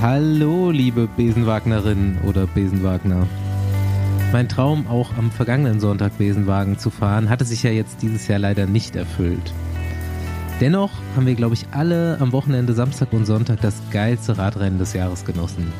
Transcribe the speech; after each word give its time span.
Hallo, 0.00 0.70
liebe 0.70 1.08
Besenwagnerin 1.08 2.18
oder 2.24 2.46
Besenwagner. 2.46 3.26
Mein 4.32 4.48
Traum, 4.48 4.86
auch 4.86 5.10
am 5.18 5.32
vergangenen 5.32 5.80
Sonntag 5.80 6.18
Besenwagen 6.18 6.78
zu 6.78 6.90
fahren, 6.90 7.28
hatte 7.28 7.44
sich 7.44 7.64
ja 7.64 7.70
jetzt 7.70 8.00
dieses 8.00 8.28
Jahr 8.28 8.38
leider 8.38 8.66
nicht 8.66 8.94
erfüllt. 8.94 9.52
Dennoch 10.60 10.92
haben 11.16 11.26
wir, 11.26 11.34
glaube 11.34 11.54
ich, 11.54 11.66
alle 11.72 12.16
am 12.20 12.30
Wochenende 12.30 12.74
Samstag 12.74 13.12
und 13.12 13.26
Sonntag 13.26 13.60
das 13.60 13.74
geilste 13.90 14.38
Radrennen 14.38 14.78
des 14.78 14.92
Jahres 14.92 15.24
genossen. 15.24 15.72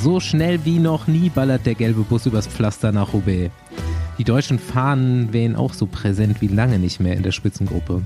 So 0.00 0.18
schnell 0.18 0.64
wie 0.64 0.80
noch 0.80 1.06
nie 1.06 1.30
ballert 1.30 1.64
der 1.64 1.76
gelbe 1.76 2.02
Bus 2.02 2.26
übers 2.26 2.48
Pflaster 2.48 2.90
nach 2.90 3.12
Roubaix. 3.12 3.52
Die 4.18 4.24
deutschen 4.24 4.58
Fahnen 4.58 5.32
wehen 5.32 5.54
auch 5.54 5.72
so 5.72 5.86
präsent 5.86 6.40
wie 6.40 6.48
lange 6.48 6.80
nicht 6.80 6.98
mehr 6.98 7.16
in 7.16 7.22
der 7.22 7.30
Spitzengruppe. 7.30 8.02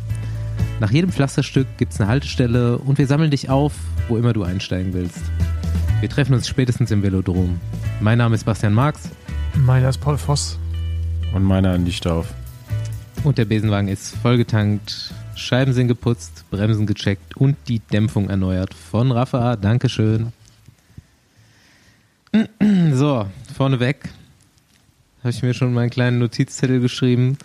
Nach 0.78 0.90
jedem 0.90 1.10
Pflasterstück 1.10 1.66
gibt 1.78 1.94
es 1.94 2.00
eine 2.00 2.08
Haltestelle 2.10 2.76
und 2.76 2.98
wir 2.98 3.06
sammeln 3.06 3.30
dich 3.30 3.48
auf, 3.48 3.72
wo 4.08 4.18
immer 4.18 4.34
du 4.34 4.42
einsteigen 4.42 4.92
willst. 4.92 5.22
Wir 6.00 6.10
treffen 6.10 6.34
uns 6.34 6.46
spätestens 6.46 6.90
im 6.90 7.02
Velodrom. 7.02 7.58
Mein 8.00 8.18
Name 8.18 8.34
ist 8.34 8.44
Bastian 8.44 8.74
Marx. 8.74 9.08
Meiner 9.54 9.88
ist 9.88 10.02
Paul 10.02 10.18
Voss. 10.18 10.58
Und 11.32 11.44
meiner 11.44 11.72
Andi 11.72 11.92
Stauf. 11.92 12.26
Und 13.24 13.38
der 13.38 13.46
Besenwagen 13.46 13.88
ist 13.88 14.16
vollgetankt, 14.16 15.14
Scheiben 15.34 15.72
sind 15.72 15.88
geputzt, 15.88 16.44
Bremsen 16.50 16.86
gecheckt 16.86 17.36
und 17.38 17.56
die 17.68 17.78
Dämpfung 17.78 18.28
erneuert. 18.28 18.74
Von 18.74 19.12
Rafa, 19.12 19.56
Dankeschön. 19.56 20.32
So, 22.92 23.26
vorneweg 23.54 24.10
habe 25.20 25.30
ich 25.30 25.42
mir 25.42 25.54
schon 25.54 25.72
meinen 25.72 25.90
kleinen 25.90 26.18
Notizzettel 26.18 26.80
geschrieben. 26.80 27.38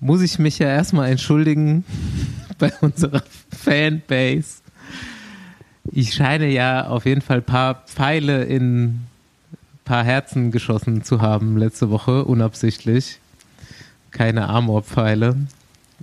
Muss 0.00 0.20
ich 0.22 0.38
mich 0.38 0.58
ja 0.58 0.68
erstmal 0.68 1.10
entschuldigen 1.10 1.84
bei 2.58 2.72
unserer 2.80 3.22
Fanbase. 3.50 4.62
Ich 5.92 6.14
scheine 6.14 6.48
ja 6.48 6.88
auf 6.88 7.06
jeden 7.06 7.22
Fall 7.22 7.38
ein 7.38 7.44
paar 7.44 7.84
Pfeile 7.86 8.44
in 8.44 8.84
ein 8.84 9.06
paar 9.84 10.04
Herzen 10.04 10.50
geschossen 10.50 11.04
zu 11.04 11.20
haben 11.20 11.56
letzte 11.56 11.90
Woche, 11.90 12.24
unabsichtlich. 12.24 13.18
Keine 14.10 14.48
Amor-Pfeile. 14.48 15.36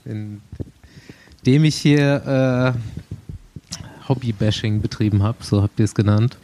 Indem 0.05 1.63
ich 1.63 1.75
hier 1.75 2.75
äh, 2.75 4.07
Hobby-Bashing 4.09 4.81
betrieben 4.81 5.23
habe, 5.23 5.37
so 5.41 5.61
habt 5.61 5.79
ihr 5.79 5.85
es 5.85 5.95
genannt 5.95 6.37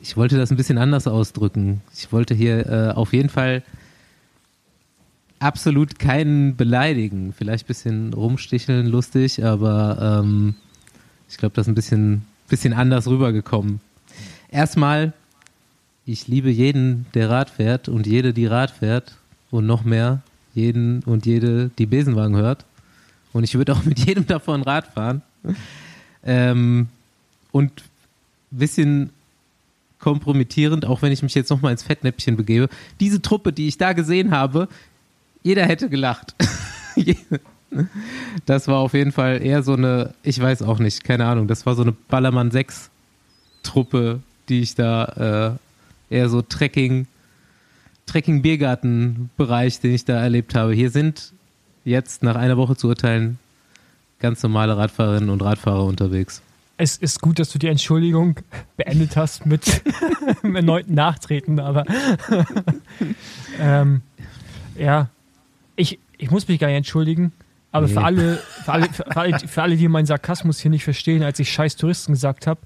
ich 0.00 0.16
wollte 0.16 0.36
das 0.36 0.50
ein 0.50 0.56
bisschen 0.56 0.78
anders 0.78 1.06
ausdrücken. 1.06 1.80
Ich 1.96 2.12
wollte 2.12 2.34
hier 2.34 2.66
äh, 2.66 2.90
auf 2.92 3.12
jeden 3.12 3.28
Fall 3.28 3.62
absolut 5.44 5.98
keinen 5.98 6.56
beleidigen. 6.56 7.34
Vielleicht 7.36 7.64
ein 7.64 7.68
bisschen 7.68 8.14
rumsticheln, 8.14 8.86
lustig, 8.86 9.44
aber 9.44 10.22
ähm, 10.24 10.54
ich 11.28 11.36
glaube, 11.36 11.54
das 11.54 11.66
ist 11.66 11.68
ein 11.68 11.74
bisschen, 11.74 12.22
bisschen 12.48 12.72
anders 12.72 13.06
rübergekommen. 13.06 13.80
Erstmal, 14.50 15.12
ich 16.06 16.28
liebe 16.28 16.50
jeden, 16.50 17.04
der 17.12 17.28
Rad 17.28 17.50
fährt 17.50 17.90
und 17.90 18.06
jede, 18.06 18.32
die 18.32 18.46
Rad 18.46 18.70
fährt 18.70 19.16
und 19.50 19.66
noch 19.66 19.84
mehr, 19.84 20.22
jeden 20.54 21.02
und 21.02 21.26
jede, 21.26 21.70
die 21.78 21.86
Besenwagen 21.86 22.36
hört. 22.36 22.64
Und 23.34 23.44
ich 23.44 23.54
würde 23.54 23.74
auch 23.74 23.84
mit 23.84 23.98
jedem 23.98 24.26
davon 24.28 24.62
Rad 24.62 24.86
fahren. 24.86 25.20
Ähm, 26.24 26.88
und 27.52 27.70
ein 28.50 28.58
bisschen 28.58 29.10
kompromittierend, 29.98 30.86
auch 30.86 31.02
wenn 31.02 31.12
ich 31.12 31.22
mich 31.22 31.34
jetzt 31.34 31.50
nochmal 31.50 31.72
ins 31.72 31.82
Fettnäpfchen 31.82 32.36
begebe. 32.36 32.70
Diese 33.00 33.20
Truppe, 33.20 33.52
die 33.52 33.68
ich 33.68 33.76
da 33.76 33.92
gesehen 33.92 34.30
habe, 34.30 34.68
jeder 35.44 35.64
hätte 35.66 35.88
gelacht. 35.88 36.34
das 38.46 38.66
war 38.66 38.78
auf 38.78 38.94
jeden 38.94 39.12
Fall 39.12 39.40
eher 39.40 39.62
so 39.62 39.74
eine, 39.74 40.14
ich 40.24 40.40
weiß 40.40 40.62
auch 40.62 40.80
nicht, 40.80 41.04
keine 41.04 41.26
Ahnung, 41.26 41.46
das 41.46 41.66
war 41.66 41.76
so 41.76 41.82
eine 41.82 41.92
Ballermann 41.92 42.50
6 42.50 42.90
Truppe, 43.62 44.20
die 44.48 44.60
ich 44.60 44.74
da 44.74 45.58
äh, 46.10 46.14
eher 46.14 46.28
so 46.28 46.42
Trekking, 46.42 47.06
Trekking-Biergarten-Bereich, 48.06 49.80
den 49.80 49.94
ich 49.94 50.04
da 50.04 50.20
erlebt 50.20 50.54
habe. 50.54 50.74
Hier 50.74 50.90
sind 50.90 51.32
jetzt 51.84 52.22
nach 52.22 52.36
einer 52.36 52.56
Woche 52.56 52.76
zu 52.76 52.88
urteilen 52.88 53.38
ganz 54.18 54.42
normale 54.42 54.76
Radfahrerinnen 54.76 55.30
und 55.30 55.42
Radfahrer 55.42 55.84
unterwegs 55.84 56.42
es 56.76 56.96
ist 56.96 57.20
gut, 57.20 57.38
dass 57.38 57.50
du 57.50 57.58
die 57.58 57.68
Entschuldigung 57.68 58.40
beendet 58.76 59.16
hast 59.16 59.46
mit 59.46 59.64
erneuten 60.42 60.94
Nachtreten, 60.94 61.60
aber 61.60 61.84
ähm, 63.60 64.02
ja, 64.76 65.08
ich, 65.76 65.98
ich 66.18 66.30
muss 66.30 66.48
mich 66.48 66.58
gar 66.58 66.68
nicht 66.68 66.76
entschuldigen, 66.76 67.32
aber 67.72 67.86
nee. 67.86 67.92
für, 67.92 68.04
alle, 68.04 68.36
für, 68.64 68.72
alle, 68.72 68.88
für, 68.92 69.16
alle, 69.16 69.38
für 69.40 69.62
alle, 69.62 69.76
die 69.76 69.88
meinen 69.88 70.06
Sarkasmus 70.06 70.60
hier 70.60 70.70
nicht 70.70 70.84
verstehen, 70.84 71.22
als 71.22 71.38
ich 71.38 71.52
scheiß 71.52 71.76
Touristen 71.76 72.12
gesagt 72.12 72.46
habe, 72.46 72.60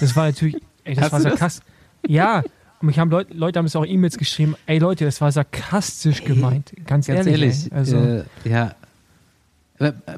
das 0.00 0.16
war 0.16 0.26
natürlich, 0.26 0.56
ey, 0.84 0.94
das 0.94 1.04
Hast 1.04 1.12
war 1.12 1.20
Sarkasmus. 1.20 1.66
Ja, 2.06 2.42
und 2.80 2.86
mich 2.86 2.98
haben 2.98 3.10
Leute, 3.10 3.32
Leute 3.34 3.58
haben 3.58 3.66
es 3.66 3.76
auch 3.76 3.86
E-Mails 3.86 4.18
geschrieben, 4.18 4.56
ey 4.66 4.78
Leute, 4.78 5.04
das 5.04 5.20
war 5.20 5.30
sarkastisch 5.30 6.24
gemeint, 6.24 6.72
ganz, 6.86 7.06
ganz 7.06 7.26
ehrlich. 7.26 7.42
ehrlich 7.42 7.72
also, 7.72 7.96
äh, 7.96 8.24
ja, 8.44 8.74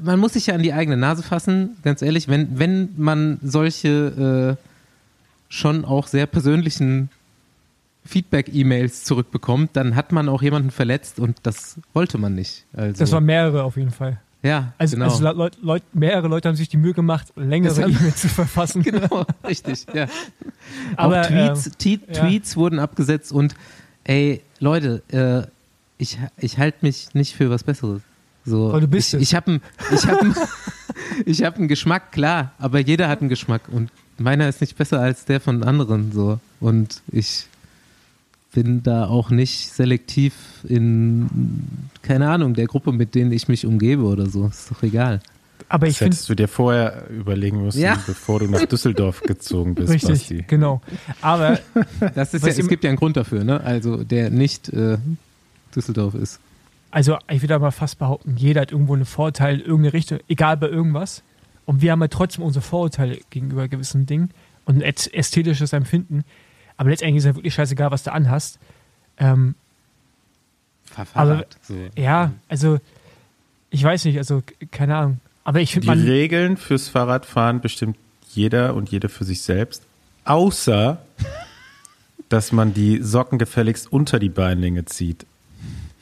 man 0.03 0.19
muss 0.19 0.33
sich 0.33 0.47
ja 0.47 0.55
an 0.55 0.61
die 0.61 0.73
eigene 0.73 0.97
Nase 0.97 1.23
fassen, 1.23 1.77
ganz 1.83 2.01
ehrlich, 2.01 2.27
wenn, 2.27 2.59
wenn 2.59 2.89
man 2.97 3.39
solche 3.41 4.57
äh, 4.59 4.63
schon 5.49 5.85
auch 5.85 6.07
sehr 6.07 6.27
persönlichen 6.27 7.09
Feedback-E-Mails 8.05 9.03
zurückbekommt, 9.03 9.71
dann 9.73 9.95
hat 9.95 10.11
man 10.11 10.29
auch 10.29 10.41
jemanden 10.41 10.71
verletzt 10.71 11.19
und 11.19 11.37
das 11.43 11.77
wollte 11.93 12.17
man 12.17 12.35
nicht. 12.35 12.65
Also, 12.73 12.99
das 12.99 13.11
waren 13.11 13.25
mehrere 13.25 13.63
auf 13.63 13.77
jeden 13.77 13.91
Fall. 13.91 14.19
Ja, 14.43 14.73
also, 14.77 14.95
genau. 14.95 15.09
also 15.09 15.23
Leut, 15.31 15.57
Leut, 15.63 15.81
mehrere 15.93 16.27
Leute 16.27 16.47
haben 16.47 16.55
sich 16.55 16.69
die 16.69 16.77
Mühe 16.77 16.93
gemacht, 16.93 17.33
längere 17.35 17.81
E-Mails 17.81 18.21
zu 18.21 18.27
verfassen. 18.27 18.83
genau, 18.83 19.25
richtig, 19.43 19.87
ja. 19.91 20.07
Aber 20.95 21.21
auch 21.21 21.25
Tweets, 21.25 21.71
ähm, 21.83 22.13
Tweets 22.13 22.51
ja. 22.51 22.57
wurden 22.57 22.77
abgesetzt 22.77 23.31
und 23.31 23.55
ey, 24.03 24.41
Leute, 24.59 25.01
äh, 25.11 25.49
ich, 25.97 26.19
ich 26.37 26.59
halte 26.59 26.77
mich 26.81 27.15
nicht 27.15 27.35
für 27.35 27.49
was 27.49 27.63
Besseres. 27.63 28.01
So, 28.45 28.71
Weil 28.71 28.81
du 28.81 28.87
bist 28.87 29.15
ich, 29.15 29.21
es. 29.21 29.21
Ich 29.29 29.35
habe 29.35 29.59
ich 29.91 30.05
hab 30.05 30.21
einen 30.21 30.35
ich 31.25 31.43
hab 31.43 31.57
einen 31.57 31.67
Geschmack, 31.67 32.11
klar, 32.11 32.51
aber 32.59 32.79
jeder 32.79 33.09
hat 33.09 33.21
einen 33.21 33.29
Geschmack 33.29 33.63
und 33.71 33.89
meiner 34.19 34.47
ist 34.47 34.61
nicht 34.61 34.77
besser 34.77 34.99
als 34.99 35.25
der 35.25 35.41
von 35.41 35.63
anderen 35.63 36.11
so 36.11 36.39
und 36.59 37.01
ich 37.11 37.47
bin 38.55 38.83
da 38.83 39.05
auch 39.05 39.29
nicht 39.29 39.71
selektiv 39.73 40.33
in 40.67 41.29
keine 42.01 42.29
Ahnung 42.29 42.53
der 42.53 42.67
Gruppe, 42.67 42.93
mit 42.93 43.13
denen 43.13 43.33
ich 43.33 43.49
mich 43.49 43.65
umgebe 43.65 44.03
oder 44.03 44.27
so. 44.27 44.47
Ist 44.47 44.71
doch 44.71 44.81
egal. 44.81 45.19
Aber 45.67 45.87
ich 45.87 45.97
das 45.97 46.07
hättest 46.07 46.29
du 46.29 46.35
dir 46.35 46.47
vorher 46.47 47.09
überlegen 47.09 47.63
müssen, 47.63 47.81
ja. 47.81 48.01
bevor 48.07 48.39
du 48.39 48.47
nach 48.47 48.65
Düsseldorf 48.65 49.21
gezogen 49.21 49.75
bist. 49.75 49.91
Richtig, 49.91 50.09
Basti. 50.09 50.45
genau. 50.47 50.81
Aber 51.21 51.59
das 52.15 52.33
ist 52.33 52.45
ja, 52.45 52.53
es 52.53 52.67
gibt 52.67 52.83
ja 52.85 52.89
einen 52.89 52.97
Grund 52.97 53.17
dafür, 53.17 53.43
ne? 53.43 53.59
Also 53.61 54.03
der 54.03 54.29
nicht 54.29 54.69
äh, 54.69 54.97
Düsseldorf 55.75 56.15
ist. 56.15 56.39
Also 56.91 57.17
ich 57.29 57.41
würde 57.41 57.55
aber 57.55 57.73
fast 57.73 57.99
behaupten, 57.99 58.37
jeder 58.37 58.61
hat 58.61 58.71
irgendwo 58.71 58.93
einen 58.93 59.05
Vorteil, 59.05 59.59
irgendeine 59.59 59.91
Richtung, 59.91 60.19
egal 60.29 60.55
bei 60.55 60.69
irgendwas. 60.69 61.23
Und 61.65 61.81
wir 61.81 61.91
haben 61.91 62.01
ja 62.01 62.07
trotzdem 62.07 62.45
unsere 62.45 62.63
Vorurteile 62.63 63.19
gegenüber 63.31 63.67
gewissen 63.67 64.05
Dingen 64.05 64.29
und 64.63 64.81
ein 64.81 64.81
ästhetisches 64.81 65.73
Empfinden. 65.73 66.23
Aber 66.77 66.89
letztendlich 66.89 67.17
ist 67.17 67.25
ja 67.25 67.35
wirklich 67.35 67.53
scheißegal, 67.53 67.91
was 67.91 68.03
du 68.03 68.11
anhast. 68.11 68.59
Ähm, 69.17 69.55
aber, 71.13 71.45
so. 71.61 71.73
Ja, 71.97 72.31
also 72.47 72.79
ich 73.69 73.83
weiß 73.83 74.05
nicht, 74.05 74.17
also 74.17 74.41
keine 74.71 74.95
Ahnung. 74.95 75.19
Aber 75.43 75.59
ich 75.61 75.73
finde 75.73 75.95
Die 75.95 76.09
Regeln 76.09 76.57
fürs 76.57 76.87
Fahrradfahren 76.89 77.61
bestimmt 77.61 77.97
jeder 78.31 78.73
und 78.73 78.89
jede 78.89 79.09
für 79.09 79.23
sich 79.25 79.41
selbst. 79.41 79.83
Außer, 80.23 81.01
dass 82.29 82.51
man 82.51 82.73
die 82.73 83.01
Socken 83.01 83.37
gefälligst 83.37 83.91
unter 83.91 84.19
die 84.19 84.29
Beinlänge 84.29 84.85
zieht. 84.85 85.25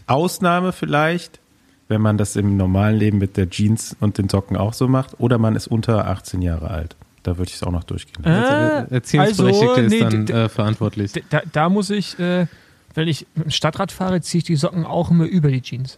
Ausnahme 0.08 0.72
vielleicht, 0.72 1.40
wenn 1.88 2.02
man 2.02 2.18
das 2.18 2.36
im 2.36 2.58
normalen 2.58 2.98
Leben 2.98 3.18
mit 3.18 3.38
der 3.38 3.50
Jeans 3.50 3.96
und 4.00 4.18
den 4.18 4.30
Socken 4.30 4.58
auch 4.58 4.74
so 4.74 4.88
macht, 4.88 5.20
oder 5.20 5.38
man 5.38 5.56
ist 5.56 5.68
unter 5.68 6.08
18 6.08 6.42
Jahre 6.42 6.70
alt. 6.70 6.96
Da 7.24 7.38
würde 7.38 7.50
ich 7.50 7.56
es 7.56 7.64
auch 7.64 7.72
noch 7.72 7.86
durchgehen. 7.86 8.24
Äh, 8.26 8.94
Erziehungsberechtigte 8.94 9.76
also, 9.76 9.90
nee, 9.90 9.98
ist 9.98 10.14
dann 10.14 10.28
äh, 10.28 10.50
verantwortlich. 10.50 11.14
Da, 11.30 11.42
da, 11.52 11.70
muss 11.70 11.90
ich, 11.90 12.20
äh, 12.20 12.48
wenn 12.94 13.08
ich 13.08 13.26
mit 13.36 13.46
dem 13.46 13.52
Stadtrad 13.52 13.92
fahre, 13.94 14.22
ziehe 14.22 14.40
ich 14.40 14.44
die 14.44 14.58
Socken 14.58 14.86
auch 14.86 15.10
immer 15.10 15.26
über 15.26 15.50
die 15.50 15.62
Jeans. 15.62 15.98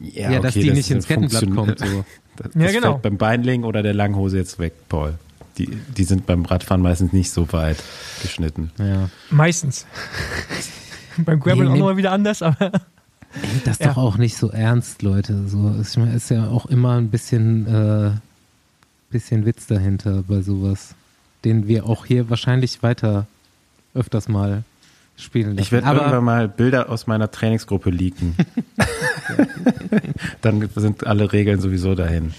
Ja, 0.00 0.30
ja 0.30 0.38
okay, 0.38 0.40
dass 0.40 0.54
die 0.54 0.66
das 0.66 0.76
nicht 0.76 0.90
ins 0.90 1.06
Kettenblatt 1.06 1.54
kommt. 1.54 1.78
So. 1.78 2.04
Das, 2.36 2.52
das 2.54 2.62
ja, 2.62 2.72
genau. 2.72 2.98
beim 2.98 3.18
Beinling 3.18 3.64
oder 3.64 3.82
der 3.82 3.92
Langhose 3.92 4.38
jetzt 4.38 4.58
weg, 4.58 4.72
Paul. 4.88 5.18
Die, 5.58 5.66
die 5.66 6.04
sind 6.04 6.24
beim 6.24 6.46
Radfahren 6.46 6.80
meistens 6.80 7.12
nicht 7.12 7.30
so 7.30 7.52
weit 7.52 7.82
geschnitten. 8.22 8.70
Ja. 8.78 9.10
Meistens. 9.30 9.86
Beim 11.18 11.40
Gravel 11.40 11.64
nee, 11.64 11.72
auch 11.72 11.76
nochmal 11.76 11.96
wieder 11.98 12.12
anders, 12.12 12.40
aber. 12.40 12.70
Nehmt 13.42 13.66
das 13.66 13.78
ja. 13.80 13.88
doch 13.88 13.98
auch 13.98 14.16
nicht 14.16 14.36
so 14.36 14.50
ernst, 14.50 15.02
Leute. 15.02 15.48
So, 15.48 15.68
es 15.80 15.96
ist 15.96 16.30
ja 16.30 16.48
auch 16.48 16.66
immer 16.66 16.96
ein 16.96 17.10
bisschen, 17.10 17.66
äh, 17.66 18.10
bisschen 19.10 19.44
Witz 19.46 19.66
dahinter 19.66 20.22
bei 20.26 20.40
sowas, 20.42 20.94
den 21.44 21.66
wir 21.68 21.86
auch 21.86 22.06
hier 22.06 22.30
wahrscheinlich 22.30 22.82
weiter 22.82 23.26
öfters 23.94 24.28
mal 24.28 24.62
spielen 25.16 25.50
lassen. 25.50 25.60
Ich 25.60 25.72
werde 25.72 25.86
irgendwann 25.88 26.24
mal 26.24 26.48
Bilder 26.48 26.88
aus 26.88 27.06
meiner 27.06 27.30
Trainingsgruppe 27.30 27.90
leaken. 27.90 28.34
Dann 30.40 30.68
sind 30.74 31.06
alle 31.06 31.32
Regeln 31.32 31.60
sowieso 31.60 31.94
dahin. 31.94 32.32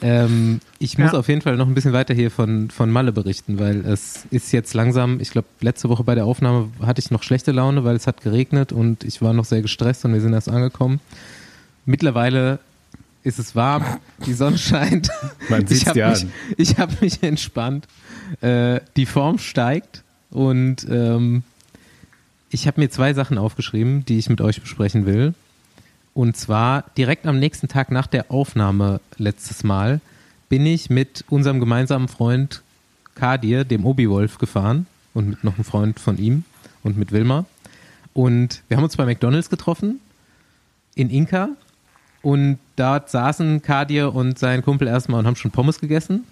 Ähm, 0.00 0.60
ich 0.78 0.96
muss 0.96 1.12
Ja. 1.12 1.18
auf 1.18 1.28
jeden 1.28 1.42
Fall 1.42 1.56
noch 1.56 1.66
ein 1.66 1.74
bisschen 1.74 1.92
weiter 1.92 2.14
hier 2.14 2.30
von, 2.30 2.70
von 2.70 2.88
Malle 2.90 3.10
berichten, 3.12 3.58
weil 3.58 3.84
es 3.84 4.26
ist 4.30 4.52
jetzt 4.52 4.72
langsam, 4.74 5.18
ich 5.20 5.30
glaube, 5.32 5.48
letzte 5.60 5.88
Woche 5.88 6.04
bei 6.04 6.14
der 6.14 6.24
Aufnahme 6.24 6.68
hatte 6.80 7.00
ich 7.00 7.10
noch 7.10 7.24
schlechte 7.24 7.50
Laune, 7.50 7.82
weil 7.84 7.96
es 7.96 8.06
hat 8.06 8.22
geregnet 8.22 8.70
und 8.72 9.02
ich 9.02 9.20
war 9.22 9.32
noch 9.32 9.44
sehr 9.44 9.60
gestresst 9.60 10.04
und 10.04 10.12
wir 10.14 10.20
sind 10.20 10.32
erst 10.32 10.48
angekommen. 10.48 11.00
Mittlerweile 11.84 12.60
ist 13.28 13.38
es 13.38 13.54
warm, 13.54 13.84
die 14.26 14.32
Sonne 14.32 14.58
scheint. 14.58 15.10
Man 15.48 15.66
ich 15.68 15.86
habe 15.86 16.08
mich, 16.08 16.26
ich 16.56 16.78
hab 16.78 17.00
mich 17.00 17.22
entspannt. 17.22 17.86
Äh, 18.40 18.80
die 18.96 19.06
Form 19.06 19.38
steigt 19.38 20.02
und 20.30 20.86
ähm, 20.90 21.42
ich 22.50 22.66
habe 22.66 22.80
mir 22.80 22.88
zwei 22.88 23.12
Sachen 23.12 23.36
aufgeschrieben, 23.36 24.04
die 24.06 24.18
ich 24.18 24.30
mit 24.30 24.40
euch 24.40 24.60
besprechen 24.60 25.04
will. 25.04 25.34
Und 26.14 26.36
zwar 26.36 26.84
direkt 26.96 27.26
am 27.26 27.38
nächsten 27.38 27.68
Tag 27.68 27.90
nach 27.92 28.06
der 28.06 28.30
Aufnahme 28.32 29.00
letztes 29.18 29.62
Mal 29.62 30.00
bin 30.48 30.64
ich 30.64 30.88
mit 30.88 31.24
unserem 31.28 31.60
gemeinsamen 31.60 32.08
Freund 32.08 32.62
Kadir, 33.14 33.64
dem 33.64 33.84
Obi-Wolf, 33.84 34.38
gefahren 34.38 34.86
und 35.12 35.28
mit 35.28 35.44
noch 35.44 35.56
einem 35.56 35.64
Freund 35.64 36.00
von 36.00 36.16
ihm 36.16 36.44
und 36.82 36.96
mit 36.96 37.12
Wilma. 37.12 37.44
Und 38.14 38.62
wir 38.68 38.78
haben 38.78 38.84
uns 38.84 38.96
bei 38.96 39.04
McDonalds 39.04 39.50
getroffen 39.50 40.00
in 40.94 41.10
Inka 41.10 41.50
und 42.28 42.58
dort 42.76 43.08
saßen 43.08 43.62
Kadir 43.62 44.14
und 44.14 44.38
sein 44.38 44.60
Kumpel 44.60 44.86
erstmal 44.86 45.20
und 45.20 45.26
haben 45.26 45.36
schon 45.36 45.50
Pommes 45.50 45.80
gegessen. 45.80 46.24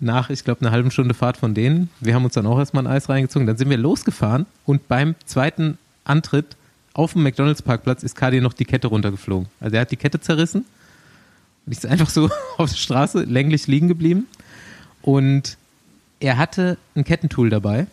Nach, 0.00 0.28
ich 0.28 0.44
glaube, 0.44 0.60
einer 0.60 0.70
halben 0.70 0.90
Stunde 0.90 1.14
Fahrt 1.14 1.38
von 1.38 1.54
denen. 1.54 1.88
Wir 2.00 2.14
haben 2.14 2.26
uns 2.26 2.34
dann 2.34 2.44
auch 2.44 2.58
erstmal 2.58 2.86
ein 2.86 2.92
Eis 2.92 3.08
reingezogen. 3.08 3.46
Dann 3.46 3.56
sind 3.56 3.70
wir 3.70 3.78
losgefahren 3.78 4.44
und 4.66 4.86
beim 4.86 5.14
zweiten 5.24 5.78
Antritt 6.04 6.56
auf 6.92 7.14
dem 7.14 7.22
McDonalds-Parkplatz 7.22 8.02
ist 8.02 8.16
Kadir 8.16 8.42
noch 8.42 8.52
die 8.52 8.66
Kette 8.66 8.88
runtergeflogen. 8.88 9.48
Also 9.60 9.76
er 9.76 9.80
hat 9.80 9.90
die 9.92 9.96
Kette 9.96 10.20
zerrissen 10.20 10.66
und 11.64 11.72
ist 11.72 11.86
einfach 11.86 12.10
so 12.10 12.28
auf 12.58 12.68
der 12.68 12.76
Straße 12.76 13.22
länglich 13.22 13.68
liegen 13.68 13.88
geblieben. 13.88 14.26
Und 15.00 15.56
er 16.20 16.36
hatte 16.36 16.76
ein 16.94 17.04
Kettentool 17.04 17.48
dabei. 17.48 17.86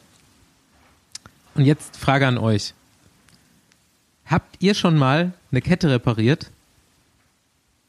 Und 1.56 1.64
jetzt 1.64 1.96
Frage 1.96 2.28
an 2.28 2.38
euch. 2.38 2.74
Habt 4.26 4.58
ihr 4.60 4.74
schon 4.74 4.98
mal 4.98 5.32
eine 5.50 5.62
Kette 5.62 5.90
repariert 5.90 6.52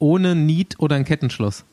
ohne 0.05 0.35
Niet 0.35 0.75
oder 0.79 0.95
ein 0.97 1.03
Kettenschloss? 1.03 1.63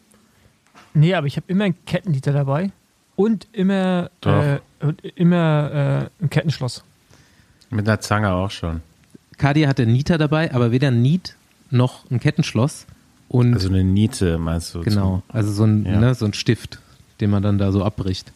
Nee, 0.95 1.15
aber 1.15 1.27
ich 1.27 1.37
habe 1.37 1.45
immer 1.49 1.65
einen 1.65 1.85
Kettenliter 1.85 2.33
dabei 2.33 2.71
und 3.15 3.47
immer, 3.53 4.11
äh, 4.25 4.59
und 4.81 5.03
immer 5.17 6.09
äh, 6.21 6.25
ein 6.25 6.31
Kettenschloss. 6.31 6.83
Mit 7.69 7.87
einer 7.87 8.01
Zange 8.01 8.33
auch 8.33 8.51
schon. 8.51 8.81
Kadir 9.37 9.69
hatte 9.69 9.83
einen 9.83 9.93
Nieter 9.93 10.17
dabei, 10.19 10.53
aber 10.55 10.71
weder 10.71 10.89
ein 10.89 11.03
Niet 11.03 11.37
noch 11.71 12.11
ein 12.11 12.21
Kettenschloss. 12.21 12.87
Und 13.29 13.55
Also 13.55 13.69
eine 13.69 13.85
Niete, 13.85 14.39
meinst 14.39 14.75
du? 14.75 14.81
genau, 14.81 15.23
also 15.29 15.53
so 15.53 15.65
ein, 15.65 15.85
Ja. 15.85 15.99
ne, 16.01 16.15
so 16.15 16.25
ein 16.27 16.33
Stift, 16.35 16.81
den 17.21 17.31
man 17.31 17.43
dann 17.43 17.59
da 17.59 17.71
so 17.73 17.83
abbricht. 17.85 18.33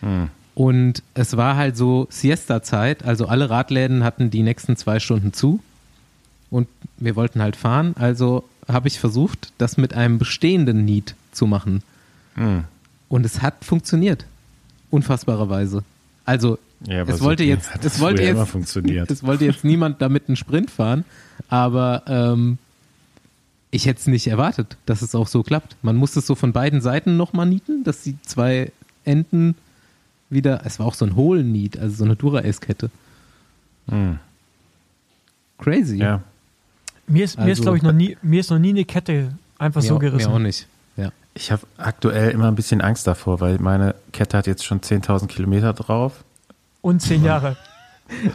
Hm. 0.00 0.28
Und 0.54 1.02
es 1.14 1.36
war 1.36 1.56
halt 1.56 1.76
so 1.76 2.06
Siesta-Zeit, 2.10 3.04
also 3.04 3.26
alle 3.26 3.50
Radläden 3.50 4.04
hatten 4.04 4.30
die 4.30 4.42
nächsten 4.42 4.76
zwei 4.76 5.00
Stunden 5.00 5.32
zu 5.32 5.60
und 6.54 6.68
wir 6.98 7.16
wollten 7.16 7.42
halt 7.42 7.56
fahren. 7.56 7.94
Also 7.98 8.44
habe 8.68 8.86
ich 8.86 9.00
versucht, 9.00 9.52
das 9.58 9.76
mit 9.76 9.92
einem 9.92 10.18
bestehenden 10.18 10.84
Niet 10.84 11.16
zu 11.32 11.48
machen. 11.48 11.82
Hm. 12.36 12.64
Und 13.08 13.26
es 13.26 13.42
hat 13.42 13.64
funktioniert. 13.64 14.24
Unfassbarerweise. 14.90 15.82
Also, 16.24 16.58
Ja, 16.86 17.02
es 17.02 17.20
wollte 17.20 17.42
jetzt, 17.42 17.70
es 17.82 17.98
wollte 17.98 18.22
jetzt, 18.22 18.54
es 19.10 19.22
wollte 19.24 19.44
jetzt 19.44 19.64
niemand 19.64 20.00
damit 20.00 20.28
einen 20.28 20.36
Sprint 20.36 20.70
fahren, 20.70 21.04
aber 21.48 22.04
ähm, 22.06 22.58
ich 23.72 23.86
hätte 23.86 23.98
es 23.98 24.06
nicht 24.06 24.28
erwartet, 24.28 24.76
dass 24.86 25.02
es 25.02 25.16
auch 25.16 25.26
so 25.26 25.42
klappt. 25.42 25.76
Man 25.82 25.96
muss 25.96 26.14
es 26.14 26.24
so 26.24 26.36
von 26.36 26.52
beiden 26.52 26.80
Seiten 26.80 27.16
nochmal 27.16 27.46
nieten, 27.46 27.82
dass 27.82 28.02
die 28.02 28.16
zwei 28.22 28.70
Enden 29.04 29.56
wieder, 30.30 30.62
es 30.64 30.78
war 30.78 30.86
auch 30.86 30.94
so 30.94 31.04
ein 31.04 31.16
Hohlniet, 31.16 31.78
also 31.78 31.96
so 31.96 32.04
eine 32.04 32.14
Dura-Ace-Kette. 32.14 32.90
Hm. 33.88 34.20
Crazy. 35.58 35.96
Ja. 35.96 36.22
Mir 37.06 37.24
ist, 37.24 37.38
mir 37.38 37.44
ist 37.52 37.58
Also- 37.58 37.62
glaube 37.62 37.76
ich, 37.78 37.82
noch 37.82 37.92
nie, 37.92 38.16
mir 38.22 38.40
ist 38.40 38.50
noch 38.50 38.58
nie 38.58 38.70
eine 38.70 38.84
Kette 38.84 39.32
einfach 39.58 39.82
mir, 39.82 39.88
so 39.88 39.98
gerissen. 39.98 40.28
Mir 40.30 40.34
auch 40.34 40.38
nicht. 40.38 40.66
Ja. 40.96 41.10
Ich 41.34 41.50
habe 41.52 41.62
aktuell 41.76 42.30
immer 42.30 42.48
ein 42.48 42.54
bisschen 42.54 42.80
Angst 42.80 43.06
davor, 43.06 43.40
weil 43.40 43.58
meine 43.58 43.94
Kette 44.12 44.38
hat 44.38 44.46
jetzt 44.46 44.64
schon 44.64 44.80
10.000 44.80 45.26
Kilometer 45.28 45.72
drauf. 45.72 46.24
Und 46.80 47.00
zehn 47.00 47.24
Jahre. 47.24 47.56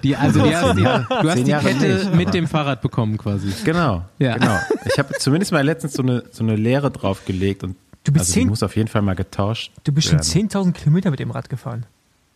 Die, 0.04 0.16
also 0.16 0.42
die, 0.42 0.50
die, 0.78 0.82
du 0.84 1.30
hast 1.30 1.38
die 1.38 1.52
Jahre 1.52 1.70
Kette 1.72 1.88
nicht, 2.06 2.16
mit 2.16 2.34
dem 2.34 2.48
Fahrrad 2.48 2.82
bekommen 2.82 3.20
quasi. 3.20 3.54
Genau, 3.64 4.04
Ja. 4.18 4.36
genau. 4.36 4.58
Ich 4.86 4.98
habe 4.98 5.14
zumindest 5.20 5.52
mal 5.52 5.64
letztens 5.64 5.94
so 5.94 6.02
eine, 6.02 6.24
so 6.32 6.44
eine 6.44 6.56
Leere 6.56 6.90
draufgelegt 6.90 7.64
und 7.64 7.76
Du 8.04 8.12
bist 8.12 8.24
also 8.26 8.34
die 8.34 8.40
zehn- 8.40 8.50
muss 8.50 8.64
auf 8.64 8.76
jeden 8.76 8.88
Fall 8.88 9.04
mal 9.04 9.14
getauscht 9.16 9.72
Du 9.84 9.92
bist 9.92 10.08
schon 10.08 10.18
werden. 10.18 10.50
10.000 10.50 10.74
Kilometer 10.74 11.12
mit 11.12 11.20
dem 11.20 11.30
Rad 11.30 11.50
gefahren. 11.52 11.86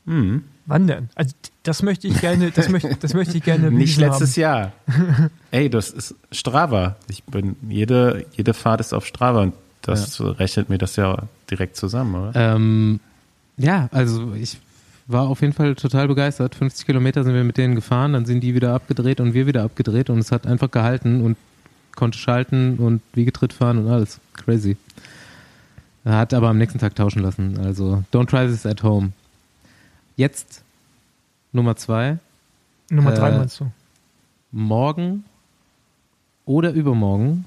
Mhm. 0.05 0.43
Wann 0.65 0.87
denn? 0.87 1.09
Also 1.15 1.33
das 1.63 1.83
möchte 1.83 2.07
ich 2.07 2.19
gerne, 2.21 2.51
das 2.51 2.69
möchte, 2.69 2.95
das 2.95 3.13
möchte 3.13 3.37
ich 3.37 3.43
gerne 3.43 3.69
Nicht 3.71 3.99
letztes 3.99 4.37
haben. 4.37 4.41
Jahr. 4.41 4.71
Ey, 5.51 5.69
das 5.69 5.89
ist 5.89 6.15
Strava. 6.31 6.95
Ich 7.09 7.23
bin, 7.23 7.55
jede, 7.67 8.25
jede 8.31 8.53
Fahrt 8.53 8.79
ist 8.79 8.93
auf 8.93 9.05
Strava 9.05 9.41
und 9.41 9.53
das 9.81 10.21
rechnet 10.21 10.69
mir 10.69 10.77
das 10.77 10.95
ja 10.95 11.23
direkt 11.51 11.75
zusammen, 11.75 12.15
oder? 12.15 12.55
Ähm, 12.55 12.99
ja, 13.57 13.89
also 13.91 14.33
ich 14.33 14.57
war 15.07 15.27
auf 15.27 15.41
jeden 15.41 15.51
Fall 15.53 15.75
total 15.75 16.07
begeistert. 16.07 16.55
50 16.55 16.85
Kilometer 16.85 17.23
sind 17.25 17.33
wir 17.33 17.43
mit 17.43 17.57
denen 17.57 17.75
gefahren, 17.75 18.13
dann 18.13 18.25
sind 18.25 18.41
die 18.41 18.55
wieder 18.55 18.73
abgedreht 18.73 19.19
und 19.19 19.33
wir 19.33 19.45
wieder 19.45 19.63
abgedreht 19.63 20.09
und 20.09 20.19
es 20.19 20.31
hat 20.31 20.47
einfach 20.47 20.71
gehalten 20.71 21.21
und 21.21 21.35
konnte 21.95 22.17
schalten 22.17 22.77
und 22.77 23.01
Wiegetritt 23.13 23.51
fahren 23.51 23.79
und 23.79 23.91
alles. 23.91 24.19
Crazy. 24.33 24.77
Er 26.05 26.17
hat 26.17 26.33
aber 26.33 26.49
am 26.49 26.57
nächsten 26.57 26.79
Tag 26.79 26.95
tauschen 26.95 27.21
lassen. 27.21 27.59
Also 27.59 28.03
don't 28.13 28.27
try 28.27 28.47
this 28.47 28.65
at 28.65 28.83
home. 28.83 29.11
Jetzt 30.15 30.63
Nummer 31.51 31.75
zwei. 31.75 32.17
Nummer 32.89 33.13
drei 33.13 33.29
Äh, 33.29 33.37
meinst 33.37 33.59
du? 33.59 33.71
Morgen 34.51 35.25
oder 36.45 36.71
übermorgen 36.71 37.45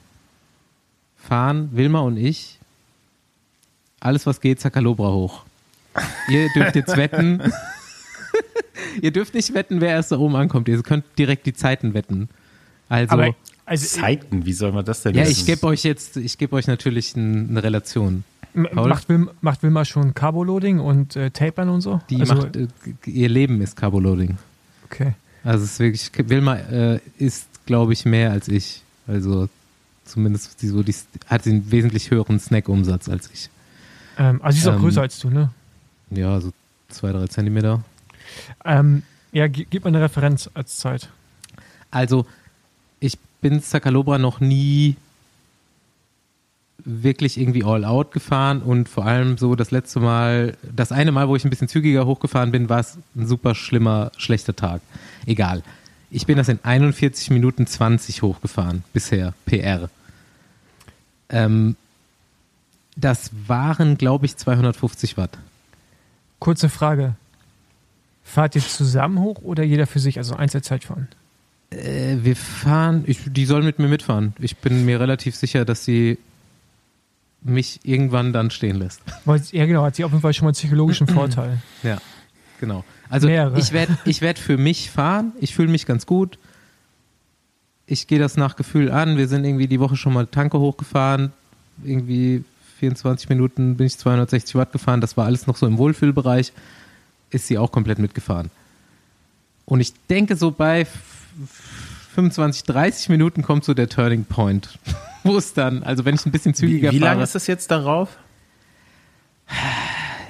fahren 1.16 1.70
Wilma 1.72 2.00
und 2.00 2.16
ich 2.16 2.58
alles, 4.00 4.26
was 4.26 4.40
geht, 4.40 4.60
Zakalobra 4.60 5.10
hoch. 5.10 5.44
Ihr 6.28 6.48
dürft 6.54 6.76
jetzt 6.76 6.96
wetten. 6.96 7.40
Ihr 9.02 9.10
dürft 9.10 9.34
nicht 9.34 9.52
wetten, 9.54 9.80
wer 9.80 9.90
erst 9.90 10.12
da 10.12 10.18
oben 10.18 10.36
ankommt. 10.36 10.68
Ihr 10.68 10.82
könnt 10.82 11.04
direkt 11.18 11.46
die 11.46 11.54
Zeiten 11.54 11.94
wetten. 11.94 12.28
Also, 12.88 13.12
Aber 13.12 13.34
also, 13.64 14.00
Zeiten, 14.00 14.46
wie 14.46 14.52
soll 14.52 14.72
man 14.72 14.84
das 14.84 15.02
denn 15.02 15.14
ja, 15.14 15.22
wissen? 15.22 15.32
ich 15.32 15.46
gebe 15.46 15.66
euch 15.66 15.82
jetzt, 15.82 16.16
ich 16.16 16.38
gebe 16.38 16.54
euch 16.54 16.66
natürlich 16.66 17.16
ein, 17.16 17.50
eine 17.50 17.62
Relation. 17.62 18.24
Macht, 18.56 19.08
Wilma, 19.08 19.30
macht 19.40 19.62
Wilma 19.62 19.84
schon 19.84 20.14
Carbo-Loading 20.14 20.80
und 20.80 21.14
äh, 21.16 21.30
Tapern 21.30 21.68
und 21.68 21.80
so? 21.82 22.00
Die 22.10 22.20
also, 22.20 22.34
macht, 22.34 22.56
äh, 22.56 22.66
ihr 23.06 23.28
Leben 23.28 23.60
ist 23.60 23.76
Carboloading. 23.76 24.38
Okay. 24.86 25.14
Also 25.44 25.64
es 25.64 25.72
ist 25.72 25.78
wirklich, 25.78 26.10
Wilma 26.28 26.56
äh, 26.56 27.00
ist, 27.18 27.46
glaube 27.66 27.92
ich, 27.92 28.04
mehr 28.04 28.32
als 28.32 28.48
ich. 28.48 28.82
Also 29.06 29.48
zumindest 30.04 30.62
die, 30.62 30.68
so, 30.68 30.82
die 30.82 30.94
hat 31.26 31.44
sie 31.44 31.50
einen 31.50 31.70
wesentlich 31.70 32.10
höheren 32.10 32.38
Snack-Umsatz 32.38 33.08
als 33.08 33.30
ich. 33.32 33.50
Ähm, 34.18 34.40
also 34.42 34.56
sie 34.56 34.62
ist 34.62 34.68
auch 34.68 34.74
Ähm, 34.74 34.80
größer 34.80 35.02
als 35.02 35.18
du, 35.18 35.30
ne? 35.30 35.50
Ja, 36.10 36.40
so 36.40 36.52
zwei, 36.88 37.12
drei 37.12 37.26
Zentimeter. 37.26 37.82
Ähm, 38.64 39.02
ja, 39.32 39.46
gi- 39.48 39.66
gib 39.68 39.84
mal 39.84 39.88
eine 39.88 40.00
Referenz 40.02 40.48
als 40.54 40.76
Zeit. 40.76 41.10
Also, 41.90 42.26
ich 43.00 43.18
bin 43.40 43.62
Zakalobra 43.62 44.18
noch 44.18 44.40
nie 44.40 44.96
wirklich 46.84 47.38
irgendwie 47.38 47.64
all 47.64 47.84
out 47.84 48.12
gefahren 48.12 48.62
und 48.62 48.88
vor 48.88 49.06
allem 49.06 49.38
so 49.38 49.54
das 49.54 49.70
letzte 49.70 50.00
Mal, 50.00 50.56
das 50.62 50.92
eine 50.92 51.12
Mal, 51.12 51.28
wo 51.28 51.36
ich 51.36 51.44
ein 51.44 51.50
bisschen 51.50 51.68
zügiger 51.68 52.06
hochgefahren 52.06 52.52
bin, 52.52 52.68
war 52.68 52.80
es 52.80 52.98
ein 53.16 53.26
super 53.26 53.54
schlimmer, 53.54 54.12
schlechter 54.16 54.54
Tag. 54.54 54.80
Egal. 55.26 55.62
Ich 56.10 56.26
bin 56.26 56.36
das 56.36 56.48
in 56.48 56.60
41 56.62 57.30
Minuten 57.30 57.66
20 57.66 58.22
hochgefahren 58.22 58.84
bisher, 58.92 59.34
PR. 59.44 59.90
Ähm, 61.28 61.76
das 62.94 63.30
waren, 63.46 63.98
glaube 63.98 64.26
ich, 64.26 64.36
250 64.36 65.16
Watt. 65.16 65.36
Kurze 66.38 66.68
Frage. 66.68 67.14
Fahrt 68.24 68.54
ihr 68.54 68.62
zusammen 68.62 69.20
hoch 69.20 69.42
oder 69.42 69.62
jeder 69.62 69.86
für 69.86 69.98
sich, 69.98 70.18
also 70.18 70.34
Einzelzeit 70.36 70.84
fahren? 70.84 71.08
Äh, 71.70 72.18
wir 72.22 72.36
fahren, 72.36 73.04
ich, 73.06 73.20
die 73.26 73.44
sollen 73.44 73.64
mit 73.64 73.78
mir 73.78 73.88
mitfahren. 73.88 74.34
Ich 74.38 74.56
bin 74.56 74.84
mir 74.84 75.00
relativ 75.00 75.34
sicher, 75.36 75.64
dass 75.64 75.84
sie 75.84 76.18
mich 77.48 77.80
irgendwann 77.84 78.32
dann 78.32 78.50
stehen 78.50 78.76
lässt. 78.76 79.00
Ja, 79.52 79.66
genau, 79.66 79.84
hat 79.84 79.96
sie 79.96 80.04
auf 80.04 80.10
jeden 80.10 80.22
Fall 80.22 80.34
schon 80.34 80.44
mal 80.44 80.50
einen 80.50 80.54
psychologischen 80.54 81.06
Vorteil. 81.08 81.58
Ja, 81.82 81.98
genau. 82.60 82.84
Also 83.08 83.28
Mehrere. 83.28 83.58
ich 83.58 83.72
werde 83.72 83.96
ich 84.04 84.20
werd 84.20 84.38
für 84.38 84.56
mich 84.58 84.90
fahren. 84.90 85.32
Ich 85.40 85.54
fühle 85.54 85.68
mich 85.68 85.86
ganz 85.86 86.06
gut. 86.06 86.38
Ich 87.86 88.08
gehe 88.08 88.18
das 88.18 88.36
nach 88.36 88.56
Gefühl 88.56 88.90
an. 88.90 89.16
Wir 89.16 89.28
sind 89.28 89.44
irgendwie 89.44 89.68
die 89.68 89.78
Woche 89.78 89.96
schon 89.96 90.12
mal 90.12 90.26
Tanke 90.26 90.58
hochgefahren. 90.58 91.32
Irgendwie 91.84 92.44
24 92.80 93.28
Minuten 93.28 93.76
bin 93.76 93.86
ich 93.86 93.96
260 93.96 94.56
Watt 94.56 94.72
gefahren. 94.72 95.00
Das 95.00 95.16
war 95.16 95.26
alles 95.26 95.46
noch 95.46 95.56
so 95.56 95.66
im 95.66 95.78
Wohlfühlbereich. 95.78 96.52
Ist 97.30 97.46
sie 97.46 97.58
auch 97.58 97.70
komplett 97.70 97.98
mitgefahren. 97.98 98.50
Und 99.64 99.80
ich 99.80 99.92
denke 100.08 100.36
so 100.36 100.50
bei 100.50 100.86
25, 102.16 102.64
30 102.64 103.08
Minuten 103.10 103.42
kommt 103.42 103.64
so 103.64 103.74
der 103.74 103.88
Turning 103.90 104.24
Point. 104.24 104.78
Wo 105.22 105.36
es 105.36 105.52
dann, 105.52 105.82
also 105.82 106.04
wenn 106.06 106.14
ich 106.14 106.24
ein 106.24 106.32
bisschen 106.32 106.52
Wie, 106.52 106.56
zügiger 106.56 106.90
wie 106.90 106.98
fahre. 106.98 107.10
lange 107.10 107.22
ist 107.22 107.34
das 107.34 107.46
jetzt 107.46 107.70
darauf? 107.70 108.16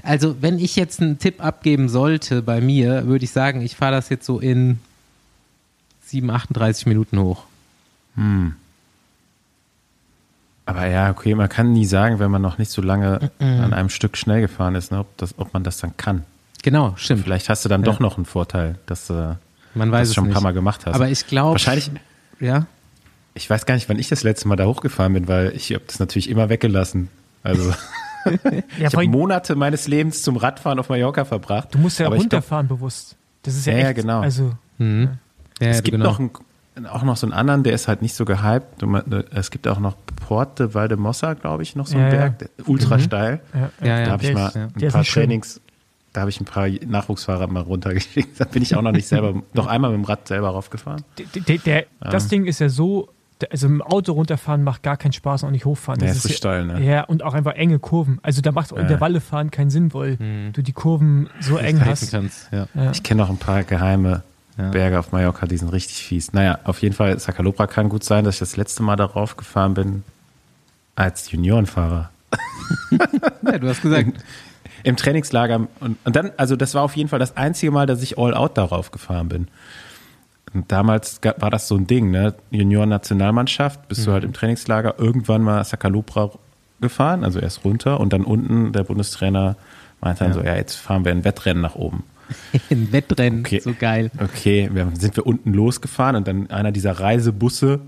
Also, 0.03 0.37
wenn 0.41 0.59
ich 0.59 0.77
jetzt 0.77 1.01
einen 1.01 1.19
Tipp 1.19 1.43
abgeben 1.43 1.89
sollte 1.89 2.43
bei 2.43 2.61
mir, 2.61 3.07
würde 3.07 3.25
ich 3.25 3.31
sagen, 3.31 3.61
ich 3.61 3.77
fahre 3.77 3.93
das 3.93 4.09
jetzt 4.09 4.27
so 4.27 4.41
in 4.41 4.79
7, 6.05 6.29
38 6.31 6.87
Minuten 6.87 7.19
hoch. 7.19 7.45
Aber 10.65 10.87
ja, 10.87 11.11
okay, 11.11 11.35
man 11.35 11.49
kann 11.49 11.73
nie 11.73 11.87
sagen, 11.87 12.19
wenn 12.19 12.31
man 12.31 12.43
noch 12.43 12.59
nicht 12.59 12.71
so 12.71 12.83
lange 12.83 13.31
an 13.39 13.73
einem 13.73 13.89
Stück 13.89 14.17
schnell 14.17 14.41
gefahren 14.41 14.75
ist, 14.75 14.93
ne, 14.93 15.01
ob, 15.01 15.17
das, 15.19 15.39
ob 15.39 15.53
man 15.55 15.65
das 15.65 15.79
dann 15.79 15.97
kann. 15.97 16.25
Genau, 16.63 16.95
stimmt. 16.97 17.23
Vielleicht 17.23 17.49
hast 17.49 17.65
du 17.65 17.69
dann 17.69 17.83
doch 17.83 18.01
noch 18.01 18.17
einen 18.17 18.27
Vorteil, 18.27 18.79
dass 18.87 19.07
du 19.07 19.39
Man 19.77 19.93
weiß 19.93 20.01
das 20.01 20.09
es 20.11 20.15
schon 20.15 20.25
ein 20.25 20.29
nicht. 20.29 20.35
paar 20.35 20.43
Mal 20.43 20.53
gemacht 20.53 20.87
hast. 20.87 20.95
Aber 20.95 21.09
ich 21.09 21.27
glaube. 21.27 21.53
Wahrscheinlich, 21.53 21.91
Ja. 22.41 22.67
ich 23.35 23.49
weiß 23.49 23.67
gar 23.67 23.75
nicht, 23.75 23.89
wann 23.89 23.99
ich 23.99 24.09
das 24.09 24.23
letzte 24.25 24.49
Mal 24.49 24.57
da 24.57 24.65
hochgefahren 24.67 25.13
bin, 25.13 25.29
weil 25.29 25.53
ich 25.55 25.73
habe 25.73 25.85
das 25.87 25.99
natürlich 25.99 26.29
immer 26.31 26.49
weggelassen. 26.49 27.09
Also 27.43 27.73
Ja, 28.79 28.89
ich 28.89 28.95
habe 28.97 29.07
Monate 29.09 29.55
meines 29.55 29.87
Lebens 29.87 30.23
zum 30.23 30.37
Radfahren 30.37 30.79
auf 30.81 30.89
Mallorca 30.89 31.25
verbracht. 31.25 31.73
du 31.75 31.79
musst 31.79 31.99
ja 32.01 32.07
Aber 32.07 32.17
ich 32.17 32.23
glaub, 32.23 32.33
runterfahren 32.33 32.67
bewusst. 32.69 33.15
Das 33.45 33.55
ist 33.55 33.67
ja, 33.67 33.75
Ja, 33.75 33.79
ja, 33.79 33.87
echt, 33.91 33.97
genau. 34.01 34.21
Also, 34.21 34.53
Mhm. 34.79 35.11
Ja, 35.61 35.69
es 35.69 35.77
ja, 35.77 35.83
gibt 35.83 35.93
genau. 35.97 36.05
noch 36.07 36.19
einen, 36.19 36.87
auch 36.87 37.03
noch 37.05 37.17
so 37.17 37.27
einen 37.27 37.33
anderen, 37.33 37.63
der 37.63 37.73
ist 37.73 37.87
halt 37.89 38.03
nicht 38.03 38.15
so 38.15 38.25
gehypt. 38.27 38.83
Me- 38.83 39.25
Es 39.31 39.51
gibt 39.51 39.67
auch 39.69 39.79
noch 39.79 39.97
Porte 40.27 40.75
Valdemossa, 40.75 41.33
glaube 41.35 41.63
ich, 41.63 41.77
noch 41.77 41.87
so 41.87 41.97
einen 41.97 42.13
Ja, 42.13 42.15
ja. 42.27 42.29
Berg, 42.31 42.51
ultra 42.67 42.99
steil. 42.99 43.41
ja, 43.55 43.71
Ja, 43.87 43.99
ja. 44.01 44.05
Da 44.07 44.11
habe 44.13 44.25
ich 44.25 44.35
mal 44.35 44.51
ein 44.55 44.91
paar. 44.91 45.05
Trainings, 45.05 45.61
da 46.17 46.23
habe 46.23 46.31
ich 46.31 46.41
ein 46.41 46.47
paar 46.47 46.67
Nachwuchsfahrer 46.69 47.47
mal 47.47 47.61
runtergeschickt. 47.63 48.41
Da 48.41 48.47
bin 48.47 48.63
ich 48.63 48.75
auch 48.75 48.81
noch 48.81 48.93
nicht 48.93 49.07
selber, 49.07 49.35
noch 49.53 49.67
einmal 49.67 49.91
mit 49.91 49.99
dem 49.99 50.05
Rad 50.05 50.27
selber 50.27 50.49
raufgefahren. 50.49 51.05
Der, 51.19 51.43
der, 51.43 51.59
der, 51.59 51.87
Das 52.01 52.29
Ding 52.29 52.47
ist 52.47 52.59
ja 52.59 52.71
so, 52.71 53.11
also 53.51 53.67
im 53.67 53.83
Auto 53.83 54.13
runterfahren 54.15 54.65
macht 54.65 54.83
gar 54.83 54.97
keinen 54.97 55.13
Spaß 55.13 55.43
und 55.43 55.49
auch 55.49 55.53
nicht 55.53 55.67
hochfahren. 55.67 56.01
Ja, 56.01 56.07
Das 56.07 56.17
ist 56.17 56.23
so 56.23 56.29
steil, 56.31 56.65
ne? 56.65 56.83
Ja, 56.83 57.05
und 57.05 57.23
auch 57.23 57.35
einfach 57.35 57.53
enge 57.53 57.79
Kurven. 57.79 58.19
Also 58.23 58.41
da 58.41 58.51
macht 58.51 58.73
in 58.73 58.89
der 58.89 58.99
Walle 59.03 59.21
fahren 59.21 59.51
keinen 59.51 59.69
Sinn, 59.69 59.93
weil 59.93 60.17
du 60.55 60.63
die 60.63 60.73
Kurven 60.73 61.29
so 61.41 61.59
eng 61.59 61.85
hast. 61.85 62.11
kannst. 62.13 62.49
Ja. 62.51 62.67
Ja. 62.75 62.93
Ich 62.93 63.03
kenne 63.03 63.21
noch 63.21 63.29
ein 63.29 63.37
paar 63.37 63.63
geheime 63.65 64.23
Ja. 64.57 64.71
Berge 64.71 64.99
auf 64.99 65.13
Mallorca, 65.13 65.45
die 65.47 65.59
sind 65.59 65.69
richtig 65.69 66.03
fies. 66.03 66.33
Naja, 66.33 66.61
auf 66.65 66.81
jeden 66.81 66.95
Fall, 66.95 67.19
Sacalopra 67.21 67.67
kann 67.67 67.91
gut 67.91 68.05
sein, 68.05 68.25
dass 68.25 68.37
ich 68.37 68.41
das 68.41 68.57
letzte 68.57 68.83
Mal 68.83 68.97
darauf 68.97 69.37
gefahren 69.37 69.75
bin 69.75 70.03
als 70.95 71.31
Juniorenfahrer. 71.31 72.09
ja, 73.43 73.59
du 73.59 73.69
hast 73.69 73.83
gesagt. 73.83 74.13
Im 74.87 74.97
Trainingslager. 74.97 75.67
Und, 75.81 75.99
und 76.05 76.17
dann, 76.17 76.31
also 76.37 76.55
das 76.55 76.75
war 76.75 76.83
auf 76.83 76.97
jeden 76.97 77.09
Fall 77.09 77.19
das 77.19 77.37
einzige 77.37 77.73
Mal, 77.73 77.87
dass 77.87 78.03
ich 78.03 78.19
all 78.19 78.35
out 78.35 78.57
darauf 78.57 78.93
gefahren 78.93 79.29
bin. 79.29 79.49
Und 80.55 80.71
damals 80.71 81.21
war 81.39 81.51
das 81.51 81.67
so 81.67 81.77
ein 81.77 81.89
Ding, 81.89 82.13
ne? 82.13 82.35
Junioren-Nationalmannschaft, 82.53 83.89
bist 83.89 84.07
du 84.07 84.13
halt 84.13 84.23
im 84.23 84.33
Trainingslager 84.33 84.95
irgendwann 84.99 85.43
mal 85.43 85.65
Sacalopra 85.65 86.31
gefahren, 86.81 87.25
also 87.25 87.41
erst 87.41 87.65
runter 87.65 87.99
und 87.99 88.13
dann 88.13 88.23
unten 88.23 88.73
der 88.73 88.85
Bundestrainer 88.85 89.57
meinte 90.01 90.23
dann 90.25 90.33
so, 90.35 90.43
ja, 90.43 90.55
jetzt 90.55 90.77
fahren 90.77 91.05
wir 91.05 91.11
ein 91.13 91.25
Wettrennen 91.25 91.63
nach 91.63 91.75
oben. 91.75 92.05
Ein 92.71 92.93
Wettrennen, 92.93 93.41
Okay. 93.41 93.61
so 93.61 93.73
geil. 93.79 94.11
Okay, 94.23 94.69
wir, 94.73 94.91
sind 94.95 95.17
wir 95.17 95.27
unten 95.27 95.53
losgefahren 95.53 96.17
und 96.17 96.27
dann 96.29 96.51
einer 96.51 96.73
dieser 96.73 96.99
Reisebusse 96.99 97.81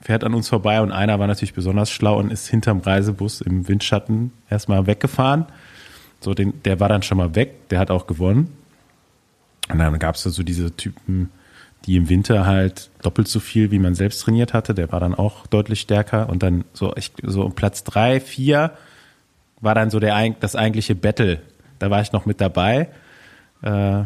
fährt 0.00 0.24
an 0.24 0.34
uns 0.34 0.48
vorbei 0.48 0.80
und 0.80 0.90
einer 0.92 1.18
war 1.18 1.26
natürlich 1.26 1.54
besonders 1.54 1.90
schlau 1.90 2.18
und 2.18 2.32
ist 2.32 2.48
hinterm 2.48 2.80
Reisebus 2.80 3.40
im 3.40 3.68
Windschatten 3.68 4.32
erstmal 4.48 4.86
weggefahren. 4.86 5.46
So, 6.20 6.34
den, 6.34 6.62
der 6.64 6.80
war 6.80 6.88
dann 6.88 7.02
schon 7.02 7.18
mal 7.18 7.34
weg, 7.34 7.68
der 7.70 7.78
hat 7.78 7.90
auch 7.90 8.06
gewonnen. 8.06 8.56
Und 9.70 9.78
dann 9.78 9.98
gab 9.98 10.16
es 10.16 10.22
so 10.22 10.42
diese 10.42 10.76
Typen, 10.76 11.30
die 11.86 11.96
im 11.96 12.08
Winter 12.08 12.46
halt 12.46 12.90
doppelt 13.02 13.28
so 13.28 13.40
viel, 13.40 13.70
wie 13.70 13.78
man 13.78 13.94
selbst 13.94 14.20
trainiert 14.20 14.52
hatte. 14.52 14.74
Der 14.74 14.92
war 14.92 15.00
dann 15.00 15.14
auch 15.14 15.46
deutlich 15.46 15.80
stärker. 15.80 16.28
Und 16.28 16.42
dann 16.42 16.64
so, 16.72 16.94
ich, 16.96 17.12
so 17.22 17.42
um 17.42 17.54
Platz 17.54 17.84
drei, 17.84 18.20
vier 18.20 18.72
war 19.60 19.74
dann 19.74 19.90
so 19.90 20.00
der, 20.00 20.30
das 20.40 20.56
eigentliche 20.56 20.94
Battle. 20.94 21.40
Da 21.78 21.90
war 21.90 22.02
ich 22.02 22.12
noch 22.12 22.26
mit 22.26 22.40
dabei. 22.40 22.88
Äh, 23.62 24.04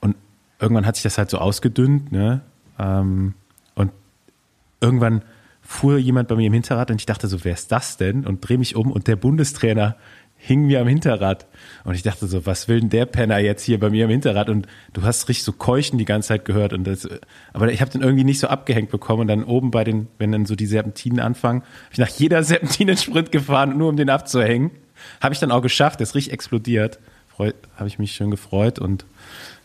und 0.00 0.16
irgendwann 0.58 0.86
hat 0.86 0.96
sich 0.96 1.02
das 1.02 1.18
halt 1.18 1.30
so 1.30 1.38
ausgedünnt, 1.38 2.12
ne? 2.12 2.42
Ähm, 2.78 3.34
und 3.74 3.92
irgendwann 4.80 5.22
fuhr 5.62 5.98
jemand 5.98 6.28
bei 6.28 6.34
mir 6.34 6.48
im 6.48 6.52
Hinterrad 6.52 6.90
und 6.90 7.00
ich 7.00 7.06
dachte 7.06 7.28
so, 7.28 7.44
wer 7.44 7.52
ist 7.52 7.70
das 7.70 7.96
denn? 7.96 8.26
Und 8.26 8.40
drehe 8.40 8.58
mich 8.58 8.74
um 8.74 8.90
und 8.90 9.06
der 9.06 9.16
Bundestrainer 9.16 9.96
hing 10.42 10.66
mir 10.66 10.80
am 10.80 10.88
Hinterrad. 10.88 11.46
Und 11.84 11.94
ich 11.94 12.02
dachte 12.02 12.26
so, 12.26 12.46
was 12.46 12.66
will 12.66 12.80
denn 12.80 12.88
der 12.88 13.04
Penner 13.04 13.38
jetzt 13.38 13.62
hier 13.62 13.78
bei 13.78 13.90
mir 13.90 14.06
am 14.06 14.10
Hinterrad? 14.10 14.48
Und 14.48 14.66
du 14.94 15.02
hast 15.02 15.28
richtig 15.28 15.44
so 15.44 15.52
Keuchen 15.52 15.98
die 15.98 16.06
ganze 16.06 16.28
Zeit 16.28 16.44
gehört. 16.44 16.72
Und 16.72 16.84
das, 16.84 17.08
aber 17.52 17.70
ich 17.70 17.80
habe 17.80 17.90
den 17.90 18.02
irgendwie 18.02 18.24
nicht 18.24 18.40
so 18.40 18.48
abgehängt 18.48 18.90
bekommen. 18.90 19.22
Und 19.22 19.28
dann 19.28 19.44
oben 19.44 19.70
bei 19.70 19.84
den, 19.84 20.08
wenn 20.18 20.32
dann 20.32 20.46
so 20.46 20.56
die 20.56 20.66
Serpentinen 20.66 21.20
anfangen, 21.20 21.60
habe 21.60 21.92
ich 21.92 21.98
nach 21.98 22.08
jeder 22.08 22.42
Serpentine 22.42 22.96
Sprint 22.96 23.30
gefahren, 23.30 23.76
nur 23.76 23.90
um 23.90 23.96
den 23.96 24.10
abzuhängen. 24.10 24.70
Habe 25.20 25.34
ich 25.34 25.40
dann 25.40 25.50
auch 25.50 25.62
geschafft, 25.62 26.00
der 26.00 26.04
ist 26.04 26.14
richtig 26.14 26.32
explodiert. 26.32 26.98
Habe 27.38 27.88
ich 27.88 27.98
mich 27.98 28.12
schön 28.12 28.30
gefreut 28.30 28.78
und 28.78 29.06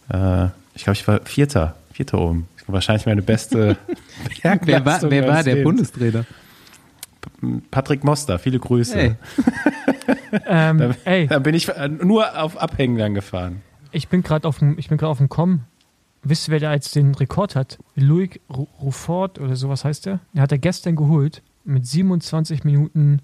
äh, 0.09 0.45
ich 0.75 0.85
glaube, 0.85 0.93
ich 0.93 1.05
war 1.09 1.19
Vierter, 1.25 1.75
Vierter 1.91 2.19
oben. 2.19 2.47
Wahrscheinlich 2.67 3.05
meine 3.05 3.21
beste 3.21 3.75
Wer 4.41 4.85
war, 4.85 5.01
wer 5.11 5.27
war 5.27 5.43
der 5.43 5.55
Lebens. 5.55 5.91
Bundestrainer? 5.91 6.25
Patrick 7.71 8.03
Moster, 8.03 8.39
viele 8.39 8.59
Grüße. 8.59 8.97
Ey, 8.97 9.15
Ähm, 10.45 10.93
ey, 11.05 11.27
Da 11.27 11.39
bin 11.39 11.55
ich 11.55 11.69
äh, 11.69 11.87
nur 11.87 12.37
auf 12.41 12.57
Abhängen 12.57 12.97
dann 12.97 13.13
gefahren. 13.13 13.61
ich 13.91 14.07
bin 14.07 14.23
gerade 14.23 14.47
auf 14.47 14.59
dem, 14.59 14.77
ich 14.77 14.89
bin 14.89 14.97
gerade 14.97 15.11
auf 15.11 15.17
dem 15.19 15.29
Com. 15.29 15.61
Wisst 16.23 16.47
ihr, 16.47 16.51
wer 16.53 16.59
da 16.59 16.73
jetzt 16.73 16.95
den 16.95 17.13
Rekord 17.13 17.55
hat? 17.55 17.77
Louis 17.95 18.31
Ru- 18.49 18.67
Rufford 18.81 19.39
oder 19.39 19.55
sowas 19.55 19.85
heißt 19.85 20.07
der? 20.07 20.19
Der 20.33 20.41
hat 20.43 20.51
er 20.51 20.57
gestern 20.57 20.95
geholt 20.95 21.43
mit 21.63 21.85
27 21.85 22.63
Minuten 22.63 23.21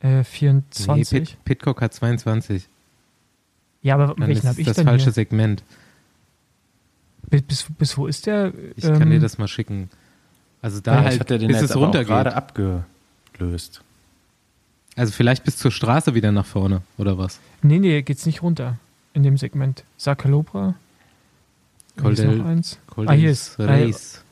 äh, 0.00 0.18
nee, 0.18 0.24
24. 0.24 1.10
Pit, 1.10 1.44
Pitcock 1.44 1.80
hat 1.82 1.92
22. 1.94 2.68
ja, 3.82 3.94
aber 3.94 4.14
Dann 4.14 4.28
welchen 4.28 4.40
ist 4.42 4.46
habe 4.48 4.60
ich 4.60 4.66
das 4.66 4.76
denn 4.76 4.86
falsche 4.86 5.04
hier? 5.04 5.12
Segment. 5.12 5.62
Bis, 7.28 7.42
bis, 7.42 7.66
bis 7.78 7.96
wo 7.98 8.06
ist 8.06 8.26
der? 8.26 8.52
Ich 8.76 8.82
kann 8.84 9.08
dir 9.10 9.16
Ähm, 9.16 9.22
das 9.22 9.38
mal 9.38 9.48
schicken. 9.48 9.90
Also 10.60 10.80
da 10.80 10.92
Vielleicht 10.98 11.10
halt, 11.12 11.20
hat 11.20 11.30
er 11.30 11.38
den 11.38 11.48
bis 11.48 11.60
jetzt 11.60 11.70
es 11.70 11.76
runtergeht. 11.76 12.08
gerade 12.08 12.34
abgelöst. 12.34 13.82
Also 14.96 15.12
vielleicht 15.12 15.44
bis 15.44 15.56
zur 15.56 15.70
Straße 15.70 16.14
wieder 16.14 16.32
nach 16.32 16.44
vorne, 16.46 16.82
oder 16.98 17.16
was? 17.18 17.40
Nee, 17.62 17.78
nee, 17.78 18.02
geht's 18.02 18.26
nicht 18.26 18.42
runter 18.42 18.78
in 19.14 19.22
dem 19.22 19.36
Segment. 19.38 19.84
Ist 21.96 22.02
Coldel- 22.02 22.36
noch 22.38 22.44
eins. 22.46 22.78
Ah, 23.06 23.12
hier 23.12 23.30
ist- 23.30 23.58
ah, 23.60 23.64
Race. 23.64 24.22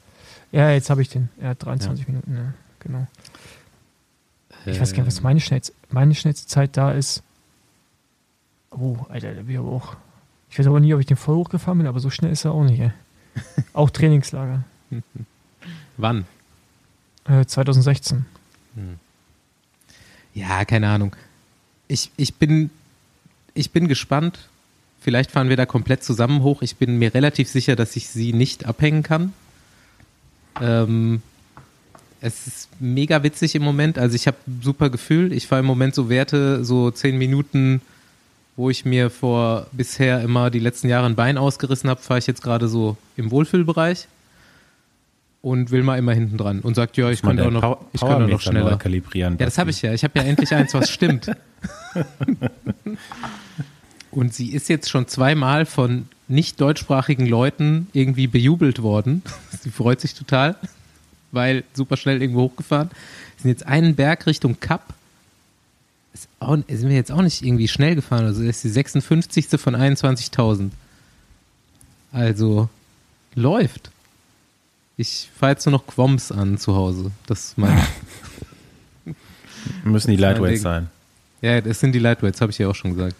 Ja, 0.53 0.71
jetzt 0.71 0.91
habe 0.91 1.03
ich 1.03 1.09
den. 1.09 1.29
Er 1.41 1.51
hat 1.51 1.65
23 1.65 2.09
Minuten, 2.09 2.35
ja, 2.37 2.53
genau. 2.81 3.07
Ich 4.67 4.79
weiß 4.81 4.93
gar 4.93 4.99
nicht, 4.99 5.07
was 5.07 5.19
Ähm, 5.19 5.23
meine 5.25 5.41
schnellste, 5.41 5.73
meine 5.91 6.15
schnellste 6.15 6.47
Zeit 6.47 6.77
da 6.77 6.93
ist. 6.93 7.23
Oh, 8.71 8.97
Alter, 9.09 9.35
da 9.35 9.43
bin 9.43 9.51
ich 9.51 9.59
aber 9.59 9.69
auch. 9.71 9.97
Ich 10.51 10.59
weiß 10.59 10.67
aber 10.67 10.81
nie, 10.81 10.93
ob 10.93 11.01
ich 11.01 11.07
den 11.07 11.17
voll 11.17 11.37
hochgefahren 11.37 11.79
bin, 11.79 11.87
aber 11.87 12.01
so 12.01 12.11
schnell 12.11 12.33
ist 12.33 12.45
er 12.45 12.53
auch 12.53 12.65
nicht, 12.65 12.81
ey. 12.81 12.91
Auch 13.73 13.91
Trainingslager. 13.91 14.65
Wann? 15.97 16.25
Äh, 17.25 17.45
2016. 17.47 18.27
Ja, 20.35 20.65
keine 20.65 20.89
Ahnung. 20.89 21.15
Ich, 21.89 22.11
ich, 22.17 22.35
bin, 22.35 22.71
ich 23.55 23.71
bin 23.71 23.89
gespannt. 23.89 24.39
Vielleicht 25.01 25.31
fahren 25.31 25.49
wir 25.49 25.57
da 25.57 25.67
komplett 25.67 26.05
zusammen 26.05 26.43
hoch. 26.43 26.63
Ich 26.63 26.77
bin 26.77 26.99
mir 26.99 27.15
relativ 27.15 27.49
sicher, 27.49 27.75
dass 27.75 27.97
ich 27.97 28.09
sie 28.09 28.33
nicht 28.33 28.67
abhängen 28.67 29.03
kann. 29.03 29.33
Ähm, 30.61 31.23
es 32.21 32.47
ist 32.47 32.69
mega 32.81 33.23
witzig 33.23 33.55
im 33.55 33.63
Moment. 33.63 33.99
Also 33.99 34.15
ich 34.15 34.27
habe 34.27 34.37
super 34.63 34.91
Gefühl. 34.91 35.33
Ich 35.33 35.47
fahre 35.47 35.61
im 35.61 35.67
Moment 35.67 35.95
so 35.95 36.09
Werte, 36.09 36.65
so 36.65 36.91
zehn 36.91 37.17
Minuten, 37.17 37.81
wo 38.57 38.69
ich 38.69 38.85
mir 38.85 39.09
vor 39.09 39.67
bisher 39.73 40.21
immer 40.21 40.51
die 40.51 40.59
letzten 40.59 40.89
Jahre 40.89 41.07
ein 41.07 41.17
Bein 41.17 41.39
ausgerissen 41.39 41.89
habe, 41.89 42.03
fahre 42.03 42.19
ich 42.19 42.27
jetzt 42.27 42.43
gerade 42.43 42.69
so 42.69 42.97
im 43.17 43.31
Wohlfühlbereich 43.31 44.07
und 45.43 45.71
will 45.71 45.83
mal 45.83 45.99
immer 45.99 46.13
hinten 46.13 46.37
dran 46.37 46.61
und 46.61 46.75
sagt, 46.75 46.97
ja, 46.97 47.11
ich 47.11 47.23
könnte 47.23 47.47
auch 47.47 47.51
noch, 47.51 47.81
ich 47.93 48.01
könnte 48.01 48.29
noch 48.29 48.41
schneller. 48.41 48.77
kalibrieren. 48.77 49.37
Ja, 49.39 49.47
das 49.47 49.59
habe 49.59 49.71
ich 49.71 49.81
ja. 49.81 49.93
Ich 49.95 50.05
habe 50.05 50.19
ja 50.19 50.25
endlich 50.25 50.53
eins, 50.55 50.75
was 50.75 50.91
stimmt. 50.91 51.31
Und 54.11 54.35
sie 54.35 54.53
ist 54.53 54.69
jetzt 54.69 54.91
schon 54.91 55.07
zweimal 55.07 55.67
von 55.67 56.09
nicht 56.29 56.61
deutschsprachigen 56.61 57.27
Leuten 57.27 57.89
irgendwie 57.93 58.27
bejubelt 58.27 58.83
worden. 58.83 59.23
Sie 59.61 59.71
freut 59.71 60.01
sich 60.01 60.15
total, 60.15 60.57
weil 61.33 61.65
super 61.75 61.97
schnell 61.97 62.21
irgendwo 62.21 62.43
hochgefahren. 62.43 62.91
Sind 63.37 63.51
jetzt 63.51 63.67
einen 63.67 63.95
Berg 63.95 64.27
Richtung 64.27 64.59
Kap. 64.59 64.95
Ist 66.13 66.29
auch, 66.41 66.57
sind 66.57 66.89
wir 66.89 66.97
jetzt 66.97 67.13
auch 67.13 67.23
nicht 67.23 67.43
irgendwie 67.43 67.69
schnell 67.69 67.95
gefahren. 67.95 68.25
Also 68.25 68.41
das 68.45 68.57
ist 68.57 68.65
die 68.65 68.69
56. 68.71 69.49
von 69.61 69.77
21.000. 69.77 70.71
Also 72.13 72.69
läuft. 73.37 73.93
Ich 75.01 75.31
fahre 75.35 75.53
jetzt 75.53 75.65
nur 75.65 75.73
noch 75.73 75.87
Quoms 75.87 76.31
an 76.31 76.59
zu 76.59 76.75
Hause. 76.77 77.11
Das 77.27 77.41
ist 77.47 77.59
mein 77.59 77.81
Müssen 79.83 80.11
die 80.11 80.19
Lightweights 80.19 80.61
sein. 80.61 80.91
Ja, 81.41 81.59
das 81.63 81.81
sind 81.81 81.93
die 81.93 81.99
Lightweights, 81.99 82.39
habe 82.43 82.53
ich 82.53 82.59
ja 82.59 82.69
auch 82.69 82.75
schon 82.75 82.95
gesagt. 82.95 83.17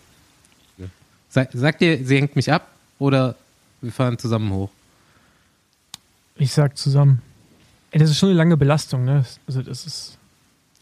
Sag, 1.31 1.49
sagt 1.55 1.81
ihr, 1.81 2.05
sie 2.05 2.17
hängt 2.17 2.37
mich 2.37 2.53
ab 2.53 2.69
oder 2.99 3.35
wir 3.81 3.93
fahren 3.93 4.19
zusammen 4.19 4.53
hoch? 4.53 4.69
Ich 6.37 6.53
sag 6.53 6.77
zusammen. 6.77 7.23
Ey, 7.93 8.01
das 8.01 8.11
ist 8.11 8.19
schon 8.19 8.29
eine 8.29 8.37
lange 8.37 8.59
Belastung, 8.59 9.05
ne? 9.07 9.25
Also 9.47 9.63
das 9.63 9.87
ist. 9.87 10.19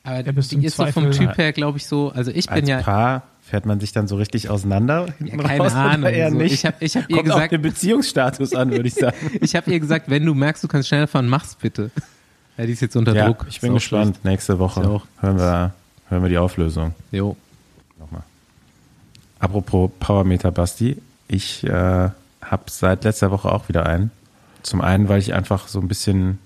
Aber 0.02 0.16
Ja, 0.16 0.32
die 0.32 0.66
ist 0.66 0.76
so 0.76 0.84
vom 0.86 1.12
Zweifel- 1.12 1.26
Typ 1.28 1.38
her, 1.38 1.52
glaube 1.52 1.78
ich, 1.78 1.86
so. 1.86 2.10
Also 2.10 2.32
ich 2.32 2.46
bin 2.46 2.56
Als 2.56 2.68
ja. 2.68 2.82
Paar 2.82 3.22
fährt 3.48 3.66
man 3.66 3.80
sich 3.80 3.92
dann 3.92 4.06
so 4.08 4.16
richtig 4.16 4.50
auseinander 4.50 5.06
Ja, 5.20 5.36
keine 5.36 5.58
raus 5.62 5.72
Ahnung. 5.74 6.10
eher 6.10 6.30
so. 6.30 6.36
nicht? 6.36 6.52
Ich 6.54 6.64
habe 6.66 6.76
ich 6.80 6.96
hab 6.96 7.08
ihr 7.08 7.16
Kommt 7.16 7.30
auf 7.30 7.36
gesagt, 7.36 7.52
den 7.52 7.62
Beziehungsstatus 7.62 8.54
an, 8.54 8.70
würde 8.70 8.88
ich 8.88 8.94
sagen. 8.94 9.16
ich 9.40 9.56
habe 9.56 9.70
ihr 9.70 9.80
gesagt, 9.80 10.08
wenn 10.10 10.24
du 10.24 10.34
merkst, 10.34 10.62
du 10.62 10.68
kannst 10.68 10.88
schneller 10.88 11.06
fahren, 11.06 11.28
mach's 11.28 11.54
bitte. 11.54 11.90
Ja, 12.56 12.66
die 12.66 12.72
ist 12.72 12.80
jetzt 12.80 12.96
unter 12.96 13.14
ja, 13.14 13.26
Druck. 13.26 13.46
ich 13.48 13.60
bin 13.60 13.74
gespannt. 13.74 14.24
Nächste 14.24 14.58
Woche 14.58 14.82
hören 15.20 15.38
wir, 15.38 15.72
hören 16.08 16.22
wir 16.22 16.28
die 16.28 16.38
Auflösung. 16.38 16.94
schlecht. 17.10 17.12
Jo. 17.22 17.36
Nochmal. 17.98 18.22
Apropos 19.38 19.90
Powermeter 20.00 20.50
Basti, 20.50 21.00
ich 21.28 21.64
äh, 21.64 21.70
habe 21.70 22.62
seit 22.66 23.04
letzter 23.04 23.30
Woche 23.30 23.50
auch 23.52 23.68
wieder 23.68 23.86
einen. 23.86 24.10
Zum 24.62 24.80
einen, 24.80 25.08
weil 25.08 25.20
ich 25.20 25.32
einfach 25.34 25.68
so 25.68 25.80
ein 25.80 25.88
bisschen 25.88 26.38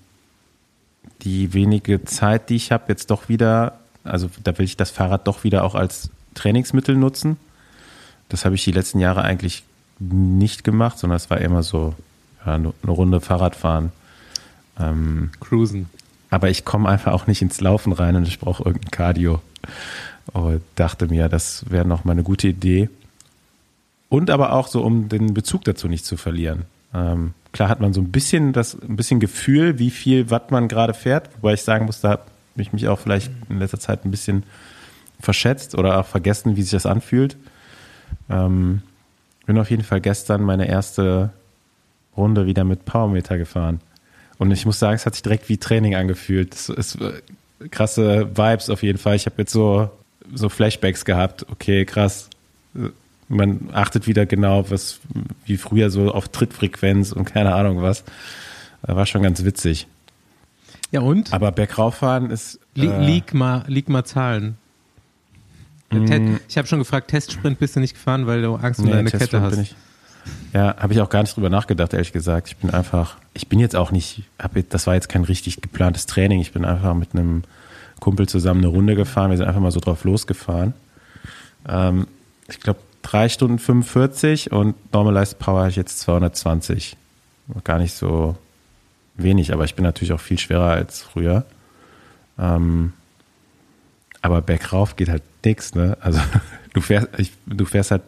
die 1.23 1.53
wenige 1.53 2.05
Zeit, 2.05 2.49
die 2.49 2.55
ich 2.55 2.71
habe, 2.71 2.85
jetzt 2.89 3.09
doch 3.11 3.27
wieder, 3.27 3.79
also 4.03 4.29
da 4.43 4.57
will 4.57 4.65
ich 4.65 4.77
das 4.77 4.91
Fahrrad 4.91 5.27
doch 5.27 5.43
wieder 5.43 5.63
auch 5.63 5.75
als 5.75 6.09
Trainingsmittel 6.33 6.95
nutzen. 6.95 7.37
Das 8.29 8.45
habe 8.45 8.55
ich 8.55 8.63
die 8.63 8.71
letzten 8.71 8.99
Jahre 8.99 9.21
eigentlich 9.23 9.63
nicht 9.99 10.63
gemacht, 10.63 10.97
sondern 10.99 11.17
es 11.17 11.29
war 11.29 11.39
immer 11.39 11.63
so 11.63 11.93
ja, 12.45 12.55
eine 12.55 12.73
Runde 12.87 13.21
Fahrradfahren. 13.21 13.91
Ähm, 14.79 15.29
Cruisen. 15.39 15.87
aber 16.31 16.49
ich 16.49 16.65
komme 16.65 16.89
einfach 16.89 17.11
auch 17.11 17.27
nicht 17.27 17.43
ins 17.43 17.61
Laufen 17.61 17.93
rein 17.93 18.15
und 18.15 18.27
ich 18.27 18.39
brauche 18.39 18.63
irgendein 18.63 18.91
Cardio. 18.91 19.41
Und 20.31 20.61
dachte 20.75 21.07
mir, 21.07 21.29
das 21.29 21.69
wäre 21.69 21.85
noch 21.85 22.05
mal 22.05 22.13
eine 22.13 22.23
gute 22.23 22.47
Idee. 22.47 22.89
Und 24.09 24.29
aber 24.29 24.53
auch 24.53 24.67
so, 24.67 24.83
um 24.83 25.09
den 25.09 25.33
Bezug 25.33 25.63
dazu 25.63 25.87
nicht 25.87 26.05
zu 26.05 26.17
verlieren. 26.17 26.63
Ähm, 26.93 27.33
klar 27.51 27.69
hat 27.69 27.81
man 27.81 27.93
so 27.93 28.01
ein 28.01 28.11
bisschen 28.11 28.53
das, 28.53 28.79
ein 28.79 28.95
bisschen 28.95 29.19
Gefühl, 29.19 29.79
wie 29.79 29.91
viel 29.91 30.29
Watt 30.29 30.51
man 30.51 30.67
gerade 30.67 30.93
fährt, 30.93 31.29
wobei 31.35 31.53
ich 31.53 31.63
sagen 31.63 31.85
muss, 31.85 32.01
da 32.01 32.11
habe 32.11 32.23
ich 32.55 32.73
mich 32.73 32.87
auch 32.87 32.99
vielleicht 32.99 33.31
in 33.49 33.59
letzter 33.59 33.79
Zeit 33.79 34.05
ein 34.05 34.11
bisschen 34.11 34.43
verschätzt 35.23 35.75
oder 35.75 35.99
auch 35.99 36.05
vergessen, 36.05 36.55
wie 36.57 36.61
sich 36.61 36.71
das 36.71 36.85
anfühlt. 36.85 37.37
Ähm, 38.29 38.81
bin 39.45 39.57
auf 39.57 39.69
jeden 39.69 39.83
Fall 39.83 40.01
gestern 40.01 40.43
meine 40.43 40.67
erste 40.67 41.31
Runde 42.15 42.45
wieder 42.45 42.63
mit 42.63 42.85
Powermeter 42.85 43.37
gefahren. 43.37 43.79
Und 44.37 44.51
ich 44.51 44.65
muss 44.65 44.79
sagen, 44.79 44.95
es 44.95 45.05
hat 45.05 45.13
sich 45.13 45.23
direkt 45.23 45.49
wie 45.49 45.57
Training 45.57 45.95
angefühlt. 45.95 46.53
Es 46.53 46.69
ist 46.69 46.95
äh, 47.01 47.21
krasse 47.69 48.29
Vibes 48.35 48.69
auf 48.69 48.83
jeden 48.83 48.97
Fall. 48.97 49.15
Ich 49.15 49.25
habe 49.25 49.35
jetzt 49.37 49.51
so, 49.53 49.89
so 50.33 50.49
Flashbacks 50.49 51.05
gehabt. 51.05 51.45
Okay, 51.49 51.85
krass. 51.85 52.29
Äh, 52.75 52.89
Man 53.29 53.69
achtet 53.73 54.07
wieder 54.07 54.25
genau, 54.25 54.69
was 54.69 54.99
wie 55.45 55.57
früher 55.57 55.89
so 55.89 56.11
auf 56.11 56.27
Trittfrequenz 56.27 57.11
und 57.13 57.25
keine 57.25 57.55
Ahnung 57.55 57.81
was. 57.81 58.01
Äh, 58.85 58.95
War 58.95 59.05
schon 59.05 59.23
ganz 59.23 59.43
witzig. 59.43 59.87
Ja 60.91 61.01
und? 61.01 61.33
Aber 61.33 61.51
bergauffahren 61.51 62.29
ist. 62.29 62.59
Äh, 62.75 63.05
lieg, 63.05 63.33
mal, 63.33 63.63
lieg 63.67 63.89
mal 63.89 64.03
Zahlen. 64.03 64.57
Mm. 65.93 66.39
Ich 66.47 66.57
habe 66.57 66.67
schon 66.67 66.79
gefragt, 66.79 67.09
Testsprint 67.09 67.59
bist 67.59 67.75
du 67.75 67.79
nicht 67.79 67.93
gefahren, 67.93 68.27
weil 68.27 68.41
du 68.41 68.55
Angst 68.55 68.79
um 68.79 68.85
Nee, 68.85 68.91
deine 68.91 69.09
Testsprint 69.09 69.31
Kette 69.31 69.41
hast. 69.41 69.51
bin 69.51 69.61
ich. 69.61 69.75
Ja, 70.53 70.75
habe 70.77 70.93
ich 70.93 71.01
auch 71.01 71.09
gar 71.09 71.21
nicht 71.21 71.35
drüber 71.35 71.49
nachgedacht, 71.49 71.93
ehrlich 71.93 72.13
gesagt. 72.13 72.47
Ich 72.47 72.57
bin 72.57 72.69
einfach, 72.69 73.17
ich 73.33 73.47
bin 73.49 73.59
jetzt 73.59 73.75
auch 73.75 73.91
nicht, 73.91 74.23
hab, 74.39 74.51
das 74.69 74.87
war 74.87 74.93
jetzt 74.93 75.09
kein 75.09 75.23
richtig 75.23 75.61
geplantes 75.61 76.05
Training. 76.05 76.39
Ich 76.39 76.53
bin 76.53 76.63
einfach 76.63 76.93
mit 76.93 77.13
einem 77.13 77.43
Kumpel 77.99 78.27
zusammen 78.27 78.59
eine 78.61 78.67
Runde 78.67 78.95
gefahren. 78.95 79.31
Wir 79.31 79.37
sind 79.37 79.47
einfach 79.47 79.61
mal 79.61 79.71
so 79.71 79.79
drauf 79.79 80.03
losgefahren. 80.03 80.73
Ähm, 81.67 82.07
ich 82.47 82.59
glaube, 82.59 82.79
drei 83.01 83.29
Stunden 83.29 83.59
45 83.59 84.51
und 84.51 84.75
Normalized 84.93 85.39
Power 85.39 85.59
habe 85.61 85.69
ich 85.69 85.75
jetzt 85.75 85.99
220. 85.99 86.97
Gar 87.63 87.79
nicht 87.79 87.93
so 87.93 88.37
wenig, 89.15 89.53
aber 89.53 89.65
ich 89.65 89.75
bin 89.75 89.83
natürlich 89.83 90.13
auch 90.13 90.19
viel 90.19 90.39
schwerer 90.39 90.71
als 90.71 91.01
früher. 91.01 91.45
Ähm, 92.39 92.93
aber 94.23 94.41
bergauf 94.41 94.95
geht 94.95 95.09
halt 95.09 95.21
nix, 95.45 95.75
ne? 95.75 95.97
Also 96.01 96.19
du 96.73 96.81
fährst, 96.81 97.09
ich, 97.17 97.33
du 97.45 97.65
fährst 97.65 97.91
halt 97.91 98.01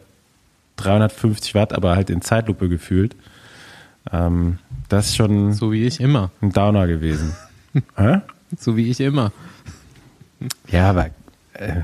350 0.76 1.54
Watt, 1.54 1.72
aber 1.72 1.94
halt 1.94 2.10
in 2.10 2.22
Zeitlupe 2.22 2.68
gefühlt. 2.68 3.14
Ähm, 4.12 4.58
das 4.88 5.06
ist 5.06 5.16
schon 5.16 5.52
So 5.52 5.70
wie 5.72 5.84
ich 5.84 6.00
immer. 6.00 6.30
ein 6.40 6.52
Downer 6.52 6.86
gewesen. 6.86 7.36
Hä? 7.96 8.20
So 8.58 8.76
wie 8.76 8.90
ich 8.90 9.00
immer. 9.00 9.32
Ja, 10.68 10.90
aber 10.90 11.10
äh, 11.54 11.82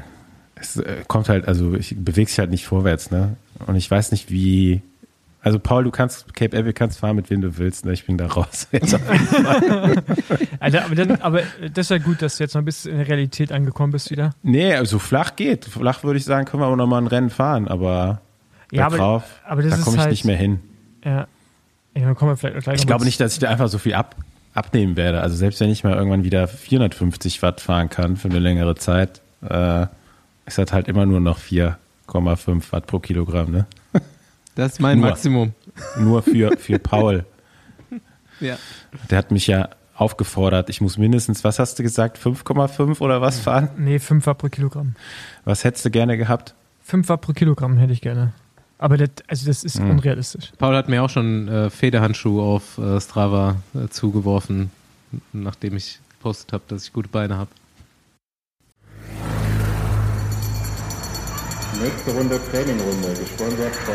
es 0.54 0.76
äh, 0.76 1.02
kommt 1.08 1.28
halt, 1.28 1.46
also 1.46 1.74
ich 1.74 1.94
bewegst 1.96 2.34
dich 2.34 2.38
halt 2.38 2.50
nicht 2.50 2.66
vorwärts, 2.66 3.10
ne? 3.10 3.36
Und 3.66 3.76
ich 3.76 3.90
weiß 3.90 4.12
nicht, 4.12 4.30
wie. 4.30 4.82
Also 5.44 5.58
Paul, 5.58 5.82
du 5.82 5.90
kannst 5.90 6.34
Cape 6.34 6.56
Epic 6.56 6.74
kannst 6.74 7.00
fahren 7.00 7.16
mit 7.16 7.28
wem 7.28 7.40
du 7.40 7.58
willst, 7.58 7.84
ne? 7.84 7.92
Ich 7.92 8.06
bin 8.06 8.16
da 8.16 8.28
raus. 8.28 8.68
Fall. 8.86 10.02
Also, 10.60 10.78
aber, 10.78 10.94
dann, 10.94 11.20
aber 11.20 11.42
das 11.74 11.86
ist 11.86 11.90
ja 11.90 11.98
gut, 11.98 12.22
dass 12.22 12.36
du 12.36 12.44
jetzt 12.44 12.54
noch 12.54 12.62
ein 12.62 12.64
bisschen 12.64 12.92
in 12.92 12.98
der 12.98 13.08
Realität 13.08 13.50
angekommen 13.50 13.90
bist 13.92 14.10
wieder. 14.12 14.30
nee, 14.44 14.72
also 14.72 15.00
flach 15.00 15.34
geht. 15.34 15.64
Flach 15.64 16.04
würde 16.04 16.18
ich 16.18 16.24
sagen, 16.24 16.46
können 16.46 16.62
wir 16.62 16.68
auch 16.68 16.76
nochmal 16.76 17.02
ein 17.02 17.08
Rennen 17.08 17.30
fahren, 17.30 17.66
aber 17.66 18.20
Ja, 18.70 18.86
aber, 18.86 18.96
bergauf, 18.96 19.24
aber 19.44 19.62
da 19.62 19.76
komme 19.78 19.96
ich 19.96 20.02
halt, 20.02 20.10
nicht 20.10 20.24
mehr 20.24 20.36
hin. 20.36 20.60
Ja, 21.04 21.26
ja, 21.96 22.14
kommen 22.14 22.30
wir 22.30 22.36
vielleicht 22.36 22.62
gleich 22.62 22.76
Ich 22.76 22.82
noch 22.82 22.86
glaube 22.86 23.02
mal 23.02 23.06
nicht, 23.06 23.20
dass 23.20 23.32
ich 23.32 23.40
da 23.40 23.48
einfach 23.48 23.68
so 23.68 23.78
viel 23.78 23.94
ab, 23.94 24.14
abnehmen 24.54 24.96
werde. 24.96 25.22
Also 25.22 25.34
selbst 25.34 25.58
wenn 25.60 25.70
ich 25.70 25.82
mal 25.82 25.94
irgendwann 25.94 26.22
wieder 26.22 26.46
450 26.46 27.42
Watt 27.42 27.60
fahren 27.60 27.90
kann 27.90 28.16
für 28.16 28.28
eine 28.28 28.38
längere 28.38 28.76
Zeit, 28.76 29.20
äh, 29.42 29.86
ist 30.46 30.58
das 30.58 30.72
halt 30.72 30.86
immer 30.86 31.04
nur 31.04 31.18
noch 31.18 31.40
4,5 31.40 32.70
Watt 32.70 32.86
pro 32.86 33.00
Kilogramm. 33.00 33.50
Ne? 33.50 33.66
Das 34.54 34.72
ist 34.72 34.80
mein 34.80 34.98
Nur. 35.00 35.08
Maximum. 35.10 35.52
Nur 35.98 36.22
für, 36.22 36.56
für 36.58 36.78
Paul. 36.78 37.24
Ja. 38.40 38.56
Der 39.08 39.18
hat 39.18 39.30
mich 39.30 39.46
ja 39.46 39.68
aufgefordert, 39.94 40.68
ich 40.68 40.80
muss 40.80 40.98
mindestens, 40.98 41.44
was 41.44 41.60
hast 41.60 41.78
du 41.78 41.84
gesagt, 41.84 42.18
5,5 42.18 43.00
oder 43.00 43.20
was 43.20 43.38
fahren? 43.38 43.68
Nee, 43.76 44.00
5 44.00 44.26
Watt 44.26 44.38
pro 44.38 44.48
Kilogramm. 44.48 44.96
Was 45.44 45.62
hättest 45.62 45.84
du 45.84 45.90
gerne 45.92 46.16
gehabt? 46.16 46.52
5 46.82 47.08
Watt 47.08 47.20
pro 47.20 47.34
Kilogramm 47.34 47.76
hätte 47.76 47.92
ich 47.92 48.00
gerne. 48.00 48.32
Aber 48.78 48.96
das, 48.96 49.10
also 49.28 49.46
das 49.46 49.62
ist 49.62 49.78
Hm. 49.78 49.90
unrealistisch. 49.90 50.50
Paul 50.58 50.74
hat 50.74 50.88
mir 50.88 51.04
auch 51.04 51.10
schon 51.10 51.46
äh, 51.46 51.70
Federhandschuhe 51.70 52.42
auf 52.42 52.78
äh, 52.78 53.00
Strava 53.00 53.56
äh, 53.76 53.86
zugeworfen, 53.90 54.72
nachdem 55.32 55.76
ich 55.76 56.00
gepostet 56.18 56.52
habe, 56.52 56.64
dass 56.66 56.82
ich 56.86 56.92
gute 56.92 57.08
Beine 57.10 57.36
habe. 57.36 57.50
Nächste 61.80 62.10
Runde 62.12 62.40
Trainingrunde, 62.50 63.08
gesponsert 63.20 63.74
von 63.76 63.94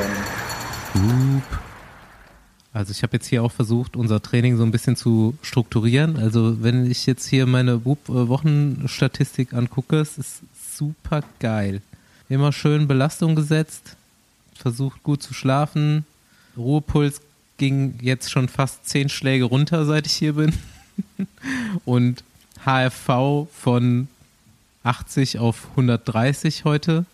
Also 2.78 2.92
ich 2.92 3.02
habe 3.02 3.14
jetzt 3.18 3.26
hier 3.26 3.42
auch 3.42 3.52
versucht, 3.52 3.96
unser 3.96 4.22
Training 4.22 4.56
so 4.56 4.64
ein 4.64 4.70
bisschen 4.70 4.96
zu 4.96 5.36
strukturieren. 5.42 6.18
Also 6.18 6.62
wenn 6.62 6.90
ich 6.90 7.08
jetzt 7.08 7.28
hier 7.28 7.48
meine 7.48 7.84
Whoop-Wochenstatistik 7.86 9.54
angucke, 9.54 9.98
es 10.00 10.20
ist 10.20 10.42
super 10.76 11.24
geil. 11.40 11.82
Immer 12.30 12.52
schön 12.52 12.88
Belastung 12.88 13.36
gesetzt, 13.36 13.96
versucht 14.54 15.02
gut 15.02 15.24
zu 15.24 15.34
schlafen. 15.34 16.06
Ruhepuls 16.56 17.22
ging 17.58 17.96
jetzt 18.02 18.30
schon 18.30 18.48
fast 18.48 18.88
zehn 18.88 19.10
Schläge 19.10 19.46
runter, 19.46 19.86
seit 19.86 20.06
ich 20.06 20.14
hier 20.14 20.34
bin. 20.34 20.54
Und 21.86 22.24
HFV 22.64 23.48
von 23.52 24.08
80 24.84 25.40
auf 25.40 25.68
130 25.72 26.64
heute. 26.64 27.06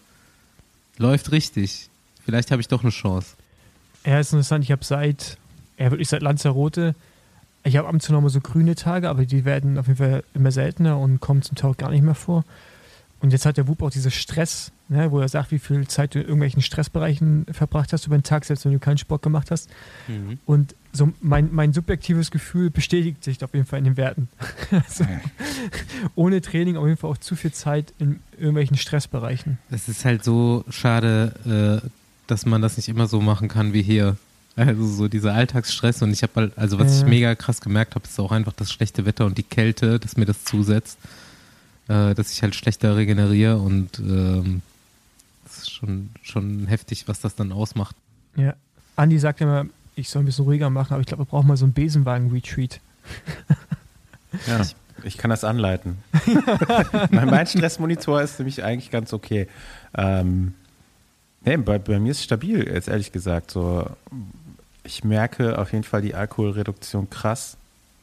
Läuft 0.97 1.31
richtig. 1.31 1.87
Vielleicht 2.25 2.51
habe 2.51 2.61
ich 2.61 2.67
doch 2.67 2.81
eine 2.81 2.91
Chance. 2.91 3.35
Ja, 4.05 4.19
ist 4.19 4.33
interessant. 4.33 4.63
Ich 4.63 4.71
habe 4.71 4.83
seit, 4.83 5.37
ja, 5.77 5.91
wirklich 5.91 6.09
seit 6.09 6.21
Lanzarote, 6.21 6.95
ich 7.63 7.77
habe 7.77 7.87
ab 7.87 7.93
und 7.93 8.01
zu 8.01 8.11
noch 8.11 8.21
mal 8.21 8.29
so 8.29 8.41
grüne 8.41 8.75
Tage, 8.75 9.09
aber 9.09 9.25
die 9.25 9.45
werden 9.45 9.77
auf 9.77 9.87
jeden 9.87 9.97
Fall 9.97 10.23
immer 10.33 10.51
seltener 10.51 10.99
und 10.99 11.19
kommen 11.21 11.41
zum 11.41 11.55
Teil 11.55 11.71
auch 11.71 11.77
gar 11.77 11.91
nicht 11.91 12.03
mehr 12.03 12.15
vor. 12.15 12.43
Und 13.21 13.31
jetzt 13.31 13.45
hat 13.45 13.55
der 13.55 13.69
Whoop 13.69 13.81
auch 13.81 13.89
diese 13.89 14.11
Stress, 14.11 14.73
ne, 14.89 15.09
wo 15.09 15.21
er 15.21 15.29
sagt, 15.29 15.51
wie 15.51 15.59
viel 15.59 15.87
Zeit 15.87 16.13
du 16.13 16.19
in 16.19 16.25
irgendwelchen 16.25 16.61
Stressbereichen 16.61 17.45
verbracht 17.49 17.93
hast 17.93 18.05
über 18.05 18.17
den 18.17 18.23
Tag, 18.23 18.43
selbst 18.43 18.65
wenn 18.65 18.73
du 18.73 18.79
keinen 18.79 18.97
Sport 18.97 19.21
gemacht 19.21 19.49
hast. 19.49 19.69
Und 20.45 20.75
so 20.91 21.13
mein, 21.21 21.47
mein 21.53 21.71
subjektives 21.71 22.31
Gefühl 22.31 22.69
bestätigt 22.69 23.23
sich 23.23 23.41
auf 23.41 23.53
jeden 23.53 23.65
Fall 23.65 23.79
in 23.79 23.85
den 23.85 23.95
Werten. 23.95 24.27
also, 24.71 25.05
ohne 26.15 26.41
Training 26.41 26.75
auf 26.75 26.85
jeden 26.85 26.97
Fall 26.97 27.11
auch 27.11 27.17
zu 27.17 27.37
viel 27.37 27.53
Zeit 27.53 27.93
in 27.97 28.19
irgendwelchen 28.33 28.75
Stressbereichen. 28.75 29.57
Es 29.71 29.87
ist 29.87 30.03
halt 30.03 30.25
so 30.25 30.65
schade, 30.69 31.81
äh, 31.83 31.87
dass 32.27 32.45
man 32.45 32.61
das 32.61 32.77
nicht 32.77 32.89
immer 32.89 33.07
so 33.07 33.21
machen 33.21 33.47
kann 33.47 33.73
wie 33.73 33.81
hier. 33.83 34.17
Also 34.55 34.85
so 34.85 35.07
dieser 35.07 35.33
Alltagsstress 35.33 36.01
und 36.03 36.11
ich 36.11 36.21
habe 36.21 36.33
halt, 36.35 36.57
also 36.57 36.77
was 36.79 36.91
Ja. 36.91 36.97
ich 37.05 37.09
mega 37.09 37.33
krass 37.35 37.59
gemerkt 37.59 37.95
habe, 37.95 38.05
ist 38.05 38.19
auch 38.19 38.31
einfach 38.31 38.53
das 38.53 38.71
schlechte 38.71 39.05
Wetter 39.05 39.25
und 39.25 39.37
die 39.37 39.43
Kälte, 39.43 39.99
dass 39.99 40.15
mir 40.15 40.25
das 40.25 40.43
zusetzt, 40.43 40.99
äh, 41.87 42.13
dass 42.13 42.31
ich 42.31 42.43
halt 42.43 42.53
schlechter 42.53 42.95
regeneriere 42.95 43.57
und 43.57 43.97
ähm, 43.99 44.61
das 45.45 45.57
ist 45.59 45.71
schon, 45.71 46.09
schon 46.21 46.67
heftig, 46.67 47.07
was 47.07 47.19
das 47.19 47.33
dann 47.35 47.51
ausmacht. 47.51 47.95
Ja. 48.35 48.53
Andi 48.95 49.17
sagt 49.17 49.41
immer, 49.41 49.65
ich 49.95 50.09
soll 50.09 50.21
ein 50.21 50.25
bisschen 50.25 50.45
ruhiger 50.45 50.69
machen, 50.69 50.93
aber 50.93 51.01
ich 51.01 51.07
glaube, 51.07 51.21
wir 51.23 51.27
brauchen 51.29 51.47
mal 51.47 51.57
so 51.57 51.65
einen 51.65 51.73
Besenwagen-Retreat. 51.73 52.79
Ja, 54.47 54.61
ich 55.03 55.17
kann 55.17 55.29
das 55.29 55.43
anleiten. 55.43 55.97
mein 57.11 57.29
mein 57.29 57.45
Stressmonitor 57.45 58.19
ist 58.21 58.39
nämlich 58.39 58.63
eigentlich 58.63 58.89
ganz 58.89 59.13
okay. 59.13 59.47
Ähm, 59.95 60.55
nee, 61.45 61.57
bei, 61.57 61.79
bei 61.79 61.99
mir 61.99 62.11
ist 62.11 62.19
es 62.19 62.23
stabil, 62.23 62.67
jetzt 62.67 62.87
ehrlich 62.87 63.11
gesagt. 63.11 63.51
So, 63.51 63.85
ich 64.83 65.03
merke 65.03 65.57
auf 65.57 65.71
jeden 65.71 65.83
Fall 65.83 66.01
die 66.01 66.15
Alkoholreduktion 66.15 67.09
krass. 67.09 67.57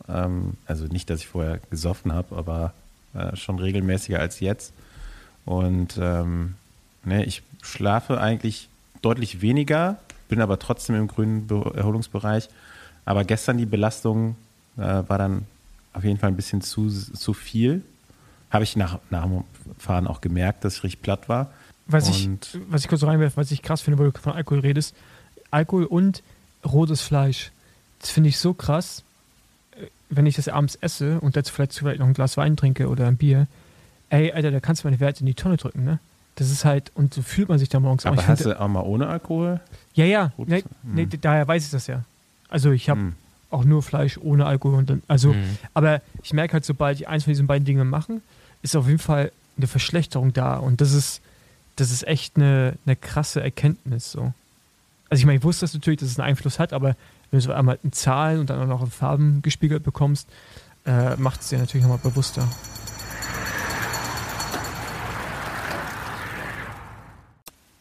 Ähm, 0.08 0.54
also 0.66 0.86
nicht, 0.86 1.10
dass 1.10 1.20
ich 1.20 1.28
vorher 1.28 1.60
gesoffen 1.70 2.12
habe, 2.12 2.36
aber 2.36 2.72
äh, 3.14 3.36
schon 3.36 3.58
regelmäßiger 3.58 4.18
als 4.18 4.40
jetzt. 4.40 4.72
Und 5.44 5.98
ähm, 6.00 6.54
ne, 7.04 7.24
ich 7.24 7.42
schlafe 7.62 8.20
eigentlich 8.20 8.68
deutlich 9.02 9.40
weniger, 9.40 9.98
bin 10.28 10.40
aber 10.40 10.58
trotzdem 10.58 10.96
im 10.96 11.08
grünen 11.08 11.46
Be 11.46 11.72
Erholungsbereich. 11.74 12.48
Aber 13.04 13.24
gestern 13.24 13.58
die 13.58 13.66
Belastung 13.66 14.36
äh, 14.76 14.80
war 14.80 15.18
dann 15.18 15.46
auf 15.92 16.04
jeden 16.04 16.18
Fall 16.18 16.28
ein 16.28 16.36
bisschen 16.36 16.62
zu, 16.62 16.88
zu 16.88 17.34
viel. 17.34 17.82
Habe 18.50 18.64
ich 18.64 18.76
nach, 18.76 18.98
nach 19.10 19.24
dem 19.24 19.44
Fahren 19.78 20.06
auch 20.06 20.20
gemerkt, 20.20 20.64
dass 20.64 20.76
ich 20.76 20.84
richtig 20.84 21.02
platt 21.02 21.28
war. 21.28 21.50
Was 21.92 22.08
ich, 22.08 22.28
was 22.68 22.82
ich 22.82 22.88
kurz 22.88 23.02
reinwerfe, 23.02 23.36
was 23.36 23.50
ich 23.50 23.62
krass 23.62 23.80
finde, 23.80 23.98
weil 23.98 24.10
du 24.10 24.18
von 24.18 24.32
Alkohol 24.32 24.60
redest, 24.60 24.94
Alkohol 25.50 25.84
und 25.84 26.22
rotes 26.64 27.02
Fleisch. 27.02 27.50
Das 28.00 28.10
finde 28.10 28.28
ich 28.28 28.38
so 28.38 28.54
krass, 28.54 29.02
äh, 29.72 29.86
wenn 30.08 30.26
ich 30.26 30.36
das 30.36 30.48
abends 30.48 30.76
esse 30.80 31.20
und 31.20 31.36
dazu 31.36 31.52
vielleicht 31.52 31.74
vielleicht 31.74 32.00
noch 32.00 32.06
ein 32.06 32.14
Glas 32.14 32.36
Wein 32.36 32.56
trinke 32.56 32.88
oder 32.88 33.06
ein 33.06 33.16
Bier. 33.16 33.46
Ey, 34.08 34.32
Alter, 34.32 34.50
da 34.50 34.60
kannst 34.60 34.82
du 34.84 34.88
meine 34.88 35.00
Werte 35.00 35.20
in 35.20 35.26
die 35.26 35.34
Tonne 35.34 35.56
drücken, 35.56 35.84
ne? 35.84 35.98
Das 36.36 36.50
ist 36.50 36.64
halt, 36.64 36.90
und 36.94 37.12
so 37.14 37.22
fühlt 37.22 37.48
man 37.48 37.58
sich 37.58 37.68
da 37.68 37.80
morgens 37.80 38.06
auch. 38.06 38.12
Aber 38.12 38.20
Ich 38.22 38.26
hast 38.28 38.42
finde- 38.42 38.54
du 38.54 38.60
auch 38.60 38.68
mal 38.68 38.80
ohne 38.82 39.08
Alkohol? 39.08 39.60
Ja, 39.94 40.04
ja, 40.04 40.32
nee, 40.38 40.64
nee, 40.84 41.02
Hm. 41.02 41.20
daher 41.20 41.46
weiß 41.46 41.64
ich 41.64 41.70
das 41.70 41.86
ja. 41.86 42.04
Also 42.48 42.70
ich 42.70 42.88
habe 42.88 43.00
Hm. 43.00 43.12
auch 43.50 43.64
nur 43.64 43.82
Fleisch 43.82 44.16
ohne 44.18 44.46
Alkohol 44.46 44.78
und 44.78 44.90
dann, 44.90 45.02
also, 45.08 45.32
Mhm. 45.32 45.58
aber 45.74 46.00
ich 46.22 46.32
merke 46.32 46.54
halt, 46.54 46.64
sobald 46.64 46.98
ich 47.00 47.08
eins 47.08 47.24
von 47.24 47.32
diesen 47.32 47.46
beiden 47.46 47.64
Dingen 47.64 47.88
mache, 47.88 48.20
ist 48.62 48.76
auf 48.76 48.86
jeden 48.86 48.98
Fall 49.00 49.32
eine 49.56 49.66
Verschlechterung 49.66 50.32
da 50.32 50.56
und 50.56 50.80
das 50.80 50.92
ist, 50.92 51.20
das 51.80 51.90
ist 51.90 52.06
echt 52.06 52.36
eine, 52.36 52.74
eine 52.84 52.94
krasse 52.94 53.42
Erkenntnis 53.42 54.12
so. 54.12 54.32
Also 55.08 55.20
ich 55.20 55.26
meine, 55.26 55.38
ich 55.38 55.44
wusste 55.44 55.64
das 55.64 55.72
natürlich, 55.72 56.00
dass 56.00 56.10
es 56.10 56.18
einen 56.18 56.28
Einfluss 56.28 56.58
hat, 56.58 56.72
aber 56.72 56.88
wenn 57.30 57.38
du 57.40 57.48
es 57.48 57.48
einmal 57.48 57.78
in 57.82 57.92
Zahlen 57.92 58.38
und 58.38 58.50
dann 58.50 58.60
auch 58.60 58.66
noch 58.66 58.82
in 58.82 58.90
Farben 58.90 59.40
gespiegelt 59.40 59.82
bekommst, 59.82 60.28
äh, 60.84 61.16
macht 61.16 61.40
es 61.40 61.48
dir 61.48 61.58
natürlich 61.58 61.82
nochmal 61.82 61.98
bewusster. 61.98 62.46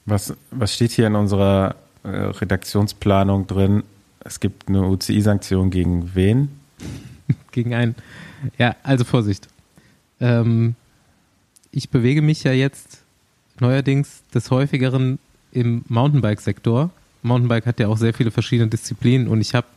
Was, 0.06 0.34
was 0.50 0.74
steht 0.74 0.92
hier 0.92 1.08
in 1.08 1.16
unserer 1.16 1.76
äh, 2.04 2.08
Redaktionsplanung 2.08 3.48
drin? 3.48 3.84
Es 4.22 4.40
gibt 4.40 4.70
eine 4.70 4.88
UCI-Sanktion 4.88 5.70
gegen 5.70 6.16
wen? 6.16 6.60
Gegen 7.52 7.74
einen. 7.74 7.96
Ja, 8.58 8.76
also 8.82 9.04
Vorsicht. 9.04 9.48
Ähm, 10.20 10.76
ich 11.72 11.90
bewege 11.90 12.22
mich 12.22 12.44
ja 12.44 12.54
jetzt 12.54 12.99
neuerdings 13.62 14.24
des 14.34 14.52
häufigeren 14.52 15.20
im 15.52 15.84
Mountainbike-Sektor. 15.88 16.92
Mountainbike 17.24 17.66
hat 17.66 17.80
ja 17.80 17.88
auch 17.88 17.98
sehr 17.98 18.14
viele 18.14 18.32
verschiedene 18.32 18.70
Disziplinen 18.70 19.28
und 19.28 19.42
ich 19.42 19.56
habe 19.56 19.68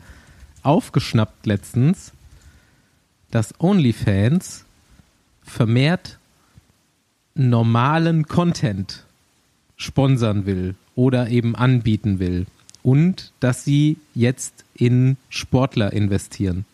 aufgeschnappt 0.62 1.46
letztens, 1.46 2.12
dass 3.30 3.54
OnlyFans 3.58 4.64
vermehrt 5.42 6.18
normalen 7.34 8.26
Content 8.26 9.04
sponsern 9.76 10.46
will 10.46 10.74
oder 10.94 11.28
eben 11.28 11.56
anbieten 11.56 12.18
will 12.18 12.46
und 12.82 13.32
dass 13.40 13.64
sie 13.64 13.96
jetzt 14.14 14.64
in 14.74 15.16
Sportler 15.28 15.92
investieren, 15.92 16.64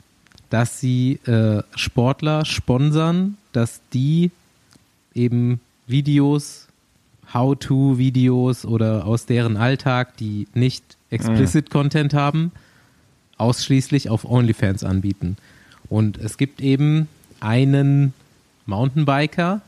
dass 0.50 0.80
sie 0.80 1.20
äh, 1.26 1.62
Sportler 1.74 2.44
sponsern, 2.44 3.36
dass 3.52 3.80
die 3.92 4.30
eben 5.14 5.60
Videos, 5.86 6.67
How-to-Videos 7.32 8.64
oder 8.64 9.06
aus 9.06 9.26
deren 9.26 9.56
Alltag, 9.56 10.16
die 10.16 10.48
nicht 10.54 10.96
explicit 11.10 11.70
Content 11.70 12.14
haben, 12.14 12.52
ausschließlich 13.36 14.10
auf 14.10 14.24
OnlyFans 14.24 14.84
anbieten. 14.84 15.36
Und 15.88 16.18
es 16.18 16.36
gibt 16.36 16.60
eben 16.60 17.08
einen 17.40 18.12
Mountainbiker, 18.66 19.62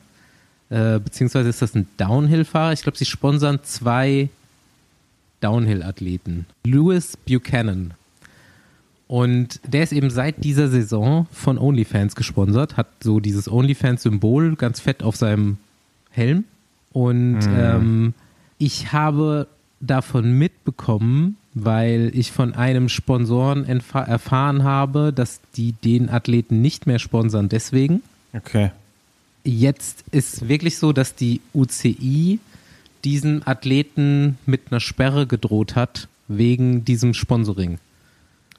äh, 0.70 0.99
beziehungsweise 0.99 1.49
ist 1.49 1.62
das 1.62 1.75
ein 1.75 1.88
Downhill-Fahrer. 1.96 2.73
Ich 2.73 2.83
glaube, 2.83 2.99
sie 2.99 3.05
sponsern 3.05 3.61
zwei 3.62 4.29
Downhill-Athleten. 5.40 6.46
Lewis 6.64 7.16
Buchanan. 7.16 7.94
Und 9.09 9.61
der 9.66 9.83
ist 9.83 9.92
eben 9.92 10.11
seit 10.11 10.44
dieser 10.44 10.68
Saison 10.68 11.27
von 11.33 11.59
OnlyFans 11.59 12.14
gesponsert, 12.14 12.77
hat 12.77 12.87
so 13.03 13.18
dieses 13.18 13.51
OnlyFans-Symbol 13.51 14.55
ganz 14.55 14.79
fett 14.79 15.03
auf 15.03 15.16
seinem 15.16 15.59
Helm. 16.11 16.44
Und 16.92 17.40
ähm, 17.42 18.14
ich 18.59 18.92
habe 18.92 19.46
davon 19.81 20.33
mitbekommen, 20.33 21.37
weil 21.55 22.11
ich 22.14 22.33
von 22.33 22.55
einem 22.55 22.88
Sponsoren 22.88 23.64
erfahren 23.64 24.62
habe, 24.62 25.12
dass 25.12 25.40
die 25.57 25.72
den 25.72 26.11
Athleten 26.11 26.61
nicht 26.61 26.87
mehr 26.87 26.98
sponsern 26.98 27.48
deswegen. 27.48 28.03
Okay. 28.33 28.70
Jetzt 29.42 30.05
ist 30.11 30.48
wirklich 30.48 30.79
so, 30.79 30.92
dass 30.92 31.14
die 31.14 31.40
UCI 31.55 32.38
diesen 33.05 33.46
Athleten 33.46 34.38
mit 34.46 34.70
einer 34.70 34.81
Sperre 34.81 35.26
gedroht 35.26 35.74
hat 35.74 36.09
wegen 36.29 36.85
diesem 36.85 37.14
Sponsoring. 37.14 37.79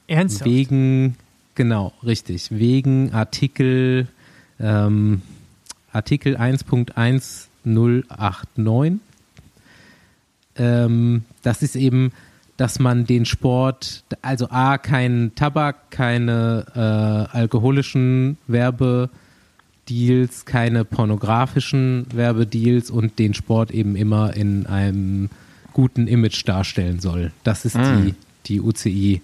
Ernsthaft? 0.08 0.50
Wegen, 0.50 1.16
genau, 1.54 1.92
richtig, 2.04 2.50
wegen 2.50 3.12
Artikel, 3.12 4.08
ähm, 4.58 5.22
Artikel 5.92 6.36
1.1089. 7.66 8.98
Ähm, 10.56 11.24
das 11.42 11.62
ist 11.62 11.76
eben, 11.76 12.12
dass 12.56 12.78
man 12.78 13.06
den 13.06 13.24
Sport, 13.24 14.04
also 14.20 14.48
A, 14.50 14.78
keinen 14.78 15.34
Tabak, 15.34 15.90
keine 15.90 16.66
äh, 16.74 17.36
alkoholischen 17.36 18.36
Werbedeals, 18.46 20.44
keine 20.44 20.84
pornografischen 20.84 22.06
Werbedeals 22.12 22.90
und 22.90 23.18
den 23.18 23.34
Sport 23.34 23.70
eben 23.70 23.96
immer 23.96 24.36
in 24.36 24.66
einem 24.66 25.30
guten 25.72 26.06
Image 26.06 26.46
darstellen 26.46 27.00
soll. 27.00 27.32
Das 27.44 27.64
ist 27.64 27.76
die, 27.76 28.14
die 28.46 28.60
UCI. 28.60 29.22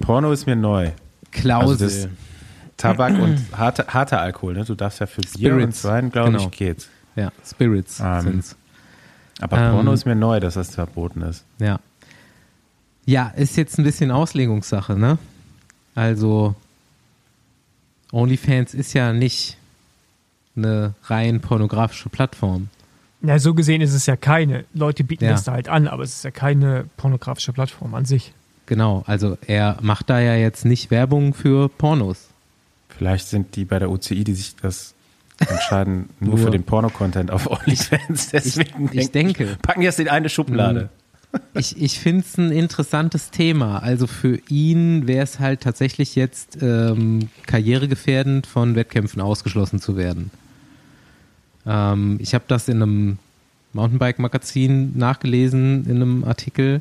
Porno 0.00 0.30
ist 0.32 0.46
mir 0.46 0.56
neu. 0.56 0.90
Klausel. 1.30 1.86
Also 1.86 2.08
Tabak 2.76 3.18
und 3.18 3.38
harter, 3.56 3.86
harter 3.88 4.20
Alkohol, 4.20 4.54
ne? 4.54 4.64
Du 4.64 4.76
darfst 4.76 5.00
ja 5.00 5.06
für 5.06 5.20
Bier 5.20 5.50
Spirits, 5.50 5.84
und 5.84 5.90
Wein, 5.90 6.10
glaube 6.10 6.30
genau. 6.30 6.44
ich, 6.44 6.50
geht's. 6.52 6.88
Ja, 7.18 7.32
Spirits 7.44 8.00
Ähm, 8.00 8.20
sind's. 8.22 8.56
Aber 9.40 9.58
Ähm, 9.58 9.72
Porno 9.72 9.92
ist 9.92 10.04
mir 10.04 10.14
neu, 10.14 10.40
dass 10.40 10.54
das 10.54 10.74
verboten 10.74 11.22
ist. 11.22 11.44
Ja. 11.58 11.78
Ja, 13.06 13.28
ist 13.28 13.56
jetzt 13.56 13.78
ein 13.78 13.84
bisschen 13.84 14.10
Auslegungssache, 14.10 14.96
ne? 14.98 15.18
Also, 15.94 16.54
OnlyFans 18.12 18.74
ist 18.74 18.92
ja 18.94 19.12
nicht 19.12 19.56
eine 20.56 20.94
rein 21.04 21.40
pornografische 21.40 22.08
Plattform. 22.08 22.68
Na, 23.20 23.38
so 23.38 23.54
gesehen 23.54 23.80
ist 23.80 23.94
es 23.94 24.06
ja 24.06 24.16
keine. 24.16 24.64
Leute 24.74 25.04
bieten 25.04 25.24
Ja. 25.24 25.32
das 25.32 25.44
da 25.44 25.52
halt 25.52 25.68
an, 25.68 25.88
aber 25.88 26.02
es 26.02 26.14
ist 26.14 26.24
ja 26.24 26.30
keine 26.30 26.84
pornografische 26.96 27.52
Plattform 27.52 27.94
an 27.94 28.04
sich. 28.04 28.32
Genau, 28.66 29.02
also 29.06 29.38
er 29.46 29.78
macht 29.80 30.10
da 30.10 30.20
ja 30.20 30.34
jetzt 30.34 30.64
nicht 30.64 30.90
Werbung 30.90 31.32
für 31.34 31.68
Pornos. 31.68 32.28
Vielleicht 32.90 33.26
sind 33.28 33.56
die 33.56 33.64
bei 33.64 33.78
der 33.78 33.90
UCI, 33.90 34.24
die 34.24 34.34
sich 34.34 34.56
das 34.56 34.94
entscheiden, 35.38 36.08
nur, 36.20 36.36
Nur- 36.36 36.46
für 36.46 36.50
den 36.50 36.64
Porno-Content 36.64 37.30
auf 37.30 37.46
OnlyFans. 37.50 38.30
Deswegen 38.30 38.90
ich 38.92 39.10
denke. 39.10 39.56
Packen 39.62 39.80
die 39.80 39.86
das 39.86 39.98
in 39.98 40.08
eine 40.08 40.28
Schublade. 40.28 40.88
Ich, 41.54 41.80
ich 41.80 41.98
finde 42.00 42.24
es 42.26 42.38
ein 42.38 42.52
interessantes 42.52 43.30
Thema. 43.30 43.82
Also 43.82 44.06
für 44.06 44.40
ihn 44.48 45.06
wäre 45.06 45.24
es 45.24 45.38
halt 45.38 45.60
tatsächlich 45.60 46.14
jetzt 46.16 46.58
ähm, 46.62 47.28
karrieregefährdend, 47.46 48.46
von 48.46 48.74
Wettkämpfen 48.74 49.20
ausgeschlossen 49.20 49.78
zu 49.78 49.96
werden. 49.96 50.30
Ähm, 51.66 52.16
ich 52.20 52.32
habe 52.32 52.44
das 52.48 52.68
in 52.68 52.82
einem 52.82 53.18
Mountainbike-Magazin 53.74 54.96
nachgelesen, 54.96 55.84
in 55.84 55.96
einem 55.96 56.24
Artikel. 56.24 56.80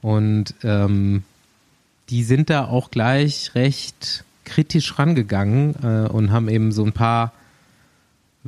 Und 0.00 0.54
ähm, 0.62 1.22
die 2.08 2.22
sind 2.22 2.48
da 2.48 2.64
auch 2.64 2.90
gleich 2.90 3.54
recht 3.54 4.24
kritisch 4.44 4.98
rangegangen 4.98 5.74
äh, 5.82 6.08
und 6.08 6.30
haben 6.30 6.48
eben 6.48 6.72
so 6.72 6.84
ein 6.84 6.92
paar 6.92 7.32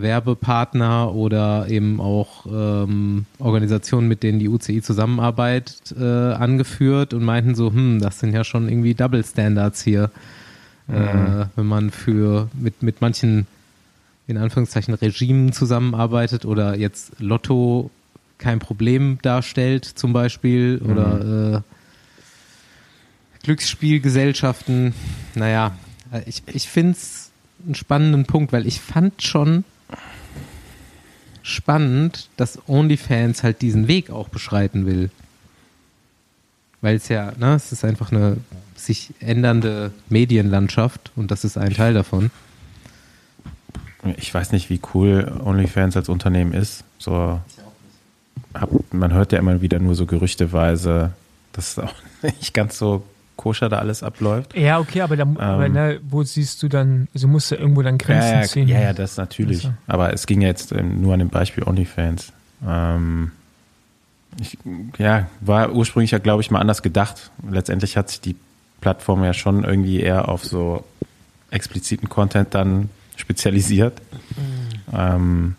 Werbepartner 0.00 1.14
oder 1.14 1.68
eben 1.68 2.00
auch 2.00 2.46
ähm, 2.46 3.26
Organisationen, 3.38 4.08
mit 4.08 4.22
denen 4.22 4.38
die 4.38 4.48
UCI 4.48 4.82
zusammenarbeitet, 4.82 5.94
äh, 5.98 6.04
angeführt 6.04 7.14
und 7.14 7.24
meinten 7.24 7.54
so, 7.54 7.70
hm, 7.70 8.00
das 8.00 8.20
sind 8.20 8.32
ja 8.32 8.44
schon 8.44 8.68
irgendwie 8.68 8.94
Double 8.94 9.24
Standards 9.24 9.82
hier, 9.82 10.11
äh, 10.88 11.46
wenn 11.56 11.66
man 11.66 11.90
für 11.90 12.48
mit, 12.54 12.82
mit 12.82 13.00
manchen 13.00 13.46
in 14.26 14.37
Anführungszeichen 14.37 14.94
Regimen 14.94 15.52
zusammenarbeitet 15.52 16.44
oder 16.44 16.76
jetzt 16.76 17.12
Lotto 17.18 17.90
kein 18.37 18.58
Problem 18.58 19.18
darstellt 19.22 19.84
zum 19.84 20.12
Beispiel 20.12 20.80
oder 20.84 21.56
äh, 21.56 21.61
Glücksspielgesellschaften. 23.42 24.94
Naja, 25.34 25.76
äh, 26.12 26.22
ich, 26.26 26.42
ich 26.46 26.68
finde 26.68 26.92
es 26.92 27.30
einen 27.64 27.74
spannenden 27.74 28.26
Punkt, 28.26 28.52
weil 28.52 28.66
ich 28.66 28.80
fand 28.80 29.22
schon 29.22 29.64
spannend, 31.48 32.28
dass 32.37 32.58
OnlyFans 32.68 33.42
halt 33.42 33.62
diesen 33.62 33.88
Weg 33.88 34.11
auch 34.11 34.28
beschreiten 34.28 34.87
will. 34.87 35.11
weil 36.80 36.96
es 36.96 37.08
ja, 37.08 37.32
ne, 37.38 37.54
es 37.54 37.72
ist 37.72 37.84
einfach 37.84 38.12
eine 38.12 38.37
sich 38.76 39.12
ändernde 39.18 39.92
Medienlandschaft 40.08 41.11
und 41.16 41.32
das 41.32 41.44
ist 41.44 41.58
ein 41.58 41.74
Teil 41.74 41.94
davon. 41.94 42.30
Ich 44.16 44.32
weiß 44.32 44.52
nicht, 44.52 44.70
wie 44.70 44.80
cool 44.94 45.40
OnlyFans 45.44 45.96
als 45.96 46.08
Unternehmen 46.08 46.52
ist. 46.52 46.84
So, 46.98 47.40
hab, 48.54 48.70
man 48.92 49.12
hört 49.12 49.32
ja 49.32 49.40
immer 49.40 49.61
wieder 49.61 49.80
nur 49.80 49.96
so 49.96 50.06
gerüchteweise, 50.06 51.12
dass 51.52 51.72
es 51.72 51.78
auch 51.80 51.94
nicht 52.22 52.54
ganz 52.54 52.78
so 52.78 53.02
koscher 53.38 53.70
da 53.70 53.79
alles 53.79 54.03
abläuft. 54.03 54.55
Ja, 54.55 54.79
okay, 54.79 55.01
aber, 55.01 55.16
da, 55.16 55.22
aber 55.38 55.70
ne, 55.70 56.01
wo 56.07 56.22
siehst 56.22 56.62
du 56.62 56.68
dann, 56.68 57.09
also 57.14 57.27
musst 57.27 57.51
du 57.51 57.55
irgendwo 57.55 57.81
dann 57.81 57.96
Grenzen 57.96 58.29
ja, 58.29 58.40
ja, 58.40 58.46
ziehen. 58.46 58.68
Ja, 58.68 58.81
ja, 58.81 58.92
das 58.92 59.16
natürlich. 59.16 59.64
Also. 59.64 59.74
Aber 59.87 60.12
es 60.12 60.27
ging 60.27 60.42
jetzt 60.42 60.72
ähm, 60.72 61.01
nur 61.01 61.14
an 61.14 61.20
dem 61.20 61.31
Beispiel 61.31 61.64
OnlyFans. 61.64 62.33
Ähm, 62.66 63.31
ich, 64.38 64.59
ja, 64.98 65.29
war 65.40 65.72
ursprünglich 65.72 66.11
ja, 66.11 66.18
glaube 66.18 66.42
ich, 66.42 66.51
mal 66.51 66.61
anders 66.61 66.83
gedacht. 66.83 67.31
Letztendlich 67.48 67.96
hat 67.96 68.11
sich 68.11 68.20
die 68.20 68.37
Plattform 68.81 69.24
ja 69.24 69.33
schon 69.33 69.64
irgendwie 69.64 70.01
eher 70.01 70.29
auf 70.29 70.44
so 70.44 70.85
expliziten 71.51 72.09
Content 72.09 72.55
dann 72.55 72.90
spezialisiert. 73.16 74.01
Ähm, 74.92 75.57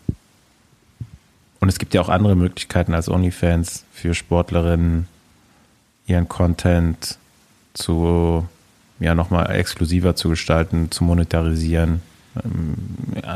und 1.60 1.68
es 1.68 1.78
gibt 1.78 1.94
ja 1.94 2.00
auch 2.00 2.08
andere 2.08 2.36
Möglichkeiten 2.36 2.94
als 2.94 3.08
OnlyFans 3.08 3.84
für 3.92 4.14
Sportlerinnen, 4.14 5.08
ihren 6.06 6.28
Content 6.28 7.18
zu, 7.80 8.46
ja, 9.00 9.14
nochmal 9.14 9.50
exklusiver 9.56 10.14
zu 10.14 10.28
gestalten, 10.28 10.90
zu 10.90 11.02
monetarisieren. 11.02 12.02
Ähm, 12.44 12.74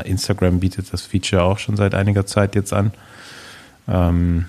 Instagram 0.05 0.59
bietet 0.61 0.93
das 0.93 1.01
Feature 1.01 1.43
auch 1.43 1.59
schon 1.59 1.75
seit 1.75 1.93
einiger 1.93 2.25
Zeit 2.25 2.55
jetzt 2.55 2.71
an. 2.71 2.91
Ähm, 3.87 4.45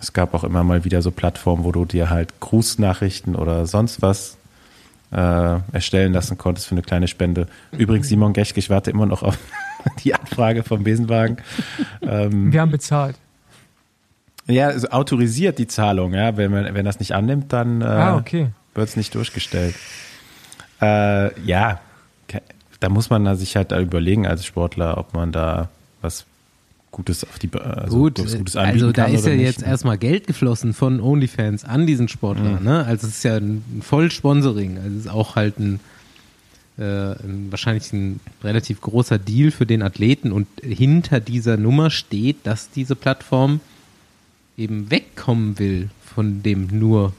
es 0.00 0.12
gab 0.12 0.34
auch 0.34 0.44
immer 0.44 0.64
mal 0.64 0.84
wieder 0.84 1.02
so 1.02 1.10
Plattformen, 1.10 1.64
wo 1.64 1.72
du 1.72 1.84
dir 1.84 2.10
halt 2.10 2.40
Grußnachrichten 2.40 3.36
oder 3.36 3.66
sonst 3.66 4.02
was 4.02 4.36
äh, 5.12 5.58
erstellen 5.72 6.12
lassen 6.12 6.38
konntest 6.38 6.66
für 6.66 6.72
eine 6.72 6.82
kleine 6.82 7.06
Spende. 7.06 7.46
Übrigens, 7.70 8.08
Simon 8.08 8.32
Geschke, 8.32 8.58
ich 8.58 8.70
warte 8.70 8.90
immer 8.90 9.06
noch 9.06 9.22
auf 9.22 9.38
die 10.04 10.14
Anfrage 10.14 10.62
vom 10.62 10.84
Besenwagen. 10.84 11.36
Ähm, 12.00 12.52
Wir 12.52 12.62
haben 12.62 12.70
bezahlt. 12.70 13.16
ja, 14.46 14.68
also 14.68 14.88
autorisiert 14.88 15.58
die 15.58 15.66
Zahlung, 15.66 16.14
ja. 16.14 16.36
Wenn 16.36 16.50
man, 16.50 16.74
wenn 16.74 16.84
das 16.84 16.98
nicht 16.98 17.14
annimmt, 17.14 17.52
dann 17.52 17.82
äh, 17.82 17.84
ah, 17.84 18.16
okay. 18.16 18.48
Wird 18.74 18.88
es 18.88 18.96
nicht 18.96 19.14
durchgestellt. 19.14 19.74
Äh, 20.80 21.40
ja, 21.42 21.80
da 22.80 22.88
muss 22.88 23.10
man 23.10 23.36
sich 23.36 23.54
halt 23.56 23.70
überlegen 23.72 24.26
als 24.26 24.44
Sportler, 24.44 24.98
ob 24.98 25.14
man 25.14 25.30
da 25.32 25.68
was 26.00 26.24
Gutes 26.90 27.24
auf 27.24 27.38
die 27.38 27.48
also 27.54 27.96
Gut, 27.96 28.18
was 28.22 28.36
Gutes 28.36 28.56
anbieten 28.56 28.84
also 28.84 28.92
da 28.92 29.04
ist 29.06 29.24
ja 29.24 29.32
nicht. 29.32 29.42
jetzt 29.42 29.62
erstmal 29.62 29.96
Geld 29.96 30.26
geflossen 30.26 30.74
von 30.74 31.00
OnlyFans 31.00 31.64
an 31.64 31.86
diesen 31.86 32.08
Sportler, 32.08 32.58
Mhm. 32.60 32.64
ne? 32.64 32.84
Also 32.84 33.06
es 33.06 33.14
ist 33.18 33.22
ja 33.22 33.36
ein 33.36 33.64
Vollsponsoring, 33.80 34.76
also 34.78 34.90
es 34.90 35.04
ist 35.06 35.10
auch 35.10 35.36
halt 35.36 35.58
ein, 35.58 35.80
äh, 36.76 36.82
ein 36.82 37.46
wahrscheinlich 37.50 37.90
ein 37.94 38.20
relativ 38.42 38.80
großer 38.82 39.18
Deal 39.18 39.52
für 39.52 39.64
den 39.64 39.80
Athleten 39.82 40.32
und 40.32 40.48
hinter 40.60 41.20
dieser 41.20 41.56
Nummer 41.56 41.88
steht, 41.90 42.38
dass 42.44 42.68
diese 42.70 42.94
Plattform 42.96 43.60
eben 44.58 44.90
wegkommen 44.90 45.58
will 45.58 45.88
von 46.14 46.42
dem 46.42 46.66
nur 46.78 47.14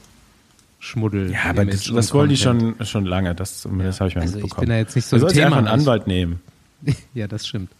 Schmuddel. 0.84 1.32
Ja, 1.32 1.44
aber 1.50 1.64
das, 1.64 1.84
das 1.84 2.12
wollen 2.12 2.28
die 2.28 2.36
schon, 2.36 2.74
schon 2.84 3.06
lange. 3.06 3.34
Das 3.34 3.62
zumindest 3.62 4.00
habe 4.00 4.08
ich 4.08 4.16
mal 4.16 4.20
Also 4.22 4.36
ich 4.36 4.42
mitbekommen. 4.42 4.66
bin 4.66 4.70
da 4.70 4.76
jetzt 4.76 4.94
nicht 4.94 5.06
so 5.06 5.18
du 5.18 5.26
dir 5.26 5.32
Thema. 5.32 5.46
einfach 5.46 5.58
einen 5.58 5.66
Ich- 5.66 5.72
Anwalt 5.72 6.06
nehmen. 6.06 6.40
Ja, 7.14 7.26
das 7.26 7.46
stimmt. 7.46 7.70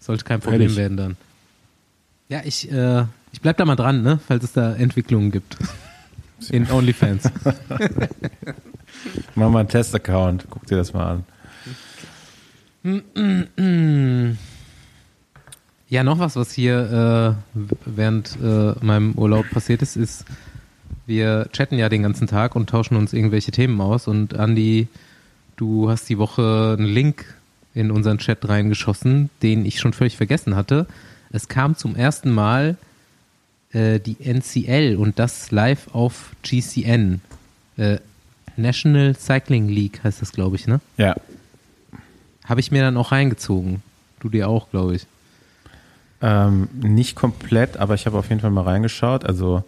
Sollte 0.00 0.24
kein 0.24 0.40
Problem 0.40 0.60
Ehrlich. 0.62 0.76
werden 0.76 0.96
dann. 0.98 1.16
Ja, 2.28 2.42
ich, 2.44 2.70
äh, 2.70 3.04
ich 3.32 3.40
bleib 3.40 3.56
da 3.56 3.64
mal 3.64 3.76
dran, 3.76 4.02
ne? 4.02 4.20
falls 4.28 4.44
es 4.44 4.52
da 4.52 4.74
Entwicklungen 4.74 5.30
gibt. 5.30 5.56
In 6.50 6.70
OnlyFans. 6.70 7.24
Mach 9.34 9.48
mal 9.50 9.60
einen 9.60 9.68
Test-Account. 9.68 10.46
Guck 10.50 10.66
dir 10.66 10.76
das 10.76 10.92
mal 10.92 11.22
an. 12.84 14.34
Ja, 15.88 16.02
noch 16.04 16.18
was, 16.18 16.36
was 16.36 16.52
hier 16.52 17.36
äh, 17.54 17.58
während 17.84 18.36
äh, 18.42 18.72
meinem 18.84 19.12
Urlaub 19.14 19.48
passiert 19.50 19.82
ist, 19.82 19.96
ist, 19.96 20.24
wir 21.12 21.46
chatten 21.52 21.76
ja 21.76 21.90
den 21.90 22.02
ganzen 22.02 22.26
Tag 22.26 22.56
und 22.56 22.70
tauschen 22.70 22.96
uns 22.96 23.12
irgendwelche 23.12 23.52
Themen 23.52 23.78
aus. 23.82 24.08
Und 24.08 24.34
Andi, 24.34 24.88
du 25.56 25.90
hast 25.90 26.08
die 26.08 26.16
Woche 26.16 26.76
einen 26.78 26.88
Link 26.88 27.34
in 27.74 27.90
unseren 27.90 28.16
Chat 28.16 28.48
reingeschossen, 28.48 29.28
den 29.42 29.66
ich 29.66 29.78
schon 29.78 29.92
völlig 29.92 30.16
vergessen 30.16 30.56
hatte. 30.56 30.86
Es 31.30 31.48
kam 31.48 31.76
zum 31.76 31.96
ersten 31.96 32.30
Mal 32.30 32.78
äh, 33.72 34.00
die 34.00 34.16
NCL 34.24 34.96
und 34.96 35.18
das 35.18 35.50
live 35.50 35.94
auf 35.94 36.30
GCN. 36.44 37.20
Äh, 37.76 37.98
National 38.56 39.14
Cycling 39.14 39.68
League 39.68 40.02
heißt 40.04 40.22
das, 40.22 40.32
glaube 40.32 40.56
ich, 40.56 40.66
ne? 40.66 40.80
Ja. 40.96 41.14
Habe 42.44 42.60
ich 42.60 42.70
mir 42.70 42.80
dann 42.80 42.96
auch 42.96 43.12
reingezogen. 43.12 43.82
Du 44.20 44.30
dir 44.30 44.48
auch, 44.48 44.70
glaube 44.70 44.96
ich. 44.96 45.06
Ähm, 46.22 46.70
nicht 46.72 47.16
komplett, 47.16 47.76
aber 47.76 47.94
ich 47.96 48.06
habe 48.06 48.16
auf 48.16 48.30
jeden 48.30 48.40
Fall 48.40 48.50
mal 48.50 48.64
reingeschaut. 48.64 49.26
Also 49.26 49.62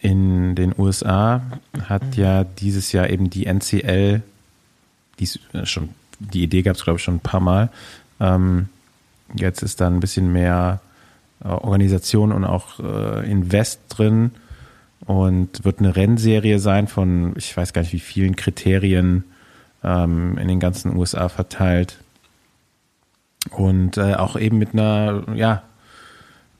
in 0.00 0.54
den 0.54 0.74
USA 0.76 1.42
hat 1.88 2.16
ja 2.16 2.44
dieses 2.44 2.92
Jahr 2.92 3.10
eben 3.10 3.30
die 3.30 3.46
NCL, 3.46 4.22
die 5.18 5.24
ist 5.24 5.40
äh, 5.52 5.66
schon, 5.66 5.90
die 6.18 6.42
Idee 6.42 6.62
gab 6.62 6.76
es 6.76 6.84
glaube 6.84 6.98
ich 6.98 7.04
schon 7.04 7.16
ein 7.16 7.20
paar 7.20 7.40
Mal. 7.40 7.70
Ähm, 8.20 8.68
jetzt 9.34 9.62
ist 9.62 9.80
da 9.80 9.86
ein 9.86 10.00
bisschen 10.00 10.32
mehr 10.32 10.80
äh, 11.44 11.48
Organisation 11.48 12.32
und 12.32 12.44
auch 12.44 12.80
äh, 12.80 13.30
Invest 13.30 13.80
drin 13.88 14.32
und 15.06 15.64
wird 15.64 15.78
eine 15.78 15.96
Rennserie 15.96 16.58
sein 16.58 16.88
von, 16.88 17.34
ich 17.36 17.56
weiß 17.56 17.72
gar 17.72 17.82
nicht 17.82 17.92
wie 17.92 18.00
vielen 18.00 18.36
Kriterien 18.36 19.24
ähm, 19.82 20.38
in 20.38 20.48
den 20.48 20.60
ganzen 20.60 20.96
USA 20.96 21.28
verteilt. 21.28 21.98
Und 23.50 23.96
äh, 23.96 24.14
auch 24.14 24.36
eben 24.36 24.58
mit 24.58 24.72
einer, 24.72 25.24
ja, 25.34 25.62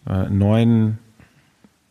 äh, 0.08 0.28
neuen, 0.30 0.98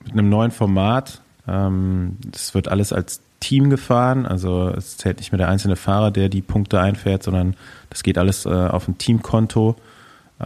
mit 0.04 0.14
einem 0.14 0.30
neuen 0.30 0.52
Format. 0.52 1.22
Ähm, 1.48 2.18
das 2.32 2.54
wird 2.54 2.68
alles 2.68 2.92
als 2.94 3.22
Team 3.40 3.70
gefahren, 3.70 4.26
also 4.26 4.70
es 4.76 4.98
zählt 4.98 5.20
nicht 5.20 5.32
mehr 5.32 5.38
der 5.38 5.48
einzelne 5.50 5.76
Fahrer, 5.76 6.10
der 6.12 6.28
die 6.28 6.42
Punkte 6.42 6.80
einfährt, 6.80 7.22
sondern 7.24 7.56
das 7.90 8.02
geht 8.04 8.18
alles 8.18 8.46
äh, 8.46 8.50
auf 8.50 8.88
ein 8.88 8.98
Teamkonto. 8.98 9.76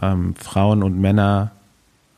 Ähm, 0.00 0.34
Frauen 0.36 0.82
und 0.82 0.98
Männer 1.00 1.52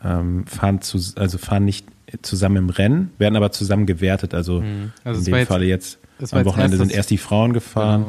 ähm, 0.04 0.46
fahren, 0.46 0.80
zu, 0.80 0.98
also 1.16 1.38
fahren 1.38 1.64
nicht 1.64 1.86
zusammen 2.22 2.56
im 2.56 2.70
Rennen, 2.70 3.10
werden 3.18 3.36
aber 3.36 3.52
zusammen 3.52 3.86
gewertet. 3.86 4.34
Also, 4.34 4.62
Also 5.04 5.20
es 5.20 5.26
in 5.26 5.32
dem 5.32 5.38
jetzt- 5.40 5.48
Falle 5.48 5.64
jetzt 5.64 5.98
am 6.32 6.44
Wochenende 6.44 6.76
sind 6.76 6.92
erst 6.92 7.10
die 7.10 7.18
Frauen 7.18 7.52
gefahren. 7.52 8.04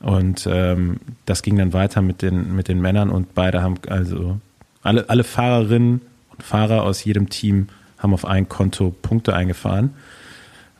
Genau. 0.00 0.16
Und 0.16 0.48
ähm, 0.50 1.00
das 1.26 1.42
ging 1.42 1.56
dann 1.56 1.72
weiter 1.72 2.00
mit 2.02 2.22
den, 2.22 2.54
mit 2.54 2.68
den 2.68 2.80
Männern 2.80 3.10
und 3.10 3.34
beide 3.34 3.62
haben, 3.62 3.74
also 3.88 4.38
alle, 4.82 5.08
alle 5.10 5.24
Fahrerinnen 5.24 6.00
und 6.30 6.42
Fahrer 6.42 6.84
aus 6.84 7.02
jedem 7.04 7.28
Team 7.30 7.68
haben 7.98 8.14
auf 8.14 8.24
ein 8.24 8.48
Konto 8.48 8.94
Punkte 9.02 9.34
eingefahren. 9.34 9.94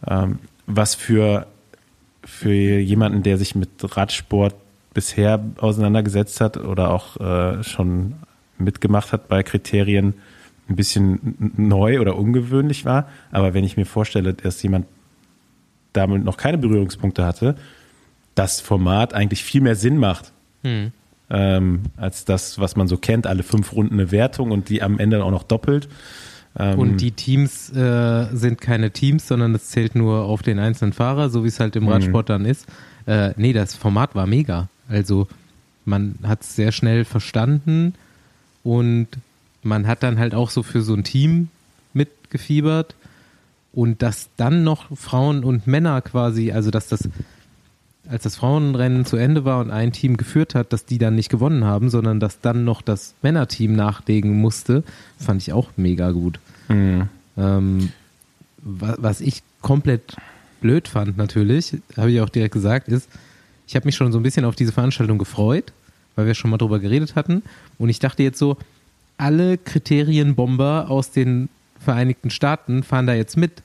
Ähm, 0.06 0.38
was 0.66 0.94
für, 0.94 1.46
für 2.24 2.52
jemanden, 2.52 3.22
der 3.22 3.38
sich 3.38 3.54
mit 3.54 3.70
Radsport 3.82 4.54
bisher 4.94 5.42
auseinandergesetzt 5.58 6.40
hat 6.40 6.56
oder 6.56 6.90
auch 6.90 7.16
äh, 7.20 7.62
schon 7.62 8.14
mitgemacht 8.58 9.12
hat 9.12 9.28
bei 9.28 9.42
Kriterien, 9.42 10.14
ein 10.68 10.76
bisschen 10.76 11.52
neu 11.56 12.00
oder 12.00 12.16
ungewöhnlich 12.16 12.84
war. 12.84 13.08
Aber 13.30 13.54
wenn 13.54 13.64
ich 13.64 13.76
mir 13.76 13.86
vorstelle, 13.86 14.34
dass 14.34 14.62
jemand 14.62 14.86
damit 15.92 16.24
noch 16.24 16.36
keine 16.36 16.58
Berührungspunkte 16.58 17.24
hatte, 17.24 17.56
das 18.34 18.60
Format 18.60 19.14
eigentlich 19.14 19.42
viel 19.42 19.60
mehr 19.62 19.76
Sinn 19.76 19.96
macht. 19.96 20.32
Ähm, 21.30 21.82
als 21.96 22.24
das, 22.24 22.58
was 22.58 22.76
man 22.76 22.88
so 22.88 22.96
kennt, 22.96 23.26
alle 23.26 23.42
fünf 23.42 23.72
Runden 23.72 23.94
eine 23.94 24.10
Wertung 24.10 24.50
und 24.50 24.68
die 24.68 24.82
am 24.82 24.98
Ende 24.98 25.22
auch 25.24 25.30
noch 25.30 25.42
doppelt. 25.42 25.88
Ähm, 26.58 26.78
Und 26.78 26.96
die 26.98 27.12
Teams 27.12 27.70
äh, 27.70 28.26
sind 28.32 28.60
keine 28.60 28.90
Teams, 28.90 29.28
sondern 29.28 29.54
es 29.54 29.68
zählt 29.68 29.94
nur 29.94 30.24
auf 30.24 30.42
den 30.42 30.58
einzelnen 30.58 30.92
Fahrer, 30.92 31.30
so 31.30 31.44
wie 31.44 31.48
es 31.48 31.60
halt 31.60 31.76
im 31.76 31.88
Radsport 31.88 32.28
dann 32.30 32.44
ist. 32.44 32.66
Äh, 33.06 33.32
nee, 33.36 33.52
das 33.52 33.74
Format 33.74 34.14
war 34.14 34.26
mega. 34.26 34.68
Also 34.88 35.28
man 35.84 36.16
hat 36.22 36.42
es 36.42 36.56
sehr 36.56 36.72
schnell 36.72 37.04
verstanden 37.04 37.94
und 38.64 39.08
man 39.62 39.86
hat 39.86 40.02
dann 40.02 40.18
halt 40.18 40.34
auch 40.34 40.50
so 40.50 40.62
für 40.62 40.82
so 40.82 40.94
ein 40.94 41.04
Team 41.04 41.48
mitgefiebert 41.94 42.94
und 43.72 44.02
dass 44.02 44.28
dann 44.36 44.64
noch 44.64 44.86
Frauen 44.96 45.44
und 45.44 45.66
Männer 45.66 46.00
quasi, 46.02 46.52
also 46.52 46.70
dass 46.70 46.88
das 46.88 47.08
als 48.08 48.22
das 48.22 48.36
Frauenrennen 48.36 49.04
zu 49.04 49.16
Ende 49.16 49.44
war 49.44 49.60
und 49.60 49.70
ein 49.70 49.92
Team 49.92 50.16
geführt 50.16 50.54
hat, 50.54 50.72
dass 50.72 50.84
die 50.86 50.98
dann 50.98 51.14
nicht 51.14 51.28
gewonnen 51.28 51.64
haben, 51.64 51.90
sondern 51.90 52.20
dass 52.20 52.40
dann 52.40 52.64
noch 52.64 52.80
das 52.82 53.14
Männerteam 53.22 53.74
nachlegen 53.74 54.38
musste, 54.40 54.82
fand 55.18 55.42
ich 55.42 55.52
auch 55.52 55.70
mega 55.76 56.10
gut. 56.12 56.40
Mhm. 56.68 57.08
Ähm, 57.36 57.92
wa- 58.62 58.96
was 58.98 59.20
ich 59.20 59.42
komplett 59.60 60.16
blöd 60.60 60.88
fand 60.88 61.16
natürlich, 61.16 61.76
habe 61.96 62.10
ich 62.10 62.20
auch 62.20 62.28
direkt 62.30 62.54
gesagt, 62.54 62.88
ist, 62.88 63.08
ich 63.66 63.76
habe 63.76 63.86
mich 63.86 63.96
schon 63.96 64.10
so 64.12 64.18
ein 64.18 64.22
bisschen 64.22 64.44
auf 64.44 64.56
diese 64.56 64.72
Veranstaltung 64.72 65.18
gefreut, 65.18 65.72
weil 66.16 66.26
wir 66.26 66.34
schon 66.34 66.50
mal 66.50 66.56
drüber 66.58 66.78
geredet 66.78 67.14
hatten. 67.14 67.42
Und 67.78 67.90
ich 67.90 67.98
dachte 67.98 68.22
jetzt 68.22 68.38
so, 68.38 68.56
alle 69.18 69.58
Kriterienbomber 69.58 70.86
aus 70.88 71.10
den 71.10 71.48
Vereinigten 71.78 72.30
Staaten 72.30 72.82
fahren 72.82 73.06
da 73.06 73.14
jetzt 73.14 73.36
mit. 73.36 73.62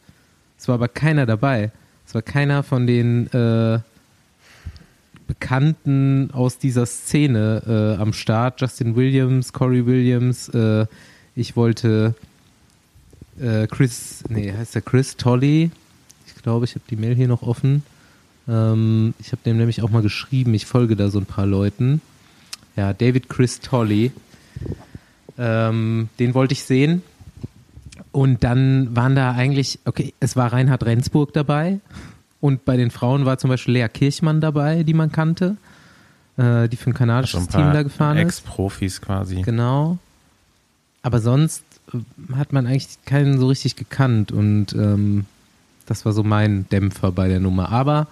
Es 0.57 0.67
war 0.67 0.75
aber 0.75 0.87
keiner 0.87 1.25
dabei. 1.25 1.71
Es 2.05 2.13
war 2.13 2.21
keiner 2.21 2.63
von 2.63 2.85
den 2.85 3.27
äh, 3.33 3.79
Bekannten 5.27 6.31
aus 6.31 6.57
dieser 6.57 6.85
Szene 6.85 7.95
äh, 7.97 8.01
am 8.01 8.13
Start. 8.13 8.61
Justin 8.61 8.95
Williams, 8.95 9.53
Corey 9.53 9.85
Williams. 9.85 10.49
Äh, 10.49 10.85
ich 11.35 11.55
wollte 11.55 12.15
äh, 13.39 13.67
Chris, 13.67 14.23
nee, 14.29 14.51
heißt 14.51 14.75
der 14.75 14.81
Chris 14.81 15.17
Tolley. 15.17 15.71
Ich 16.27 16.41
glaube, 16.43 16.65
ich 16.65 16.75
habe 16.75 16.85
die 16.89 16.95
Mail 16.95 17.15
hier 17.15 17.27
noch 17.27 17.41
offen. 17.41 17.83
Ähm, 18.47 19.13
ich 19.19 19.31
habe 19.31 19.41
dem 19.45 19.57
nämlich 19.57 19.81
auch 19.81 19.89
mal 19.89 20.01
geschrieben. 20.01 20.53
Ich 20.53 20.65
folge 20.65 20.95
da 20.95 21.09
so 21.09 21.19
ein 21.19 21.25
paar 21.25 21.45
Leuten. 21.45 22.01
Ja, 22.75 22.93
David 22.93 23.29
Chris 23.29 23.59
Tolley. 23.59 24.11
Ähm, 25.37 26.09
den 26.19 26.33
wollte 26.33 26.53
ich 26.53 26.63
sehen. 26.63 27.01
Und 28.11 28.43
dann 28.43 28.95
waren 28.95 29.15
da 29.15 29.31
eigentlich, 29.31 29.79
okay, 29.85 30.13
es 30.19 30.35
war 30.35 30.53
Reinhard 30.53 30.83
Rendsburg 30.85 31.33
dabei. 31.33 31.79
Und 32.43 32.65
bei 32.65 32.75
den 32.75 32.91
Frauen 32.91 33.23
war 33.23 33.37
zum 33.37 33.49
Beispiel 33.49 33.75
Lea 33.75 33.87
Kirchmann 33.87 34.41
dabei, 34.41 34.83
die 34.83 34.93
man 34.93 35.13
kannte, 35.13 35.55
äh, 36.35 36.67
die 36.67 36.75
für 36.75 36.89
ein 36.89 36.93
kanadisches 36.93 37.39
Also 37.39 37.57
ein 37.57 37.63
Team 37.63 37.73
da 37.73 37.83
gefahren 37.83 38.17
ist. 38.17 38.39
Ex-Profis 38.39 38.99
quasi. 38.99 39.43
Genau. 39.43 39.97
Aber 41.03 41.21
sonst 41.21 41.63
äh, 41.93 41.99
hat 42.35 42.51
man 42.51 42.67
eigentlich 42.67 42.97
keinen 43.05 43.39
so 43.39 43.47
richtig 43.47 43.77
gekannt 43.77 44.33
und 44.33 44.73
ähm, 44.73 45.23
das 45.85 46.03
war 46.03 46.11
so 46.11 46.21
mein 46.21 46.67
Dämpfer 46.67 47.13
bei 47.13 47.29
der 47.29 47.39
Nummer. 47.39 47.71
Aber 47.71 48.07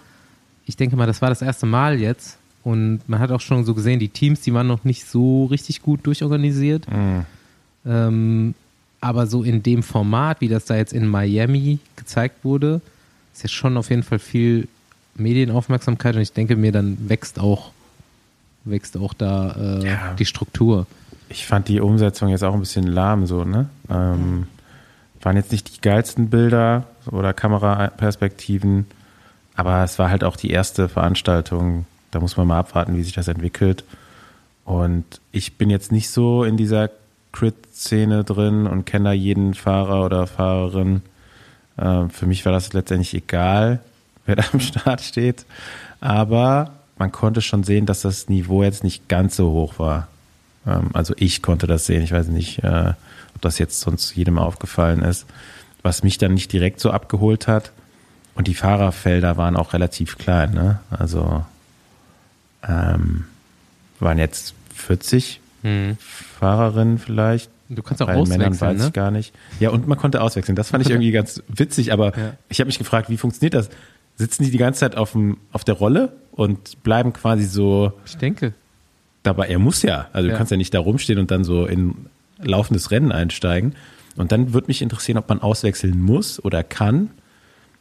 ich 0.65 0.77
denke 0.77 0.95
mal, 0.95 1.07
das 1.07 1.21
war 1.21 1.27
das 1.27 1.41
erste 1.41 1.65
Mal 1.65 1.99
jetzt 1.99 2.37
und 2.63 3.01
man 3.07 3.19
hat 3.19 3.31
auch 3.31 3.41
schon 3.41 3.65
so 3.65 3.73
gesehen, 3.73 3.99
die 3.99 4.07
Teams, 4.07 4.39
die 4.39 4.53
waren 4.53 4.67
noch 4.67 4.85
nicht 4.85 5.09
so 5.09 5.43
richtig 5.47 5.81
gut 5.81 6.07
durchorganisiert. 6.07 6.89
Mhm. 6.89 7.25
Ähm, 7.85 8.55
aber 9.01 9.27
so 9.27 9.43
in 9.43 9.61
dem 9.61 9.83
Format, 9.83 10.39
wie 10.39 10.47
das 10.47 10.63
da 10.63 10.77
jetzt 10.77 10.93
in 10.93 11.05
Miami 11.05 11.79
gezeigt 11.97 12.45
wurde, 12.45 12.79
ist 13.33 13.43
ja 13.43 13.49
schon 13.49 13.77
auf 13.77 13.89
jeden 13.89 14.03
Fall 14.03 14.19
viel 14.19 14.67
Medienaufmerksamkeit 15.15 16.15
und 16.15 16.21
ich 16.21 16.33
denke 16.33 16.55
mir, 16.55 16.71
dann 16.71 16.97
wächst 17.09 17.39
auch, 17.39 17.71
wächst 18.63 18.97
auch 18.97 19.13
da 19.13 19.79
äh, 19.81 19.85
Ja. 19.87 20.13
die 20.13 20.25
Struktur. 20.25 20.87
Ich 21.29 21.45
fand 21.45 21.67
die 21.67 21.79
Umsetzung 21.79 22.29
jetzt 22.29 22.43
auch 22.43 22.53
ein 22.53 22.59
bisschen 22.59 22.87
lahm 22.87 23.25
so, 23.25 23.43
ne? 23.45 23.69
Ähm, 23.89 24.47
waren 25.21 25.35
jetzt 25.37 25.51
nicht 25.51 25.75
die 25.77 25.81
geilsten 25.81 26.29
Bilder 26.29 26.85
oder 27.11 27.33
Kameraperspektiven, 27.33 28.87
aber 29.55 29.83
es 29.83 29.99
war 29.99 30.09
halt 30.09 30.23
auch 30.23 30.35
die 30.35 30.49
erste 30.49 30.89
Veranstaltung. 30.89 31.85
Da 32.11 32.19
muss 32.19 32.37
man 32.37 32.47
mal 32.47 32.59
abwarten, 32.59 32.95
wie 32.97 33.03
sich 33.03 33.13
das 33.13 33.27
entwickelt. 33.27 33.83
Und 34.65 35.05
ich 35.31 35.57
bin 35.57 35.69
jetzt 35.69 35.91
nicht 35.91 36.09
so 36.09 36.43
in 36.43 36.57
dieser 36.57 36.89
Crit-Szene 37.31 38.23
drin 38.23 38.67
und 38.67 38.85
kenne 38.85 39.05
da 39.05 39.11
jeden 39.13 39.53
Fahrer 39.53 40.05
oder 40.05 40.27
Fahrerin. 40.27 41.01
Ähm, 41.77 42.09
für 42.09 42.25
mich 42.25 42.45
war 42.45 42.51
das 42.51 42.73
letztendlich 42.73 43.13
egal, 43.13 43.79
wer 44.25 44.35
da 44.35 44.43
am 44.51 44.59
Start 44.59 45.01
steht. 45.01 45.45
Aber 45.99 46.71
man 46.97 47.11
konnte 47.11 47.41
schon 47.41 47.63
sehen, 47.63 47.85
dass 47.85 48.01
das 48.01 48.29
Niveau 48.29 48.63
jetzt 48.63 48.83
nicht 48.83 49.07
ganz 49.07 49.35
so 49.35 49.51
hoch 49.51 49.79
war. 49.79 50.07
Ähm, 50.65 50.89
also 50.93 51.13
ich 51.17 51.41
konnte 51.41 51.67
das 51.67 51.85
sehen. 51.85 52.03
Ich 52.03 52.11
weiß 52.11 52.27
nicht, 52.27 52.63
äh, 52.63 52.93
ob 53.35 53.41
das 53.41 53.57
jetzt 53.57 53.79
sonst 53.79 54.15
jedem 54.15 54.37
aufgefallen 54.37 55.01
ist. 55.01 55.25
Was 55.83 56.03
mich 56.03 56.17
dann 56.17 56.33
nicht 56.33 56.51
direkt 56.53 56.79
so 56.79 56.91
abgeholt 56.91 57.47
hat. 57.47 57.71
Und 58.35 58.47
die 58.47 58.53
Fahrerfelder 58.53 59.37
waren 59.37 59.57
auch 59.57 59.73
relativ 59.73 60.17
klein. 60.17 60.53
Ne? 60.53 60.79
Also 60.89 61.43
ähm, 62.67 63.25
waren 63.99 64.17
jetzt 64.17 64.53
40 64.75 65.41
Fahrerinnen 66.39 66.97
vielleicht. 66.97 67.49
Du 67.73 67.81
kannst 67.83 68.01
auch 68.01 68.07
Bei 68.07 68.15
den 68.15 68.23
Männern 68.27 68.49
auswechseln, 68.49 68.69
weiß 68.71 68.77
ne? 68.81 68.87
ich 68.87 68.93
gar 68.93 69.11
nicht. 69.11 69.33
Ja, 69.61 69.69
und 69.69 69.87
man 69.87 69.97
konnte 69.97 70.21
auswechseln. 70.21 70.55
Das 70.57 70.69
fand 70.69 70.83
ich 70.85 70.89
irgendwie 70.91 71.11
ganz 71.11 71.41
witzig, 71.47 71.93
aber 71.93 72.17
Ja. 72.17 72.33
ich 72.49 72.59
habe 72.59 72.67
mich 72.67 72.77
gefragt, 72.77 73.09
wie 73.09 73.17
funktioniert 73.17 73.53
das? 73.53 73.69
Sitzen 74.17 74.43
die 74.43 74.51
die 74.51 74.57
ganze 74.57 74.81
Zeit 74.81 74.97
auf, 74.97 75.13
dem, 75.13 75.37
auf 75.53 75.63
der 75.63 75.75
Rolle 75.75 76.11
und 76.31 76.83
bleiben 76.83 77.13
quasi 77.13 77.45
so 77.45 77.93
Ich 78.05 78.17
denke. 78.17 78.53
dabei? 79.23 79.47
Er 79.47 79.57
muss 79.59 79.83
ja. 79.83 80.07
Also 80.11 80.27
Ja. 80.27 80.33
du 80.33 80.37
kannst 80.37 80.51
ja 80.51 80.57
nicht 80.57 80.73
da 80.73 80.79
rumstehen 80.79 81.17
und 81.17 81.31
dann 81.31 81.43
so 81.45 81.65
in 81.65 81.95
laufendes 82.41 82.91
Rennen 82.91 83.11
einsteigen. 83.13 83.75
Und 84.17 84.33
dann 84.33 84.53
würde 84.53 84.67
mich 84.67 84.81
interessieren, 84.81 85.17
ob 85.17 85.29
man 85.29 85.41
auswechseln 85.41 86.01
muss 86.01 86.43
oder 86.43 86.63
kann. 86.65 87.09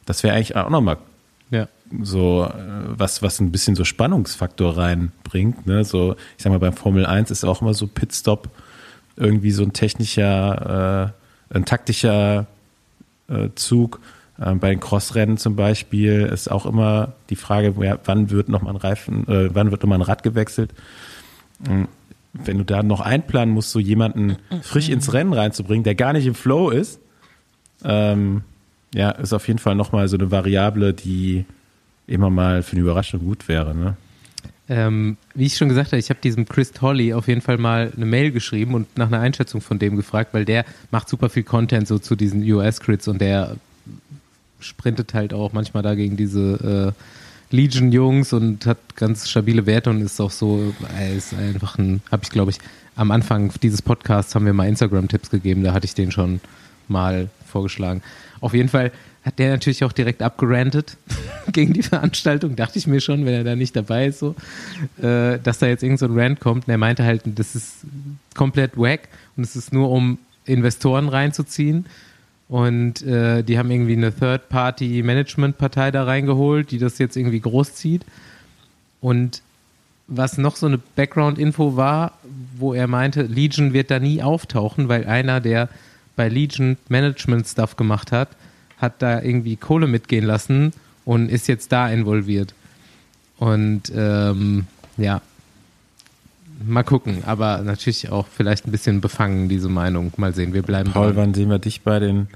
Das 0.05 0.23
wäre 0.23 0.35
eigentlich 0.35 0.55
auch 0.55 0.69
nochmal 0.69 0.97
Ja. 1.49 1.67
so 2.01 2.45
äh, 2.45 2.53
was, 2.97 3.21
was 3.21 3.41
ein 3.41 3.51
bisschen 3.51 3.75
so 3.75 3.83
Spannungsfaktor 3.83 4.77
reinbringt. 4.77 5.67
Ne? 5.67 5.83
So, 5.83 6.15
ich 6.37 6.43
sag 6.43 6.51
mal, 6.53 6.59
beim 6.59 6.71
Formel 6.73 7.05
1 7.05 7.29
ist 7.29 7.43
auch 7.43 7.61
immer 7.61 7.73
so 7.73 7.87
Pitstop 7.87 8.47
irgendwie 9.15 9.51
so 9.51 9.63
ein 9.63 9.73
technischer, 9.73 11.13
äh, 11.51 11.55
ein 11.55 11.65
taktischer 11.65 12.47
äh, 13.27 13.49
Zug. 13.55 13.99
Ähm, 14.41 14.59
bei 14.59 14.69
den 14.69 14.79
Crossrennen 14.79 15.37
zum 15.37 15.55
Beispiel 15.55 16.21
ist 16.31 16.49
auch 16.49 16.65
immer 16.65 17.13
die 17.29 17.35
Frage, 17.35 17.73
ja, 17.83 17.99
wann 18.05 18.29
wird 18.29 18.49
noch 18.49 18.61
mal 18.61 18.71
ein 18.71 18.77
Reifen, 18.77 19.27
äh, 19.27 19.53
wann 19.53 19.71
wird 19.71 19.83
noch 19.83 19.89
mal 19.89 19.95
ein 19.95 20.01
Rad 20.01 20.23
gewechselt? 20.23 20.71
Ähm, 21.67 21.87
Wenn 22.33 22.57
du 22.57 22.63
da 22.63 22.81
noch 22.81 23.01
einplanen 23.01 23.53
musst, 23.53 23.71
so 23.71 23.79
jemanden 23.79 24.37
frisch 24.61 24.89
ins 24.89 25.11
Rennen 25.13 25.33
reinzubringen, 25.33 25.83
der 25.83 25.95
gar 25.95 26.13
nicht 26.13 26.25
im 26.25 26.35
Flow 26.35 26.69
ist, 26.69 26.99
ähm, 27.83 28.43
ja, 28.93 29.11
ist 29.11 29.33
auf 29.33 29.47
jeden 29.47 29.59
Fall 29.59 29.75
noch 29.75 29.91
mal 29.91 30.07
so 30.07 30.17
eine 30.17 30.31
Variable, 30.31 30.93
die 30.93 31.45
immer 32.07 32.29
mal 32.29 32.63
für 32.63 32.73
eine 32.73 32.81
Überraschung 32.81 33.19
gut 33.21 33.47
wäre. 33.47 33.75
Ne? 33.75 33.95
Ähm, 34.69 35.17
wie 35.33 35.47
ich 35.47 35.57
schon 35.57 35.69
gesagt 35.69 35.91
habe, 35.91 35.99
ich 35.99 36.09
habe 36.09 36.19
diesem 36.21 36.47
Chris 36.47 36.71
Tolley 36.71 37.13
auf 37.13 37.27
jeden 37.27 37.41
Fall 37.41 37.57
mal 37.57 37.91
eine 37.95 38.05
Mail 38.05 38.31
geschrieben 38.31 38.73
und 38.73 38.97
nach 38.97 39.07
einer 39.07 39.19
Einschätzung 39.19 39.59
von 39.59 39.79
dem 39.79 39.95
gefragt, 39.97 40.33
weil 40.33 40.45
der 40.45 40.65
macht 40.91 41.09
super 41.09 41.29
viel 41.29 41.43
Content 41.43 41.87
so 41.87 41.99
zu 41.99 42.15
diesen 42.15 42.41
US-Crits 42.43 43.07
und 43.07 43.19
der 43.19 43.57
sprintet 44.59 45.13
halt 45.13 45.33
auch 45.33 45.51
manchmal 45.51 45.83
da 45.83 45.95
gegen 45.95 46.15
diese 46.15 46.93
äh, 46.95 47.55
Legion-Jungs 47.55 48.33
und 48.33 48.65
hat 48.65 48.95
ganz 48.95 49.29
stabile 49.29 49.65
Werte 49.65 49.89
und 49.89 50.01
ist 50.01 50.21
auch 50.21 50.31
so, 50.31 50.73
er 50.97 51.13
ist 51.13 51.33
einfach 51.33 51.77
ein, 51.77 52.01
habe 52.11 52.23
ich 52.23 52.29
glaube 52.29 52.51
ich, 52.51 52.59
am 52.95 53.11
Anfang 53.11 53.51
dieses 53.61 53.81
Podcasts 53.81 54.35
haben 54.35 54.45
wir 54.45 54.53
mal 54.53 54.67
Instagram-Tipps 54.67 55.29
gegeben, 55.29 55.63
da 55.63 55.73
hatte 55.73 55.85
ich 55.85 55.95
den 55.95 56.11
schon 56.11 56.39
mal 56.87 57.29
vorgeschlagen. 57.45 58.01
Auf 58.39 58.53
jeden 58.53 58.69
Fall 58.69 58.91
hat 59.23 59.37
der 59.37 59.51
natürlich 59.51 59.83
auch 59.83 59.91
direkt 59.91 60.21
abgerantet 60.21 60.97
gegen 61.51 61.73
die 61.73 61.83
Veranstaltung, 61.83 62.55
dachte 62.55 62.79
ich 62.79 62.87
mir 62.87 63.01
schon, 63.01 63.25
wenn 63.25 63.33
er 63.33 63.43
da 63.43 63.55
nicht 63.55 63.75
dabei 63.75 64.07
ist, 64.07 64.19
so, 64.19 64.35
äh, 65.01 65.39
dass 65.39 65.59
da 65.59 65.67
jetzt 65.67 65.83
irgend 65.83 65.99
so 65.99 66.07
Rant 66.07 66.39
kommt. 66.39 66.67
Und 66.67 66.71
er 66.71 66.77
meinte 66.77 67.03
halt, 67.03 67.21
das 67.25 67.55
ist 67.55 67.85
komplett 68.35 68.77
wack 68.77 69.09
und 69.37 69.43
es 69.43 69.55
ist 69.55 69.73
nur 69.73 69.91
um 69.91 70.17
Investoren 70.45 71.07
reinzuziehen. 71.07 71.85
Und 72.49 73.01
äh, 73.03 73.43
die 73.43 73.57
haben 73.57 73.71
irgendwie 73.71 73.93
eine 73.93 74.13
Third-Party-Management-Partei 74.13 75.91
da 75.91 76.03
reingeholt, 76.03 76.71
die 76.71 76.79
das 76.79 76.97
jetzt 76.97 77.15
irgendwie 77.15 77.39
großzieht. 77.39 78.03
Und 78.99 79.41
was 80.07 80.37
noch 80.37 80.57
so 80.57 80.65
eine 80.65 80.77
Background-Info 80.77 81.77
war, 81.77 82.17
wo 82.57 82.73
er 82.73 82.87
meinte, 82.87 83.21
Legion 83.21 83.71
wird 83.71 83.89
da 83.89 83.99
nie 83.99 84.21
auftauchen, 84.21 84.89
weil 84.89 85.05
einer, 85.05 85.39
der 85.39 85.69
bei 86.17 86.27
Legion 86.27 86.75
Management-Stuff 86.89 87.77
gemacht 87.77 88.11
hat, 88.11 88.27
hat 88.81 89.01
da 89.01 89.21
irgendwie 89.21 89.55
Kohle 89.55 89.87
mitgehen 89.87 90.25
lassen 90.25 90.73
und 91.05 91.29
ist 91.29 91.47
jetzt 91.47 91.71
da 91.71 91.89
involviert. 91.89 92.53
Und 93.37 93.91
ähm, 93.95 94.67
ja, 94.97 95.21
mal 96.65 96.83
gucken, 96.83 97.23
aber 97.25 97.59
natürlich 97.59 98.09
auch 98.11 98.27
vielleicht 98.27 98.67
ein 98.67 98.71
bisschen 98.71 99.01
befangen, 99.01 99.49
diese 99.49 99.69
Meinung. 99.69 100.11
Mal 100.17 100.33
sehen, 100.33 100.53
wir 100.53 100.63
bleiben 100.63 100.91
Paul, 100.91 101.07
dran. 101.07 101.17
wann 101.17 101.33
sehen 101.33 101.49
wir 101.49 101.59
dich 101.59 101.81
bei 101.81 101.99
den 101.99 102.27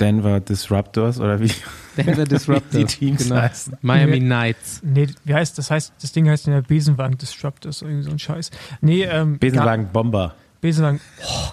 Denver 0.00 0.40
Disruptors 0.40 1.20
oder 1.20 1.40
wie? 1.40 1.50
Denver 1.96 2.24
Disruptors. 2.26 2.70
Die 2.72 2.84
Teams 2.84 3.24
genau. 3.24 3.42
heißen. 3.42 3.76
Miami. 3.82 4.20
Knights. 4.20 4.80
Nee, 4.82 5.08
wie 5.24 5.34
heißt 5.34 5.58
das? 5.58 5.70
heißt, 5.70 5.92
das 6.00 6.12
Ding 6.12 6.28
heißt 6.28 6.46
in 6.48 6.54
der 6.54 6.62
Besenwagen 6.62 7.18
Disruptors, 7.18 7.82
irgendwie 7.82 8.02
so 8.02 8.10
ein 8.10 8.18
Scheiß. 8.18 8.50
Nee, 8.80 9.04
ähm, 9.04 9.38
Besenwagen 9.38 9.88
Bomber. 9.92 10.34
Besenwagen. 10.60 11.00
Oh. 11.24 11.52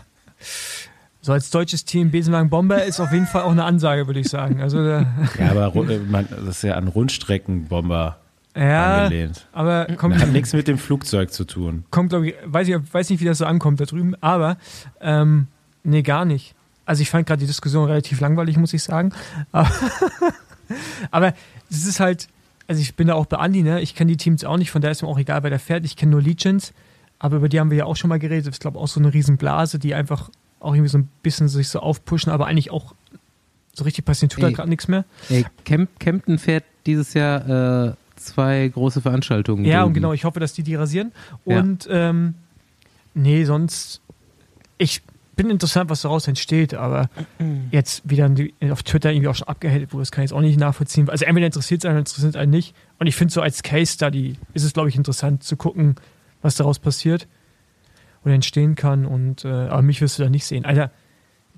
So 1.29 1.33
als 1.33 1.51
deutsches 1.51 1.85
Team 1.85 2.09
Besenwagen 2.09 2.49
Bomber 2.49 2.83
ist 2.83 2.99
auf 2.99 3.11
jeden 3.11 3.27
Fall 3.27 3.43
auch 3.43 3.51
eine 3.51 3.63
Ansage, 3.63 4.07
würde 4.07 4.19
ich 4.19 4.29
sagen. 4.29 4.63
Also 4.63 4.83
Ja, 4.83 5.05
aber 5.51 5.75
äh, 5.87 5.99
man, 5.99 6.27
das 6.27 6.55
ist 6.55 6.63
ja 6.63 6.73
an 6.73 6.87
Rundstreckenbomber 6.87 8.17
ja, 8.55 9.03
angelehnt. 9.03 9.45
aber 9.51 9.85
kommt, 9.95 10.19
Hat 10.19 10.29
nichts 10.29 10.53
mit 10.53 10.67
dem 10.67 10.79
Flugzeug 10.79 11.31
zu 11.31 11.45
tun. 11.45 11.83
kommt 11.91 12.09
glaube 12.09 12.29
ich, 12.29 12.35
weiß 12.45 12.67
ich, 12.67 12.77
weiß 12.91 13.11
nicht, 13.11 13.19
wie 13.19 13.25
das 13.25 13.37
so 13.37 13.45
ankommt 13.45 13.79
da 13.79 13.85
drüben, 13.85 14.15
aber 14.21 14.57
ähm, 15.01 15.45
nee, 15.83 16.01
gar 16.01 16.25
nicht. 16.25 16.55
Also 16.87 17.03
ich 17.03 17.11
fand 17.11 17.27
gerade 17.27 17.41
die 17.41 17.45
Diskussion 17.45 17.85
relativ 17.85 18.19
langweilig, 18.21 18.57
muss 18.57 18.73
ich 18.73 18.81
sagen. 18.81 19.11
Aber, 19.51 19.69
aber 21.11 21.33
es 21.69 21.85
ist 21.85 21.99
halt, 21.99 22.27
also 22.67 22.81
ich 22.81 22.95
bin 22.95 23.05
da 23.05 23.13
auch 23.13 23.27
bei 23.27 23.37
Andi, 23.37 23.61
ne? 23.61 23.81
Ich 23.81 23.93
kenne 23.93 24.09
die 24.09 24.17
Teams 24.17 24.43
auch 24.43 24.57
nicht, 24.57 24.71
von 24.71 24.81
daher 24.81 24.93
ist 24.93 25.03
mir 25.03 25.07
auch 25.07 25.19
egal, 25.19 25.43
wer 25.43 25.51
da 25.51 25.59
fährt. 25.59 25.85
Ich 25.85 25.95
kenne 25.95 26.13
nur 26.13 26.23
Legions, 26.23 26.73
aber 27.19 27.37
über 27.37 27.49
die 27.49 27.59
haben 27.59 27.69
wir 27.69 27.77
ja 27.77 27.85
auch 27.85 27.97
schon 27.97 28.09
mal 28.09 28.17
geredet. 28.17 28.47
Das 28.47 28.55
ist, 28.55 28.61
glaube 28.61 28.79
ich, 28.79 28.83
auch 28.83 28.87
so 28.87 28.99
eine 28.99 29.13
Riesenblase, 29.13 29.77
die 29.77 29.93
einfach 29.93 30.31
auch 30.59 30.73
irgendwie 30.73 30.89
so 30.89 30.97
ein 30.97 31.09
bisschen 31.23 31.47
sich 31.47 31.69
so 31.69 31.79
aufpushen, 31.79 32.31
aber 32.31 32.47
eigentlich 32.47 32.71
auch 32.71 32.93
so 33.73 33.83
richtig 33.83 34.05
passiert 34.05 34.31
tut 34.31 34.43
da 34.43 34.51
gerade 34.51 34.69
nichts 34.69 34.87
mehr. 34.87 35.05
Ey, 35.29 35.45
Camp 35.65 35.89
Campton 35.99 36.37
fährt 36.37 36.65
dieses 36.85 37.13
Jahr 37.13 37.87
äh, 37.89 37.93
zwei 38.15 38.67
große 38.67 39.01
Veranstaltungen. 39.01 39.65
Ja, 39.65 39.83
und 39.83 39.93
genau, 39.93 40.13
ich 40.13 40.25
hoffe, 40.25 40.39
dass 40.39 40.53
die 40.53 40.63
die 40.63 40.75
rasieren. 40.75 41.11
Ja. 41.45 41.59
Und 41.59 41.87
ähm, 41.89 42.35
nee, 43.13 43.45
sonst, 43.45 44.01
ich 44.77 45.01
bin 45.35 45.49
interessant, 45.49 45.89
was 45.89 46.01
daraus 46.01 46.27
entsteht, 46.27 46.73
aber 46.73 47.09
jetzt 47.71 48.07
wieder 48.09 48.29
auf 48.71 48.83
Twitter 48.83 49.11
irgendwie 49.11 49.29
auch 49.29 49.35
schon 49.35 49.47
abgehatet 49.47 49.93
wurde, 49.93 50.01
das 50.01 50.11
kann 50.11 50.23
ich 50.23 50.31
jetzt 50.31 50.37
auch 50.37 50.41
nicht 50.41 50.59
nachvollziehen. 50.59 51.09
Also 51.09 51.25
entweder 51.25 51.45
interessiert 51.45 51.83
es 51.83 51.89
einen, 51.89 51.99
interessiert 51.99 52.35
es 52.35 52.35
einen 52.35 52.51
nicht. 52.51 52.75
Und 52.99 53.07
ich 53.07 53.15
finde 53.15 53.33
so 53.33 53.41
als 53.41 53.63
Case 53.63 53.93
Study 53.93 54.35
ist 54.53 54.63
es, 54.63 54.73
glaube 54.73 54.89
ich, 54.89 54.95
interessant 54.95 55.43
zu 55.43 55.55
gucken, 55.55 55.95
was 56.41 56.55
daraus 56.55 56.79
passiert 56.79 57.27
oder 58.23 58.33
entstehen 58.33 58.75
kann. 58.75 59.05
Und 59.05 59.45
äh, 59.45 59.47
aber 59.47 59.81
mich 59.81 60.01
wirst 60.01 60.19
du 60.19 60.23
da 60.23 60.29
nicht 60.29 60.45
sehen. 60.45 60.65
Alter, 60.65 60.91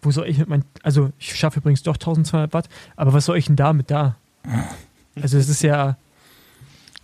wo 0.01 0.12
soll 0.12 0.28
ich 0.28 0.38
mit 0.38 0.49
meinem, 0.49 0.64
also 0.84 1.12
ich 1.20 1.36
schaffe 1.36 1.59
übrigens 1.59 1.84
doch 1.84 1.95
1200 1.95 2.53
Watt, 2.53 2.70
aber 2.95 3.14
was 3.14 3.26
soll 3.26 3.38
ich 3.38 3.45
denn 3.45 3.55
damit 3.55 3.91
da? 3.91 4.18
Also 5.16 5.38
es 5.38 5.49
ist 5.49 5.62
ja, 5.62 5.97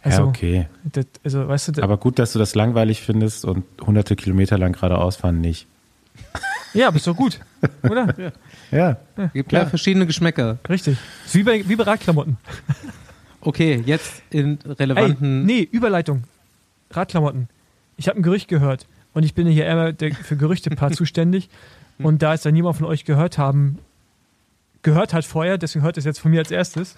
also, 0.02 0.24
ja, 0.24 0.28
okay. 0.28 0.68
Das, 0.84 1.06
also, 1.24 1.48
weißt 1.48 1.68
du, 1.68 1.72
das, 1.74 1.84
aber 1.84 1.98
gut, 1.98 2.18
dass 2.20 2.34
du 2.34 2.40
das 2.40 2.56
langweilig 2.56 3.02
findest 3.02 3.46
und 3.46 3.66
hunderte 3.82 4.16
Kilometer 4.16 4.58
lang 4.58 4.74
geradeaus 4.74 5.18
fahren 5.18 5.42
nicht. 5.42 5.68
Ja, 6.74 6.92
bist 6.92 7.08
doch 7.08 7.16
gut, 7.16 7.40
oder? 7.84 8.14
ja. 8.72 8.98
ja. 9.18 9.28
Gibt 9.34 9.52
ja 9.52 9.66
verschiedene 9.66 10.06
Geschmäcker. 10.06 10.60
Richtig. 10.70 10.98
Ist 11.26 11.36
wie 11.36 11.44
bei, 11.44 11.68
wie 11.68 11.76
bei 11.76 11.84
Radklamotten. 11.84 12.38
Okay, 13.42 13.82
jetzt 13.86 14.22
in 14.30 14.60
relevanten. 14.66 15.42
Ey, 15.42 15.46
nee, 15.46 15.70
Überleitung. 15.72 16.24
Radklamotten. 16.92 17.50
Ich 17.96 18.08
habe 18.08 18.20
ein 18.20 18.24
Gerücht 18.24 18.48
gehört 18.48 18.86
und 19.18 19.24
ich 19.24 19.34
bin 19.34 19.48
hier 19.48 19.68
immer 19.68 19.94
der, 19.94 20.14
für 20.14 20.38
Gerüchte-Part 20.38 20.94
zuständig. 20.96 21.50
Und 21.98 22.22
da 22.22 22.36
es 22.36 22.44
da 22.44 22.52
niemand 22.52 22.78
von 22.78 22.86
euch 22.86 23.04
gehört 23.04 23.40
haben, 23.40 23.80
gehört 24.84 25.12
hat 25.12 25.26
vorher, 25.26 25.58
deswegen 25.58 25.84
hört 25.84 25.98
es 25.98 26.06
jetzt 26.06 26.20
von 26.20 26.30
mir 26.30 26.42
als 26.42 26.52
erstes. 26.52 26.96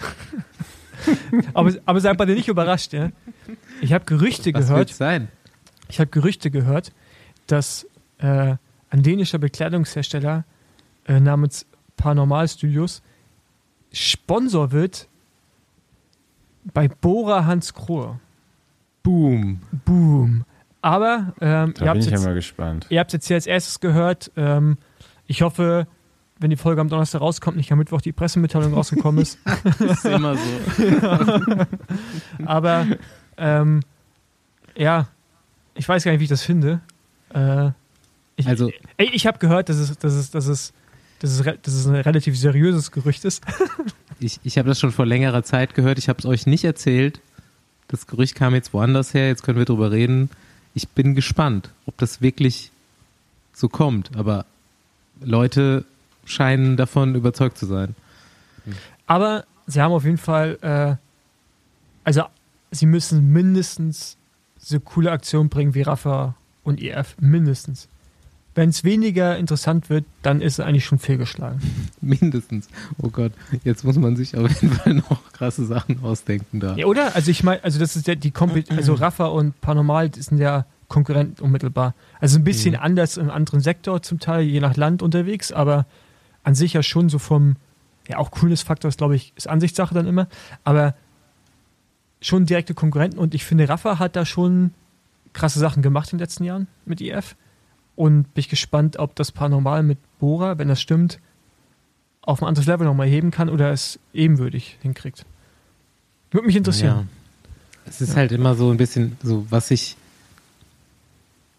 aber, 1.53 1.72
aber 1.86 2.01
seid 2.01 2.17
bitte 2.17 2.34
nicht 2.34 2.49
überrascht, 2.49 2.91
ja. 2.91 3.11
Ich 3.80 3.93
habe 3.93 4.03
Gerüchte 4.03 4.53
Was 4.53 4.67
gehört. 4.67 4.89
sein? 4.89 5.30
Ich 5.88 6.01
habe 6.01 6.09
Gerüchte 6.09 6.51
gehört, 6.51 6.91
dass 7.47 7.88
äh, 8.17 8.57
ein 8.89 9.01
dänischer 9.01 9.38
Bekleidungshersteller 9.38 10.43
äh, 11.07 11.22
namens 11.22 11.67
Paranormal 11.95 12.49
Studios 12.49 13.01
Sponsor 13.93 14.74
wird 14.74 15.07
bei 16.74 16.89
Bora 16.89 17.45
Hans 17.45 17.74
Krohe. 17.74 18.20
Boom. 19.03 19.61
Boom. 19.86 20.43
Aber 20.82 21.34
ähm, 21.41 21.41
Da 21.41 21.51
ihr 21.51 21.73
bin 21.73 21.88
habt 21.89 21.97
ich 21.99 22.05
jetzt, 22.09 22.21
ja 22.21 22.27
mal 22.30 22.34
gespannt. 22.34 22.86
ihr 22.89 22.99
habt 22.99 23.11
jetzt 23.13 23.27
hier 23.27 23.36
als 23.36 23.47
erstes 23.47 23.80
gehört. 23.80 24.32
Ähm, 24.38 24.77
ich 25.27 25.41
hoffe, 25.41 25.88
wenn 26.39 26.49
die 26.49 26.55
Folge 26.55 26.80
am 26.80 26.88
Donnerstag 26.89 27.19
rauskommt, 27.21 27.57
nicht 27.57 27.71
am 27.71 27.77
Mittwoch 27.80 28.01
die 28.01 28.13
Pressemitteilung 28.13 28.73
rausgekommen 28.73 29.21
ist. 29.21 29.39
ist 29.80 30.05
immer 30.05 30.36
so. 30.38 31.65
Aber 32.45 32.88
ähm, 33.38 33.82
ja, 34.75 35.07
ich 35.75 35.88
weiß 35.88 36.03
gar 36.03 36.11
nicht, 36.11 36.19
wie 36.19 36.25
ich 36.25 36.30
das 36.30 36.43
finde. 36.43 36.82
Äh, 37.34 37.71
ich, 38.38 38.47
Also- 38.47 38.71
ey, 38.97 39.09
ich 39.11 39.27
habe 39.27 39.38
gehört, 39.39 39.69
dass 39.69 39.77
es, 39.77 39.97
dass 39.97 40.13
es, 40.13 40.32
dass 40.32 40.47
es, 40.47 40.73
dass 41.19 41.32
es, 41.32 41.43
dass 41.61 41.73
es 41.73 41.86
ein 41.88 41.95
relativ 41.95 42.38
seriöses 42.39 42.91
Gerücht 42.91 43.25
ist. 43.25 43.43
Ich, 44.21 44.38
ich 44.43 44.57
habe 44.57 44.67
das 44.67 44.77
schon 44.82 44.91
vor 44.91 45.05
längerer 45.05 45.43
Zeit 45.43 45.75
gehört. 45.75 45.97
Ich 45.97 46.09
habe 46.09 46.19
es 46.19 46.25
euch 46.25 46.45
nicht 46.45 46.65
erzählt. 46.65 47.21
Das 47.88 48.05
Gerücht 48.05 48.36
kam 48.36 48.53
jetzt 48.53 48.73
woanders 48.73 49.13
her. 49.13 49.30
Jetzt 49.30 49.43
können 49.43 49.57
wir 49.57 49.63
drüber 49.63 49.91
reden. 49.91 50.30
Ich 50.74 50.88
bin 50.89 51.15
gespannt, 51.15 51.70
ob 51.86 51.97
das 51.97 52.22
wirklich 52.22 52.72
so 53.53 53.70
kommt. 53.70 54.15
Aber 54.15 54.45
Leute 55.22 55.86
scheinen 56.26 56.78
davon 56.78 57.15
überzeugt 57.15 57.57
zu 57.57 57.65
sein. 57.65 57.95
Aber 59.07 59.45
sie 59.67 59.82
haben 59.82 59.91
auf 59.91 60.05
jeden 60.05 60.17
Fall, 60.17 60.57
äh, 60.61 60.95
also 62.03 62.24
sie 62.72 62.86
müssen 62.86 63.32
mindestens 63.32 64.17
so 64.59 64.80
coole 64.80 65.11
Aktionen 65.11 65.49
bringen 65.49 65.74
wie 65.74 65.82
Rafa 65.82 66.36
und 66.63 66.82
EF. 66.82 67.15
Mindestens. 67.20 67.88
Wenn 68.60 68.72
es 68.72 68.84
weniger 68.84 69.38
interessant 69.38 69.89
wird, 69.89 70.03
dann 70.22 70.41
ist 70.41 70.60
es 70.60 70.66
eigentlich 70.66 70.84
schon 70.84 70.99
fehlgeschlagen. 70.99 71.62
Mindestens. 72.01 72.68
Oh 73.01 73.07
Gott, 73.07 73.32
jetzt 73.64 73.86
muss 73.86 73.95
man 73.95 74.18
sich 74.18 74.36
auf 74.36 74.51
jeden 74.62 74.74
Fall 74.76 74.95
noch 74.95 75.32
krasse 75.32 75.64
Sachen 75.64 76.03
ausdenken 76.03 76.60
da. 76.60 76.76
Ja, 76.76 76.86
oder? 76.88 77.16
Also 77.16 77.32
ich 77.32 77.41
meine, 77.41 77.64
also 77.64 77.80
das 77.80 77.95
ist 77.95 78.05
ja 78.05 78.16
die 78.16 78.32
Kompet 78.32 78.70
also 78.76 78.95
Rafa 78.95 79.28
und 79.28 79.62
Paranormal 79.62 80.10
die 80.10 80.22
sind 80.22 80.39
ja 80.39 80.66
Konkurrenten 80.89 81.41
unmittelbar. 81.41 81.95
Also 82.20 82.38
ein 82.38 82.43
bisschen 82.43 82.76
anders 82.76 83.16
im 83.16 83.30
anderen 83.30 83.62
Sektor 83.62 84.01
zum 84.01 84.20
Teil, 84.20 84.43
je 84.43 84.60
nach 84.60 84.76
Land 84.76 85.03
unterwegs, 85.03 85.53
aber 85.53 85.86
an 86.43 86.53
sich 86.53 86.74
ja 86.74 86.84
schon 86.84 87.07
so 87.07 87.18
vom, 87.18 87.55
ja 88.10 88.18
auch 88.18 88.30
Coolness-Faktor 88.30 88.89
ist, 88.89 88.97
glaube 88.97 89.16
ich, 89.16 89.32
ist 89.38 89.47
Ansichtssache 89.47 89.95
dann 89.95 90.05
immer, 90.05 90.28
aber 90.66 90.95
schon 92.20 92.45
direkte 92.45 92.74
Konkurrenten 92.74 93.20
und 93.20 93.34
ich 93.34 93.45
finde, 93.45 93.70
Rafa 93.70 93.99
hat 93.99 94.18
da 94.18 94.26
schon 94.26 94.72
krasse 95.32 95.60
Sachen 95.60 95.82
gemacht 95.82 96.12
in 96.12 96.18
den 96.18 96.24
letzten 96.24 96.43
Jahren 96.43 96.68
mit 96.86 96.99
IF 96.99 97.38
und 98.00 98.34
bin 98.34 98.39
ich 98.39 98.47
gespannt, 98.47 98.97
ob 98.97 99.14
das 99.16 99.34
Paranormal 99.34 99.84
mit 99.84 99.97
Bora, 100.20 100.58
wenn 100.58 100.70
das 100.70 100.80
stimmt, 100.80 101.20
auf 102.22 102.41
ein 102.41 102.47
anderes 102.47 102.66
Level 102.66 102.88
nochmal 102.88 103.10
heben 103.10 103.30
kann 103.30 103.50
oder 103.50 103.74
es 103.74 104.00
ebenwürdig 104.14 104.78
hinkriegt. 104.82 105.26
Würde 106.32 106.47
mich 106.47 106.56
interessieren. 106.56 107.10
Ja. 107.10 107.50
Es 107.86 108.00
ist 108.00 108.16
halt 108.16 108.32
immer 108.32 108.56
so 108.56 108.72
ein 108.72 108.78
bisschen 108.78 109.18
so, 109.22 109.45
was 109.50 109.70
ich, 109.70 109.97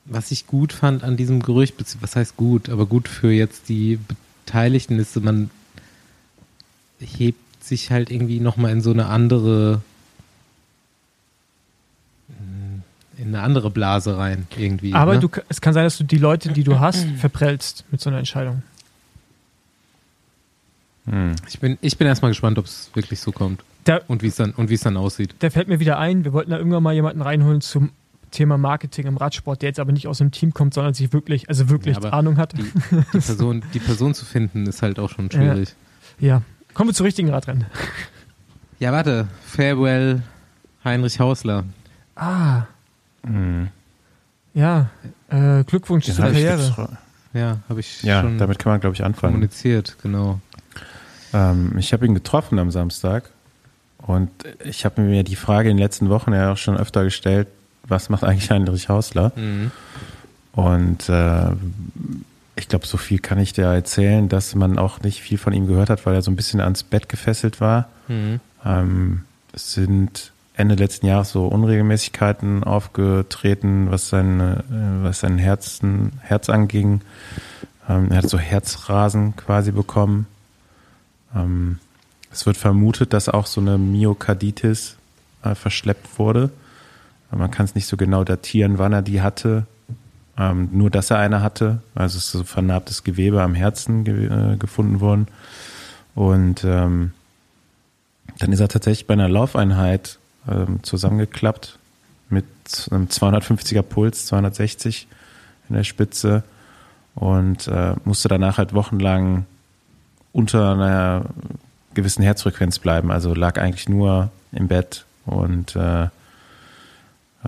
was 0.07 0.31
ich 0.31 0.47
gut 0.47 0.73
fand 0.73 1.05
an 1.05 1.19
diesem 1.19 1.43
Gerücht, 1.43 1.75
was 2.01 2.17
heißt 2.17 2.39
gut, 2.39 2.71
aber 2.71 2.87
gut 2.87 3.09
für 3.09 3.31
jetzt 3.31 3.69
die 3.69 3.99
Beteiligten 4.47 4.99
ist, 4.99 5.21
man 5.21 5.51
hebt 7.01 7.63
sich 7.63 7.91
halt 7.91 8.11
irgendwie 8.11 8.41
nochmal 8.41 8.73
in 8.73 8.81
so 8.81 8.93
eine 8.93 9.09
andere, 9.09 9.83
in 13.21 13.29
eine 13.29 13.43
andere 13.43 13.71
Blase 13.71 14.17
rein 14.17 14.47
irgendwie. 14.57 14.95
Aber 14.95 15.15
ne? 15.15 15.21
du, 15.21 15.29
es 15.49 15.61
kann 15.61 15.75
sein, 15.75 15.85
dass 15.85 15.99
du 15.99 16.05
die 16.05 16.19
Leute, 16.19 16.53
die 16.53 16.65
du 16.65 16.81
hast, 16.81 17.07
verprellst 17.19 17.85
mit 17.91 18.01
so 18.01 18.11
einer 18.11 18.19
Entscheidung. 18.19 18.63
Hm. 21.07 21.35
ich 21.49 21.59
bin, 21.59 21.79
ich 21.81 21.97
bin 21.97 22.07
erstmal 22.07 22.31
gespannt, 22.31 22.59
ob 22.59 22.67
es 22.67 22.91
wirklich 22.93 23.21
so 23.21 23.33
kommt 23.33 23.65
Da, 23.85 24.01
und 24.07 24.23
wie 24.23 24.27
es 24.29 24.37
dann, 24.37 24.53
und 24.53 24.69
wie 24.69 24.75
es 24.75 24.83
dann 24.83 24.97
aussieht. 24.99 25.35
da 25.39 25.49
fällt 25.49 25.67
mir 25.67 25.81
wieder 25.81 25.99
ein, 25.99 26.25
wir 26.25 26.33
wollten 26.35 26.51
da 26.51 26.59
irgendwann 26.59 26.83
mal 26.83 26.93
jemanden 26.93 27.23
reinholen 27.23 27.63
zum 27.63 27.91
Thema 28.31 28.59
Marketing 28.59 29.07
im 29.07 29.17
Radsport, 29.17 29.63
der 29.63 29.71
jetzt 29.71 29.81
aber 29.81 29.93
nicht 29.93 30.07
aus 30.07 30.19
dem 30.19 30.31
Team 30.31 30.53
kommt, 30.53 30.75
sondern 30.75 30.95
sich 30.95 31.13
wirklich, 31.13 31.49
also 31.49 31.69
wirklich 31.69 31.97
Ja, 31.97 32.11
Ahnung 32.11 32.37
hat. 32.37 32.57
Die, 32.57 32.63
die 33.13 33.19
Person, 33.19 33.63
die 33.75 33.81
Person 33.81 34.15
zu 34.15 34.25
finden, 34.25 34.67
ist 34.67 34.83
halt 34.83 34.99
auch 34.99 35.11
schon 35.11 35.31
schwierig. 35.31 35.75
Ja. 36.19 36.43
Kommen 36.75 36.91
wir 36.91 36.95
zu 36.95 37.03
richtigen 37.03 37.31
Radrennen. 37.31 37.67
Ja, 38.79 38.93
warte. 38.93 39.27
Farewell 39.45 40.23
Heinrich 40.85 41.19
Hausler. 41.19 41.65
Ah, 42.15 42.67
Hm. 43.25 43.69
ja. 44.55 44.91
Äh, 45.29 45.65
Glückwunsch 45.65 46.07
Den 46.07 46.15
zu 46.15 46.23
der 46.23 46.31
hab 46.31 46.37
ich 46.37 46.45
Karriere. 46.45 46.99
Ja, 47.33 47.59
habe 47.69 47.81
ich 47.81 48.03
Ja, 48.03 48.23
schon 48.23 48.39
damit 48.39 48.59
kann 48.59 48.73
man, 48.73 48.81
glaube 48.81 48.95
ich, 48.97 49.05
anfangen. 49.05 49.35
kommuniziert, 49.35 49.97
genau. 50.03 50.41
Ähm, 51.33 51.77
ich 51.79 51.93
habe 51.93 52.05
ihn 52.07 52.15
getroffen 52.15 52.59
am 52.59 52.71
Samstag 52.73 53.31
und 53.99 54.31
ich 54.65 54.85
habe 54.85 55.03
mir 55.03 55.23
die 55.23 55.37
Frage 55.37 55.71
in 55.71 55.77
den 55.77 55.83
letzten 55.83 56.09
Wochen 56.09 56.33
ja 56.33 56.53
auch 56.53 56.57
schon 56.57 56.77
öfter 56.77 57.05
gestellt, 57.05 57.47
was 57.87 58.09
macht 58.09 58.25
eigentlich 58.25 58.51
Heinrich 58.51 58.89
Hausler? 58.89 59.31
Mhm. 59.37 59.71
Und 60.53 61.09
äh, 61.09 61.51
ich 62.57 62.67
glaube, 62.69 62.87
so 62.87 62.97
viel 62.97 63.21
kann 63.21 63.39
ich 63.39 63.53
dir 63.53 63.67
erzählen, 63.67 64.29
dass 64.29 64.55
man 64.57 64.79
auch 64.79 65.01
nicht 65.01 65.21
viel 65.23 65.39
von 65.39 65.53
ihm 65.53 65.67
gehört 65.69 65.91
hat, 65.91 66.05
weil 66.07 66.15
er 66.15 66.23
so 66.23 66.31
ein 66.33 66.37
bisschen 66.37 66.61
ans 66.61 66.83
Bett 66.83 67.09
gefesselt 67.09 67.61
war. 67.61 67.89
Mhm. 68.09 68.41
Ähm, 68.65 69.25
es 69.53 69.73
sind 69.73 70.33
Ende 70.61 70.75
letzten 70.77 71.07
Jahres 71.07 71.31
so 71.31 71.47
Unregelmäßigkeiten 71.47 72.65
aufgetreten, 72.65 73.91
was 73.91 74.09
sein, 74.09 74.41
äh, 74.41 74.63
was 75.03 75.21
sein 75.21 75.39
Herzen, 75.39 76.13
Herz 76.21 76.49
anging. 76.49 77.01
Ähm, 77.89 78.11
er 78.11 78.19
hat 78.19 78.29
so 78.29 78.39
Herzrasen 78.39 79.35
quasi 79.37 79.73
bekommen. 79.73 80.27
Ähm, 81.35 81.79
es 82.31 82.47
wird 82.47 82.57
vermutet, 82.57 83.13
dass 83.13 83.29
auch 83.29 83.47
so 83.47 83.61
eine 83.61 83.79
Myokarditis 83.79 84.97
äh, 85.43 85.55
verschleppt 85.55 86.19
wurde. 86.19 86.51
Man 87.33 87.51
kann 87.51 87.65
es 87.65 87.75
nicht 87.75 87.87
so 87.87 87.97
genau 87.97 88.25
datieren, 88.25 88.79
wann 88.79 88.93
er 88.93 89.03
die 89.03 89.23
hatte. 89.23 89.67
Ähm, 90.37 90.69
nur, 90.73 90.91
dass 90.91 91.11
er 91.11 91.19
eine 91.19 91.43
hatte. 91.43 91.81
Also 91.95 92.19
es 92.19 92.27
ist 92.27 92.33
so 92.33 92.45
vernarbtes 92.45 93.05
Gewebe 93.05 93.43
am 93.43 93.55
Herzen 93.55 94.05
ge 94.05 94.27
äh, 94.27 94.57
gefunden 94.57 95.01
worden. 95.01 95.27
Und 96.15 96.65
ähm, 96.65 97.13
dann 98.39 98.53
ist 98.53 98.61
er 98.61 98.69
tatsächlich 98.69 99.07
bei 99.07 99.15
einer 99.15 99.29
Laufeinheit 99.29 100.20
ähm, 100.51 100.83
zusammengeklappt 100.83 101.79
mit 102.29 102.45
einem 102.91 103.07
250er 103.07 103.83
Puls, 103.83 104.27
260 104.27 105.09
in 105.69 105.77
der 105.77 105.85
Spitze 105.85 106.43
und 107.15 107.67
äh, 107.69 107.95
musste 108.05 108.29
danach 108.29 108.59
halt 108.59 108.75
wochenlang 108.75 109.47
unter 110.33 110.73
einer 110.73 111.25
gewissen 111.95 112.23
Herzfrequenz 112.23 112.79
bleiben. 112.79 113.11
Also 113.11 113.35
lag 113.35 113.59
eigentlich 113.59 113.89
nur 113.89 114.31
im 114.53 114.69
Bett 114.69 115.05
und 115.27 115.75
äh, 115.77 116.09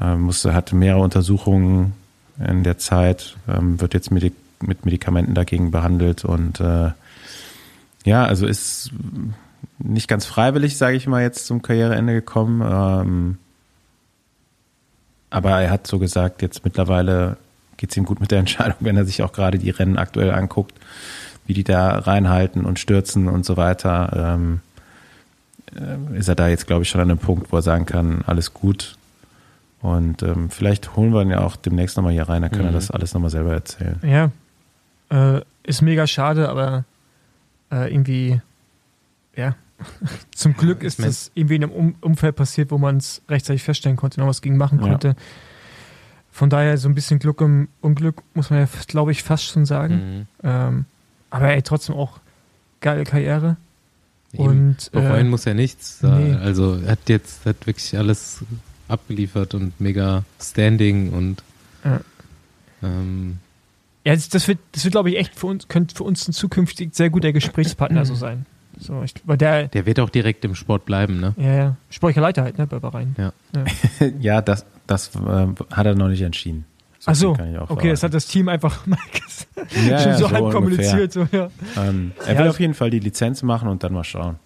äh, 0.00 0.16
musste, 0.16 0.54
hatte 0.54 0.74
mehrere 0.74 1.02
Untersuchungen 1.02 1.92
in 2.38 2.64
der 2.64 2.78
Zeit, 2.78 3.36
ähm, 3.48 3.80
wird 3.80 3.94
jetzt 3.94 4.10
Medik 4.10 4.34
mit 4.60 4.84
Medikamenten 4.84 5.34
dagegen 5.34 5.72
behandelt 5.72 6.24
und 6.24 6.60
äh, 6.60 6.92
ja, 8.04 8.24
also 8.24 8.46
ist 8.46 8.90
nicht 9.82 10.08
ganz 10.08 10.26
freiwillig, 10.26 10.76
sage 10.76 10.96
ich 10.96 11.06
mal, 11.06 11.22
jetzt 11.22 11.46
zum 11.46 11.62
Karriereende 11.62 12.12
gekommen. 12.12 12.60
Ähm, 12.64 13.38
aber 15.30 15.60
er 15.60 15.70
hat 15.70 15.86
so 15.86 15.98
gesagt, 15.98 16.42
jetzt 16.42 16.64
mittlerweile 16.64 17.36
geht's 17.76 17.96
ihm 17.96 18.04
gut 18.04 18.20
mit 18.20 18.30
der 18.30 18.38
Entscheidung, 18.40 18.76
wenn 18.80 18.96
er 18.96 19.04
sich 19.04 19.22
auch 19.22 19.32
gerade 19.32 19.58
die 19.58 19.70
Rennen 19.70 19.98
aktuell 19.98 20.32
anguckt, 20.32 20.74
wie 21.46 21.54
die 21.54 21.64
da 21.64 21.98
reinhalten 21.98 22.64
und 22.64 22.78
stürzen 22.78 23.28
und 23.28 23.44
so 23.44 23.56
weiter. 23.56 24.34
Ähm, 24.34 24.60
äh, 25.74 26.18
ist 26.18 26.28
er 26.28 26.34
da 26.34 26.48
jetzt, 26.48 26.66
glaube 26.66 26.82
ich, 26.82 26.88
schon 26.90 27.00
an 27.00 27.10
einem 27.10 27.18
Punkt, 27.18 27.50
wo 27.52 27.56
er 27.56 27.62
sagen 27.62 27.86
kann, 27.86 28.22
alles 28.26 28.52
gut. 28.54 28.96
Und 29.80 30.22
ähm, 30.22 30.48
vielleicht 30.50 30.94
holen 30.96 31.12
wir 31.12 31.22
ihn 31.22 31.30
ja 31.30 31.40
auch 31.40 31.56
demnächst 31.56 31.96
nochmal 31.96 32.12
hier 32.12 32.28
rein, 32.28 32.42
dann 32.42 32.52
kann 32.52 32.60
er 32.66 32.70
Mhm. 32.70 32.74
das 32.74 32.90
alles 32.92 33.14
nochmal 33.14 33.30
selber 33.30 33.52
erzählen. 33.52 33.98
Ja. 34.02 34.30
Äh, 35.38 35.40
ist 35.64 35.82
mega 35.82 36.06
schade, 36.06 36.48
aber 36.48 36.84
äh, 37.72 37.92
irgendwie, 37.92 38.40
ja. 39.34 39.56
Zum 40.34 40.54
Glück 40.56 40.82
ist 40.82 41.02
das 41.02 41.30
irgendwie 41.34 41.56
in 41.56 41.64
einem 41.64 41.72
um 41.72 41.94
Umfeld 42.00 42.36
passiert, 42.36 42.70
wo 42.70 42.78
man 42.78 42.96
es 42.98 43.22
rechtzeitig 43.28 43.62
feststellen 43.62 43.96
konnte, 43.96 44.20
noch 44.20 44.26
was 44.26 44.42
gegen 44.42 44.56
machen 44.56 44.80
Ja. 44.80 44.88
konnte. 44.88 45.16
Von 46.30 46.48
daher 46.48 46.78
so 46.78 46.88
ein 46.88 46.94
bisschen 46.94 47.18
Glück 47.18 47.40
im 47.42 47.68
Unglück, 47.82 48.22
muss 48.34 48.48
man 48.50 48.60
ja, 48.60 48.68
glaube 48.86 49.12
ich, 49.12 49.22
fast 49.22 49.44
schon 49.44 49.66
sagen. 49.66 49.94
Mhm. 49.94 50.26
Ähm, 50.42 50.84
aber 51.30 51.52
ey, 51.52 51.62
trotzdem 51.62 51.94
auch 51.94 52.20
geile 52.80 53.04
Karriere. 53.04 53.56
Eben. 54.32 54.42
Und 54.44 54.90
Bereuen 54.92 55.26
äh, 55.26 55.30
muss 55.30 55.44
er 55.46 55.52
nichts. 55.54 55.98
nee. 56.02 56.32
Also 56.34 56.76
er 56.76 56.92
hat 56.92 57.08
jetzt 57.08 57.44
hat 57.44 57.66
wirklich 57.66 57.96
alles 57.98 58.42
abgeliefert 58.88 59.54
und 59.54 59.78
mega 59.80 60.24
Standing 60.40 61.10
und 61.12 61.42
Ja. 61.84 62.00
ähm, 62.82 63.38
ja, 64.04 64.14
das, 64.14 64.28
das 64.30 64.48
wird, 64.48 64.58
das 64.72 64.84
wird 64.84 64.92
glaube 64.92 65.10
ich, 65.10 65.18
echt 65.18 65.34
für 65.38 65.46
uns, 65.48 65.68
könnte 65.68 65.94
für 65.94 66.02
uns 66.04 66.26
ein 66.26 66.32
zukünftig 66.32 66.94
sehr 66.94 67.10
guter 67.10 67.32
Gesprächspartner 67.32 68.04
so 68.06 68.14
sein. 68.14 68.46
So, 68.78 69.02
ich, 69.02 69.14
weil 69.24 69.36
der, 69.36 69.68
der 69.68 69.86
wird 69.86 70.00
auch 70.00 70.10
direkt 70.10 70.44
im 70.44 70.54
Sport 70.54 70.84
bleiben, 70.86 71.20
ne? 71.20 71.34
ja, 71.36 71.54
ja, 71.54 71.76
sportlicher 71.90 72.22
Leiter 72.22 72.42
halt, 72.42 72.58
ne, 72.58 72.66
bei 72.66 72.78
Bahrain. 72.78 73.14
Ja. 73.18 73.32
ja. 73.54 74.06
ja, 74.20 74.40
das, 74.42 74.64
das 74.86 75.14
äh, 75.14 75.46
hat 75.70 75.86
er 75.86 75.94
noch 75.94 76.08
nicht 76.08 76.22
entschieden. 76.22 76.64
Ach 77.04 77.14
so, 77.14 77.34
ich 77.34 77.58
auch 77.58 77.68
okay, 77.70 77.90
das 77.90 78.00
verraten. 78.00 78.02
hat 78.02 78.14
das 78.14 78.26
Team 78.26 78.48
einfach 78.48 78.86
mal 78.86 78.98
gesagt. 79.12 79.72
ja, 79.74 79.98
schon 79.98 80.10
ja, 80.12 80.18
so, 80.18 80.30
halb 80.30 80.50
kommuniziert. 80.52 81.12
So, 81.12 81.26
ja. 81.32 81.50
Ähm, 81.76 82.12
er 82.24 82.32
Ja, 82.32 82.38
will 82.38 82.46
das- 82.46 82.54
auf 82.54 82.60
jeden 82.60 82.74
Fall 82.74 82.90
die 82.90 83.00
Lizenz 83.00 83.42
machen 83.42 83.68
und 83.68 83.82
dann 83.84 83.92
mal 83.92 84.04
schauen. 84.04 84.36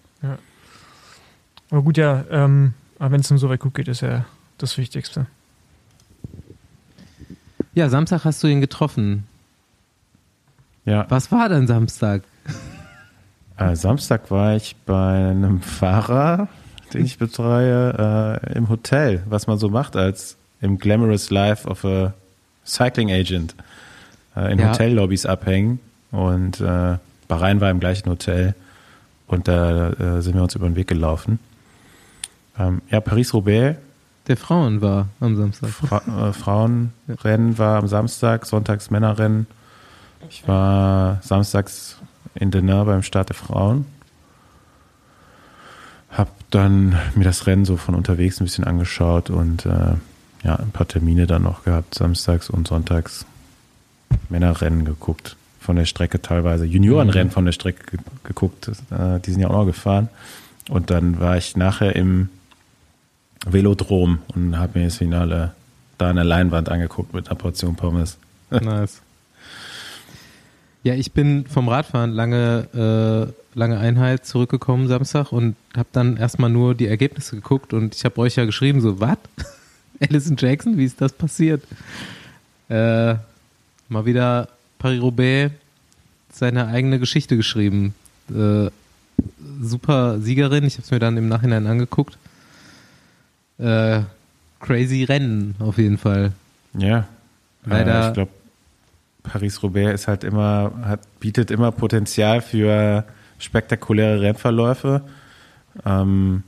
Aber 1.69 1.81
gut, 1.81 1.97
ja, 1.97 2.23
ähm, 2.31 2.73
wenn 2.99 3.19
es 3.19 3.29
ihm 3.29 3.37
so 3.37 3.49
weit 3.49 3.59
gut 3.59 3.73
geht, 3.73 3.87
ist 3.89 4.01
ja 4.01 4.25
das 4.57 4.77
Wichtigste. 4.77 5.25
Ja, 7.73 7.89
Samstag 7.89 8.23
hast 8.25 8.41
du 8.43 8.47
ihn 8.47 8.61
getroffen. 8.61 9.25
Ja, 10.85 11.05
Was 11.09 11.31
war 11.31 11.49
denn 11.49 11.67
Samstag? 11.67 12.23
Äh, 13.57 13.75
Samstag 13.75 14.29
war 14.31 14.55
ich 14.55 14.75
bei 14.85 15.29
einem 15.29 15.61
Fahrer, 15.61 16.47
den 16.93 17.05
ich 17.05 17.17
betreue, 17.17 18.39
äh, 18.43 18.53
im 18.57 18.69
Hotel, 18.69 19.23
was 19.27 19.47
man 19.47 19.57
so 19.57 19.69
macht 19.69 19.95
als 19.95 20.37
im 20.61 20.77
Glamorous 20.77 21.29
Life 21.29 21.67
of 21.67 21.83
a 21.85 22.13
Cycling 22.65 23.11
Agent. 23.11 23.55
Äh, 24.35 24.51
in 24.53 24.59
Ja. 24.59 24.69
Hotellobbys 24.71 25.25
abhängen 25.25 25.79
und 26.11 26.61
äh, 26.61 26.97
Bahrain 27.27 27.59
war 27.61 27.69
im 27.71 27.79
gleichen 27.79 28.09
Hotel 28.09 28.55
und 29.27 29.47
da 29.47 29.89
äh, 29.91 30.21
sind 30.21 30.35
wir 30.35 30.43
uns 30.43 30.55
über 30.55 30.67
den 30.67 30.75
Weg 30.75 30.87
gelaufen. 30.87 31.39
Ähm, 32.57 32.81
ja, 32.89 33.01
Paris-Roubaix 33.01 33.77
Der 34.27 34.37
Frauen 34.37 34.81
war 34.81 35.07
am 35.19 35.35
Samstag. 35.35 35.69
Fra 35.69 36.29
äh, 36.29 36.33
Frauenrennen 36.33 37.57
war 37.57 37.77
am 37.79 37.87
Samstag, 37.87 38.45
sonntags 38.45 38.89
Männerrennen. 38.89 39.47
Ich 40.29 40.47
war 40.47 41.19
samstags 41.21 41.96
in 42.39 42.51
Denain 42.51 42.85
beim 42.85 43.03
Start 43.03 43.29
der 43.29 43.35
Frauen. 43.35 43.85
Hab 46.09 46.29
dann 46.51 46.97
mir 47.15 47.23
das 47.23 47.47
Rennen 47.47 47.65
so 47.65 47.77
von 47.77 47.95
unterwegs 47.95 48.39
ein 48.39 48.45
bisschen 48.45 48.63
angeschaut 48.63 49.29
und 49.29 49.65
äh, 49.65 49.95
ja, 50.43 50.55
ein 50.55 50.71
paar 50.71 50.87
Termine 50.87 51.27
dann 51.27 51.43
noch 51.43 51.63
gehabt, 51.63 51.95
samstags 51.95 52.49
und 52.49 52.67
sonntags 52.67 53.25
Männerrennen 54.29 54.85
geguckt. 54.85 55.35
Von 55.59 55.75
der 55.75 55.85
Strecke 55.85 56.21
teilweise, 56.21 56.65
Juniorenrennen 56.65 57.31
von 57.31 57.43
der 57.43 57.51
Strecke 57.51 57.97
ge 57.97 57.99
geguckt. 58.23 58.69
Äh, 58.89 59.19
die 59.19 59.31
sind 59.31 59.41
ja 59.41 59.49
auch 59.49 59.59
noch 59.59 59.65
gefahren. 59.65 60.07
Und 60.69 60.89
dann 60.89 61.19
war 61.19 61.37
ich 61.37 61.57
nachher 61.57 61.95
im 61.95 62.29
Velodrom 63.45 64.19
und 64.33 64.57
habe 64.57 64.79
mir 64.79 64.85
das 64.85 64.97
Finale 64.97 65.53
da 65.97 66.09
an 66.09 66.15
der 66.15 66.25
Leinwand 66.25 66.69
angeguckt 66.69 67.13
mit 67.13 67.27
einer 67.27 67.35
Portion 67.35 67.75
Pommes. 67.75 68.17
Nice. 68.49 69.01
Ja, 70.83 70.93
ich 70.93 71.11
bin 71.11 71.45
vom 71.47 71.67
Radfahren 71.69 72.11
lange, 72.11 73.33
äh, 73.55 73.57
lange 73.59 73.77
Einheit 73.79 74.25
zurückgekommen 74.25 74.87
Samstag 74.87 75.31
und 75.31 75.55
habe 75.75 75.89
dann 75.91 76.17
erstmal 76.17 76.49
nur 76.49 76.75
die 76.75 76.87
Ergebnisse 76.87 77.35
geguckt 77.35 77.73
und 77.73 77.95
ich 77.95 78.05
habe 78.05 78.17
euch 78.19 78.35
ja 78.35 78.45
geschrieben, 78.45 78.79
so, 78.81 78.99
was? 78.99 79.17
Alison 79.99 80.37
Jackson, 80.37 80.77
wie 80.77 80.85
ist 80.85 81.01
das 81.01 81.11
passiert? 81.11 81.63
Äh, 82.69 83.15
mal 83.89 84.05
wieder 84.05 84.47
Paris-Roubaix 84.79 85.51
seine 86.31 86.67
eigene 86.67 86.99
Geschichte 86.99 87.35
geschrieben. 87.35 87.95
Äh, 88.29 88.69
super 89.61 90.19
Siegerin, 90.19 90.63
ich 90.65 90.73
habe 90.75 90.83
es 90.83 90.91
mir 90.91 90.99
dann 90.99 91.17
im 91.17 91.27
Nachhinein 91.27 91.65
angeguckt. 91.65 92.17
Äh, 93.57 94.01
crazy 94.59 95.03
Rennen 95.03 95.55
auf 95.59 95.77
jeden 95.79 95.97
Fall. 95.97 96.31
Ja. 96.77 97.07
Leider- 97.65 98.05
Äh, 98.05 98.07
ich 98.09 98.13
glaube, 98.13 98.31
Paris-Roubaix 99.27 99.93
ist 99.93 100.07
halt 100.07 100.23
immer, 100.23 100.71
hat, 100.83 101.01
bietet 101.19 101.51
immer 101.51 101.71
Potenzial 101.71 102.41
für 102.41 103.05
spektakuläre 103.39 104.21
Rennverläufe. 104.21 105.01
Ähm, 105.85 106.43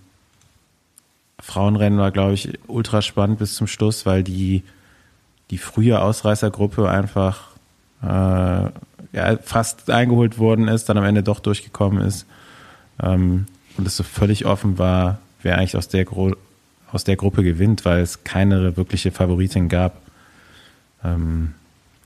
Frauenrennen 1.39 1.99
war, 1.99 2.11
glaube 2.11 2.34
ich, 2.34 2.59
ultra 2.67 3.01
spannend 3.01 3.39
bis 3.39 3.55
zum 3.55 3.67
Schluss, 3.67 4.05
weil 4.05 4.23
die, 4.23 4.63
die 5.51 5.57
frühe 5.57 6.01
Ausreißergruppe 6.01 6.89
einfach 6.89 7.49
äh, 8.01 8.07
ja, 9.11 9.38
fast 9.41 9.89
eingeholt 9.89 10.38
worden 10.38 10.67
ist, 10.67 10.89
dann 10.89 10.97
am 10.97 11.03
Ende 11.03 11.23
doch 11.23 11.39
durchgekommen 11.39 12.05
ist. 12.05 12.25
Ähm, 13.01 13.45
und 13.77 13.88
es 13.88 13.95
so 13.97 14.03
völlig 14.03 14.45
offen 14.45 14.77
war, 14.77 15.19
wer 15.41 15.57
eigentlich 15.57 15.77
aus 15.77 15.88
der, 15.88 16.05
Gro 16.05 16.34
aus 16.91 17.03
der 17.03 17.15
Gruppe 17.15 17.43
gewinnt, 17.43 17.86
weil 17.86 18.01
es 18.01 18.23
keine 18.23 18.75
wirkliche 18.77 19.11
Favoritin 19.11 19.69
gab. 19.69 20.01
Ähm, 21.03 21.53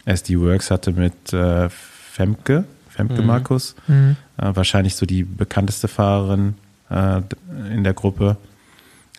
SD 0.05 0.39
Works 0.39 0.69
hatte 0.71 0.91
mit 0.91 1.33
äh, 1.33 1.69
Femke, 1.69 2.65
Femke 2.89 3.21
Mhm. 3.21 3.27
Markus, 3.27 3.75
Mhm. 3.87 4.15
äh, 4.37 4.51
wahrscheinlich 4.55 4.95
so 4.95 5.05
die 5.05 5.23
bekannteste 5.23 5.87
Fahrerin 5.87 6.55
äh, 6.89 7.21
in 7.73 7.83
der 7.83 7.93
Gruppe. 7.93 8.37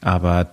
Aber 0.01 0.51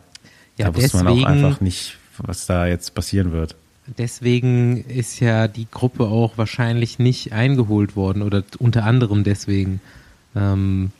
Ja, 0.57 0.67
da 0.71 0.75
wusste 0.75 0.97
man 0.97 1.07
auch 1.07 1.11
deswegen- 1.15 1.27
einfach 1.45 1.61
nicht, 1.61 1.97
was 2.17 2.45
da 2.45 2.65
jetzt 2.67 2.95
passieren 2.95 3.31
wird. 3.31 3.55
Deswegen 3.97 4.85
ist 4.85 5.19
ja 5.19 5.47
die 5.47 5.67
Gruppe 5.69 6.05
auch 6.05 6.37
wahrscheinlich 6.37 6.97
nicht 6.99 7.33
eingeholt 7.33 7.95
worden 7.95 8.21
oder 8.21 8.43
unter 8.59 8.85
anderem 8.85 9.23
deswegen. 9.23 9.81
Ähm, 10.35 10.91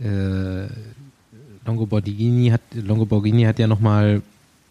äh, 0.00 0.66
Longoborghini 1.66 2.48
hat 2.50 2.60
Longoborghini 2.74 3.44
hat 3.44 3.58
ja 3.58 3.66
nochmal 3.66 4.22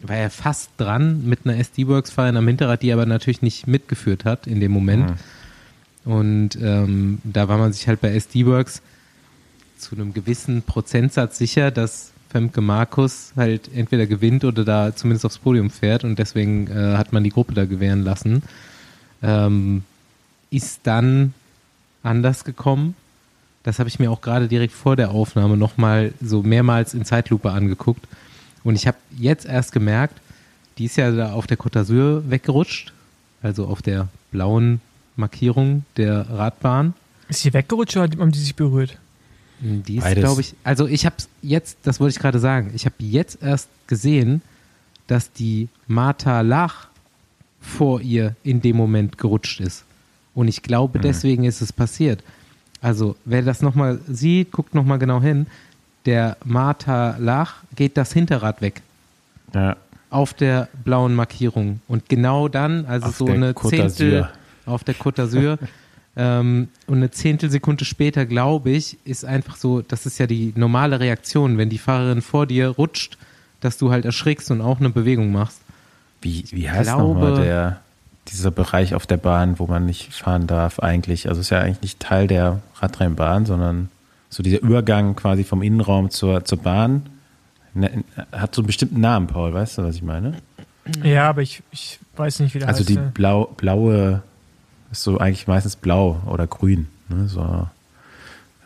war 0.10 0.18
ja 0.18 0.30
fast 0.30 0.72
dran 0.78 1.26
mit 1.26 1.42
einer 1.46 1.58
SD-Works-Fahrerin 1.58 2.38
am 2.38 2.48
Hinterrad, 2.48 2.82
die 2.82 2.92
aber 2.92 3.06
natürlich 3.06 3.42
nicht 3.42 3.68
mitgeführt 3.68 4.26
hat 4.26 4.48
in 4.48 4.60
dem 4.60 4.72
Moment. 4.72 5.12
Mhm. 6.06 6.12
Und 6.12 6.58
ähm, 6.62 7.20
da 7.24 7.48
war 7.48 7.58
man 7.58 7.72
sich 7.72 7.88
halt 7.88 8.02
bei 8.02 8.10
SD-Works 8.10 8.82
zu 9.78 9.96
einem 9.96 10.14
gewissen 10.14 10.62
Prozentsatz 10.62 11.38
sicher, 11.38 11.72
dass 11.72 12.12
Femke 12.30 12.62
Markus 12.62 13.32
halt 13.36 13.70
entweder 13.74 14.08
gewinnt 14.08 14.44
oder 14.44 14.66
da 14.66 14.96
zumindest 14.96 15.26
aufs 15.26 15.38
Podium 15.38 15.70
fährt 15.70 16.04
und 16.04 16.18
deswegen 16.18 16.68
äh, 16.68 16.98
hat 16.98 17.14
man 17.14 17.24
die 17.24 17.30
Gruppe 17.30 17.54
da 17.54 17.66
gewähren 17.66 18.04
lassen. 18.04 18.44
Ähm, 19.22 19.84
ist 20.50 20.82
dann 20.84 21.34
anders 22.02 22.44
gekommen. 22.44 22.96
Das 23.64 23.80
habe 23.80 23.88
ich 23.88 24.00
mir 24.00 24.12
auch 24.12 24.22
gerade 24.22 24.48
direkt 24.48 24.74
vor 24.74 24.96
der 24.96 25.12
Aufnahme 25.12 25.58
nochmal 25.58 26.14
so 26.22 26.44
mehrmals 26.44 26.94
in 26.94 27.06
Zeitlupe 27.06 27.52
angeguckt. 27.52 28.06
Und 28.64 28.76
ich 28.76 28.88
habe 28.88 28.98
jetzt 29.18 29.46
erst 29.46 29.72
gemerkt, 29.72 30.20
die 30.78 30.86
ist 30.86 30.96
ja 30.96 31.12
da 31.12 31.34
auf 31.34 31.48
der 31.48 31.58
Côte 31.58 31.80
d'Azur 31.80 32.30
weggerutscht, 32.30 32.94
also 33.42 33.68
auf 33.68 33.82
der 33.82 34.08
blauen 34.32 34.82
Markierung 35.16 35.86
der 35.98 36.30
Radbahn. 36.30 36.94
Ist 37.30 37.42
sie 37.42 37.54
weggerutscht 37.54 37.98
oder 37.98 38.18
haben 38.20 38.32
die 38.32 38.40
sich 38.40 38.56
berührt? 38.56 38.98
Die 39.60 39.98
ist, 39.98 40.16
glaube 40.16 40.42
ich, 40.42 40.56
also 40.64 40.88
ich 40.88 41.06
habe 41.06 41.16
jetzt, 41.42 41.78
das 41.84 42.00
wollte 42.00 42.16
ich 42.16 42.20
gerade 42.20 42.40
sagen, 42.40 42.72
ich 42.74 42.86
habe 42.86 42.96
jetzt 43.00 43.42
erst 43.42 43.70
gesehen, 43.88 44.42
dass 45.08 45.32
die 45.32 45.70
Martha 45.88 46.42
Lach 46.42 46.88
vor 47.62 48.02
ihr 48.02 48.36
in 48.44 48.62
dem 48.62 48.76
Moment 48.76 49.18
gerutscht 49.18 49.62
ist. 49.62 49.86
Und 50.36 50.48
ich 50.48 50.64
glaube, 50.64 51.00
deswegen 51.00 51.44
ist 51.44 51.62
es 51.62 51.72
passiert. 51.72 52.24
Also, 52.82 53.16
wer 53.24 53.42
das 53.42 53.62
nochmal 53.62 54.00
sieht, 54.10 54.52
guckt 54.52 54.76
nochmal 54.76 55.00
genau 55.00 55.22
hin. 55.22 55.46
Der 56.06 56.38
Martha 56.44 57.16
Lach 57.20 57.56
geht 57.76 57.98
das 57.98 58.14
Hinterrad 58.14 58.62
weg 58.62 58.82
Ja, 59.54 59.78
auf 60.10 60.34
der 60.34 60.70
blauen 60.84 61.16
Markierung. 61.16 61.82
Und 61.88 62.08
genau 62.08 62.48
dann, 62.48 62.86
also 62.86 63.08
Auf 63.08 63.16
so 63.16 63.26
eine 63.26 63.56
Zehntel 63.56 64.30
auf 64.66 64.84
der 64.84 64.96
Côte 64.96 65.24
d'Azur 65.24 65.58
ähm, 66.16 66.70
und 66.88 66.98
eine 66.98 67.12
Zehntelsekunde 67.12 67.84
später, 67.84 68.26
glaube 68.26 68.70
ich, 68.70 68.98
ist 69.06 69.26
einfach 69.26 69.56
so, 69.56 69.82
das 69.82 70.06
ist 70.06 70.20
ja 70.20 70.28
die 70.28 70.54
normale 70.56 71.00
Reaktion, 71.00 71.58
wenn 71.58 71.70
die 71.70 71.80
Fahrerin 71.80 72.22
vor 72.22 72.46
dir 72.46 72.70
rutscht, 72.70 73.18
dass 73.60 73.78
du 73.78 73.92
halt 73.92 74.06
erschrickst 74.06 74.52
und 74.52 74.62
auch 74.62 74.80
eine 74.80 74.90
Bewegung 74.90 75.32
machst. 75.32 75.62
wie, 76.22 76.46
wie 76.52 76.70
heißt 76.70 76.92
nochmal 76.92 77.42
der, 77.42 77.80
dieser 78.28 78.52
Bereich 78.52 78.96
auf 78.96 79.06
der 79.08 79.18
Bahn, 79.18 79.60
wo 79.60 79.66
man 79.66 79.86
nicht 79.86 80.14
fahren 80.14 80.48
darf, 80.48 80.80
eigentlich. 80.80 81.28
Also 81.28 81.42
ist 81.42 81.50
ja 81.50 81.60
eigentlich 81.60 81.82
nicht 81.82 82.00
Teil 82.00 82.28
der 82.28 82.62
Radrennbahn, 82.76 83.46
sondern 83.46 83.90
so 84.34 84.42
dieser 84.44 84.62
Übergang 84.62 85.16
quasi 85.16 85.44
vom 85.44 85.62
Innenraum 85.62 86.10
zur, 86.10 86.44
zur 86.46 86.58
Bahn. 86.58 87.04
Ne, 87.76 88.04
hat 88.32 88.54
so 88.56 88.62
einen 88.62 88.68
bestimmten 88.68 89.00
Namen, 89.00 89.28
Paul, 89.28 89.54
weißt 89.54 89.78
du, 89.78 89.84
was 89.84 89.96
ich 89.96 90.02
meine? 90.04 90.38
Ja, 91.04 91.30
aber 91.30 91.42
ich, 91.42 91.62
ich 91.72 92.00
weiß 92.18 92.40
nicht, 92.40 92.54
wie 92.56 92.60
der 92.60 92.68
Also 92.68 92.80
heißt. 92.80 92.90
die 92.90 92.96
ja. 92.96 93.12
blau, 93.14 93.46
blaue 93.58 94.22
ist 94.92 95.04
so 95.04 95.18
eigentlich 95.18 95.48
meistens 95.48 95.76
blau 95.76 96.22
oder 96.28 96.46
grün. 96.48 96.88
Ne? 97.10 97.28
So. 97.28 97.68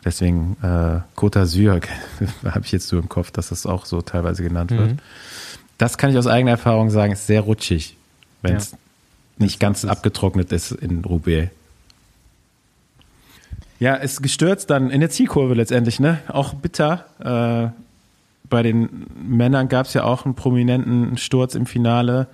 Deswegen 0.04 0.56
äh, 0.62 1.00
Côte 1.16 1.38
d'Azur 1.40 1.80
habe 2.44 2.64
ich 2.64 2.72
jetzt 2.72 2.88
so 2.88 2.98
im 2.98 3.08
Kopf, 3.08 3.30
dass 3.30 3.48
das 3.48 3.66
auch 3.66 3.84
so 3.86 4.00
teilweise 4.02 4.42
genannt 4.42 4.70
wird. 4.70 4.92
Mhm. 4.92 4.98
Das 5.76 5.96
kann 5.98 6.10
ich 6.10 6.16
aus 6.18 6.26
eigener 6.26 6.52
Erfahrung 6.52 6.90
sagen, 6.90 7.12
ist 7.12 7.26
sehr 7.26 7.42
rutschig, 7.42 7.96
wenn 8.42 8.56
es 8.56 8.72
Ja. 8.72 8.78
nicht 9.38 9.60
ganz 9.60 9.84
abgetrocknet 9.84 10.50
ist 10.52 10.72
in 10.72 11.04
Roubaix. 11.04 11.50
Ja, 13.80 13.94
ist 13.94 14.22
gestürzt 14.22 14.70
dann 14.70 14.90
in 14.90 15.00
der 15.00 15.10
Zielkurve 15.10 15.54
letztendlich, 15.54 16.00
ne? 16.00 16.18
Auch 16.28 16.54
bitter. 16.54 17.04
Äh, 17.20 17.70
bei 18.50 18.62
den 18.62 19.06
Männern 19.22 19.68
gab 19.68 19.86
es 19.86 19.94
ja 19.94 20.04
auch 20.04 20.24
einen 20.24 20.34
prominenten 20.34 21.16
Sturz 21.18 21.54
im 21.54 21.66
Finale, 21.66 22.26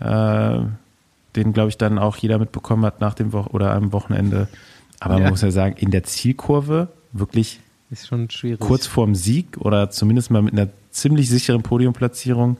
äh, 0.00 0.58
den, 1.36 1.52
glaube 1.52 1.68
ich, 1.70 1.78
dann 1.78 1.98
auch 1.98 2.16
jeder 2.16 2.38
mitbekommen 2.38 2.84
hat 2.84 3.00
nach 3.00 3.14
dem 3.14 3.32
Wo 3.32 3.40
oder 3.52 3.72
am 3.72 3.92
Wochenende. 3.92 4.48
Aber 5.00 5.14
Ja. 5.14 5.20
man 5.20 5.30
muss 5.30 5.42
ja 5.42 5.50
sagen, 5.50 5.76
in 5.78 5.90
der 5.90 6.04
Zielkurve 6.04 6.88
wirklich 7.12 7.60
Ist 7.90 8.08
schon 8.08 8.28
schwierig. 8.30 8.60
kurz 8.60 8.86
vorm 8.86 9.14
Sieg 9.14 9.56
oder 9.58 9.90
zumindest 9.90 10.30
mal 10.30 10.42
mit 10.42 10.52
einer 10.54 10.68
ziemlich 10.90 11.28
sicheren 11.30 11.62
Podiumplatzierung 11.62 12.56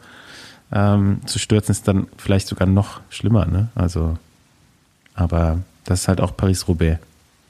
ähm, 0.73 1.21
zu 1.27 1.39
stürzen, 1.39 1.73
ist 1.73 1.87
dann 1.87 2.07
vielleicht 2.17 2.49
sogar 2.49 2.67
noch 2.67 3.01
schlimmer. 3.11 3.47
Ne? 3.47 3.69
Also, 3.75 4.17
aber 5.15 5.59
das 5.85 6.03
ist 6.03 6.09
halt 6.09 6.21
auch 6.21 6.37
Paris-Roubaix. 6.37 6.99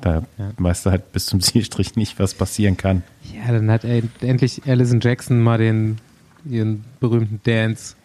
Da 0.05 0.22
Ja. 0.38 0.50
weißt 0.59 0.84
du 0.86 0.90
halt 0.90 1.12
bis 1.12 1.26
zum 1.26 1.40
Zielstrich 1.40 1.96
nicht, 1.96 2.18
was 2.18 2.34
passieren 2.34 2.76
kann. 2.76 3.02
Ja, 3.32 3.50
dann 3.52 3.70
hat 3.70 3.84
er 3.84 4.02
endlich 4.20 4.62
Alison 4.66 5.00
Jackson 5.00 5.40
mal 5.40 5.59
den 5.59 5.98
ihren 6.44 6.84
berühmten 7.00 7.40
Dance 7.44 7.96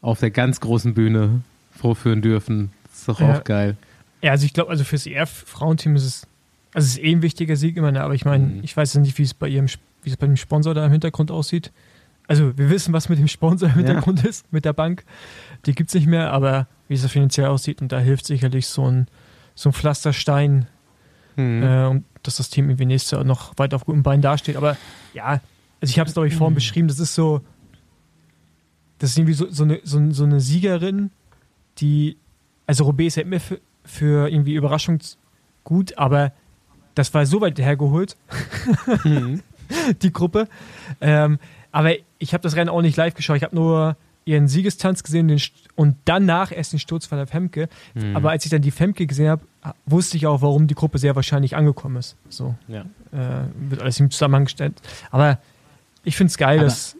auf 0.00 0.20
der 0.20 0.30
ganz 0.30 0.60
großen 0.60 0.94
Bühne 0.94 1.42
vorführen 1.70 2.22
dürfen. 2.22 2.70
ist 2.92 3.06
doch 3.08 3.20
Ja. 3.20 3.34
auch 3.38 3.44
geil. 3.44 3.76
Ja, 4.22 4.30
also 4.30 4.46
ich 4.46 4.54
glaube, 4.54 4.70
also 4.70 4.82
fürs 4.84 5.06
EF-Frauenteam 5.06 5.94
ist 5.96 6.04
es, 6.04 6.26
also 6.72 6.86
es 6.86 6.92
ist 6.96 7.02
eh 7.04 7.12
ein 7.12 7.20
wichtiger 7.22 7.56
Sieg 7.56 7.76
immer, 7.76 7.92
ne? 7.92 8.02
aber 8.02 8.14
ich 8.14 8.24
meine, 8.24 8.46
Mhm. 8.46 8.60
ich 8.62 8.74
weiß 8.74 8.94
ja 8.94 9.00
nicht, 9.00 9.18
wie 9.18 9.22
es 9.24 9.34
bei 9.34 9.48
ihrem, 9.48 9.66
wie 10.02 10.10
es 10.10 10.16
bei 10.16 10.26
dem 10.26 10.36
Sponsor 10.38 10.72
da 10.72 10.86
im 10.86 10.92
Hintergrund 10.92 11.30
aussieht. 11.30 11.70
Also 12.26 12.56
wir 12.56 12.70
wissen, 12.70 12.94
was 12.94 13.10
mit 13.10 13.18
dem 13.18 13.28
Sponsor 13.28 13.68
im 13.68 13.74
Ja. 13.74 13.86
Hintergrund 13.86 14.24
ist, 14.24 14.50
mit 14.52 14.64
der 14.64 14.72
Bank. 14.72 15.04
Die 15.66 15.74
gibt 15.74 15.90
es 15.90 15.94
nicht 15.94 16.06
mehr, 16.06 16.32
aber 16.32 16.66
wie 16.88 16.94
es 16.94 17.02
da 17.02 17.08
finanziell 17.08 17.48
aussieht 17.48 17.82
und 17.82 17.92
da 17.92 17.98
hilft 17.98 18.24
sicherlich 18.26 18.66
so 18.68 18.90
ein, 18.90 19.08
so 19.54 19.68
ein 19.68 19.72
Pflasterstein, 19.74 20.66
Mhm. 21.36 21.62
äh, 21.62 21.86
und 21.86 22.04
dass 22.22 22.36
das 22.36 22.48
Team 22.50 22.68
irgendwie 22.70 22.86
nächstes 22.86 23.10
Jahr 23.12 23.24
noch 23.24 23.52
weiter 23.56 23.76
auf 23.76 23.84
guten 23.84 24.02
Beinen 24.02 24.22
dasteht. 24.22 24.56
Aber 24.56 24.76
ja, 25.12 25.40
also 25.80 25.90
ich 25.90 25.98
habe 25.98 26.08
es, 26.08 26.14
glaube 26.14 26.28
ich, 26.28 26.34
vorhin 26.34 26.54
beschrieben, 26.54 26.88
das 26.88 26.98
ist 26.98 27.14
so, 27.14 27.40
das 28.98 29.10
ist 29.10 29.18
irgendwie 29.18 29.34
so, 29.34 29.50
so, 29.50 29.64
eine, 29.64 29.80
so, 29.84 30.10
so 30.12 30.24
eine 30.24 30.40
Siegerin, 30.40 31.10
die, 31.78 32.16
also 32.66 32.84
Roubaix 32.84 33.08
ist 33.08 33.16
ja 33.16 33.22
immer 33.22 33.40
für, 33.40 33.60
für 33.84 34.28
irgendwie 34.30 34.54
Überraschung 34.54 34.98
gut, 35.64 35.98
aber 35.98 36.32
das 36.94 37.12
war 37.12 37.26
so 37.26 37.40
weit 37.40 37.58
hergeholt, 37.58 38.16
Mhm. 39.04 39.42
die 40.02 40.12
Gruppe. 40.12 40.48
Ähm, 41.00 41.38
aber 41.72 41.92
ich 42.18 42.32
habe 42.34 42.42
das 42.42 42.54
Rennen 42.54 42.68
auch 42.70 42.82
nicht 42.82 42.96
live 42.96 43.14
geschaut. 43.14 43.36
Ich 43.36 43.42
habe 43.42 43.54
nur 43.54 43.96
ihren 44.24 44.48
Siegestanz 44.48 45.02
gesehen 45.02 45.36
und 45.74 45.96
danach 46.04 46.52
erst 46.52 46.72
den 46.72 46.78
Sturz 46.78 47.06
von 47.06 47.18
der 47.18 47.26
Femke. 47.26 47.68
Mhm. 47.94 48.16
Aber 48.16 48.30
als 48.30 48.44
ich 48.44 48.50
dann 48.50 48.62
die 48.62 48.70
Femke 48.70 49.06
gesehen 49.06 49.28
habe, 49.28 49.44
wusste 49.86 50.16
ich 50.16 50.26
auch, 50.26 50.42
warum 50.42 50.66
die 50.66 50.74
Gruppe 50.74 50.98
sehr 50.98 51.16
wahrscheinlich 51.16 51.56
angekommen 51.56 51.96
ist. 51.96 52.16
So 52.28 52.54
Ja. 52.68 52.82
äh, 53.12 53.44
wird 53.70 53.80
alles 53.80 53.98
im 54.00 54.10
Zusammenhang 54.10 54.44
gestellt. 54.44 54.74
Aber 55.10 55.38
ich 56.04 56.16
finde 56.16 56.30
es 56.30 56.36
geil, 56.38 56.58
Aber 56.58 56.66
dass, 56.66 56.96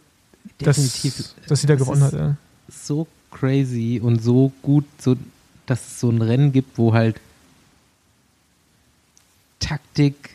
dass, 0.58 0.76
Definitiv. 0.76 1.34
dass 1.48 1.60
sie 1.60 1.66
da 1.66 1.74
gewonnen 1.74 2.02
hat. 2.02 2.12
Ja. 2.12 2.36
so 2.70 3.06
crazy 3.30 4.00
und 4.02 4.22
so 4.22 4.52
gut, 4.62 4.84
so, 4.98 5.16
dass 5.66 5.80
es 5.86 6.00
so 6.00 6.08
ein 6.10 6.22
Rennen 6.22 6.52
gibt, 6.52 6.78
wo 6.78 6.94
halt 6.94 7.20
Taktik 9.60 10.30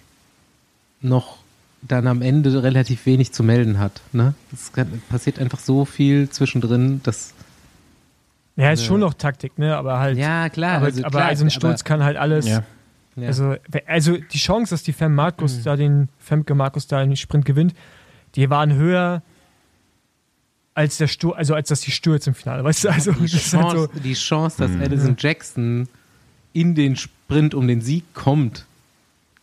noch 1.02 1.38
dann 1.82 2.08
am 2.08 2.22
Ende 2.22 2.62
relativ 2.64 3.06
wenig 3.06 3.32
zu 3.32 3.42
melden 3.44 3.80
hat. 3.80 4.02
Ne? 4.12 4.34
Es 4.54 4.72
passiert 5.08 5.40
einfach 5.40 5.60
so 5.60 5.86
viel 5.86 6.30
zwischendrin, 6.30 7.02
dass 7.04 7.34
Ja, 8.60 8.72
ist 8.72 8.82
Ja. 8.82 8.88
schon 8.88 9.00
noch 9.00 9.14
Taktik, 9.14 9.58
ne? 9.58 9.76
Aber 9.78 10.00
halt. 10.00 10.18
ja 10.18 10.50
klar, 10.50 10.78
aber, 10.78 10.86
also, 10.88 11.02
aber 11.04 11.10
klar, 11.12 11.26
also 11.30 11.46
ein 11.46 11.50
Sturz 11.52 11.84
kann 11.84 12.04
halt 12.04 12.18
alles. 12.18 12.48
Ja. 12.48 12.64
ja. 13.16 13.28
Also, 13.28 13.56
also 13.88 14.18
die 14.18 14.38
Chance, 14.38 14.72
dass 14.74 14.84
die 14.84 14.94
Fem 14.94 15.16
Markus 15.16 15.58
Mhm. 15.60 15.64
da 15.64 15.76
den 15.76 16.10
Femke 16.20 16.56
Markus 16.56 16.88
da 16.88 17.04
den 17.04 17.16
Sprint 17.16 17.46
gewinnt, 17.46 17.74
die 18.36 18.50
waren 18.50 18.74
höher 18.74 19.22
als 20.74 20.98
der 20.98 21.08
Stur 21.08 21.36
also 21.38 21.56
als 21.56 21.70
dass 21.70 21.82
die 21.82 21.92
Stürz 21.92 22.28
im 22.28 22.34
Finale. 22.34 22.64
Weißt 22.64 22.84
du, 22.86 22.90
also 22.90 23.12
die, 23.12 23.24
das 23.24 23.34
ist 23.34 23.54
halt 23.54 23.64
Chance, 23.74 23.90
so. 23.94 24.00
die 24.00 24.14
Chance, 24.14 24.58
dass 24.60 24.72
Mhm. 24.72 24.82
Alison 24.82 25.16
Jackson 25.18 25.88
in 26.54 26.76
den 26.76 26.96
Sprint 26.96 27.54
um 27.54 27.68
den 27.68 27.82
Sieg 27.82 28.04
kommt, 28.14 28.66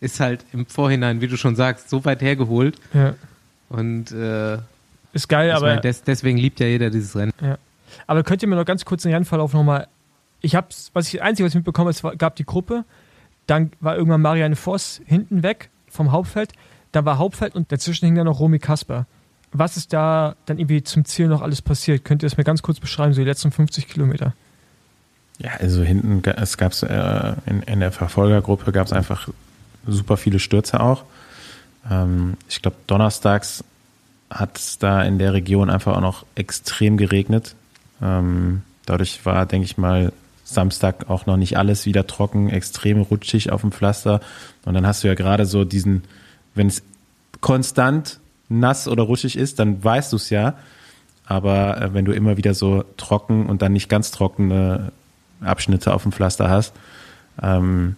ist 0.01 0.21
halt 0.21 0.45
im 0.53 0.67
Vorhinein, 0.67 1.21
wie 1.21 1.27
du 1.29 1.37
schon 1.37 1.57
sagst, 1.57 1.89
so 1.91 2.05
weit 2.05 2.21
hergeholt. 2.23 2.77
Ja, 2.93 3.15
Und 3.69 4.13
äh, 4.13 4.59
ist 5.13 5.29
geil, 5.29 5.51
aber. 5.53 5.67
meine, 5.69 5.81
des, 5.81 6.03
deswegen 6.03 6.37
liebt 6.39 6.61
ja 6.61 6.67
jeder 6.67 6.91
dieses 6.91 7.17
Rennen. 7.17 7.33
Aber 8.07 8.23
könnt 8.23 8.43
ihr 8.43 8.49
mir 8.49 8.57
noch 8.57 8.65
ganz 8.65 8.85
kurz 8.85 9.03
den 9.03 9.13
Rennverlauf 9.13 9.53
nochmal. 9.53 9.89
Ich 10.41 10.55
hab's, 10.55 10.91
was 10.93 11.13
ich, 11.13 11.23
einzige, 11.23 11.47
was 11.47 11.53
ich 11.53 11.57
mitbekommen 11.57 11.93
habe, 11.93 12.13
es 12.13 12.19
gab 12.19 12.37
die 12.37 12.45
Gruppe, 12.45 12.85
dann 13.47 13.71
war 13.81 13.97
irgendwann 13.97 14.21
Marianne 14.21 14.57
Voss 14.57 15.01
hinten 15.07 15.43
weg 15.43 15.71
vom 15.89 16.13
Hauptfeld, 16.13 16.53
dann 16.93 17.05
war 17.05 17.19
Hauptfeld 17.19 17.55
und 17.55 17.73
dazwischen 17.73 18.07
hing 18.07 18.15
dann 18.15 18.27
noch 18.27 18.41
Romy 18.41 18.59
Kasper. 18.59 19.07
Was 19.53 19.77
ist 19.77 19.93
da 19.93 20.37
dann 20.47 20.59
irgendwie 20.59 20.83
zum 20.83 21.05
Ziel 21.05 21.29
noch 21.29 21.43
alles 21.43 21.63
passiert? 21.63 22.05
Könnt 22.05 22.23
ihr 22.23 22.29
das 22.29 22.37
mir 22.37 22.45
ganz 22.45 22.63
kurz 22.63 22.81
beschreiben, 22.81 23.13
so 23.13 23.21
die 23.21 23.27
letzten 23.27 23.51
50 23.51 23.89
Kilometer? 23.89 24.35
Ja, 25.39 25.53
also 25.61 25.83
hinten, 25.83 26.23
es 26.31 26.57
gab 26.57 26.73
äh, 26.83 27.35
in, 27.47 27.63
in 27.63 27.81
der 27.81 27.93
Verfolgergruppe 27.93 28.73
gab 28.73 28.87
es 28.87 28.93
einfach 28.93 29.29
super 29.87 30.17
viele 30.17 30.39
Stürze 30.39 30.81
auch. 30.81 31.05
Ähm, 31.91 32.37
ich 32.49 32.63
glaube, 32.63 32.77
donnerstags 32.87 33.65
hat 34.31 34.59
es 34.59 34.79
da 34.79 35.03
in 35.03 35.19
der 35.19 35.33
Region 35.35 35.71
einfach 35.71 35.97
auch 35.97 36.01
noch 36.01 36.27
extrem 36.35 36.97
geregnet. 36.97 37.55
Ähm, 38.03 38.63
dadurch 38.85 39.25
war, 39.25 39.47
denke 39.47 39.65
ich 39.65 39.79
mal, 39.79 40.13
Samstag 40.45 41.11
auch 41.11 41.27
noch 41.27 41.37
nicht 41.37 41.59
alles 41.59 41.87
wieder 41.87 42.07
trocken, 42.07 42.49
extrem 42.49 43.01
rutschig 43.03 43.51
auf 43.51 43.63
dem 43.63 43.73
Pflaster. 43.73 44.21
Und 44.65 44.75
dann 44.75 44.87
hast 44.87 45.03
du 45.03 45.09
ja 45.09 45.15
gerade 45.15 45.45
so 45.45 45.65
diesen, 45.65 46.05
wenn 46.55 46.69
es 46.69 46.83
konstant 47.41 48.21
nass 48.49 48.87
oder 48.87 49.03
rutschig 49.03 49.37
ist, 49.37 49.59
dann 49.59 49.83
weißt 49.83 50.13
du 50.13 50.17
es 50.17 50.31
ja. 50.31 50.55
Aber 51.27 51.81
äh, 51.81 51.95
wenn 51.95 52.05
du 52.05 52.13
immer 52.13 52.37
wieder 52.37 52.55
so 52.55 52.85
trocken 52.97 53.47
und 53.47 53.61
dann 53.61 53.73
nicht 53.73 53.89
ganz 53.89 54.13
trockene 54.13 54.93
Abschnitte 55.41 55.93
auf 55.93 56.05
dem 56.05 56.13
Pflaster 56.13 56.49
hast, 56.49 56.73
ähm, 57.43 57.97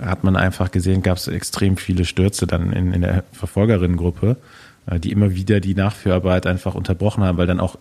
hat 0.00 0.22
man 0.22 0.36
einfach 0.36 0.70
gesehen, 0.70 1.02
gab 1.02 1.16
es 1.16 1.26
extrem 1.26 1.76
viele 1.76 2.04
Stürze 2.04 2.46
dann 2.46 2.72
in, 2.72 2.92
in 2.92 3.00
der 3.00 3.24
Verfolgerinnengruppe, 3.32 4.36
äh, 4.86 5.00
die 5.00 5.10
immer 5.10 5.34
wieder 5.34 5.60
die 5.60 5.74
Nachführarbeit 5.74 6.46
einfach 6.46 6.74
unterbrochen 6.74 7.24
haben, 7.24 7.38
weil 7.38 7.46
dann 7.46 7.60
auch 7.60 7.78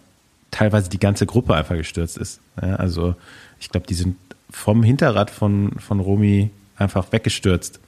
teilweise 0.51 0.89
die 0.89 0.99
ganze 0.99 1.25
Gruppe 1.25 1.55
einfach 1.55 1.75
gestürzt 1.75 2.17
ist. 2.17 2.39
Ja, 2.61 2.75
also 2.75 3.15
ich 3.59 3.69
glaube, 3.69 3.87
die 3.87 3.93
sind 3.93 4.17
vom 4.49 4.83
Hinterrad 4.83 5.29
von, 5.29 5.73
von 5.79 5.99
Romy 5.99 6.51
einfach 6.77 7.11
weggestürzt 7.11 7.79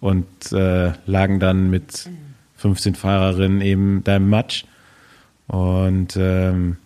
und 0.00 0.52
äh, 0.52 0.92
lagen 1.06 1.40
dann 1.40 1.70
mit 1.70 2.08
15 2.56 2.94
Fahrerinnen 2.94 3.60
eben 3.60 4.04
da 4.04 4.16
im 4.16 4.28
Matsch. 4.28 4.64
Und 5.46 6.16
ähm, 6.16 6.76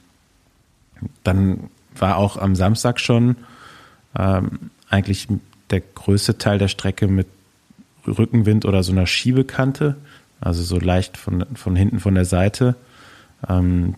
dann 1.25 1.71
war 1.97 2.17
auch 2.17 2.37
am 2.37 2.55
Samstag 2.55 3.01
schon 3.01 3.37
ähm, 4.19 4.71
eigentlich 4.89 5.29
der 5.71 5.81
größte 5.81 6.39
Teil 6.39 6.59
der 6.59 6.69
Strecke 6.69 7.09
mit 7.09 7.27
Rückenwind 8.07 8.65
oder 8.65 8.83
so 8.83 8.93
einer 8.93 9.07
Schiebekante, 9.07 9.97
also 10.41 10.63
so 10.63 10.79
leicht 10.79 11.17
von, 11.17 11.45
von 11.55 11.77
hinten 11.77 12.01
von 12.01 12.15
der 12.15 12.25
Seite, 12.25 12.75
ähm, 13.49 13.95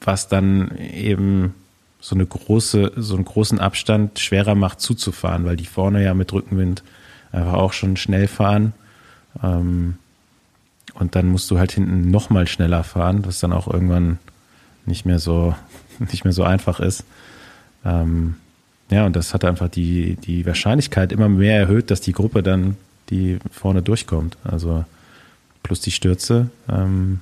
was 0.00 0.28
dann 0.28 0.76
eben 0.78 1.54
so 2.00 2.14
eine 2.14 2.26
große, 2.26 2.92
so 2.96 3.14
einen 3.14 3.24
großen 3.24 3.58
Abstand 3.58 4.18
schwerer 4.18 4.54
macht 4.54 4.80
zuzufahren, 4.80 5.44
weil 5.44 5.56
die 5.56 5.66
vorne 5.66 6.02
ja 6.02 6.14
mit 6.14 6.32
Rückenwind 6.32 6.82
einfach 7.32 7.54
auch 7.54 7.72
schon 7.72 7.96
schnell 7.96 8.26
fahren. 8.26 8.72
Ähm, 9.42 9.96
und 10.94 11.14
dann 11.14 11.28
musst 11.28 11.50
du 11.50 11.58
halt 11.58 11.72
hinten 11.72 12.10
noch 12.10 12.30
mal 12.30 12.48
schneller 12.48 12.84
fahren, 12.84 13.24
was 13.24 13.40
dann 13.40 13.52
auch 13.52 13.68
irgendwann 13.68 14.18
nicht 14.86 15.06
mehr 15.06 15.18
so, 15.18 15.54
nicht 15.98 16.24
mehr 16.24 16.32
so 16.32 16.42
einfach 16.42 16.80
ist. 16.80 17.04
Ähm, 17.84 18.36
ja, 18.90 19.06
und 19.06 19.14
das 19.14 19.34
hat 19.34 19.44
einfach 19.44 19.68
die, 19.68 20.16
die 20.16 20.44
Wahrscheinlichkeit 20.46 21.12
immer 21.12 21.28
mehr 21.28 21.58
erhöht, 21.58 21.90
dass 21.90 22.00
die 22.00 22.12
Gruppe 22.12 22.42
dann, 22.42 22.76
die 23.08 23.38
vorne 23.50 23.82
durchkommt. 23.82 24.36
Also 24.42 24.84
plus 25.62 25.80
die 25.80 25.92
Stürze, 25.92 26.50
ähm, 26.68 27.20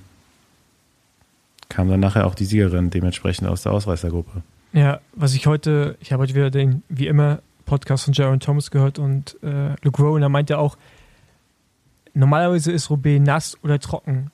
kam 1.69 1.89
dann 1.89 2.01
nachher 2.01 2.27
auch 2.27 2.35
die 2.35 2.45
Siegerin 2.45 2.91
dementsprechend 2.91 3.49
aus 3.49 3.63
der 3.63 3.73
Ausreißergruppe. 3.73 4.43
Ja, 4.73 5.01
was 5.15 5.35
ich 5.35 5.47
heute, 5.47 5.97
ich 6.01 6.13
habe 6.13 6.23
heute 6.23 6.35
wieder 6.35 6.51
den, 6.51 6.83
wie 6.89 7.07
immer, 7.07 7.41
Podcast 7.67 8.05
von 8.05 8.15
Jaron 8.15 8.41
Thomas 8.41 8.71
gehört 8.71 8.99
und 8.99 9.37
äh, 9.43 9.75
Luke 9.83 10.03
Rowan, 10.03 10.23
da 10.23 10.29
meint 10.29 10.49
er 10.51 10.59
auch, 10.59 10.77
normalerweise 12.15 12.73
ist 12.73 12.91
Roubaix 12.91 13.21
nass 13.25 13.57
oder 13.63 13.79
trocken, 13.79 14.31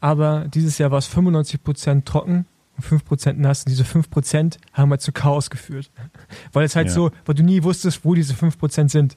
aber 0.00 0.46
dieses 0.52 0.78
Jahr 0.78 0.90
war 0.90 0.98
es 0.98 1.08
95% 1.14 2.04
trocken 2.04 2.46
und 2.76 2.84
5% 2.84 3.34
nass. 3.34 3.64
Und 3.64 3.70
diese 3.70 3.82
5% 3.84 4.56
haben 4.72 4.90
halt 4.90 5.00
zu 5.02 5.12
Chaos 5.12 5.50
geführt. 5.50 5.90
Weil 6.52 6.64
es 6.64 6.76
halt 6.76 6.86
Ja. 6.88 6.92
so, 6.92 7.10
weil 7.26 7.34
du 7.34 7.42
nie 7.42 7.62
wusstest, 7.64 8.04
wo 8.04 8.14
diese 8.14 8.34
5% 8.34 8.88
sind. 8.88 9.16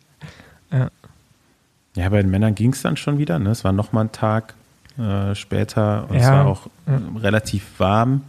Ja. 0.71 0.89
Ja, 1.95 2.09
bei 2.09 2.21
den 2.21 2.31
Männern 2.31 2.55
ging 2.55 2.73
es 2.73 2.81
dann 2.81 2.97
schon 2.97 3.17
wieder. 3.19 3.37
Ne? 3.37 3.51
Es 3.51 3.63
war 3.63 3.71
noch 3.73 3.91
mal 3.91 4.01
ein 4.01 4.11
Tag 4.11 4.55
äh, 4.97 5.35
später 5.35 6.07
und 6.09 6.17
es 6.17 6.23
Ja, 6.23 6.31
war 6.31 6.45
auch 6.47 6.67
äh, 6.85 7.19
relativ 7.19 7.63
warm. 7.77 8.21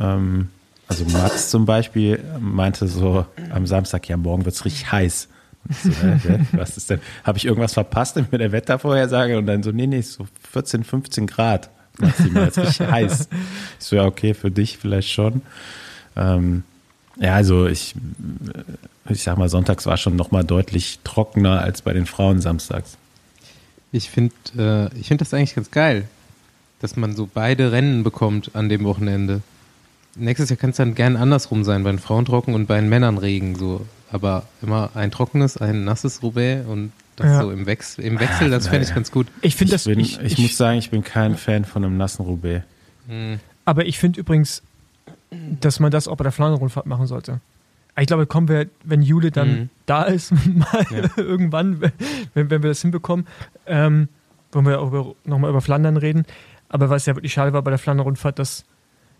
Ähm, 0.00 0.48
also 0.88 1.04
Mats 1.06 1.50
zum 1.50 1.64
Beispiel 1.64 2.22
meinte 2.40 2.86
so 2.86 3.24
am 3.52 3.66
Samstag, 3.66 4.08
ja, 4.08 4.16
morgen 4.16 4.44
wird 4.44 4.54
es 4.54 4.64
richtig 4.64 4.92
heiß. 4.92 5.28
So, 5.82 5.90
was 6.52 6.76
ist 6.76 6.90
denn? 6.90 7.00
Habe 7.24 7.38
ich 7.38 7.44
irgendwas 7.44 7.74
verpasst 7.74 8.16
mit 8.16 8.32
der 8.40 8.50
Wettervorhersage? 8.52 9.38
Und 9.38 9.46
dann 9.46 9.62
so, 9.62 9.70
nee, 9.70 9.86
nee, 9.86 10.00
so 10.00 10.26
14, 10.50 10.82
15 10.84 11.26
Grad. 11.28 11.70
Maximal, 11.98 12.48
ist 12.48 12.58
richtig 12.58 12.80
heiß. 12.88 13.28
Ich 13.78 13.86
so, 13.86 13.96
ja, 13.96 14.04
okay, 14.04 14.34
für 14.34 14.50
dich 14.50 14.78
vielleicht 14.78 15.10
schon. 15.10 15.42
Ähm, 16.16 16.64
ja, 17.20 17.34
also 17.34 17.66
ich, 17.66 17.94
äh, 19.06 19.12
ich 19.12 19.22
sag 19.22 19.38
mal, 19.38 19.48
sonntags 19.48 19.86
war 19.86 19.96
schon 19.96 20.16
noch 20.16 20.30
mal 20.30 20.42
deutlich 20.42 20.98
trockener 21.04 21.60
als 21.60 21.82
bei 21.82 21.92
den 21.92 22.06
Frauen 22.06 22.40
samstags. 22.40 22.96
Ich 23.92 24.10
finde 24.10 24.34
äh, 24.56 24.98
ich 24.98 25.08
find 25.08 25.20
das 25.20 25.32
eigentlich 25.34 25.54
ganz 25.54 25.70
geil, 25.70 26.08
dass 26.80 26.96
man 26.96 27.14
so 27.14 27.28
beide 27.32 27.72
Rennen 27.72 28.02
bekommt 28.02 28.50
an 28.54 28.68
dem 28.68 28.84
Wochenende. 28.84 29.42
Nächstes 30.16 30.50
Jahr 30.50 30.56
kann 30.56 30.70
es 30.70 30.76
dann 30.76 30.94
gern 30.94 31.16
andersrum 31.16 31.64
sein, 31.64 31.84
bei 31.84 31.90
den 31.90 31.98
Frauen 31.98 32.24
trocken 32.24 32.54
und 32.54 32.66
bei 32.66 32.80
den 32.80 32.88
Männern 32.88 33.18
Regen. 33.18 33.54
So. 33.56 33.86
Aber 34.10 34.44
immer 34.60 34.90
ein 34.94 35.10
trockenes, 35.10 35.56
ein 35.56 35.84
nasses 35.84 36.22
Roubaix 36.22 36.66
und 36.66 36.92
das 37.16 37.26
Ja. 37.26 37.42
so 37.42 37.50
im 37.50 37.66
Wechsel, 37.66 38.04
im 38.04 38.18
Wechsel 38.18 38.50
das 38.50 38.68
fände 38.68 38.86
ich 38.86 38.94
ganz 38.94 39.10
gut. 39.10 39.26
Ich 39.42 39.54
finde 39.56 39.74
Ich, 39.74 39.82
das, 39.82 39.84
bin, 39.84 40.00
ich, 40.00 40.18
ich, 40.20 40.38
muss 40.38 40.56
sagen, 40.56 40.78
ich 40.78 40.90
bin 40.90 41.04
kein 41.04 41.36
Fan 41.36 41.64
von 41.64 41.84
einem 41.84 41.96
nassen 41.96 42.22
Roubaix. 42.24 42.64
aber 43.64 43.86
ich 43.86 43.98
finde 43.98 44.20
übrigens, 44.20 44.62
dass 45.60 45.80
man 45.80 45.90
das 45.90 46.08
auch 46.08 46.16
bei 46.16 46.24
der 46.24 46.32
Flandern-Rundfahrt 46.32 46.86
machen 46.86 47.06
sollte. 47.06 47.40
Ich 48.00 48.06
glaube, 48.06 48.26
kommen 48.26 48.48
wir, 48.48 48.68
wenn 48.84 49.02
Jule 49.02 49.30
dann 49.30 49.48
Mhm. 49.62 49.70
da 49.86 50.04
ist, 50.04 50.32
mal 50.46 50.86
Ja. 50.90 51.08
irgendwann, 51.16 51.80
wenn, 51.80 51.92
wenn 52.34 52.62
wir 52.62 52.70
das 52.70 52.80
hinbekommen, 52.82 53.26
ähm, 53.66 54.08
wollen 54.52 54.66
wir 54.66 54.80
auch 54.80 54.88
über, 54.88 55.14
nochmal 55.24 55.50
über 55.50 55.60
Flandern 55.60 55.96
reden. 55.96 56.24
Aber 56.68 56.88
was 56.90 57.04
ja 57.06 57.14
wirklich 57.14 57.32
schade 57.34 57.52
war 57.52 57.62
bei 57.62 57.70
der 57.70 57.78
Flandern-Rundfahrt, 57.78 58.38
dass, 58.38 58.64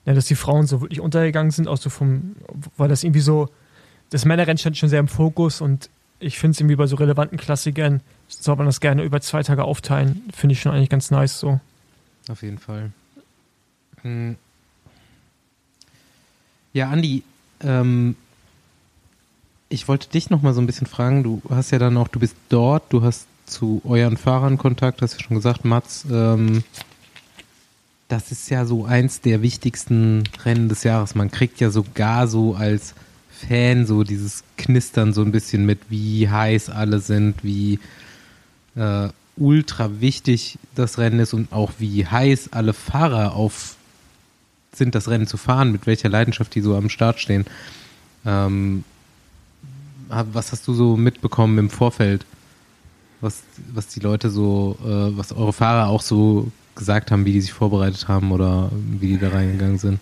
ja, 0.07 0.15
dass 0.15 0.25
die 0.27 0.35
Frauen 0.37 0.67
so 0.67 0.81
wirklich 0.81 1.01
untergegangen 1.01 1.51
sind, 1.51 1.69
auch 1.69 1.77
so 1.77 1.91
vom, 1.91 2.35
weil 2.79 2.89
das 2.89 3.05
irgendwie 3.05 3.21
so, 3.21 3.49
das 4.11 4.25
Männerrennen 4.25 4.59
stand 4.59 4.77
schon 4.79 4.89
sehr 4.89 5.01
im 5.01 5.09
Fokus 5.09 5.61
und 5.61 5.91
ich 6.19 6.39
finde 6.39 6.53
es 6.53 6.61
irgendwie 6.61 6.77
bei 6.77 6.87
so 6.87 6.97
relevanten 6.97 7.37
Klassikern, 7.39 8.01
soll 8.29 8.57
man 8.57 8.67
das 8.67 8.81
gerne 8.81 9.03
über 9.03 9.21
zwei 9.21 9.43
Tage 9.43 9.65
aufteilen, 9.65 10.23
finde 10.35 10.55
ich 10.55 10.61
schon 10.63 10.73
eigentlich 10.73 10.89
ganz 10.89 11.11
nice 11.11 11.39
so. 11.41 11.61
Auf 12.31 12.43
jeden 12.43 12.59
Fall. 12.59 12.91
Hm. 14.03 14.37
Ja, 16.73 16.89
Andi, 16.91 17.23
ähm, 17.63 18.17
ich 19.73 19.89
wollte 19.89 20.09
dich 20.09 20.29
noch 20.29 20.43
mal 20.43 20.53
so 20.53 20.61
ein 20.61 20.67
bisschen 20.67 20.87
fragen. 20.87 21.23
Du 21.23 21.41
hast 21.49 21.71
ja 21.71 21.79
dann 21.79 21.97
auch, 21.97 22.09
du 22.09 22.21
bist 22.21 22.37
dort, 22.51 22.93
du 22.93 23.03
hast 23.03 23.27
zu 23.47 23.81
euren 23.85 24.17
Fahrern 24.17 24.59
Kontakt, 24.59 25.01
hast 25.03 25.19
du 25.19 25.23
schon 25.23 25.37
gesagt, 25.37 25.65
Mats. 25.65 26.05
Ähm, 26.11 26.63
das 28.09 28.31
ist 28.31 28.51
ja 28.51 28.67
so 28.67 28.85
eins 28.85 29.23
der 29.23 29.41
wichtigsten 29.41 30.25
Rennen 30.45 30.69
des 30.69 30.85
Jahres. 30.85 31.15
Man 31.15 31.31
kriegt 31.31 31.59
ja 31.61 31.71
sogar 31.71 32.29
so 32.29 32.55
als 32.55 32.95
Fan 33.31 33.87
so 33.87 34.05
dieses 34.05 34.45
Knistern 34.59 35.15
so 35.15 35.23
ein 35.23 35.33
bisschen 35.33 35.65
mit, 35.65 35.81
wie 35.89 36.29
heiß 36.29 36.69
alle 36.69 37.01
sind, 37.01 37.43
wie 37.43 37.81
äh, 38.77 39.09
ultra 39.37 40.01
wichtig 40.01 40.59
das 40.75 40.99
Rennen 40.99 41.19
ist 41.19 41.33
und 41.33 41.51
auch 41.53 41.73
wie 41.79 42.07
heiß 42.07 42.51
alle 42.53 42.75
Fahrer 42.75 43.35
auf 43.35 43.77
sind, 44.75 44.95
das 44.95 45.09
Rennen 45.09 45.27
zu 45.27 45.39
fahren, 45.39 45.73
mit 45.73 45.87
welcher 45.87 46.11
Leidenschaft 46.11 46.55
die 46.55 46.61
so 46.61 46.77
am 46.77 46.91
Start 46.91 47.21
stehen. 47.21 47.47
Ähm, 48.25 48.85
was 50.33 50.53
hast 50.53 50.69
du 50.69 50.75
so 50.75 50.97
mitbekommen 50.97 51.59
im 51.59 51.71
Vorfeld? 51.71 52.25
Was, 53.21 53.43
was 53.73 53.89
die 53.89 54.01
Leute 54.01 54.31
so, 54.31 54.77
äh, 54.85 55.17
was 55.17 55.33
eure 55.33 55.53
Fahrer 55.53 55.89
auch 55.89 56.03
so 56.03 56.51
gesagt 56.75 57.11
haben, 57.11 57.25
wie 57.25 57.33
die 57.33 57.41
sich 57.41 57.53
vorbereitet 57.53 58.09
haben 58.09 58.33
oder 58.33 58.71
wie 58.73 59.09
die 59.09 59.19
da 59.19 59.31
reingegangen 59.31 59.79
sind? 59.79 60.01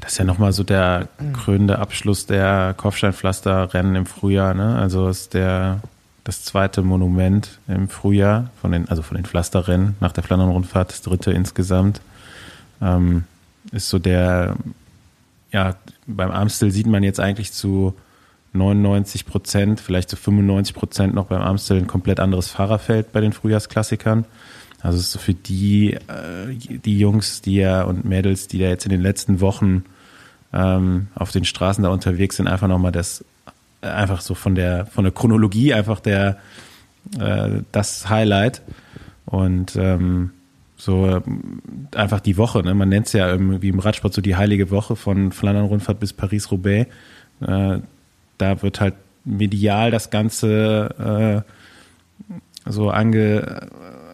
Das 0.00 0.12
ist 0.12 0.18
ja 0.18 0.24
nochmal 0.24 0.52
so 0.52 0.62
der 0.62 1.08
krönende 1.32 1.78
Abschluss 1.78 2.26
der 2.26 2.74
Kopfsteinpflasterrennen 2.76 3.96
im 3.96 4.06
Frühjahr. 4.06 4.54
Ne? 4.54 4.76
Also 4.76 5.08
ist 5.08 5.34
der 5.34 5.80
das 6.24 6.44
zweite 6.44 6.82
Monument 6.82 7.58
im 7.68 7.88
Frühjahr 7.88 8.50
von 8.60 8.72
den, 8.72 8.88
also 8.88 9.02
von 9.02 9.16
den 9.16 9.24
Pflasterrennen 9.24 9.96
nach 10.00 10.12
der 10.12 10.24
Flandern-Rundfahrt, 10.24 10.90
das 10.90 11.02
dritte 11.02 11.30
insgesamt. 11.30 12.00
Ähm, 12.82 13.24
ist 13.72 13.88
so 13.88 13.98
der, 13.98 14.56
ja, 15.52 15.76
beim 16.06 16.30
Amstel 16.30 16.70
sieht 16.70 16.86
man 16.86 17.02
jetzt 17.02 17.20
eigentlich 17.20 17.52
zu 17.52 17.94
99 18.56 19.26
Prozent, 19.26 19.80
vielleicht 19.80 20.08
zu 20.08 20.16
95 20.16 20.74
Prozent 20.74 21.14
noch 21.14 21.26
beim 21.26 21.42
Amstel 21.42 21.78
ein 21.78 21.86
komplett 21.86 22.20
anderes 22.20 22.48
Fahrerfeld 22.48 23.12
bei 23.12 23.20
den 23.20 23.32
Frühjahrsklassikern. 23.32 24.24
Also 24.82 24.98
es 24.98 25.06
ist 25.06 25.12
so 25.12 25.18
für 25.18 25.34
die, 25.34 25.94
äh, 25.94 26.54
die 26.54 26.98
Jungs, 26.98 27.42
die 27.42 27.56
ja 27.56 27.82
und 27.82 28.04
Mädels, 28.04 28.48
die 28.48 28.58
da 28.58 28.66
jetzt 28.66 28.84
in 28.84 28.90
den 28.90 29.00
letzten 29.00 29.40
Wochen 29.40 29.84
ähm, 30.52 31.08
auf 31.14 31.32
den 31.32 31.44
Straßen 31.44 31.82
da 31.82 31.90
unterwegs 31.90 32.36
sind, 32.36 32.46
einfach 32.46 32.68
nochmal 32.68 32.92
das, 32.92 33.24
äh, 33.80 33.88
einfach 33.88 34.20
so 34.20 34.34
von 34.34 34.54
der, 34.54 34.86
von 34.86 35.04
der 35.04 35.12
Chronologie 35.12 35.74
einfach 35.74 36.00
der, 36.00 36.38
äh, 37.18 37.62
das 37.72 38.08
Highlight. 38.08 38.62
Und 39.24 39.74
ähm, 39.76 40.30
so 40.76 41.06
ähm, 41.06 41.62
einfach 41.94 42.20
die 42.20 42.36
Woche, 42.36 42.62
ne? 42.62 42.74
man 42.74 42.88
nennt 42.88 43.06
es 43.06 43.12
ja 43.12 43.28
irgendwie 43.28 43.68
im 43.68 43.78
Radsport 43.78 44.14
so 44.14 44.20
die 44.20 44.36
heilige 44.36 44.70
Woche 44.70 44.94
von 44.94 45.32
Flandern-Rundfahrt 45.32 45.98
bis 45.98 46.12
Paris-Roubaix. 46.12 46.90
Äh, 47.40 47.80
da 48.38 48.62
wird 48.62 48.80
halt 48.80 48.94
medial 49.24 49.90
das 49.90 50.10
Ganze 50.10 51.44
äh, 52.66 52.70
so 52.70 52.90
ange, 52.90 53.68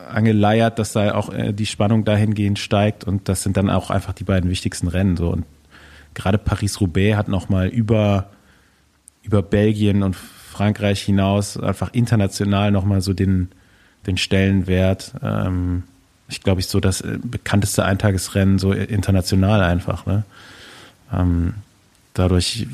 angeleiert, 0.09 0.79
dass 0.79 0.93
da 0.93 1.14
auch 1.14 1.33
äh, 1.33 1.53
die 1.53 1.66
Spannung 1.66 2.05
dahingehend 2.05 2.59
steigt 2.59 3.05
und 3.05 3.29
das 3.29 3.43
sind 3.43 3.57
dann 3.57 3.70
auch 3.70 3.91
einfach 3.91 4.12
die 4.12 4.25
beiden 4.25 4.51
wichtigsten 4.51 4.89
Rennen 4.89 5.16
so. 5.16 5.31
Und 5.31 5.45
gerade 6.14 6.39
Paris-Roubaix 6.39 7.16
hat 7.16 7.29
nochmal 7.29 7.68
über 7.68 8.31
über 9.23 9.43
Belgien 9.43 10.03
und 10.03 10.16
Frankreich 10.16 11.01
hinaus 11.03 11.57
einfach 11.57 11.93
international 11.93 12.70
nochmal 12.70 13.01
so 13.01 13.12
den 13.12 13.49
den 14.07 14.16
Stellenwert 14.16 15.12
ähm, 15.23 15.85
ich 16.29 16.43
glaube 16.43 16.61
ich 16.61 16.66
so 16.66 16.81
das 16.81 17.03
äh, 17.03 17.18
bekannteste 17.23 17.85
Eintagesrennen 17.85 18.59
so 18.59 18.73
international 18.73 19.62
einfach 19.62 20.07
ne? 20.07 20.25
Ähm, 21.12 21.55
dadurch 22.14 22.66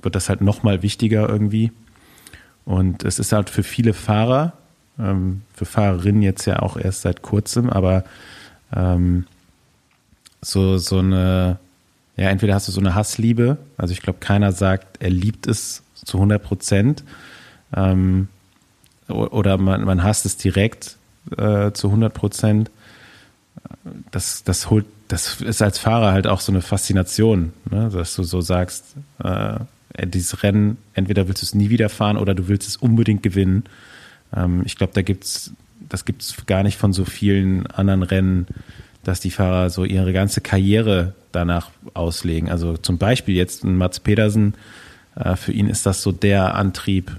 wird 0.00 0.14
das 0.14 0.28
halt 0.28 0.40
nochmal 0.40 0.82
wichtiger 0.82 1.28
irgendwie 1.28 1.72
und 2.64 3.04
es 3.04 3.18
ist 3.18 3.32
halt 3.32 3.50
für 3.50 3.62
viele 3.62 3.94
Fahrer 3.94 4.52
ähm, 4.98 5.42
für 5.54 5.64
Fahrerinnen 5.64 6.22
jetzt 6.22 6.46
ja 6.46 6.60
auch 6.60 6.76
erst 6.76 7.02
seit 7.02 7.22
kurzem, 7.22 7.70
aber 7.70 8.04
ähm, 8.74 9.26
so, 10.40 10.78
so 10.78 10.98
eine, 10.98 11.58
ja, 12.16 12.28
entweder 12.28 12.54
hast 12.54 12.68
du 12.68 12.72
so 12.72 12.80
eine 12.80 12.94
Hassliebe, 12.94 13.58
also 13.76 13.92
ich 13.92 14.02
glaube, 14.02 14.20
keiner 14.20 14.52
sagt, 14.52 15.02
er 15.02 15.10
liebt 15.10 15.46
es 15.46 15.82
zu 15.94 16.18
100 16.18 16.42
Prozent, 16.42 17.04
ähm, 17.74 18.28
oder 19.08 19.56
man, 19.58 19.84
man 19.84 20.02
hasst 20.02 20.26
es 20.26 20.36
direkt 20.36 20.96
äh, 21.36 21.70
zu 21.72 21.88
100 21.88 22.12
Prozent. 22.12 22.70
Das, 24.10 24.42
das 24.42 24.68
holt, 24.68 24.84
das 25.08 25.40
ist 25.40 25.62
als 25.62 25.78
Fahrer 25.78 26.12
halt 26.12 26.26
auch 26.26 26.40
so 26.40 26.50
eine 26.50 26.60
Faszination, 26.60 27.52
ne? 27.70 27.88
dass 27.92 28.16
du 28.16 28.24
so 28.24 28.40
sagst, 28.40 28.96
äh, 29.22 29.58
dieses 30.04 30.42
Rennen, 30.42 30.78
entweder 30.94 31.28
willst 31.28 31.42
du 31.42 31.46
es 31.46 31.54
nie 31.54 31.70
wieder 31.70 31.88
fahren 31.88 32.16
oder 32.16 32.34
du 32.34 32.48
willst 32.48 32.68
es 32.68 32.76
unbedingt 32.76 33.22
gewinnen. 33.22 33.64
Ähm, 34.34 34.62
ich 34.64 34.76
glaube, 34.76 34.92
da 34.94 35.02
gibt's, 35.02 35.52
das 35.88 36.04
gibt's 36.04 36.34
gar 36.46 36.62
nicht 36.62 36.76
von 36.76 36.92
so 36.92 37.04
vielen 37.04 37.66
anderen 37.68 38.02
Rennen, 38.02 38.46
dass 39.04 39.20
die 39.20 39.30
Fahrer 39.30 39.70
so 39.70 39.84
ihre 39.84 40.12
ganze 40.12 40.40
Karriere 40.40 41.14
danach 41.32 41.70
auslegen. 41.94 42.50
Also 42.50 42.76
zum 42.76 42.98
Beispiel 42.98 43.36
jetzt 43.36 43.64
ein 43.64 43.76
Mats 43.76 44.00
Pedersen, 44.00 44.54
äh, 45.14 45.36
für 45.36 45.52
ihn 45.52 45.68
ist 45.68 45.86
das 45.86 46.02
so 46.02 46.12
der 46.12 46.54
Antrieb, 46.54 47.10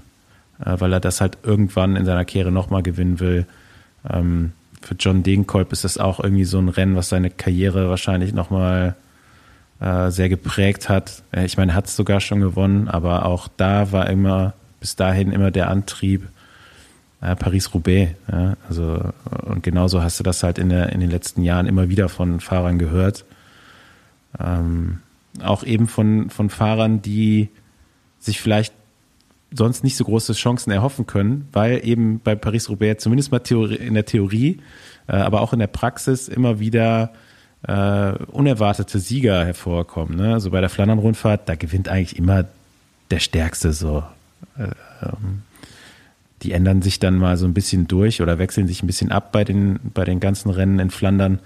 äh, 0.64 0.74
weil 0.78 0.92
er 0.92 1.00
das 1.00 1.20
halt 1.20 1.38
irgendwann 1.42 1.96
in 1.96 2.04
seiner 2.04 2.24
Karriere 2.24 2.52
nochmal 2.52 2.82
gewinnen 2.82 3.20
will. 3.20 3.46
Ähm, 4.08 4.52
für 4.80 4.94
John 4.94 5.22
Degenkolb 5.22 5.72
ist 5.72 5.84
das 5.84 5.98
auch 5.98 6.20
irgendwie 6.20 6.44
so 6.44 6.58
ein 6.58 6.68
Rennen, 6.68 6.94
was 6.94 7.08
seine 7.08 7.30
Karriere 7.30 7.88
wahrscheinlich 7.88 8.32
nochmal 8.32 8.94
äh, 9.80 10.10
sehr 10.10 10.28
geprägt 10.28 10.88
hat. 10.88 11.22
Äh, 11.32 11.44
Ich 11.44 11.56
meine, 11.56 11.74
hat 11.74 11.86
es 11.86 11.96
sogar 11.96 12.20
schon 12.20 12.40
gewonnen, 12.40 12.88
aber 12.88 13.24
auch 13.26 13.48
da 13.56 13.92
war 13.92 14.08
immer 14.08 14.54
bis 14.80 14.96
dahin 14.96 15.32
immer 15.32 15.50
der 15.50 15.70
Antrieb 15.70 16.28
äh, 17.20 17.34
Paris-Roubaix. 17.34 18.14
Ja? 18.30 18.56
Also, 18.68 19.12
und 19.44 19.62
genauso 19.62 20.02
hast 20.02 20.18
du 20.20 20.24
das 20.24 20.42
halt 20.42 20.58
in, 20.58 20.68
der, 20.68 20.92
in 20.92 21.00
den 21.00 21.10
letzten 21.10 21.42
Jahren 21.42 21.66
immer 21.66 21.88
wieder 21.88 22.08
von 22.08 22.40
Fahrern 22.40 22.78
gehört. 22.78 23.24
Ähm, 24.38 24.98
auch 25.42 25.64
eben 25.64 25.86
von, 25.88 26.30
von 26.30 26.50
Fahrern, 26.50 27.02
die 27.02 27.48
sich 28.18 28.40
vielleicht 28.40 28.74
sonst 29.50 29.82
nicht 29.82 29.96
so 29.96 30.04
große 30.04 30.34
Chancen 30.34 30.70
erhoffen 30.70 31.06
können, 31.06 31.48
weil 31.52 31.80
eben 31.86 32.20
bei 32.20 32.34
Paris-Roubaix 32.34 33.02
zumindest 33.02 33.32
mal 33.32 33.38
Theorie, 33.38 33.76
in 33.76 33.94
der 33.94 34.04
Theorie, 34.04 34.60
äh, 35.06 35.16
aber 35.16 35.40
auch 35.40 35.52
in 35.52 35.58
der 35.58 35.68
Praxis 35.68 36.28
immer 36.28 36.60
wieder 36.60 37.12
äh, 37.62 38.12
unerwartete 38.26 38.98
Sieger 38.98 39.44
hervorkommen. 39.44 40.16
Ne? 40.16 40.32
Also 40.32 40.50
bei 40.50 40.60
der 40.60 40.70
Flandern-Rundfahrt, 40.70 41.48
da 41.48 41.54
gewinnt 41.54 41.88
eigentlich 41.88 42.18
immer 42.18 42.44
der 43.10 43.18
Stärkste 43.18 43.72
so. 43.72 44.04
Äh, 44.56 44.68
ähm, 45.02 45.42
die 46.42 46.52
ändern 46.52 46.82
sich 46.82 47.00
dann 47.00 47.16
mal 47.16 47.36
so 47.36 47.46
ein 47.46 47.54
bisschen 47.54 47.88
durch 47.88 48.22
oder 48.22 48.38
wechseln 48.38 48.68
sich 48.68 48.82
ein 48.82 48.86
bisschen 48.86 49.10
ab 49.10 49.32
bei 49.32 49.42
den, 49.44 49.80
bei 49.92 50.04
den 50.04 50.20
ganzen 50.20 50.50
Rennen 50.50 50.78
in 50.78 50.90
Flandern. 50.90 51.40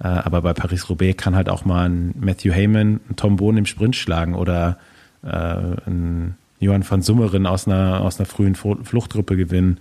Äh, 0.00 0.06
aber 0.06 0.42
bei 0.42 0.52
Paris-Roubaix 0.52 1.16
kann 1.16 1.34
halt 1.34 1.48
auch 1.48 1.64
mal 1.64 1.88
ein 1.88 2.14
Matthew 2.20 2.52
Heyman, 2.52 3.00
ein 3.10 3.16
Tom 3.16 3.36
Bohn 3.36 3.56
im 3.56 3.66
Sprint 3.66 3.96
schlagen 3.96 4.34
oder 4.34 4.78
äh, 5.24 5.28
ein 5.28 6.36
Johann 6.60 6.88
van 6.88 7.02
Summeren 7.02 7.46
aus 7.46 7.66
einer, 7.66 8.00
aus 8.00 8.18
einer 8.18 8.26
frühen 8.26 8.54
Fluchtgruppe 8.54 9.36
gewinnen. 9.36 9.78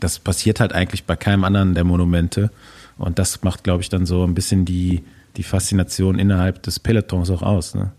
Das 0.00 0.18
passiert 0.18 0.60
halt 0.60 0.72
eigentlich 0.72 1.04
bei 1.04 1.16
keinem 1.16 1.44
anderen 1.44 1.74
der 1.74 1.84
Monumente. 1.84 2.50
Und 2.98 3.18
das 3.18 3.42
macht, 3.42 3.64
glaube 3.64 3.82
ich, 3.82 3.88
dann 3.88 4.06
so 4.06 4.24
ein 4.24 4.34
bisschen 4.34 4.64
die, 4.64 5.02
die 5.36 5.42
Faszination 5.42 6.18
innerhalb 6.18 6.62
des 6.62 6.78
Pelotons 6.78 7.30
auch 7.30 7.42
aus. 7.42 7.74
Ne? 7.74 7.92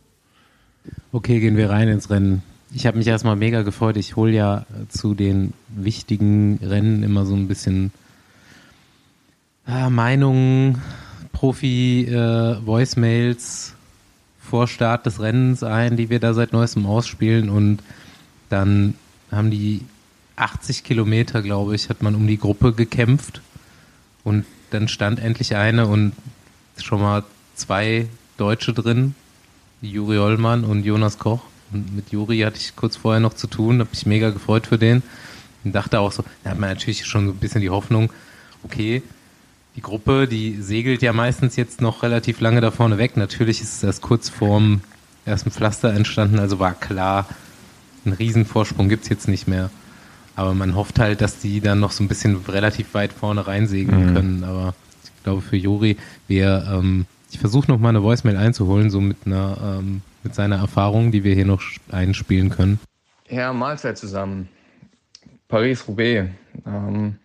Okay, 1.11 1.39
gehen 1.39 1.57
wir 1.57 1.69
rein 1.69 1.87
ins 1.87 2.09
Rennen. 2.09 2.43
Ich 2.73 2.85
habe 2.85 2.97
mich 2.97 3.07
erstmal 3.07 3.35
mega 3.35 3.61
gefreut. 3.61 3.97
Ich 3.97 4.15
hole 4.15 4.31
ja 4.31 4.65
zu 4.89 5.13
den 5.13 5.53
wichtigen 5.69 6.59
Rennen 6.61 7.03
immer 7.03 7.25
so 7.25 7.35
ein 7.35 7.47
bisschen 7.47 7.91
äh, 9.67 9.89
Meinungen, 9.89 10.81
Profi-Voicemails 11.31 13.69
äh, 13.69 13.73
vor 14.39 14.67
Start 14.67 15.05
des 15.05 15.21
Rennens 15.21 15.63
ein, 15.63 15.97
die 15.97 16.09
wir 16.09 16.19
da 16.19 16.33
seit 16.33 16.53
neuestem 16.53 16.85
ausspielen. 16.85 17.49
Und 17.49 17.79
dann 18.49 18.95
haben 19.31 19.51
die 19.51 19.81
80 20.35 20.83
Kilometer, 20.83 21.41
glaube 21.41 21.75
ich, 21.75 21.89
hat 21.89 22.03
man 22.03 22.15
um 22.15 22.27
die 22.27 22.37
Gruppe 22.37 22.73
gekämpft. 22.73 23.41
Und 24.23 24.45
dann 24.75 24.87
stand 24.87 25.19
endlich 25.19 25.55
eine 25.55 25.87
und 25.87 26.13
schon 26.81 27.01
mal 27.01 27.23
zwei 27.55 28.07
Deutsche 28.37 28.73
drin, 28.73 29.15
Juri 29.81 30.17
Ollmann 30.17 30.63
und 30.63 30.83
Jonas 30.83 31.17
Koch. 31.17 31.41
Und 31.71 31.95
mit 31.95 32.11
Juri 32.11 32.39
hatte 32.39 32.57
ich 32.57 32.75
kurz 32.75 32.95
vorher 32.97 33.19
noch 33.19 33.33
zu 33.33 33.47
tun, 33.47 33.79
habe 33.79 33.89
mich 33.91 34.05
mega 34.05 34.29
gefreut 34.29 34.67
für 34.67 34.77
den. 34.77 35.01
Und 35.63 35.73
dachte 35.73 35.99
auch 35.99 36.11
so, 36.11 36.23
da 36.43 36.51
hat 36.51 36.59
man 36.59 36.69
natürlich 36.69 37.05
schon 37.05 37.25
so 37.25 37.31
ein 37.31 37.37
bisschen 37.37 37.61
die 37.61 37.69
Hoffnung, 37.69 38.11
okay, 38.63 39.01
die 39.75 39.81
Gruppe, 39.81 40.27
die 40.27 40.61
segelt 40.61 41.01
ja 41.01 41.11
meistens 41.11 41.55
jetzt 41.55 41.81
noch 41.81 42.03
relativ 42.03 42.39
lange 42.39 42.61
da 42.61 42.71
vorne 42.71 42.97
weg. 42.97 43.17
Natürlich 43.17 43.61
ist 43.61 43.83
das 43.83 44.01
kurz 44.01 44.29
vorm 44.29 44.81
ersten 45.25 45.51
Pflaster 45.51 45.91
entstanden, 45.91 46.39
also 46.39 46.59
war 46.59 46.73
klar, 46.73 47.27
einen 48.05 48.13
Riesenvorsprung 48.13 48.89
gibt 48.89 49.03
es 49.03 49.09
jetzt 49.09 49.27
nicht 49.27 49.47
mehr. 49.47 49.71
Aber 50.35 50.53
man 50.53 50.75
hofft 50.75 50.99
halt, 50.99 51.21
dass 51.21 51.39
die 51.39 51.61
dann 51.61 51.79
noch 51.79 51.91
so 51.91 52.03
ein 52.03 52.07
bisschen 52.07 52.35
relativ 52.47 52.93
weit 52.93 53.13
vorne 53.13 53.47
reinsegeln 53.47 54.09
mhm. 54.09 54.13
können. 54.13 54.43
Aber 54.43 54.73
ich 55.03 55.23
glaube 55.23 55.41
für 55.41 55.55
Juri, 55.55 55.97
wir, 56.27 56.65
ähm, 56.71 57.05
ich 57.31 57.39
versuche 57.39 57.71
noch 57.71 57.79
mal 57.79 57.89
eine 57.89 58.03
Voicemail 58.03 58.37
einzuholen, 58.37 58.89
so 58.89 58.99
mit 59.01 59.17
einer, 59.25 59.79
ähm, 59.79 60.01
mit 60.23 60.35
seiner 60.35 60.57
Erfahrung, 60.57 61.11
die 61.11 61.23
wir 61.23 61.35
hier 61.35 61.45
noch 61.45 61.61
einspielen 61.91 62.49
können. 62.49 62.79
Ja, 63.29 63.53
Mahlzeit 63.53 63.97
zusammen. 63.97 64.49
Paris-Roubaix. 65.47 66.29
Ähm, 66.65 67.15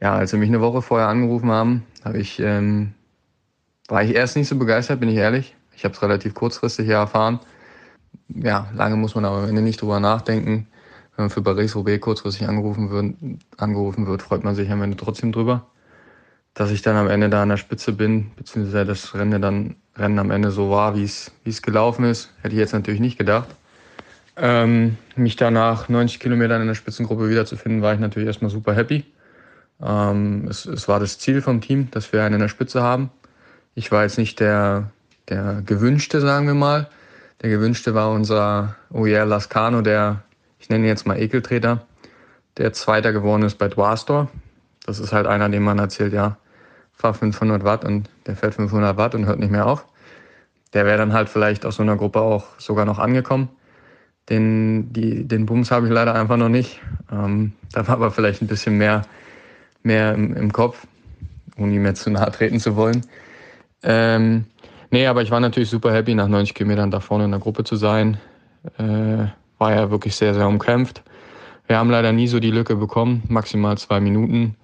ja, 0.00 0.14
als 0.14 0.30
sie 0.30 0.36
mich 0.36 0.48
eine 0.48 0.60
Woche 0.60 0.82
vorher 0.82 1.08
angerufen 1.08 1.50
haben, 1.50 1.84
habe 2.04 2.18
ich, 2.18 2.38
ähm, 2.38 2.92
war 3.88 4.02
ich 4.02 4.14
erst 4.14 4.36
nicht 4.36 4.48
so 4.48 4.56
begeistert, 4.56 5.00
bin 5.00 5.08
ich 5.08 5.16
ehrlich. 5.16 5.54
Ich 5.74 5.84
habe 5.84 5.94
es 5.94 6.02
relativ 6.02 6.34
kurzfristig 6.34 6.86
hier 6.86 6.96
erfahren. 6.96 7.40
Ja, 8.28 8.68
lange 8.74 8.96
muss 8.96 9.14
man 9.14 9.24
aber 9.24 9.38
am 9.38 9.48
Ende 9.48 9.62
nicht 9.62 9.80
drüber 9.80 10.00
nachdenken. 10.00 10.66
Wenn 11.16 11.24
man 11.24 11.30
für 11.30 11.42
Paris-Roubaix 11.42 12.00
kurzfristig 12.00 12.46
angerufen 12.46 12.90
wird, 12.90 13.14
angerufen 13.56 14.06
wird, 14.06 14.22
freut 14.22 14.44
man 14.44 14.54
sich 14.54 14.70
am 14.70 14.82
Ende 14.82 14.96
trotzdem 14.96 15.32
drüber. 15.32 15.66
Dass 16.54 16.70
ich 16.70 16.82
dann 16.82 16.96
am 16.96 17.08
Ende 17.08 17.28
da 17.28 17.42
an 17.42 17.48
der 17.48 17.56
Spitze 17.56 17.92
bin, 17.92 18.30
beziehungsweise 18.36 18.84
das 18.84 19.14
Rennen 19.14 19.40
dann 19.40 19.76
Rennen 19.96 20.18
am 20.18 20.30
Ende 20.30 20.50
so 20.50 20.70
war, 20.70 20.94
wie 20.94 21.04
es 21.04 21.62
gelaufen 21.62 22.04
ist, 22.04 22.30
hätte 22.42 22.54
ich 22.54 22.60
jetzt 22.60 22.72
natürlich 22.72 23.00
nicht 23.00 23.18
gedacht. 23.18 23.48
Ähm, 24.36 24.98
mich 25.16 25.36
danach 25.36 25.88
90 25.88 26.20
Kilometern 26.20 26.60
in 26.60 26.66
der 26.66 26.74
Spitzengruppe 26.74 27.30
wiederzufinden, 27.30 27.80
war 27.80 27.94
ich 27.94 28.00
natürlich 28.00 28.26
erstmal 28.26 28.50
super 28.50 28.74
happy. 28.74 29.04
Ähm, 29.82 30.46
es, 30.48 30.66
es, 30.66 30.88
war 30.88 31.00
das 31.00 31.18
Ziel 31.18 31.40
vom 31.40 31.62
Team, 31.62 31.90
dass 31.90 32.12
wir 32.12 32.22
einen 32.22 32.34
in 32.34 32.40
der 32.40 32.48
Spitze 32.48 32.82
haben. 32.82 33.10
Ich 33.74 33.90
war 33.92 34.02
jetzt 34.02 34.18
nicht 34.18 34.40
der, 34.40 34.90
der 35.30 35.62
Gewünschte, 35.64 36.20
sagen 36.20 36.46
wir 36.46 36.54
mal. 36.54 36.88
Der 37.42 37.50
Gewünschte 37.50 37.94
war 37.94 38.10
unser 38.10 38.76
Oyer 38.90 39.24
Lascano, 39.24 39.80
der, 39.80 40.22
ich 40.66 40.70
nenne 40.70 40.88
jetzt 40.88 41.06
mal 41.06 41.16
Ekeltreter, 41.16 41.86
der 42.56 42.72
Zweiter 42.72 43.12
geworden 43.12 43.44
ist 43.44 43.56
bei 43.56 43.68
Dwarstor. 43.68 44.28
Das 44.84 44.98
ist 44.98 45.12
halt 45.12 45.28
einer, 45.28 45.48
dem 45.48 45.62
man 45.62 45.78
erzählt, 45.78 46.12
ja, 46.12 46.38
fahr 46.92 47.14
500 47.14 47.62
Watt 47.62 47.84
und 47.84 48.10
der 48.26 48.34
fährt 48.34 48.54
500 48.54 48.96
Watt 48.96 49.14
und 49.14 49.26
hört 49.26 49.38
nicht 49.38 49.52
mehr 49.52 49.66
auf. 49.66 49.86
Der 50.74 50.84
wäre 50.84 50.98
dann 50.98 51.12
halt 51.12 51.28
vielleicht 51.28 51.64
aus 51.64 51.76
so 51.76 51.84
einer 51.84 51.96
Gruppe 51.96 52.20
auch 52.20 52.58
sogar 52.58 52.84
noch 52.84 52.98
angekommen. 52.98 53.48
Den, 54.28 54.92
die, 54.92 55.28
den 55.28 55.46
Bums 55.46 55.70
habe 55.70 55.86
ich 55.86 55.92
leider 55.92 56.16
einfach 56.16 56.36
noch 56.36 56.48
nicht. 56.48 56.80
Ähm, 57.12 57.52
da 57.72 57.86
war 57.86 57.94
aber 57.94 58.10
vielleicht 58.10 58.42
ein 58.42 58.48
bisschen 58.48 58.76
mehr 58.76 59.02
mehr 59.84 60.14
im, 60.14 60.34
im 60.34 60.52
Kopf, 60.52 60.84
ohne 61.56 61.72
ihm 61.72 61.86
jetzt 61.86 62.02
zu 62.02 62.10
nahe 62.10 62.32
treten 62.32 62.58
zu 62.58 62.74
wollen. 62.74 63.06
Ähm, 63.84 64.46
nee, 64.90 65.06
aber 65.06 65.22
ich 65.22 65.30
war 65.30 65.38
natürlich 65.38 65.70
super 65.70 65.94
happy, 65.94 66.16
nach 66.16 66.26
90 66.26 66.54
Kilometern 66.54 66.90
da 66.90 66.98
vorne 66.98 67.26
in 67.26 67.30
der 67.30 67.40
Gruppe 67.40 67.62
zu 67.62 67.76
sein. 67.76 68.18
Äh, 68.78 69.28
war 69.58 69.74
ja 69.74 69.90
wirklich 69.90 70.16
sehr, 70.16 70.34
sehr 70.34 70.46
umkämpft. 70.46 71.02
Wir 71.66 71.78
haben 71.78 71.90
leider 71.90 72.12
nie 72.12 72.28
so 72.28 72.40
die 72.40 72.50
Lücke 72.50 72.76
bekommen, 72.76 73.22
maximal 73.28 73.76
zwei 73.78 74.00
Minuten 74.00 74.56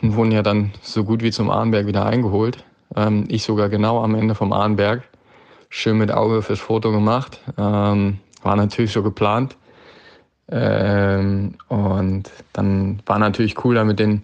und 0.00 0.14
wurden 0.16 0.32
ja 0.32 0.42
dann 0.42 0.72
so 0.82 1.04
gut 1.04 1.22
wie 1.22 1.32
zum 1.32 1.50
Arnberg 1.50 1.86
wieder 1.86 2.06
eingeholt. 2.06 2.64
Ähm, 2.94 3.24
ich 3.28 3.42
sogar 3.42 3.68
genau 3.68 4.02
am 4.02 4.14
Ende 4.14 4.34
vom 4.34 4.52
Arnberg. 4.52 5.02
Schön 5.68 5.98
mit 5.98 6.12
Auge 6.12 6.42
fürs 6.42 6.60
Foto 6.60 6.92
gemacht. 6.92 7.40
Ähm, 7.58 8.18
war 8.42 8.56
natürlich 8.56 8.92
so 8.92 9.02
geplant. 9.02 9.56
Ähm, 10.50 11.54
und 11.68 12.30
dann 12.52 13.02
war 13.06 13.18
natürlich 13.18 13.64
cool, 13.64 13.74
da 13.74 13.84
mit 13.84 13.98
den 13.98 14.22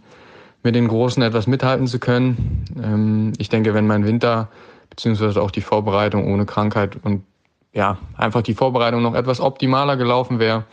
mit 0.62 0.75
den 0.75 0.89
Großen 0.89 1.23
etwas 1.23 1.47
mithalten 1.47 1.87
zu 1.87 1.99
können. 1.99 2.64
Ähm, 2.83 3.33
ich 3.39 3.49
denke, 3.49 3.75
wenn 3.75 3.87
mein 3.87 4.05
Winter 4.05 4.49
beziehungsweise 4.91 5.41
auch 5.41 5.51
die 5.51 5.62
Vorbereitung 5.62 6.33
ohne 6.33 6.47
Krankheit 6.47 6.97
und 7.03 7.25
ja, 7.73 7.99
einfach 8.16 8.43
die 8.43 8.55
Vorbereitung 8.55 9.03
noch 9.03 9.14
etwas 9.14 9.41
optimaler 9.41 9.97
gelaufen 9.97 10.39
wäre, 10.39 10.64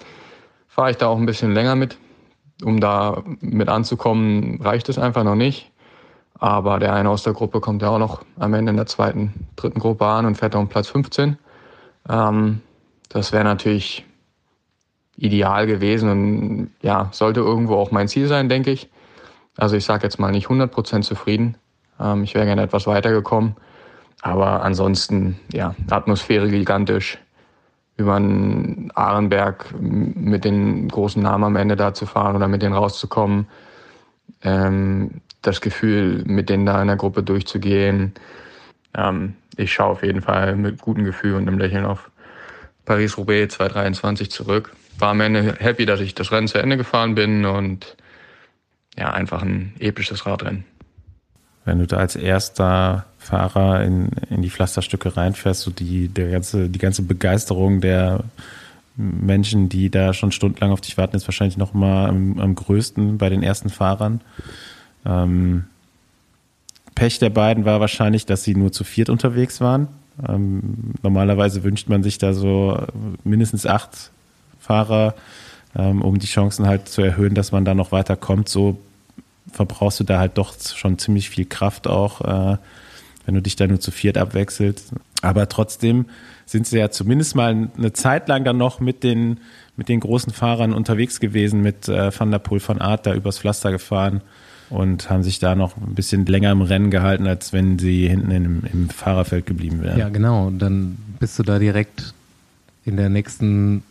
fahre 0.68 0.92
ich 0.92 0.98
da 0.98 1.08
auch 1.08 1.18
ein 1.18 1.26
bisschen 1.26 1.54
länger 1.54 1.76
mit. 1.76 1.98
Um 2.64 2.80
da 2.80 3.24
mit 3.40 3.70
anzukommen, 3.70 4.60
reicht 4.62 4.90
es 4.90 4.98
einfach 4.98 5.24
noch 5.24 5.36
nicht. 5.36 5.72
Aber 6.40 6.80
der 6.80 6.94
eine 6.94 7.10
aus 7.10 7.24
der 7.24 7.34
Gruppe 7.34 7.60
kommt 7.60 7.82
ja 7.82 7.90
auch 7.90 8.00
noch 8.00 8.24
am 8.38 8.54
Ende 8.54 8.72
in 8.72 8.78
der 8.78 8.86
zweiten, 8.86 9.48
dritten 9.56 9.80
Gruppe 9.80 10.06
an 10.06 10.26
und 10.26 10.36
fährt 10.36 10.56
um 10.56 10.68
Platz 10.68 10.88
15. 10.88 11.38
Ähm, 12.10 12.62
das 13.10 13.32
wäre 13.32 13.44
natürlich 13.44 14.06
ideal 15.18 15.66
gewesen 15.66 16.10
und 16.10 16.72
ja, 16.82 17.10
sollte 17.12 17.40
irgendwo 17.40 17.76
auch 17.76 17.92
mein 17.92 18.08
Ziel 18.08 18.28
sein, 18.28 18.50
denke 18.50 18.72
ich. 18.72 18.90
Also 19.56 19.76
ich 19.76 19.86
sage 19.86 20.04
jetzt 20.04 20.20
mal 20.20 20.32
nicht 20.32 20.48
100% 20.48 21.02
zufrieden. 21.02 21.58
Ähm, 22.00 22.24
ich 22.24 22.36
wäre 22.36 22.46
gerne 22.46 22.62
etwas 22.62 22.86
weitergekommen. 22.86 23.56
Aber 24.22 24.64
ansonsten, 24.64 25.40
ja, 25.52 25.76
Atmosphäre 25.90 26.50
gigantisch. 26.50 27.18
Über 27.98 28.20
den 28.20 28.92
Ahrenberg 28.94 29.74
mit 29.80 30.46
den 30.46 30.88
großen 30.88 31.22
Namen 31.22 31.44
am 31.46 31.56
Ende 31.56 31.76
da 31.76 31.96
zu 31.96 32.06
fahren 32.06 32.36
oder 32.36 32.48
mit 32.48 32.62
denen 32.62 32.76
rauszukommen. 32.76 33.48
Ähm, 34.44 35.22
das 35.42 35.62
Gefühl, 35.62 36.24
mit 36.26 36.50
denen 36.50 36.66
da 36.66 36.80
in 36.82 36.88
der 36.88 36.98
Gruppe 36.98 37.24
durchzugehen. 37.24 38.14
Ähm, 38.96 39.34
ich 39.56 39.74
schaue 39.74 39.92
auf 39.92 40.04
jeden 40.04 40.22
Fall 40.22 40.56
mit 40.56 40.80
gutem 40.80 41.06
Gefühl 41.06 41.36
und 41.36 41.48
einem 41.48 41.58
Lächeln 41.58 41.86
auf 41.86 42.12
Paris-Roubaix 42.86 43.56
2023 43.56 44.30
zurück. 44.30 44.74
War 45.00 45.10
am 45.10 45.22
Ende 45.22 45.56
happy, 45.60 45.86
dass 45.86 46.00
ich 46.00 46.16
das 46.16 46.32
Rennen 46.32 46.48
zu 46.48 46.60
Ende 46.60 46.78
gefahren 46.78 47.16
bin 47.16 47.46
und 47.46 47.98
ja, 48.98 49.12
einfach 49.12 49.42
ein 49.42 49.74
episches 49.80 50.26
Radrennen. 50.26 50.66
Wenn 51.66 51.80
du 51.80 51.88
da 51.88 51.98
als 51.98 52.16
erster 52.16 53.06
Fahrer 53.28 53.84
in, 53.84 54.10
in 54.30 54.42
die 54.42 54.50
Pflasterstücke 54.50 55.18
reinfährst, 55.18 55.62
so 55.62 55.72
die, 55.72 56.08
der 56.08 56.32
ganze, 56.32 56.70
die 56.70 56.80
ganze 56.80 57.02
Begeisterung 57.02 57.82
der 57.82 58.24
Menschen, 58.96 59.70
die 59.70 59.90
da 59.90 60.14
schon 60.14 60.32
stundenlang 60.32 60.72
auf 60.72 60.82
dich 60.82 60.98
warten, 60.98 61.16
ist 61.16 61.28
wahrscheinlich 61.28 61.58
noch 61.58 61.74
mal 61.74 62.08
am, 62.08 62.40
am 62.40 62.56
größten 62.56 63.18
bei 63.18 63.30
den 63.30 63.44
ersten 63.44 63.70
Fahrern. 63.70 64.22
Ähm, 65.06 65.66
Pech 66.96 67.20
der 67.20 67.30
beiden 67.30 67.66
war 67.66 67.80
wahrscheinlich, 67.80 68.26
dass 68.26 68.44
sie 68.44 68.56
nur 68.56 68.72
zu 68.72 68.84
viert 68.84 69.10
unterwegs 69.10 69.62
waren. 69.62 69.88
Ähm, 70.28 70.94
normalerweise 71.04 71.64
wünscht 71.64 71.90
man 71.90 72.02
sich 72.02 72.18
da 72.18 72.34
so 72.34 72.82
mindestens 73.24 73.68
acht 73.68 74.12
Fahrer, 74.60 75.14
ähm, 75.76 76.02
um 76.02 76.18
die 76.18 76.26
Chancen 76.28 76.66
halt 76.66 76.88
zu 76.90 77.02
erhöhen, 77.02 77.36
dass 77.36 77.52
man 77.52 77.66
da 77.66 77.76
noch 77.76 77.92
weiterkommt. 77.92 78.50
So 78.50 78.80
verbrauchst 79.52 80.00
du 80.00 80.06
da 80.06 80.18
halt 80.18 80.38
doch 80.38 80.56
schon 80.60 80.98
ziemlich 80.98 81.30
viel 81.30 81.46
Kraft 81.46 81.88
auch, 81.88 82.22
äh, 82.22 82.58
wenn 83.28 83.36
du 83.36 83.42
dich 83.42 83.56
da 83.56 83.68
nur 83.68 83.80
zu 83.80 83.92
viert 83.92 84.18
abwechselst. 84.18 84.94
Aber 85.22 85.48
trotzdem 85.50 86.06
sind 86.46 86.66
sie 86.66 86.80
ja 86.80 86.90
zumindest 86.90 87.36
mal 87.36 87.70
eine 87.78 87.94
Zeit 87.94 88.28
lang 88.28 88.46
dann 88.46 88.58
noch 88.58 88.80
mit 88.80 89.04
den, 89.04 89.42
mit 89.76 89.90
den 89.90 90.00
großen 90.00 90.34
Fahrern 90.34 90.74
unterwegs 90.74 91.20
gewesen, 91.20 91.62
mit 91.62 91.88
äh, 91.90 92.18
Van 92.18 92.32
der 92.32 92.40
Poel 92.40 92.62
von 92.62 92.82
Art 92.82 93.06
da 93.06 93.14
übers 93.14 93.40
Pflaster 93.40 93.72
gefahren 93.72 94.22
und 94.70 95.10
haben 95.10 95.24
sich 95.24 95.40
da 95.40 95.56
noch 95.56 95.76
ein 95.78 95.94
bisschen 95.94 96.26
länger 96.26 96.52
im 96.52 96.62
Rennen 96.62 96.90
gehalten, 96.90 97.28
als 97.28 97.52
wenn 97.52 97.78
sie 97.78 98.08
hinten 98.08 98.32
im, 98.32 98.64
im 98.72 98.90
Fahrerfeld 98.90 99.46
geblieben 99.46 99.84
wären. 99.84 100.00
Ja, 100.00 100.10
genau. 100.10 100.48
Und 100.48 100.60
dann 100.60 100.98
bist 101.20 101.38
du 101.38 101.44
da 101.44 101.60
direkt 101.60 102.14
in 102.86 102.96
der 102.96 103.10
nächsten 103.10 103.84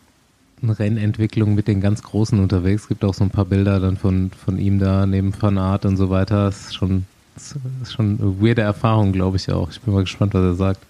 Rennentwicklung 0.62 1.54
mit 1.54 1.68
den 1.68 1.82
ganz 1.82 2.02
Großen 2.02 2.40
unterwegs. 2.40 2.82
Es 2.82 2.88
gibt 2.88 3.04
auch 3.04 3.12
so 3.14 3.24
ein 3.24 3.30
paar 3.30 3.44
Bilder 3.44 3.80
dann 3.80 3.98
von, 3.98 4.30
von 4.30 4.58
ihm 4.58 4.78
da 4.78 5.04
neben 5.04 5.34
Van 5.38 5.58
Art 5.58 5.84
und 5.84 5.98
so 5.98 6.08
weiter. 6.08 6.46
Das 6.46 6.66
ist 6.66 6.74
schon, 6.74 7.04
das 7.36 7.54
ist 7.82 7.92
schon 7.92 8.18
eine 8.20 8.40
weirde 8.40 8.62
Erfahrung, 8.62 9.12
glaube 9.12 9.36
ich 9.36 9.50
auch. 9.52 9.70
Ich 9.70 9.80
bin 9.80 9.94
mal 9.94 10.00
gespannt, 10.00 10.34
was 10.34 10.42
er 10.42 10.54
sagt. 10.54 10.80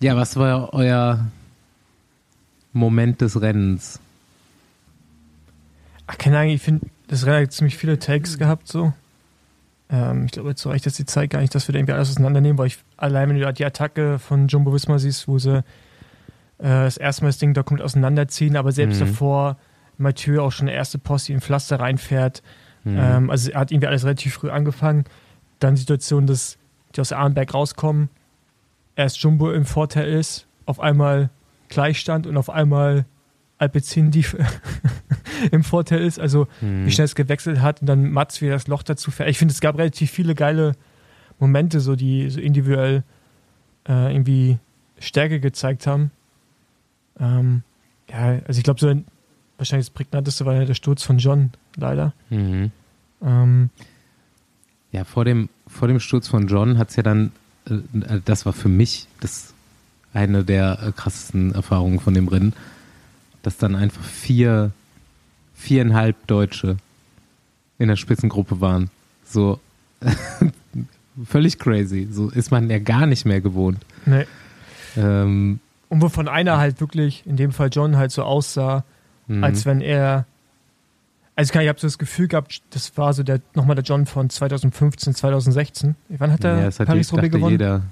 Ja, 0.00 0.16
was 0.16 0.36
war 0.36 0.72
euer 0.74 1.26
Moment 2.72 3.20
des 3.20 3.40
Rennens? 3.40 4.00
Ach, 6.06 6.16
keine 6.18 6.38
Ahnung, 6.38 6.52
ich 6.52 6.62
finde, 6.62 6.86
das 7.08 7.26
Rennen 7.26 7.44
hat 7.46 7.52
ziemlich 7.52 7.76
viele 7.76 7.98
Takes 7.98 8.38
gehabt, 8.38 8.68
so. 8.68 8.92
Ähm, 9.90 10.26
ich 10.26 10.32
glaube, 10.32 10.54
zu 10.54 10.68
Recht 10.70 10.86
ist 10.86 10.98
die 10.98 11.06
Zeit 11.06 11.30
gar 11.30 11.40
nicht, 11.40 11.54
dass 11.54 11.66
wir 11.68 11.72
da 11.72 11.78
irgendwie 11.78 11.94
alles 11.94 12.10
auseinandernehmen, 12.10 12.58
weil 12.58 12.68
ich 12.68 12.78
allein, 12.96 13.28
wenn 13.28 13.38
du 13.38 13.52
die 13.52 13.64
Attacke 13.64 14.18
von 14.18 14.48
Jumbo 14.48 14.72
Visma 14.72 14.98
siehst, 14.98 15.26
wo 15.28 15.38
sie 15.38 15.58
äh, 15.58 15.62
das 16.58 16.96
erste 16.96 17.22
Mal 17.24 17.28
das 17.30 17.38
Ding 17.38 17.54
da 17.54 17.62
kommt 17.62 17.82
auseinanderziehen, 17.82 18.56
aber 18.56 18.72
selbst 18.72 19.00
Mhm. 19.00 19.06
davor 19.06 19.56
Mathieu 19.96 20.40
auch 20.42 20.52
schon 20.52 20.66
der 20.66 20.76
erste 20.76 20.98
Post, 20.98 21.28
die 21.28 21.32
in 21.32 21.40
Pflaster 21.40 21.80
reinfährt. 21.80 22.42
Mhm. 22.92 22.98
Ähm, 22.98 23.30
also 23.30 23.50
er 23.50 23.60
hat 23.60 23.70
irgendwie 23.70 23.86
alles 23.88 24.04
relativ 24.04 24.34
früh 24.34 24.50
angefangen. 24.50 25.04
Dann 25.58 25.74
die 25.74 25.80
Situation, 25.80 26.26
dass 26.26 26.56
die 26.94 27.00
aus 27.00 27.12
Arnberg 27.12 27.52
rauskommen, 27.54 28.08
erst 28.96 29.18
Jumbo 29.18 29.50
im 29.52 29.64
Vorteil 29.64 30.08
ist, 30.08 30.46
auf 30.66 30.80
einmal 30.80 31.30
Gleichstand 31.68 32.26
und 32.26 32.36
auf 32.36 32.48
einmal 32.50 33.04
Alpecin 33.58 34.10
die 34.10 34.24
im 35.50 35.64
Vorteil 35.64 36.00
ist. 36.02 36.18
Also 36.20 36.46
Mhm. 36.60 36.86
wie 36.86 36.90
schnell 36.92 37.04
es 37.06 37.14
gewechselt 37.14 37.60
hat 37.60 37.80
und 37.80 37.86
dann 37.86 38.10
Mats 38.10 38.40
wieder 38.40 38.52
das 38.52 38.68
Loch 38.68 38.82
dazu 38.82 39.10
fährt. 39.10 39.28
Ich 39.30 39.38
finde, 39.38 39.52
es 39.52 39.60
gab 39.60 39.76
relativ 39.78 40.10
viele 40.10 40.34
geile 40.34 40.72
Momente, 41.38 41.80
so 41.80 41.94
die 41.96 42.30
so 42.30 42.40
individuell 42.40 43.02
äh, 43.88 44.12
irgendwie 44.12 44.58
Stärke 45.00 45.40
gezeigt 45.40 45.86
haben. 45.86 46.10
Ähm, 47.20 47.62
ja, 48.10 48.38
also 48.46 48.58
ich 48.58 48.64
glaube, 48.64 48.80
so 48.80 48.88
ein, 48.88 49.04
wahrscheinlich 49.56 49.86
das 49.88 49.94
prägnanteste 49.94 50.46
war 50.46 50.54
ja 50.54 50.64
der 50.64 50.74
Sturz 50.74 51.02
von 51.02 51.18
John, 51.18 51.50
leider. 51.76 52.12
Mhm. 52.30 52.70
Ähm, 53.24 53.70
Ja, 54.92 55.04
vor 55.04 55.24
dem, 55.24 55.48
vor 55.66 55.88
dem 55.88 56.00
Sturz 56.00 56.28
von 56.28 56.46
John 56.48 56.78
hat 56.78 56.90
es 56.90 56.96
ja 56.96 57.02
dann, 57.02 57.32
äh, 57.68 58.20
das 58.24 58.46
war 58.46 58.52
für 58.52 58.68
mich 58.68 59.06
das 59.20 59.52
eine 60.14 60.44
der 60.44 60.78
äh, 60.82 60.92
krassesten 60.92 61.54
Erfahrungen 61.54 62.00
von 62.00 62.14
dem 62.14 62.28
Rennen, 62.28 62.54
dass 63.42 63.56
dann 63.58 63.74
einfach 63.74 64.02
vier, 64.02 64.72
viereinhalb 65.54 66.26
Deutsche 66.26 66.76
in 67.78 67.88
der 67.88 67.96
Spitzengruppe 67.96 68.60
waren. 68.60 68.90
So 69.24 69.60
völlig 71.24 71.58
crazy. 71.58 72.08
So 72.10 72.30
ist 72.30 72.50
man 72.50 72.70
ja 72.70 72.78
gar 72.78 73.06
nicht 73.06 73.24
mehr 73.24 73.40
gewohnt. 73.40 73.84
nee. 74.06 74.24
Ähm, 74.96 75.60
Und 75.90 76.00
wovon 76.02 76.28
einer 76.28 76.56
halt 76.58 76.80
wirklich, 76.80 77.24
in 77.26 77.36
dem 77.36 77.52
Fall 77.52 77.68
John, 77.70 77.96
halt 77.96 78.10
so 78.10 78.22
aussah, 78.22 78.84
mh. 79.26 79.46
als 79.46 79.66
wenn 79.66 79.80
er. 79.80 80.24
Also 81.38 81.56
ich 81.60 81.68
habe 81.68 81.78
so 81.78 81.86
das 81.86 81.98
Gefühl 81.98 82.26
gehabt, 82.26 82.62
das 82.70 82.96
war 82.96 83.12
so 83.12 83.22
der 83.22 83.40
nochmal 83.54 83.76
der 83.76 83.84
John 83.84 84.06
von 84.06 84.28
2015, 84.28 85.14
2016. 85.14 85.94
Wann 86.08 86.32
hat 86.32 86.42
er 86.42 86.68
ja, 86.68 86.84
Paris-Roubaix 86.84 87.30
gewonnen? 87.30 87.52
jeder 87.52 87.82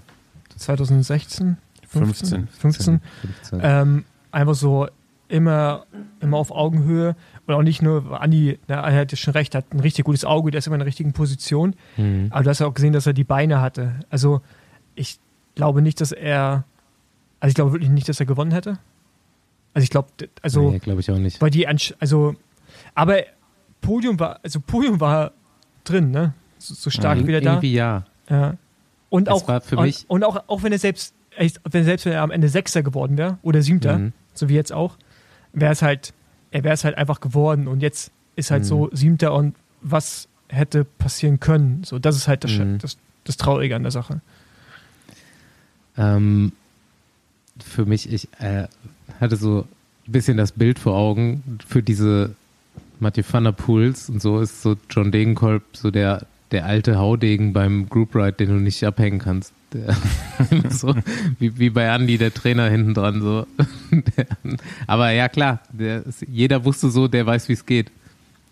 2016? 0.57 1.57
15. 1.87 2.49
15. 2.49 3.01
15. 3.31 3.61
Ähm, 3.63 4.05
einfach 4.33 4.57
so 4.57 4.89
immer, 5.29 5.87
immer 6.19 6.39
auf 6.39 6.51
Augenhöhe. 6.51 7.15
Und 7.47 7.55
auch 7.55 7.63
nicht 7.63 7.83
nur, 7.83 8.21
Andi, 8.21 8.59
ne, 8.67 8.75
er 8.75 8.97
hat 8.97 9.13
ja 9.13 9.17
schon 9.17 9.33
recht, 9.33 9.55
hat 9.55 9.73
ein 9.73 9.79
richtig 9.79 10.07
gutes 10.07 10.25
Auge, 10.25 10.51
der 10.51 10.59
ist 10.59 10.67
immer 10.67 10.75
in 10.75 10.81
der 10.81 10.89
richtigen 10.89 11.13
Position. 11.13 11.77
Mhm. 11.97 12.27
Aber 12.31 12.43
du 12.43 12.51
hast 12.51 12.59
ja 12.59 12.67
auch 12.67 12.75
gesehen, 12.75 12.93
dass 12.93 13.07
er 13.07 13.13
die 13.13 13.23
Beine 13.23 13.61
hatte. 13.61 14.01
Also 14.11 14.41
ich 14.97 15.21
glaube 15.55 15.83
nicht, 15.83 16.01
dass 16.01 16.11
er, 16.11 16.65
also 17.39 17.51
ich 17.51 17.55
glaube 17.55 17.75
wirklich 17.75 17.91
nicht, 17.91 18.09
dass 18.09 18.19
er 18.19 18.27
gewonnen 18.27 18.51
hätte. 18.51 18.81
Also 19.73 19.85
ich 19.85 19.91
glaube, 19.91 20.09
also, 20.43 20.73
nee, 20.73 20.81
glaube 20.81 21.01
ich 21.01 21.13
auch 21.13 21.19
nicht. 21.19 21.41
weil 21.41 21.51
die, 21.51 21.69
also, 21.69 22.35
aber 22.97 23.19
Podium 23.87 24.18
war, 24.20 24.41
also 24.43 24.61
Podium 24.61 25.01
war 25.01 25.32
drin, 25.84 26.11
ne? 26.11 26.34
So, 26.59 26.74
so 26.74 26.91
stark 26.91 27.18
Ir- 27.20 27.26
wieder 27.26 27.41
da. 27.41 27.53
Irgendwie 27.55 27.72
ja. 27.74 28.05
Ja. 28.28 28.55
Und 29.11 29.28
auch, 29.28 29.47
war 29.47 29.61
für 29.61 29.76
und, 29.76 29.84
mich- 29.84 30.05
und 30.09 30.24
auch, 30.24 30.43
auch 30.49 30.62
wenn 30.62 30.72
er 30.72 30.78
selbst, 30.78 31.14
wenn 31.70 31.84
selbst 31.84 32.07
wenn 32.07 32.12
er 32.12 32.22
am 32.22 32.30
Ende 32.30 32.49
Sechster 32.49 32.82
geworden 32.82 33.16
wäre 33.16 33.39
oder 33.43 33.62
Siebter, 33.62 33.99
Mhm. 33.99 34.12
so 34.34 34.49
wie 34.49 34.55
jetzt 34.55 34.72
auch, 34.72 34.97
wäre 35.53 35.72
es 35.72 35.82
halt, 35.82 36.12
er 36.51 36.64
wäre 36.64 36.74
es 36.74 36.84
halt 36.84 36.97
einfach 36.99 37.20
geworden 37.20 37.68
und 37.68 37.80
jetzt 37.82 38.11
ist 38.34 38.51
halt 38.51 38.62
Mhm. 38.62 38.66
so 38.68 38.91
Siebter 38.93 39.32
und 39.34 39.55
was 39.80 40.28
hätte 40.49 40.84
passieren 40.84 41.39
können. 41.41 41.82
So, 41.84 41.99
das 41.99 42.16
ist 42.16 42.26
halt 42.28 42.43
das, 42.45 42.53
Mhm. 42.53 42.78
das, 42.78 42.97
das 43.24 43.37
Traurige 43.37 43.76
an 43.76 43.82
der 43.82 43.93
Sache. 43.93 44.20
Ähm, 45.97 46.53
für 47.64 47.87
mich, 47.87 48.12
ich 48.12 48.28
äh, 48.39 48.66
hatte 49.20 49.37
so 49.37 49.66
ein 50.07 50.12
bisschen 50.12 50.37
das 50.37 50.53
Bild 50.53 50.78
vor 50.78 50.95
Augen 50.95 51.59
für 51.66 51.82
diese 51.82 52.34
Mathieu 53.01 53.23
van 53.31 53.45
der 53.45 53.53
Poels 53.53 54.09
und 54.09 54.23
so 54.23 54.41
ist 54.41 54.63
so 54.63 54.77
John 54.91 55.13
Degenkolb 55.13 55.63
so 55.73 55.91
der, 55.91 56.27
der 56.51 56.67
alte 56.67 56.99
Haudegen 56.99 57.53
beim 57.53 57.89
Group 57.89 58.15
Ride, 58.15 58.33
den 58.33 58.49
du 58.49 58.55
nicht 58.55 58.83
abhängen 58.85 59.19
kannst. 59.19 59.53
Der, 59.73 59.97
so, 60.71 60.95
wie, 61.39 61.59
wie 61.59 61.71
bei 61.71 61.85
Andy, 61.87 62.19
der 62.19 62.33
Trainer 62.33 62.69
hinten 62.71 62.95
dran 62.95 63.21
so. 63.21 63.47
Der, 63.91 64.27
aber 64.87 65.11
ja 65.11 65.29
klar, 65.29 65.61
der 65.73 66.05
jeder 66.29 66.65
wusste 66.65 66.91
so, 66.91 67.09
der 67.09 67.27
weiß, 67.27 67.49
wie 67.49 67.53
es 67.55 67.67
geht. 67.67 67.91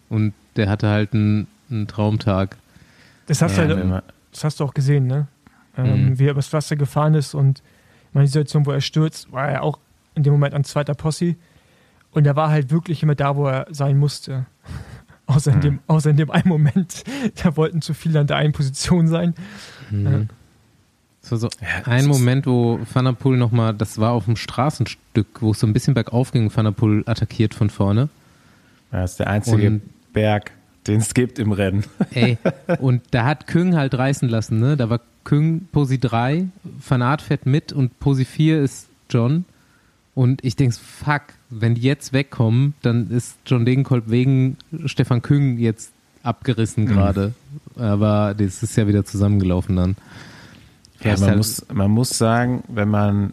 Und 0.09 0.33
der 0.57 0.69
hatte 0.69 0.89
halt 0.89 1.13
einen, 1.15 1.47
einen 1.71 1.87
Traumtag. 1.87 2.57
Das 3.27 3.43
hast, 3.43 3.57
Ja, 3.57 3.67
du 3.67 3.91
halt, 3.91 4.05
das 4.33 4.45
hast 4.45 4.61
du 4.61 4.65
auch 4.65 4.75
gesehen, 4.75 5.07
ne? 5.07 5.29
Ähm, 5.77 6.07
Mhm. 6.11 6.19
Wie 6.19 6.27
er 6.27 6.33
übers 6.33 6.53
Wasser 6.53 6.77
gefahren 6.77 7.15
ist 7.15 7.35
und 7.35 7.63
meine, 8.13 8.27
Situation, 8.29 8.65
wo 8.67 8.71
er 8.71 8.81
stürzt, 8.81 9.33
war 9.33 9.49
er 9.49 9.63
auch 9.63 9.79
in 10.15 10.23
dem 10.23 10.33
Moment 10.33 10.55
an 10.55 10.63
zweiter 10.65 10.95
Posse. 10.95 11.35
Und 12.15 12.27
er 12.27 12.37
war 12.37 12.49
halt 12.51 12.71
wirklich 12.71 13.03
immer 13.03 13.15
da, 13.15 13.37
wo 13.37 13.47
er 13.47 13.67
sein 13.71 13.99
musste. 13.99 14.47
Außer 15.27 15.53
in, 15.53 15.57
Mhm. 15.59 15.62
dem, 15.62 15.79
außer 15.87 16.11
in 16.11 16.17
dem 16.19 16.31
einen 16.31 16.49
Moment, 16.49 17.03
da 17.43 17.57
wollten 17.57 17.81
zu 17.81 17.95
viele 17.95 18.21
an 18.21 18.27
der 18.27 18.37
einen 18.37 18.53
Position 18.53 19.09
sein. 19.09 19.35
Mhm. 19.91 20.29
So, 21.23 21.37
so 21.37 21.49
das 21.49 21.87
ein 21.87 22.05
Moment, 22.07 22.47
wo 22.47 22.79
Van 22.93 23.07
der 23.07 23.12
Poel 23.12 23.39
nochmal, 23.39 23.73
das 23.73 23.97
war 23.97 24.12
auf 24.12 24.27
dem 24.27 24.37
Straßenstück, 24.37 25.41
wo 25.41 25.53
es 25.53 25.61
so 25.61 25.67
ein 25.67 25.73
bisschen 25.73 25.95
bergauf 25.95 26.31
ging, 26.33 26.55
Van 26.55 26.67
der 26.67 26.73
Poel 26.73 27.03
attackiert 27.07 27.55
von 27.55 27.71
vorne. 27.71 28.11
Das 28.91 29.12
ist 29.12 29.21
der 29.21 29.29
einzige 29.31 29.67
Und- 29.69 29.83
Berg, 30.12 30.51
den 30.87 31.01
es 31.01 31.15
gibt 31.15 31.39
im 31.39 31.53
Rennen. 31.53 31.85
Ey, 32.12 32.37
und 32.79 33.01
da 33.12 33.25
hat 33.25 33.47
Küng 33.47 33.75
halt 33.75 33.95
reißen 33.95 34.29
lassen, 34.29 34.61
ne? 34.61 34.77
Da 34.77 34.91
war 34.91 35.01
Küng 35.25 35.67
Posi 35.73 35.99
3, 35.99 36.47
Van 36.87 37.01
Aert 37.01 37.23
fährt 37.23 37.47
mit 37.47 37.73
und 37.73 37.99
Posi 37.99 38.27
4 38.27 38.61
ist 38.61 38.89
John. 39.09 39.47
Und 40.15 40.45
ich 40.45 40.55
denke, 40.55 40.77
fuck, 40.77 41.23
wenn 41.61 41.75
die 41.75 41.83
jetzt 41.83 42.13
wegkommen, 42.13 42.75
dann 42.83 43.11
ist 43.11 43.37
John 43.47 43.65
Degenkolb 43.65 44.05
wegen 44.09 44.57
Stefan 44.87 45.23
Küng 45.23 45.59
jetzt 45.59 45.93
abgerissen 46.23 46.87
gerade. 46.87 47.33
Aber 47.77 48.35
das 48.37 48.63
ist 48.63 48.77
ja 48.77 48.87
wieder 48.87 49.05
zusammengelaufen 49.05 49.77
dann. 49.77 49.97
Ja, 51.03 51.13
man, 51.13 51.23
halt- 51.23 51.37
muss, 51.37 51.67
man 51.73 51.91
muss 51.91 52.17
sagen, 52.17 52.65
wenn 52.69 52.89
man 52.89 53.33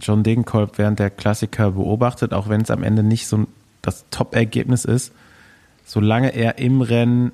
John 0.00 0.22
Degenkolb 0.22 0.78
während 0.78 0.98
der 0.98 1.10
Klassiker 1.10 1.72
beobachtet, 1.72 2.32
auch 2.32 2.48
wenn 2.48 2.60
es 2.60 2.70
am 2.70 2.82
Ende 2.82 3.02
nicht 3.02 3.26
so 3.26 3.46
das 3.82 4.04
Top-Ergebnis 4.10 4.84
ist, 4.84 5.12
solange 5.84 6.34
er 6.34 6.58
im 6.58 6.80
Rennen 6.80 7.32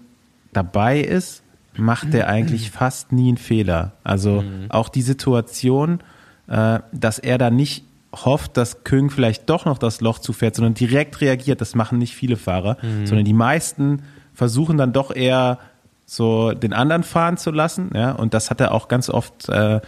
dabei 0.52 1.00
ist, 1.00 1.42
macht 1.76 2.14
er 2.14 2.28
eigentlich 2.28 2.70
fast 2.70 3.12
nie 3.12 3.28
einen 3.28 3.36
Fehler. 3.36 3.92
Also 4.04 4.44
auch 4.68 4.88
die 4.88 5.02
Situation, 5.02 6.00
äh, 6.46 6.78
dass 6.92 7.18
er 7.18 7.36
da 7.38 7.50
nicht 7.50 7.84
hofft, 8.14 8.56
dass 8.56 8.84
Küng 8.84 9.10
vielleicht 9.10 9.50
doch 9.50 9.64
noch 9.64 9.78
das 9.78 10.00
Loch 10.00 10.18
zufährt, 10.18 10.54
sondern 10.54 10.74
direkt 10.74 11.20
reagiert, 11.20 11.60
das 11.60 11.74
machen 11.74 11.98
nicht 11.98 12.14
viele 12.14 12.36
Fahrer, 12.36 12.76
sondern 13.04 13.24
die 13.24 13.32
meisten 13.32 14.02
versuchen 14.32 14.76
dann 14.76 14.92
doch 14.92 15.14
eher 15.14 15.58
so 16.06 16.52
den 16.52 16.72
anderen 16.72 17.02
fahren 17.02 17.36
zu 17.36 17.50
lassen, 17.50 17.90
ja, 17.94 18.12
und 18.12 18.34
das 18.34 18.50
hat 18.50 18.60
er 18.60 18.72
auch 18.72 18.88
ganz 18.88 19.08
oft 19.08 19.48
äh, 19.48 19.80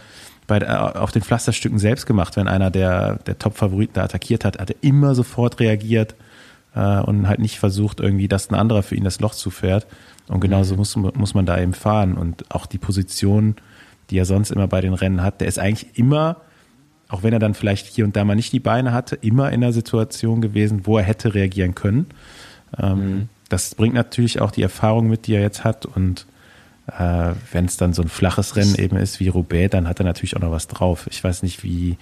bei, 0.47 0.59
äh, 0.59 0.65
auf 0.65 1.11
den 1.11 1.21
Pflasterstücken 1.21 1.77
selbst 1.77 2.05
gemacht, 2.05 2.35
wenn 2.37 2.47
einer 2.47 2.71
der, 2.71 3.15
der 3.27 3.37
Top-Favoriten 3.37 3.93
da 3.93 4.03
attackiert 4.03 4.45
hat, 4.45 4.59
hat 4.59 4.71
er 4.71 4.77
immer 4.81 5.13
sofort 5.13 5.59
reagiert 5.59 6.15
äh, 6.73 6.99
und 7.01 7.27
halt 7.27 7.39
nicht 7.39 7.59
versucht, 7.59 7.99
irgendwie, 7.99 8.27
dass 8.27 8.49
ein 8.49 8.55
anderer 8.55 8.81
für 8.81 8.95
ihn 8.95 9.03
das 9.03 9.19
Loch 9.19 9.35
zufährt. 9.35 9.85
Und 10.27 10.39
genauso 10.39 10.75
muss, 10.75 10.95
muss 10.95 11.33
man 11.33 11.45
da 11.45 11.59
eben 11.59 11.73
fahren. 11.73 12.15
Und 12.15 12.53
auch 12.53 12.65
die 12.65 12.77
Position, 12.77 13.55
die 14.09 14.17
er 14.17 14.25
sonst 14.25 14.51
immer 14.51 14.67
bei 14.67 14.81
den 14.81 14.93
Rennen 14.93 15.21
hat, 15.21 15.41
der 15.41 15.47
ist 15.47 15.59
eigentlich 15.59 15.97
immer, 15.97 16.37
auch 17.09 17.23
wenn 17.23 17.33
er 17.33 17.39
dann 17.39 17.53
vielleicht 17.53 17.87
hier 17.87 18.05
und 18.05 18.15
da 18.15 18.23
mal 18.25 18.35
nicht 18.35 18.53
die 18.53 18.59
Beine 18.59 18.91
hatte, 18.93 19.15
immer 19.15 19.51
in 19.51 19.63
einer 19.63 19.73
Situation 19.73 20.41
gewesen, 20.41 20.81
wo 20.85 20.97
er 20.97 21.03
hätte 21.03 21.33
reagieren 21.33 21.75
können. 21.75 22.07
Ähm, 22.77 23.29
Das 23.49 23.75
bringt 23.75 23.93
natürlich 23.93 24.41
auch 24.41 24.51
die 24.51 24.61
Erfahrung 24.63 25.07
mit, 25.07 25.27
die 25.27 25.33
er 25.35 25.41
jetzt 25.41 25.63
hat. 25.63 25.85
Und 25.85 26.25
Äh, 26.87 27.33
Wenn 27.51 27.65
es 27.65 27.75
dann 27.75 27.91
so 27.93 28.01
ein 28.01 28.07
flaches 28.07 28.55
Rennen 28.55 28.75
eben 28.75 28.95
ist 28.95 29.19
wie 29.19 29.27
Roubaix, 29.27 29.71
dann 29.71 29.89
hat 29.89 29.99
er 29.99 30.05
natürlich 30.05 30.37
auch 30.37 30.41
noch 30.41 30.51
was 30.51 30.67
drauf. 30.67 31.07
Ich 31.11 31.21
weiß 31.21 31.43
nicht, 31.43 31.61
wie, 31.63 31.97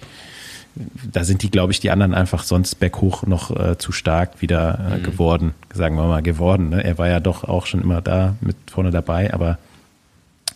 da 1.12 1.24
sind 1.24 1.42
die, 1.42 1.50
glaube 1.50 1.72
ich, 1.72 1.80
die 1.80 1.90
anderen 1.90 2.14
einfach 2.14 2.44
sonst 2.44 2.76
berghoch 2.76 3.26
noch 3.26 3.50
äh, 3.50 3.78
zu 3.78 3.90
stark 3.90 4.40
wieder 4.42 4.78
äh, 4.94 5.00
geworden, 5.00 5.54
sagen 5.74 5.96
wir 5.96 6.04
mal 6.06 6.22
geworden. 6.22 6.68
Ne? 6.68 6.84
Er 6.84 6.98
war 6.98 7.08
ja 7.08 7.18
doch 7.18 7.42
auch 7.42 7.66
schon 7.66 7.82
immer 7.82 8.00
da 8.00 8.36
mit 8.40 8.56
vorne 8.70 8.92
dabei, 8.92 9.34
aber 9.34 9.58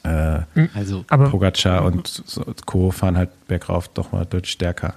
äh, 0.02 0.40
Also 0.74 1.04
Aber 1.08 1.28
Pogacar 1.28 1.84
und 1.84 2.22
Co. 2.66 2.90
fahren 2.90 3.16
halt 3.16 3.30
bergauf 3.46 3.88
doch 3.88 4.12
mal 4.12 4.24
deutlich 4.24 4.52
stärker. 4.52 4.94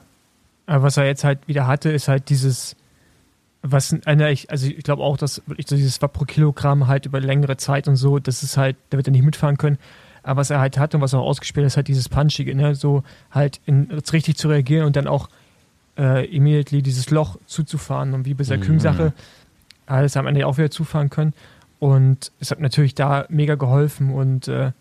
Aber 0.66 0.84
was 0.84 0.98
er 0.98 1.06
jetzt 1.06 1.24
halt 1.24 1.48
wieder 1.48 1.68
hatte, 1.68 1.90
ist 1.92 2.08
halt 2.08 2.30
dieses, 2.30 2.76
was 3.62 3.96
einer, 4.06 4.30
ich, 4.30 4.50
also 4.50 4.68
ich 4.68 4.84
glaube 4.84 5.04
auch, 5.04 5.18
dass 5.18 5.42
wirklich 5.48 5.68
so 5.68 5.76
dieses 5.76 6.02
Watt 6.02 6.14
pro 6.14 6.26
Kilogramm 6.26 6.88
halt 6.88 7.06
über 7.06 7.20
längere 7.20 7.58
Zeit 7.58 7.88
und 7.88 7.96
so, 7.96 8.20
das 8.20 8.44
ist 8.44 8.58
halt, 8.58 8.78
da 8.90 8.98
wird 8.98 9.08
er 9.08 9.12
nicht 9.12 9.26
mitfahren 9.26 9.58
können. 9.58 9.78
Aber 10.22 10.40
was 10.40 10.50
er 10.50 10.60
halt 10.60 10.78
hat 10.78 10.96
und 10.96 11.02
was 11.02 11.12
er 11.14 11.20
auch 11.20 11.28
ausgespielt 11.28 11.66
hat, 11.66 11.68
ist 11.68 11.76
halt 11.78 11.88
dieses 11.90 12.08
Punchige, 12.08 12.56
ne? 12.56 12.76
so 12.76 13.04
halt 13.30 13.60
in, 13.66 13.92
richtig 13.92 14.38
zu 14.38 14.48
reagieren 14.48 14.86
und 14.86 14.96
dann 14.96 15.08
auch 15.08 15.28
äh, 15.98 16.26
immediately 16.34 16.82
dieses 16.82 17.10
Loch 17.10 17.38
zuzufahren 17.46 18.14
und 18.14 18.26
wie 18.26 18.34
bei 18.34 18.46
der 18.46 18.58
Küng-Sache 18.58 19.14
alles 19.86 20.16
am 20.16 20.28
Ende 20.28 20.48
auch 20.48 20.58
wieder 20.58 20.72
zufahren 20.72 21.10
können. 21.10 21.34
Und 21.80 22.32
es 22.40 22.52
hat 22.52 22.62
natürlich 22.62 22.96
da 22.96 23.26
mega 23.28 23.56
geholfen 23.56 24.14
und 24.14 24.48
äh, 24.48 24.72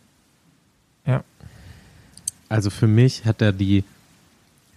Also 2.52 2.68
für 2.68 2.86
mich 2.86 3.24
hat 3.24 3.40
er 3.40 3.52
die 3.52 3.82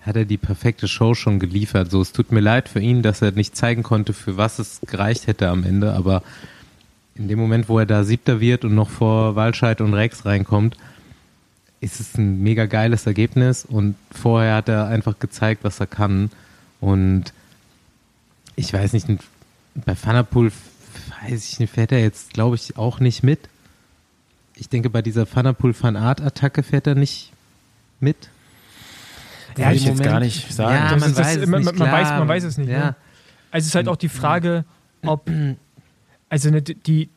hat 0.02 0.16
er 0.16 0.24
die 0.24 0.38
perfekte 0.38 0.88
Show 0.88 1.14
schon 1.14 1.40
geliefert. 1.40 1.92
So, 1.92 2.00
es 2.00 2.14
tut 2.14 2.32
mir 2.32 2.40
leid 2.40 2.70
für 2.70 2.80
ihn, 2.80 3.02
dass 3.02 3.22
er 3.22 3.32
nicht 3.32 3.58
zeigen 3.58 3.84
konnte, 3.84 4.14
für 4.14 4.38
was 4.38 4.60
es 4.60 4.80
gereicht 4.86 5.28
hätte 5.28 5.50
am 5.50 5.64
Ende, 5.64 5.94
aber 5.94 6.22
in 7.16 7.28
dem 7.28 7.40
Moment, 7.40 7.68
wo 7.68 7.80
er 7.80 7.86
da 7.86 8.04
Siebter 8.04 8.40
wird 8.40 8.66
und 8.66 8.76
noch 8.76 8.90
vor 8.90 9.36
Walscheid 9.36 9.82
und 9.82 9.94
Rex 9.94 10.26
reinkommt, 10.26 10.78
ist 11.82 12.00
es 12.00 12.16
ein 12.18 12.42
mega 12.44 12.66
geiles 12.66 13.08
Ergebnis 13.08 13.66
und 13.66 13.96
vorher 14.12 14.56
hat 14.56 14.70
er 14.70 14.88
einfach 14.88 15.20
gezeigt, 15.20 15.64
was 15.64 15.80
er 15.80 15.88
kann 15.88 16.30
und 16.80 17.34
ich 18.56 18.72
weiß 18.72 18.94
nicht, 18.94 19.08
bei 19.74 19.96
Thunderpool 19.96 20.52
weiß 21.24 21.52
ich 21.52 21.60
nicht, 21.60 21.74
fährt 21.74 21.92
er 21.92 22.00
jetzt, 22.00 22.34
glaube 22.34 22.56
ich, 22.56 22.78
auch 22.78 23.00
nicht 23.00 23.24
mit. 23.24 23.50
Ich 24.56 24.70
denke, 24.70 24.90
bei 24.90 25.02
dieser 25.02 25.28
Thunderpool 25.28 25.74
Fan 25.74 25.98
Art 25.98 26.22
Attacke 26.22 26.64
fährt 26.64 26.88
er 26.88 26.96
nicht 26.96 27.34
mit. 28.00 28.30
Ja, 29.58 29.72
ich 29.72 29.86
jetzt 29.86 30.04
gar 30.04 30.20
nicht 30.20 30.52
sagen. 30.54 30.76
Ja, 30.76 30.90
Das 30.92 31.00
man, 31.00 31.10
ist 31.12 31.20
das- 31.20 31.28
weiß 31.28 31.38
es 31.38 31.48
man- 31.48 31.62
nicht, 31.62 31.76
man 31.80 31.90
weiß- 31.90 32.20
man 32.20 32.28
weiß 32.28 32.44
es 32.44 32.58
nicht, 32.58 32.70
Ja. 32.70 32.78
ne? 32.80 32.96
Also 33.52 33.64
es 33.64 33.68
ist 33.68 33.76
halt 33.76 33.88
auch 33.88 33.96
die 33.96 34.10
Frage, 34.10 34.66
ob, 35.06 35.30
also 36.30 36.50
ne, 36.50 36.62
die, 36.62 37.10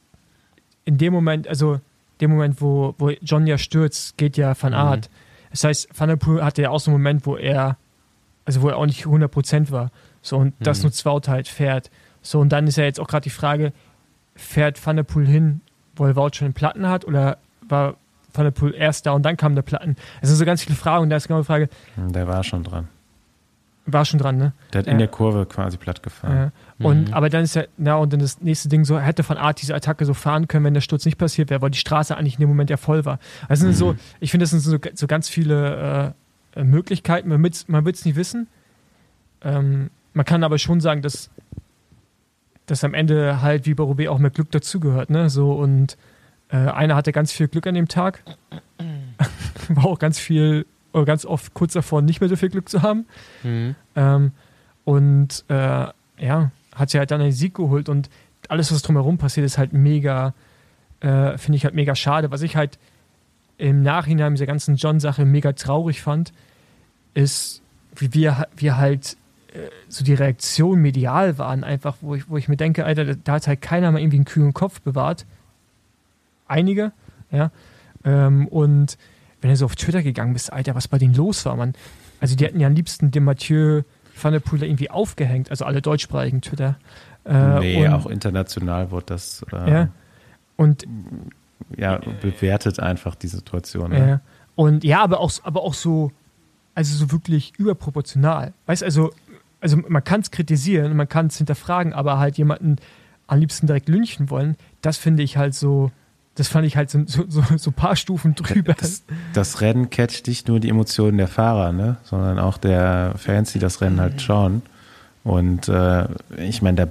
in 0.85 0.99
dem 0.99 1.13
Moment, 1.13 1.49
also 1.49 1.81
dem 2.21 2.31
Moment, 2.31 2.61
wo, 2.61 2.95
wo 2.99 3.11
John 3.11 3.47
ja 3.47 3.59
stürzt, 3.59 4.17
geht 4.17 4.37
ja 4.37 4.55
Van 4.61 4.75
Art. 4.75 5.11
Das 5.51 5.65
heißt, 5.65 5.89
Van 5.99 6.09
der 6.09 6.17
Poel 6.17 6.45
hatte 6.45 6.63
ja 6.63 6.71
auch 6.71 6.81
so 6.81 6.91
einen 6.91 7.01
Moment, 7.01 7.27
wo 7.27 7.37
er, 7.37 7.77
also 8.45 8.63
wo 8.63 8.69
er 8.69 8.77
auch 8.77 8.87
nicht 8.87 9.05
100% 9.07 9.71
war. 9.73 9.91
So, 10.23 10.37
und 10.37 10.55
das 10.61 10.83
nur 10.83 10.93
Wout 11.05 11.29
halt 11.29 11.49
fährt. 11.49 11.91
So, 12.23 12.41
und 12.41 12.51
dann 12.51 12.67
ist 12.67 12.77
ja 12.77 12.85
jetzt 12.85 13.01
auch 13.01 13.07
gerade 13.09 13.25
die 13.25 13.31
Frage, 13.31 13.73
fährt 14.37 14.85
Van 14.85 14.97
der 14.97 15.03
Poel 15.05 15.27
hin, 15.27 15.61
wo 15.97 16.07
er 16.07 16.17
Wout 16.17 16.31
schon 16.35 16.47
einen 16.47 16.55
Platten 16.55 16.89
hat, 16.89 17.05
oder 17.05 17.39
war 17.69 17.97
Der 18.45 18.51
Poel 18.51 18.75
erst 18.75 19.07
da 19.07 19.13
und 19.13 19.23
dann 19.23 19.37
kam 19.37 19.55
der 19.55 19.63
Platten? 19.63 19.97
Es 20.21 20.29
sind 20.29 20.37
so 20.39 20.45
ganz 20.45 20.63
viele 20.63 20.77
Fragen 20.77 21.05
und 21.05 21.11
da 21.11 21.17
ist 21.17 21.29
genau 21.29 21.41
die 21.41 21.47
Frage, 21.47 21.69
Hm, 21.97 22.13
Der 22.13 22.27
war 22.29 22.43
schon 22.45 22.63
dran. 22.65 22.89
war 23.87 24.05
schon 24.05 24.19
dran, 24.19 24.37
ne? 24.37 24.53
Der 24.73 24.81
hat 24.81 24.87
Ja. 24.87 24.93
in 24.93 24.99
der 24.99 25.09
Kurve 25.09 25.47
quasi 25.47 25.77
platt 25.79 26.03
gefahren. 26.03 26.53
Ja. 26.79 26.87
Und 26.87 27.13
aber 27.15 27.31
dann 27.31 27.43
ist 27.45 27.55
ja, 27.57 27.65
na 27.79 27.97
und 27.97 28.13
dann 28.13 28.21
das 28.21 28.41
nächste 28.41 28.69
Ding 28.69 28.85
so, 28.85 28.99
hätte 28.99 29.23
von 29.23 29.37
Art 29.39 29.61
diese 29.63 29.75
Attacke 29.75 30.05
so 30.05 30.13
fahren 30.15 30.47
können, 30.47 30.65
wenn 30.67 30.75
der 30.75 30.83
Sturz 30.83 31.05
nicht 31.07 31.17
passiert 31.19 31.49
wäre, 31.51 31.63
weil 31.63 31.71
die 31.71 31.79
Straße 31.79 32.17
eigentlich 32.17 32.35
in 32.35 32.41
dem 32.41 32.49
Moment 32.51 32.69
ja 32.71 32.77
voll 32.77 33.05
war. 33.07 33.19
Also 33.49 33.63
sind 33.65 33.75
so, 33.75 33.95
ich 34.21 34.31
finde, 34.31 34.43
das 34.45 34.51
sind 34.51 34.61
so, 34.61 34.77
so 34.95 35.07
ganz 35.07 35.29
viele 35.31 36.15
äh, 36.55 36.61
äh, 36.61 36.65
Möglichkeiten. 36.65 37.29
Man 37.31 37.43
wird 37.43 37.65
man 37.69 37.87
es 37.87 38.05
nicht 38.05 38.17
wissen. 38.17 38.47
Ähm, 39.43 39.91
man 40.13 40.25
kann 40.27 40.45
aber 40.45 40.59
schon 40.59 40.81
sagen, 40.81 41.01
dass 41.03 41.31
dass 42.67 42.85
am 42.85 42.93
Ende 42.93 43.41
halt 43.41 43.65
wie 43.65 43.73
bei 43.73 43.83
Roubaix 43.83 44.11
auch 44.11 44.19
mehr 44.19 44.31
Glück 44.31 44.51
dazugehört, 44.51 45.09
ne? 45.09 45.31
So 45.31 45.53
und 45.53 45.97
äh, 46.51 46.57
einer 46.57 46.97
hatte 46.97 47.13
ganz 47.13 47.33
viel 47.33 47.49
Glück 47.49 47.67
an 47.67 47.75
dem 47.75 47.89
Tag, 47.89 48.23
war 49.69 49.87
auch 49.87 49.99
ganz 49.99 50.19
viel 50.19 50.67
oder 50.93 51.05
ganz 51.05 51.25
oft 51.25 51.55
kurz 51.55 51.75
davor, 51.75 52.03
nicht 52.03 52.21
mehr 52.21 52.29
so 52.29 52.37
viel 52.37 52.49
Glück 52.49 52.69
zu 52.69 52.83
haben. 52.83 53.07
Mhm. 53.43 53.75
Ähm, 53.95 54.33
und 54.85 55.45
äh, 55.49 55.87
ja, 56.19 56.51
hat 56.75 56.91
sie 56.91 56.99
halt 56.99 57.11
dann 57.11 57.21
einen 57.21 57.33
Sieg 57.33 57.55
geholt 57.55 57.89
und 57.89 58.09
alles, 58.49 58.73
was 58.73 58.83
drumherum 58.83 59.19
passiert, 59.19 59.45
ist 59.45 59.59
halt 59.59 59.73
mega, 59.73 60.35
äh, 61.01 61.37
finde 61.37 61.57
ich 61.57 61.65
halt 61.65 61.75
mega 61.75 61.95
schade. 61.95 62.31
Was 62.31 62.43
ich 62.43 62.57
halt 62.57 62.79
im 63.59 63.83
Nachhinein 63.83 64.35
dieser 64.35 64.47
ganzen 64.47 64.77
John-Sache 64.77 65.25
mega 65.25 65.53
traurig 65.53 66.01
fand, 66.01 66.33
ist, 67.15 67.63
wie 67.97 68.15
wir, 68.15 68.47
wir 68.57 68.77
halt 68.79 69.17
äh, 69.53 69.69
so 69.89 70.05
die 70.05 70.15
Reaktion 70.15 70.81
medial 70.81 71.37
waren, 71.39 71.65
einfach, 71.65 71.97
wo 72.01 72.15
ich, 72.15 72.29
wo 72.31 72.37
ich 72.37 72.49
mir 72.49 72.57
denke, 72.57 72.85
Alter, 72.85 73.05
da, 73.05 73.15
da 73.23 73.33
hat 73.35 73.47
halt 73.47 73.61
keiner 73.61 73.91
mal 73.91 74.01
irgendwie 74.01 74.19
einen 74.19 74.25
kühlen 74.25 74.55
Kopf 74.55 74.81
bewahrt. 74.81 75.27
Einige, 76.49 76.93
ja. 77.31 77.51
Ähm, 78.05 78.49
und 78.49 78.99
wenn 79.41 79.51
du 79.51 79.57
so 79.57 79.67
auf 79.67 79.77
Twitter 79.77 80.03
gegangen 80.03 80.33
bist, 80.33 80.53
Alter, 80.53 80.75
was 80.75 80.89
bei 80.89 80.99
denen 80.99 81.15
los 81.15 81.45
war, 81.47 81.57
man. 81.57 81.75
Also 82.21 82.35
die 82.35 82.45
hätten 82.45 82.59
ja 82.59 82.67
am 82.67 82.75
liebsten 82.75 83.11
den 83.13 83.25
Mathieu 83.25 83.83
Van 84.21 84.33
der 84.33 84.41
Poel 84.41 84.65
irgendwie 84.65 84.91
aufgehängt, 84.91 85.51
also 85.51 85.65
alle 85.65 85.81
deutschsprachigen 85.81 86.41
Twitter. 86.41 86.77
Äh, 87.25 87.61
nee, 87.61 87.87
und, 87.87 87.93
auch 87.93 88.07
international 88.07 88.91
wurde 88.91 89.07
das 89.07 89.45
äh, 89.53 89.71
Ja. 89.71 89.89
Und 90.57 90.87
ja, 91.77 92.01
bewertet 92.21 92.81
einfach 92.81 93.15
die 93.15 93.29
Situation. 93.29 93.93
Ja. 93.93 93.99
Ne? 93.99 94.21
Und 94.57 94.83
ja, 94.83 95.03
aber 95.03 95.21
auch, 95.21 95.33
aber 95.45 95.63
auch 95.63 95.75
so, 95.75 96.11
also 96.75 96.97
so 96.97 97.13
wirklich 97.13 97.53
überproportional. 97.59 98.55
Weißt 98.67 98.83
also, 98.83 99.13
also 99.61 99.77
man 99.77 100.03
kann 100.03 100.21
es 100.21 100.31
kritisieren, 100.31 100.97
man 100.97 101.09
kann 101.09 101.27
es 101.27 101.39
hinterfragen, 101.39 101.93
aber 101.93 102.19
halt 102.19 102.39
jemanden 102.39 102.77
am 103.27 103.39
liebsten 103.39 103.67
direkt 103.67 103.89
lynchen 103.89 104.31
wollen, 104.31 104.57
das 104.81 104.97
finde 104.97 105.23
ich 105.23 105.37
halt 105.37 105.55
so, 105.55 105.93
das 106.39 106.47
fand 106.47 106.67
ich 106.67 106.77
halt 106.77 106.89
so, 106.89 107.01
so, 107.05 107.25
so, 107.29 107.43
so 107.57 107.71
ein 107.71 107.75
paar 107.75 107.97
Stufen 107.97 108.37
drüber. 108.37 108.75
Das, 108.79 109.03
das 109.33 109.61
Rennen 109.61 109.91
catcht 109.91 110.29
nicht 110.29 110.47
nur 110.47 110.61
die 110.61 110.69
Emotionen 110.69 111.19
der 111.19 111.27
Fahrer, 111.27 111.73
ne? 111.73 111.97
sondern 112.05 112.39
auch 112.39 112.59
der 112.59 113.15
Fans, 113.17 113.53
die 113.53 113.59
das 113.59 113.81
Rennen 113.81 114.01
halt 114.01 114.23
schauen. 114.23 114.63
Und 115.25 115.69
äh, 115.69 116.07
ich 116.37 116.63
meine, 116.63 116.77
der 116.77 116.89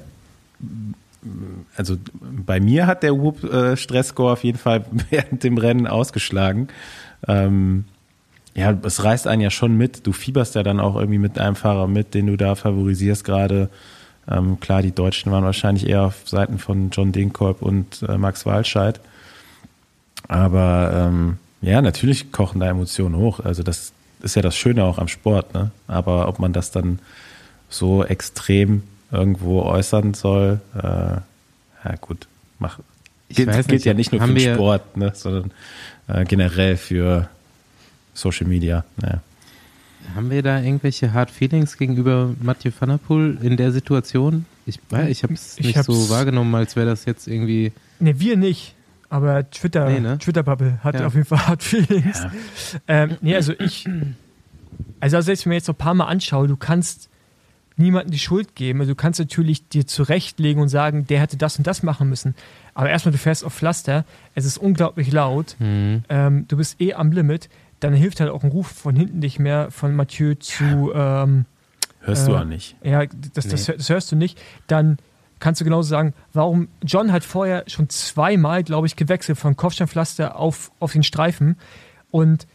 also 1.76 1.98
bei 2.46 2.60
mir 2.60 2.88
hat 2.88 3.04
der 3.04 3.18
Whoop 3.18 3.44
äh, 3.44 3.78
Stressscore 3.78 4.34
auf 4.34 4.44
jeden 4.44 4.58
Fall 4.58 4.86
während 5.10 5.44
dem 5.44 5.58
Rennen 5.58 5.88
ausgeschlagen. 5.88 6.68
Ähm, 7.26 7.86
ja, 8.54 8.76
es 8.84 9.04
reißt 9.04 9.28
einen 9.28 9.42
ja 9.42 9.50
schon 9.50 9.78
mit. 9.78 10.06
Du 10.06 10.12
fieberst 10.12 10.56
ja 10.56 10.64
dann 10.64 10.80
auch 10.80 10.96
irgendwie 10.96 11.20
mit 11.20 11.40
einem 11.40 11.56
Fahrer 11.56 11.88
mit, 11.88 12.14
den 12.14 12.28
du 12.28 12.36
da 12.36 12.56
favorisierst 12.56 13.24
gerade. 13.24 13.70
Ähm, 14.30 14.60
klar, 14.60 14.82
die 14.82 14.92
Deutschen 14.92 15.32
waren 15.32 15.46
wahrscheinlich 15.46 15.88
eher 15.88 16.04
auf 16.04 16.28
Seiten 16.28 16.60
von 16.60 16.90
John 16.90 17.14
Dinkolb 17.14 17.62
und 17.62 18.04
äh, 18.08 18.18
Max 18.18 18.46
Walscheid. 18.46 19.00
Aber 20.28 20.92
ähm, 20.94 21.38
ja, 21.62 21.82
natürlich 21.82 22.32
kochen 22.32 22.60
da 22.60 22.68
Emotionen 22.68 23.16
hoch. 23.16 23.40
Also 23.40 23.64
das 23.64 23.94
ist 24.22 24.36
ja 24.36 24.42
das 24.42 24.56
Schöne 24.56 24.84
auch 24.84 24.98
am 24.98 25.08
Sport. 25.08 25.54
Ne? 25.54 25.72
Aber 25.88 26.28
ob 26.28 26.40
man 26.40 26.54
das 26.54 26.72
dann 26.72 27.00
so 27.70 28.04
extrem 28.04 28.84
irgendwo 29.12 29.62
äußern 29.62 30.14
soll, 30.14 30.60
äh, 30.76 30.82
ja 31.88 31.96
gut, 32.02 32.28
mach. 32.60 32.80
Ich 33.30 33.38
Gilt, 33.38 33.50
weiß 33.50 33.68
nicht, 33.68 33.86
ja 33.86 33.94
nicht 33.94 34.12
nur 34.12 34.22
für 34.22 34.34
den 34.34 34.54
Sport, 34.56 34.96
ne, 34.96 35.12
sondern 35.14 35.52
äh, 36.08 36.24
generell 36.24 36.78
für 36.78 37.28
Social 38.14 38.48
Media. 38.48 38.86
Naja. 39.02 39.22
Haben 40.16 40.30
wir 40.30 40.42
da 40.42 40.62
irgendwelche 40.62 41.12
Hard 41.12 41.30
Feelings 41.30 41.78
gegenüber 41.78 42.34
Mathieu 42.42 42.72
van 42.78 42.90
der 42.90 42.98
Poel 42.98 43.38
in 43.42 43.58
der 43.58 43.74
Situation? 43.74 44.46
Ich, 44.66 44.80
ich 45.10 45.24
habe 45.24 45.34
es 45.34 45.58
Ich 45.58 45.66
nicht 45.66 45.84
so 45.84 46.10
wahrgenommen, 46.10 46.54
als 46.56 46.78
wäre 46.78 46.86
das 46.86 47.04
jetzt 47.04 47.28
irgendwie. 47.28 47.74
Ne, 48.00 48.18
wir 48.20 48.38
nicht. 48.38 48.77
Aber 49.10 49.50
Twitter, 49.50 49.90
Nee, 49.90 50.00
ne? 50.02 50.18
Twitter-Bubble 50.18 50.80
hat 50.84 51.00
Ja. 51.00 51.08
auf 51.08 51.14
jeden 51.14 51.26
Fall 51.26 51.48
Hard 51.48 51.64
Feelings. 51.64 52.26
Ähm, 52.88 53.18
nee, 53.22 53.36
also 53.36 53.54
ich, 53.58 53.88
also 55.00 55.22
selbst 55.22 55.28
wenn 55.28 55.34
ich 55.34 55.46
mir 55.48 55.54
jetzt 55.56 55.68
noch 55.68 55.76
ein 55.76 55.78
paar 55.78 55.94
Mal 55.94 56.06
anschaue, 56.06 56.48
du 56.48 56.58
kannst 56.58 57.10
niemandem 57.78 58.12
die 58.12 58.20
Schuld 58.20 58.56
geben. 58.56 58.80
Also 58.82 58.92
du 58.94 58.96
kannst 58.96 59.20
natürlich 59.20 59.70
dir 59.70 59.86
zurechtlegen 59.88 60.62
und 60.62 60.68
sagen, 60.70 61.06
der 61.08 61.20
hätte 61.22 61.38
das 61.38 61.58
und 61.58 61.68
das 61.68 61.84
machen 61.84 62.10
müssen. 62.10 62.36
Aber 62.74 62.90
erstmal, 62.90 63.12
du 63.12 63.18
fährst 63.18 63.46
auf 63.46 63.54
Pflaster, 63.54 64.04
es 64.36 64.46
ist 64.46 64.58
unglaublich 64.58 65.12
laut, 65.12 65.56
Hm. 65.60 66.04
ähm, 66.10 66.46
du 66.48 66.58
bist 66.58 66.82
eh 66.82 66.94
am 66.96 67.12
Limit, 67.12 67.50
dann 67.80 67.94
hilft 67.94 68.20
halt 68.20 68.32
auch 68.32 68.44
ein 68.44 68.50
Ruf 68.50 68.68
von 68.68 68.96
hinten 68.96 69.20
nicht 69.20 69.38
mehr 69.40 69.70
von 69.72 69.96
Mathieu 69.96 70.34
zu, 70.36 70.92
ähm, 70.94 71.46
Hörst 72.02 72.28
du 72.28 72.32
Äh, 72.34 72.38
auch 72.38 72.44
nicht. 72.46 72.76
ja, 72.84 73.06
das, 73.34 73.48
das, 73.48 73.66
das 73.66 73.90
hörst 73.90 74.12
du 74.12 74.16
nicht, 74.16 74.42
dann 74.68 74.98
kannst 75.40 75.62
du 75.62 75.66
genauso 75.66 75.90
sagen, 75.90 76.14
warum 76.34 76.68
John 76.84 77.12
hat 77.12 77.24
vorher 77.24 77.64
schon 77.68 77.90
zweimal, 77.90 78.64
glaube 78.64 78.88
ich, 78.88 78.96
gewechselt 78.96 79.38
von 79.38 79.56
Kopfsteinpflaster 79.56 80.36
auf, 80.38 80.72
auf 80.80 80.94
den 80.94 81.04
Streifen 81.04 81.58
und 82.12 82.48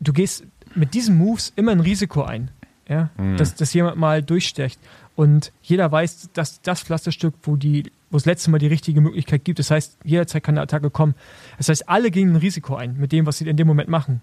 du 0.00 0.12
gehst 0.12 0.44
mit 0.74 0.94
diesen 0.94 1.16
Moves 1.18 1.52
immer 1.56 1.72
ein 1.72 1.80
Risiko 1.80 2.22
ein, 2.22 2.50
ja, 2.88 3.10
dass, 3.36 3.54
dass 3.54 3.72
jemand 3.74 3.96
mal 3.96 4.22
durchstecht 4.22 4.78
und 5.16 5.52
jeder 5.62 5.90
weiß, 5.92 6.30
dass 6.32 6.60
das 6.62 6.82
Pflasterstück, 6.82 7.34
wo 7.42 7.56
die 7.56 7.90
wo 8.12 8.16
es 8.16 8.24
letzte 8.26 8.50
Mal 8.50 8.58
die 8.58 8.66
richtige 8.66 9.00
Möglichkeit 9.00 9.44
gibt. 9.44 9.60
Das 9.60 9.70
heißt, 9.70 9.98
jederzeit 10.02 10.42
kann 10.42 10.54
eine 10.56 10.62
Attacke 10.62 10.90
kommen. 10.90 11.14
Das 11.58 11.68
heißt, 11.68 11.88
alle 11.88 12.10
gehen 12.10 12.30
ein 12.32 12.36
Risiko 12.36 12.74
ein 12.74 12.96
mit 12.98 13.12
dem, 13.12 13.24
was 13.24 13.38
sie 13.38 13.48
in 13.48 13.56
dem 13.56 13.68
Moment 13.68 13.88
machen. 13.88 14.20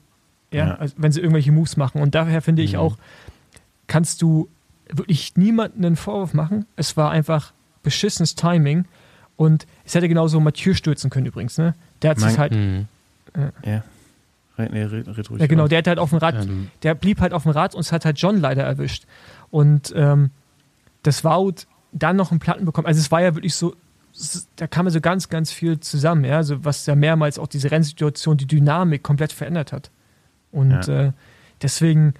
Ja, 0.52 0.68
Ja. 0.68 0.76
Also, 0.76 0.96
wenn 0.98 1.14
sie 1.14 1.22
irgendwelche 1.22 1.54
Moves 1.54 1.78
machen. 1.78 2.02
Und 2.02 2.14
daher 2.14 2.42
finde 2.42 2.64
ich 2.64 2.74
Mhm. 2.74 2.80
auch, 2.80 2.98
kannst 3.88 4.22
du 4.22 4.50
wirklich 4.92 5.38
niemanden 5.38 5.86
einen 5.86 5.96
Vorwurf 5.96 6.34
machen. 6.34 6.66
Es 6.76 6.98
war 6.98 7.12
einfach 7.12 7.54
beschissenes 7.88 8.36
Timing. 8.36 8.86
Und 9.36 9.68
es 9.86 9.94
hätte 9.96 10.08
genauso 10.10 10.40
Mathieu 10.40 10.74
stürzen 10.74 11.10
können 11.10 11.26
übrigens, 11.28 11.58
ne? 11.58 11.74
Der 12.02 12.12
hat 12.12 12.18
sich 12.20 12.28
Mein- 12.30 12.38
halt, 12.38 12.52
Mhm. 12.54 12.88
Ja. 13.64 13.84
Nee, 14.58 14.82
red, 14.84 15.08
red 15.08 15.30
ruhig 15.30 15.40
ja 15.40 15.46
genau, 15.46 15.64
aus. 15.64 15.70
der 15.70 15.78
hat 15.78 15.88
halt 15.88 16.00
auf 16.00 16.10
dem 16.10 16.18
Rad, 16.18 16.44
Ähm, 16.46 16.72
der 16.82 16.96
blieb 16.96 17.22
halt 17.22 17.32
auf 17.34 17.44
dem 17.44 17.52
Rad 17.52 17.76
und 17.76 17.82
es 17.82 17.92
hat 17.92 18.06
halt 18.06 18.18
John 18.18 18.40
leider 18.42 18.64
erwischt. 18.64 19.06
Und 19.52 19.94
ähm, 19.96 20.32
das 21.04 21.24
Wout 21.24 21.54
dann 21.92 22.16
noch 22.16 22.32
einen 22.32 22.40
Platten 22.40 22.66
bekommen. 22.66 22.88
Also 22.88 23.00
es 23.00 23.12
war 23.12 23.22
ja 23.22 23.36
wirklich 23.36 23.54
so, 23.54 23.76
da 24.56 24.66
kam 24.66 24.88
ja 24.88 24.92
so 24.92 25.00
ganz, 25.02 25.30
ganz 25.30 25.52
viel 25.52 25.80
zusammen, 25.80 26.26
ja, 26.26 26.38
also 26.38 26.66
was 26.66 26.88
ja 26.88 26.96
mehrmals 26.96 27.38
auch 27.38 27.46
diese 27.48 27.70
Rennsituation, 27.70 28.36
die 28.38 28.48
Dynamik 28.48 29.04
komplett 29.04 29.32
verändert 29.32 29.72
hat. 29.72 29.92
Und 30.52 30.72
Ja. 30.88 31.08
äh, 31.08 31.12
deswegen 31.62 32.16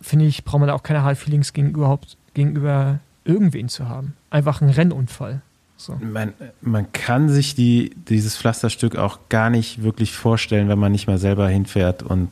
finde 0.00 0.24
ich, 0.24 0.44
braucht 0.44 0.60
man 0.60 0.68
da 0.68 0.74
auch 0.74 0.82
keine 0.82 1.02
Hard 1.02 1.18
Feelings 1.18 1.52
gegen 1.52 1.70
überhaupt 1.72 2.16
gegenüber 2.32 3.00
irgendwen 3.24 3.68
zu 3.68 3.88
haben. 3.88 4.14
Einfach 4.30 4.60
ein 4.60 4.70
Rennunfall. 4.70 5.42
So. 5.76 5.94
Man, 5.94 6.34
man 6.60 6.92
kann 6.92 7.30
sich 7.30 7.54
die, 7.54 7.92
dieses 8.08 8.36
Pflasterstück 8.36 8.96
auch 8.96 9.18
gar 9.30 9.48
nicht 9.48 9.82
wirklich 9.82 10.12
vorstellen, 10.12 10.68
wenn 10.68 10.78
man 10.78 10.92
nicht 10.92 11.06
mal 11.06 11.16
selber 11.16 11.48
hinfährt 11.48 12.02
und 12.02 12.28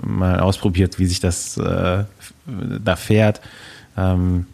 mal 0.00 0.38
ausprobiert, 0.38 1.00
wie 1.00 1.06
sich 1.06 1.18
das 1.18 1.56
äh, 1.56 2.04
da 2.46 2.96
fährt. 2.96 3.40
Ähm, 3.96 4.46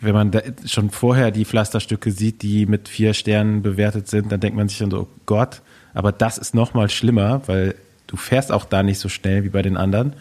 wenn 0.00 0.14
man 0.14 0.32
schon 0.66 0.90
vorher 0.90 1.30
die 1.30 1.44
Pflasterstücke 1.44 2.10
sieht, 2.10 2.42
die 2.42 2.66
mit 2.66 2.88
vier 2.88 3.14
Sternen 3.14 3.62
bewertet 3.62 4.08
sind, 4.08 4.32
dann 4.32 4.40
denkt 4.40 4.56
man 4.56 4.68
sich 4.68 4.78
dann 4.78 4.90
so, 4.90 5.02
oh 5.02 5.08
Gott, 5.26 5.62
aber 5.94 6.10
das 6.10 6.38
ist 6.38 6.54
noch 6.54 6.74
mal 6.74 6.90
schlimmer, 6.90 7.42
weil 7.46 7.76
du 8.08 8.16
fährst 8.16 8.50
auch 8.50 8.64
da 8.64 8.82
nicht 8.82 8.98
so 8.98 9.08
schnell 9.08 9.44
wie 9.44 9.48
bei 9.48 9.62
den 9.62 9.76
anderen, 9.76 10.14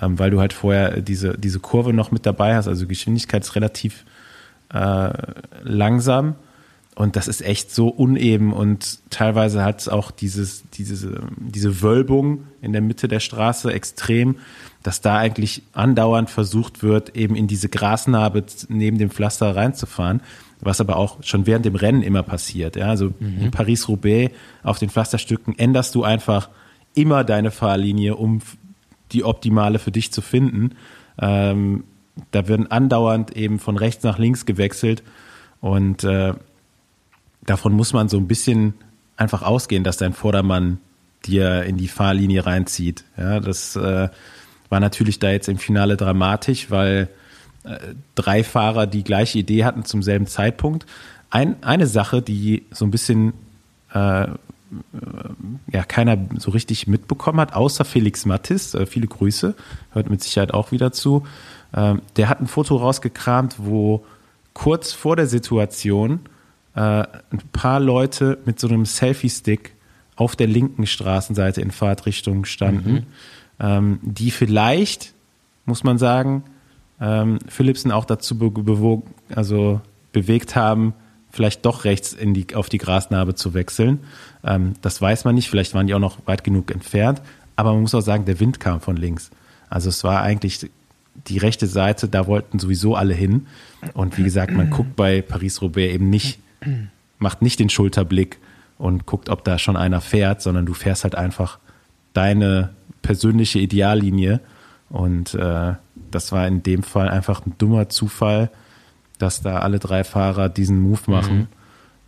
ähm, 0.00 0.20
weil 0.20 0.30
du 0.30 0.38
halt 0.38 0.52
vorher 0.52 1.00
diese, 1.00 1.36
diese 1.36 1.58
Kurve 1.58 1.92
noch 1.92 2.12
mit 2.12 2.24
dabei 2.24 2.54
hast, 2.54 2.68
also 2.68 2.86
Geschwindigkeit 2.86 3.42
ist 3.42 3.56
relativ 3.56 4.04
äh, 4.72 5.12
langsam 5.62 6.36
und 6.96 7.14
das 7.14 7.28
ist 7.28 7.42
echt 7.42 7.70
so 7.70 7.88
uneben 7.88 8.54
und 8.54 9.00
teilweise 9.10 9.62
hat 9.62 9.80
es 9.80 9.88
auch 9.88 10.10
dieses, 10.10 10.64
diese, 10.70 11.20
diese 11.36 11.82
Wölbung 11.82 12.44
in 12.62 12.72
der 12.72 12.80
Mitte 12.80 13.06
der 13.06 13.20
Straße 13.20 13.70
extrem, 13.70 14.36
dass 14.82 15.02
da 15.02 15.18
eigentlich 15.18 15.62
andauernd 15.74 16.30
versucht 16.30 16.82
wird, 16.82 17.14
eben 17.14 17.36
in 17.36 17.48
diese 17.48 17.68
Grasnarbe 17.68 18.44
neben 18.68 18.96
dem 18.96 19.10
Pflaster 19.10 19.54
reinzufahren, 19.54 20.22
was 20.60 20.80
aber 20.80 20.96
auch 20.96 21.22
schon 21.22 21.46
während 21.46 21.66
dem 21.66 21.74
Rennen 21.74 22.00
immer 22.00 22.22
passiert. 22.22 22.76
Ja? 22.76 22.86
Also 22.86 23.12
in 23.20 23.50
Paris-Roubaix 23.50 24.34
auf 24.62 24.78
den 24.78 24.88
Pflasterstücken 24.88 25.58
änderst 25.58 25.94
du 25.94 26.02
einfach 26.02 26.48
immer 26.94 27.24
deine 27.24 27.50
Fahrlinie, 27.50 28.16
um 28.16 28.40
die 29.12 29.22
optimale 29.22 29.78
für 29.78 29.90
dich 29.90 30.12
zu 30.12 30.22
finden. 30.22 30.70
Ähm, 31.20 31.84
da 32.30 32.48
werden 32.48 32.70
andauernd 32.70 33.36
eben 33.36 33.58
von 33.58 33.76
rechts 33.76 34.04
nach 34.04 34.18
links 34.18 34.46
gewechselt 34.46 35.02
und 35.60 36.04
äh, 36.04 36.34
davon 37.44 37.72
muss 37.72 37.92
man 37.92 38.08
so 38.08 38.16
ein 38.16 38.28
bisschen 38.28 38.74
einfach 39.16 39.42
ausgehen, 39.42 39.84
dass 39.84 39.96
dein 39.96 40.12
Vordermann 40.12 40.78
dir 41.24 41.64
in 41.64 41.76
die 41.76 41.88
Fahrlinie 41.88 42.46
reinzieht. 42.46 43.04
Ja, 43.16 43.40
das 43.40 43.76
äh, 43.76 44.08
war 44.68 44.80
natürlich 44.80 45.18
da 45.18 45.30
jetzt 45.30 45.48
im 45.48 45.58
Finale 45.58 45.96
dramatisch, 45.96 46.70
weil 46.70 47.08
äh, 47.64 47.78
drei 48.14 48.44
Fahrer 48.44 48.86
die 48.86 49.04
gleiche 49.04 49.38
Idee 49.38 49.64
hatten 49.64 49.84
zum 49.84 50.02
selben 50.02 50.26
Zeitpunkt. 50.26 50.86
Ein, 51.30 51.62
eine 51.62 51.86
Sache, 51.86 52.22
die 52.22 52.64
so 52.70 52.84
ein 52.84 52.90
bisschen 52.90 53.32
äh, 53.92 54.26
ja 55.72 55.84
keiner 55.86 56.18
so 56.38 56.50
richtig 56.50 56.86
mitbekommen 56.86 57.40
hat, 57.40 57.54
außer 57.54 57.84
Felix 57.84 58.26
Mattis, 58.26 58.74
äh, 58.74 58.86
viele 58.86 59.06
Grüße, 59.06 59.54
hört 59.92 60.10
mit 60.10 60.22
Sicherheit 60.22 60.54
auch 60.54 60.72
wieder 60.72 60.92
zu. 60.92 61.26
Ähm, 61.76 62.02
der 62.16 62.28
hat 62.28 62.40
ein 62.40 62.46
Foto 62.46 62.76
rausgekramt, 62.76 63.56
wo 63.58 64.04
kurz 64.54 64.92
vor 64.92 65.14
der 65.16 65.26
Situation 65.26 66.20
äh, 66.74 66.80
ein 66.80 67.42
paar 67.52 67.78
Leute 67.78 68.38
mit 68.46 68.58
so 68.58 68.68
einem 68.68 68.86
Selfie-Stick 68.86 69.74
auf 70.16 70.34
der 70.34 70.46
linken 70.46 70.86
Straßenseite 70.86 71.60
in 71.60 71.70
Fahrtrichtung 71.70 72.46
standen, 72.46 73.06
ähm, 73.60 74.00
die 74.02 74.30
vielleicht, 74.30 75.12
muss 75.66 75.84
man 75.84 75.98
sagen, 75.98 76.44
ähm, 77.00 77.38
Philipsen 77.48 77.92
auch 77.92 78.06
dazu 78.06 78.38
be 78.38 78.50
bewogen, 78.50 79.14
also 79.34 79.82
bewegt 80.12 80.56
haben, 80.56 80.94
vielleicht 81.30 81.66
doch 81.66 81.84
rechts 81.84 82.14
in 82.14 82.32
die, 82.32 82.54
auf 82.54 82.70
die 82.70 82.78
Grasnarbe 82.78 83.34
zu 83.34 83.52
wechseln. 83.52 84.00
Ähm, 84.42 84.72
das 84.80 85.02
weiß 85.02 85.24
man 85.24 85.34
nicht, 85.34 85.50
vielleicht 85.50 85.74
waren 85.74 85.86
die 85.86 85.92
auch 85.92 85.98
noch 85.98 86.18
weit 86.24 86.44
genug 86.44 86.70
entfernt, 86.70 87.20
aber 87.56 87.72
man 87.72 87.82
muss 87.82 87.94
auch 87.94 88.00
sagen, 88.00 88.24
der 88.24 88.40
Wind 88.40 88.58
kam 88.58 88.80
von 88.80 88.96
links. 88.96 89.30
Also 89.68 89.90
es 89.90 90.02
war 90.04 90.22
eigentlich 90.22 90.70
die 91.28 91.38
rechte 91.38 91.66
Seite, 91.66 92.08
da 92.08 92.26
wollten 92.26 92.58
sowieso 92.58 92.94
alle 92.94 93.14
hin. 93.14 93.46
Und 93.94 94.18
wie 94.18 94.22
gesagt, 94.22 94.52
man 94.52 94.70
guckt 94.70 94.96
bei 94.96 95.22
Paris-Roubaix 95.22 95.94
eben 95.94 96.10
nicht, 96.10 96.38
macht 97.18 97.42
nicht 97.42 97.58
den 97.58 97.68
Schulterblick 97.68 98.38
und 98.78 99.06
guckt, 99.06 99.28
ob 99.28 99.44
da 99.44 99.58
schon 99.58 99.76
einer 99.76 100.00
fährt, 100.00 100.42
sondern 100.42 100.66
du 100.66 100.74
fährst 100.74 101.04
halt 101.04 101.14
einfach 101.14 101.58
deine 102.12 102.70
persönliche 103.02 103.58
Ideallinie. 103.58 104.40
Und 104.88 105.34
äh, 105.34 105.74
das 106.10 106.32
war 106.32 106.46
in 106.46 106.62
dem 106.62 106.82
Fall 106.82 107.08
einfach 107.08 107.44
ein 107.46 107.54
dummer 107.58 107.88
Zufall, 107.88 108.50
dass 109.18 109.42
da 109.42 109.60
alle 109.60 109.78
drei 109.78 110.04
Fahrer 110.04 110.48
diesen 110.48 110.80
Move 110.80 111.00
machen. 111.06 111.48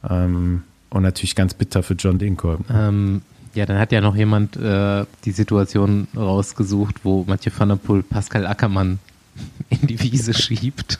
Ähm, 0.08 0.62
und 0.90 1.02
natürlich 1.02 1.34
ganz 1.34 1.54
bitter 1.54 1.82
für 1.82 1.94
John 1.94 2.18
Dinkolb. 2.18 2.64
Ähm, 2.72 3.22
ja, 3.54 3.66
dann 3.66 3.78
hat 3.78 3.92
ja 3.92 4.00
noch 4.00 4.16
jemand 4.16 4.56
äh, 4.56 5.04
die 5.24 5.32
Situation 5.32 6.08
rausgesucht, 6.16 7.04
wo 7.04 7.24
Mathieu 7.26 7.52
van 7.56 7.70
der 7.70 7.76
Poel 7.76 8.02
Pascal 8.02 8.46
Ackermann 8.46 8.98
in 9.70 9.86
die 9.86 10.00
Wiese 10.00 10.34
schiebt. 10.34 10.98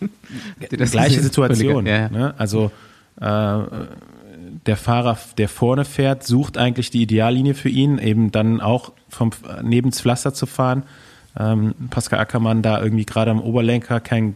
Das 0.70 0.90
Gleiche? 0.90 1.22
Situation. 1.22 1.86
Ja. 1.86 2.10
Ne? 2.10 2.34
Also 2.36 2.70
äh, 3.18 3.58
der 4.66 4.76
Fahrer, 4.76 5.18
der 5.38 5.48
vorne 5.48 5.84
fährt, 5.84 6.22
sucht 6.22 6.58
eigentlich 6.58 6.90
die 6.90 7.02
Ideallinie 7.02 7.54
für 7.54 7.70
ihn, 7.70 7.98
eben 7.98 8.30
dann 8.30 8.60
auch 8.60 8.92
vom 9.08 9.30
neben 9.62 9.90
das 9.90 10.00
Pflaster 10.00 10.34
zu 10.34 10.44
fahren. 10.44 10.82
Ähm, 11.38 11.74
Pascal 11.90 12.18
Ackermann 12.18 12.62
da 12.62 12.82
irgendwie 12.82 13.06
gerade 13.06 13.30
am 13.30 13.40
Oberlenker, 13.40 14.00
kein, 14.00 14.34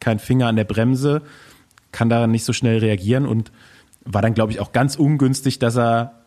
kein 0.00 0.18
Finger 0.18 0.46
an 0.46 0.56
der 0.56 0.64
Bremse, 0.64 1.22
kann 1.90 2.08
da 2.08 2.26
nicht 2.26 2.44
so 2.44 2.52
schnell 2.52 2.78
reagieren 2.78 3.26
und 3.26 3.50
war 4.04 4.22
dann, 4.22 4.34
glaube 4.34 4.52
ich, 4.52 4.60
auch 4.60 4.72
ganz 4.72 4.96
ungünstig, 4.96 5.58
dass 5.58 5.76
er 5.76 6.21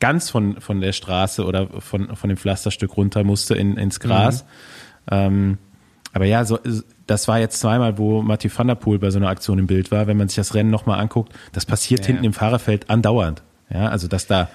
ganz 0.00 0.30
von, 0.30 0.60
von 0.60 0.80
der 0.80 0.92
Straße 0.92 1.44
oder 1.44 1.68
von, 1.80 2.16
von 2.16 2.28
dem 2.28 2.36
Pflasterstück 2.36 2.96
runter 2.96 3.22
musste 3.24 3.54
in, 3.54 3.76
ins 3.76 4.00
Gras. 4.00 4.44
Ähm, 5.10 5.58
aber 6.12 6.24
ja, 6.24 6.44
so, 6.44 6.58
das 7.06 7.28
war 7.28 7.38
jetzt 7.38 7.60
zweimal, 7.60 7.98
wo 7.98 8.22
Mathieu 8.22 8.50
van 8.54 8.66
der 8.66 8.74
Poel 8.74 8.98
bei 8.98 9.10
so 9.10 9.18
einer 9.18 9.28
Aktion 9.28 9.58
im 9.58 9.66
Bild 9.66 9.90
war. 9.90 10.06
Wenn 10.06 10.16
man 10.16 10.28
sich 10.28 10.36
das 10.36 10.54
Rennen 10.54 10.70
nochmal 10.70 10.98
anguckt, 10.98 11.32
das 11.52 11.66
passiert 11.66 12.00
Ja, 12.00 12.06
hinten 12.08 12.24
im 12.24 12.32
Fahrerfeld 12.32 12.90
andauernd. 12.90 13.42
Ja, 13.72 13.88
also 13.88 14.08
dass 14.08 14.26
da 14.26 14.48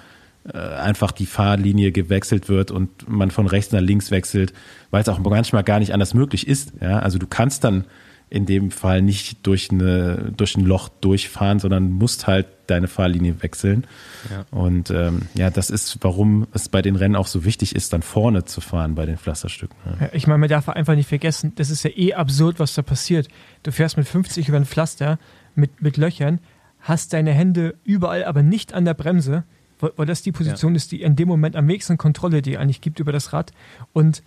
äh, 0.52 0.58
einfach 0.58 1.12
die 1.12 1.26
Fahrlinie 1.26 1.92
gewechselt 1.92 2.48
wird 2.48 2.70
und 2.70 3.08
man 3.08 3.30
von 3.30 3.46
rechts 3.46 3.72
nach 3.72 3.80
links 3.80 4.10
wechselt, 4.10 4.52
weil 4.90 5.02
es 5.02 5.08
auch 5.08 5.18
manchmal 5.18 5.64
gar 5.64 5.78
nicht 5.78 5.94
anders 5.94 6.12
möglich 6.12 6.46
ist. 6.46 6.72
Ja, 6.80 6.98
also 6.98 7.18
du 7.18 7.26
kannst 7.26 7.64
dann 7.64 7.84
in 8.28 8.44
dem 8.44 8.70
Fall 8.70 9.02
nicht 9.02 9.46
durch, 9.46 9.70
eine, 9.70 10.32
durch 10.36 10.56
ein 10.56 10.64
Loch 10.64 10.88
durchfahren, 10.88 11.60
sondern 11.60 11.92
musst 11.92 12.26
halt 12.26 12.46
deine 12.66 12.88
Fahrlinie 12.88 13.40
wechseln. 13.42 13.86
Ja. 14.30 14.44
Und 14.50 14.90
ähm, 14.90 15.22
ja, 15.34 15.50
das 15.50 15.70
ist, 15.70 15.98
warum 16.00 16.48
es 16.52 16.68
bei 16.68 16.82
den 16.82 16.96
Rennen 16.96 17.14
auch 17.14 17.28
so 17.28 17.44
wichtig 17.44 17.76
ist, 17.76 17.92
dann 17.92 18.02
vorne 18.02 18.44
zu 18.44 18.60
fahren 18.60 18.96
bei 18.96 19.06
den 19.06 19.16
Pflasterstücken. 19.16 19.76
Ja. 19.84 20.06
Ja, 20.06 20.10
Ich 20.12 20.26
meine, 20.26 20.38
man 20.38 20.48
darf 20.48 20.68
einfach 20.68 20.96
nicht 20.96 21.08
vergessen, 21.08 21.52
das 21.54 21.70
ist 21.70 21.84
ja 21.84 21.90
eh 21.94 22.14
absurd, 22.14 22.58
was 22.58 22.74
da 22.74 22.82
passiert. 22.82 23.28
Du 23.62 23.70
fährst 23.70 23.96
mit 23.96 24.08
50 24.08 24.48
über 24.48 24.56
ein 24.56 24.66
Pflaster 24.66 25.20
mit, 25.54 25.80
mit 25.80 25.96
Löchern, 25.96 26.40
hast 26.80 27.12
deine 27.12 27.32
Hände 27.32 27.76
überall, 27.84 28.24
aber 28.24 28.42
nicht 28.42 28.74
an 28.74 28.84
der 28.84 28.94
Bremse, 28.94 29.44
weil, 29.78 29.92
weil 29.96 30.06
das 30.06 30.22
die 30.22 30.32
Position 30.32 30.74
ist, 30.74 30.90
die 30.90 31.02
in 31.02 31.14
dem 31.14 31.28
Moment 31.28 31.54
am 31.54 31.68
wenigsten 31.68 31.96
Kontrolle 31.96 32.42
dir 32.42 32.60
eigentlich 32.60 32.80
gibt 32.80 32.98
über 32.98 33.12
das 33.12 33.32
Rad. 33.32 33.52
Und 33.92 34.24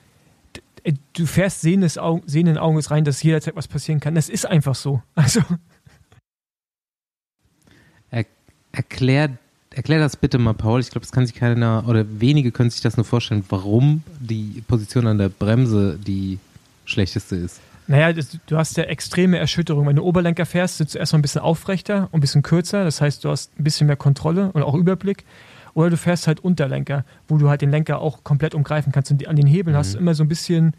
du 1.13 1.25
fährst 1.25 1.61
sehendes 1.61 1.97
Augen, 1.97 2.23
sehenden 2.25 2.57
Auges 2.57 2.91
rein, 2.91 3.03
dass 3.05 3.21
jederzeit 3.23 3.55
was 3.55 3.67
passieren 3.67 3.99
kann. 3.99 4.15
Das 4.15 4.29
ist 4.29 4.45
einfach 4.45 4.75
so. 4.75 5.01
Also, 5.15 5.41
Er, 8.11 8.25
erklär, 8.71 9.37
erklär 9.71 9.99
das 9.99 10.15
bitte 10.17 10.37
mal, 10.37 10.53
Paul. 10.53 10.79
Ich 10.79 10.89
glaube, 10.89 11.05
das 11.05 11.11
kann 11.11 11.25
sich 11.25 11.35
keiner 11.35 11.83
oder 11.87 12.05
wenige 12.19 12.51
können 12.51 12.69
sich 12.69 12.81
das 12.81 12.97
nur 12.97 13.05
vorstellen, 13.05 13.43
warum 13.49 14.03
die 14.19 14.63
Position 14.67 15.05
an 15.07 15.17
der 15.17 15.29
Bremse 15.29 15.99
die 15.99 16.39
schlechteste 16.85 17.35
ist. 17.35 17.59
naja, 17.87 18.13
das, 18.13 18.37
du 18.47 18.57
hast 18.57 18.77
ja 18.77 18.83
extreme 18.85 19.37
Erschütterung. 19.37 19.87
Wenn 19.87 19.95
du 19.95 20.03
Oberlenker 20.03 20.45
fährst, 20.45 20.77
sitzt 20.77 20.95
du 20.95 20.99
erstmal 20.99 21.19
ein 21.19 21.21
bisschen 21.21 21.41
aufrechter 21.41 22.03
und 22.11 22.17
ein 22.17 22.21
bisschen 22.21 22.41
kürzer. 22.41 22.83
Das 22.83 23.01
heißt, 23.01 23.23
du 23.23 23.29
hast 23.29 23.51
ein 23.59 23.63
bisschen 23.63 23.87
mehr 23.87 23.95
Kontrolle 23.95 24.51
und 24.53 24.63
auch 24.63 24.73
Überblick. 24.73 25.23
Oder 25.79 25.91
du 25.91 25.97
fährst 25.97 26.27
halt 26.27 26.41
Unterlenker, 26.41 27.05
wo 27.29 27.37
du 27.37 27.47
halt 27.47 27.61
den 27.61 27.71
Lenker 27.71 27.99
auch 28.01 28.25
komplett 28.25 28.53
umgreifen 28.53 28.91
kannst. 28.91 29.11
Und 29.11 29.25
an 29.27 29.37
den 29.37 29.47
Hebeln 29.47 29.77
hast 29.77 29.93
du 29.93 29.97
immer 29.97 30.13
so 30.13 30.23
ein 30.25 30.27
bisschen, 30.27 30.73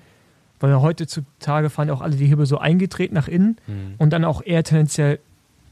weil 0.58 0.78
heutzutage 0.82 1.70
fahren 1.70 1.88
auch 1.88 2.02
alle 2.02 2.16
die 2.16 2.26
Hebel 2.26 2.44
so 2.44 2.58
eingedreht 2.58 3.10
nach 3.10 3.26
innen 3.26 3.56
und 3.96 4.12
dann 4.12 4.26
auch 4.26 4.42
eher 4.44 4.62
tendenziell 4.62 5.18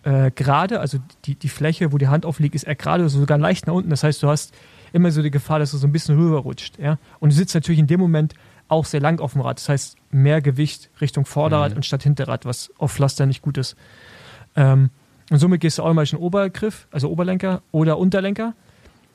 äh, 0.05 0.31
gerade, 0.31 0.81
also 0.81 0.97
die, 1.27 1.35
die 1.35 1.51
Fläche, 1.51 1.93
wo 1.93 1.99
die 1.99 2.09
Hand 2.09 2.25
aufliegt, 2.25 2.55
ist 2.55 2.63
eher 2.63 2.75
gerade, 2.75 3.03
also 3.03 3.19
sogar 3.21 3.37
leicht 3.37 3.67
nach 3.67 3.75
unten. 3.75 3.91
Das 3.91 4.03
heißt, 4.03 4.23
du 4.23 4.29
hast 4.29 4.55
immer 4.95 5.11
so 5.11 5.21
die 5.21 5.31
Gefahr, 5.31 5.59
dass 5.59 5.73
du 5.73 5.77
so 5.77 5.87
ein 5.87 5.93
bisschen 5.93 6.17
rüberrutscht. 6.19 6.79
Ja? 6.79 6.97
Und 7.21 7.31
du 7.33 7.37
sitzt 7.37 7.55
natürlich 7.55 7.81
in 7.81 7.87
dem 7.87 8.01
Moment 8.01 8.33
auch 8.69 8.87
sehr 8.87 9.01
lang 9.01 9.21
auf 9.21 9.33
dem 9.35 9.43
Rad. 9.43 9.59
Das 9.59 9.69
heißt, 9.69 9.97
mehr 10.11 10.41
Gewicht 10.41 10.89
Richtung 11.03 11.27
Vorderrad 11.27 11.73
Mhm. 11.73 11.79
anstatt 11.79 12.03
Hinterrad, 12.03 12.47
was 12.47 12.71
auf 12.79 12.93
Pflaster 12.93 13.27
nicht 13.27 13.43
gut 13.43 13.59
ist. 13.59 13.77
Ähm, 14.57 14.89
und 15.31 15.39
somit 15.39 15.61
gehst 15.61 15.77
du 15.77 15.83
automatisch 15.83 16.15
in 16.15 16.19
Obergriff, 16.19 16.87
also 16.91 17.11
Oberlenker 17.11 17.61
oder 17.73 17.99
Unterlenker. 17.99 18.55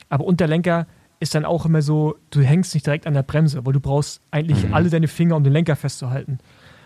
Aber 0.08 0.24
Unterlenker 0.24 0.86
ist 1.20 1.34
dann 1.34 1.44
auch 1.44 1.64
immer 1.64 1.80
so, 1.82 2.16
du 2.30 2.42
hängst 2.42 2.74
nicht 2.74 2.86
direkt 2.86 3.06
an 3.06 3.14
der 3.14 3.22
Bremse, 3.22 3.64
weil 3.64 3.72
du 3.72 3.80
brauchst 3.80 4.20
eigentlich 4.30 4.72
alle 4.74 4.90
deine 4.90 5.08
Finger, 5.08 5.36
um 5.36 5.44
den 5.44 5.52
Lenker 5.52 5.76
festzuhalten. 5.76 6.38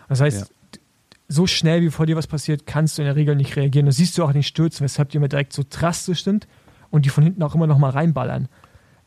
Das 0.07 0.21
heißt, 0.21 0.49
Ja. 0.49 0.79
so 1.27 1.45
schnell 1.45 1.81
wie 1.81 1.89
vor 1.89 2.05
dir 2.05 2.15
was 2.15 2.27
passiert, 2.27 2.65
kannst 2.65 2.97
du 2.97 3.01
in 3.01 3.07
der 3.07 3.15
Regel 3.15 3.35
nicht 3.35 3.55
reagieren. 3.55 3.85
Das 3.85 3.97
siehst 3.97 4.17
du 4.17 4.23
auch 4.23 4.29
in 4.29 4.35
den 4.35 4.43
Stürzen, 4.43 4.83
weshalb 4.83 5.09
die 5.09 5.17
immer 5.17 5.27
direkt 5.27 5.53
so 5.53 5.63
drastisch 5.69 6.23
sind 6.23 6.47
und 6.89 7.05
die 7.05 7.09
von 7.09 7.23
hinten 7.23 7.43
auch 7.43 7.53
immer 7.55 7.67
noch 7.67 7.77
mal 7.77 7.89
reinballern. 7.91 8.47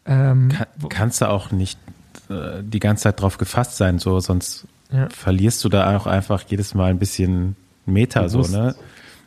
Ähm, 0.04 0.48
Kann, 0.50 0.66
kannst 0.88 1.20
du 1.20 1.28
auch 1.28 1.50
nicht 1.52 1.78
äh, 2.28 2.62
die 2.62 2.80
ganze 2.80 3.04
Zeit 3.04 3.20
drauf 3.20 3.38
gefasst 3.38 3.76
sein, 3.76 3.98
so, 3.98 4.20
sonst 4.20 4.66
Ja. 4.92 5.08
verlierst 5.08 5.64
du 5.64 5.68
da 5.68 5.96
auch 5.96 6.06
einfach 6.06 6.42
jedes 6.46 6.74
Mal 6.74 6.90
ein 6.90 6.98
bisschen 6.98 7.56
Meter, 7.86 8.28
so, 8.28 8.42
ne? 8.42 8.74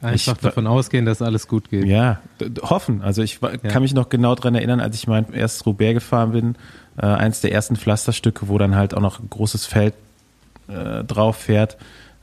Einfach 0.05 0.33
Ich- 0.35 0.41
davon 0.41 0.67
ausgehen, 0.67 1.05
dass 1.05 1.21
alles 1.21 1.47
gut 1.47 1.69
geht. 1.69 1.85
Ja, 1.85 2.19
hoffen. 2.61 3.01
Also 3.01 3.21
ich 3.21 3.39
Ja. 3.41 3.57
kann 3.57 3.81
mich 3.81 3.93
noch 3.93 4.09
genau 4.09 4.35
dran 4.35 4.55
erinnern, 4.55 4.79
als 4.79 4.95
ich 4.95 5.07
mein 5.07 5.31
erstes 5.33 5.65
Roubaix 5.65 5.95
gefahren 5.95 6.31
bin, 6.31 6.55
äh, 6.97 7.05
eins 7.05 7.41
der 7.41 7.51
ersten 7.51 7.75
Pflasterstücke, 7.75 8.47
wo 8.47 8.57
dann 8.57 8.75
halt 8.75 8.93
auch 8.93 9.01
noch 9.01 9.19
ein 9.19 9.29
großes 9.29 9.65
Feld 9.65 9.93
äh, 10.67 11.03
drauf 11.03 11.35
fährt. 11.37 11.77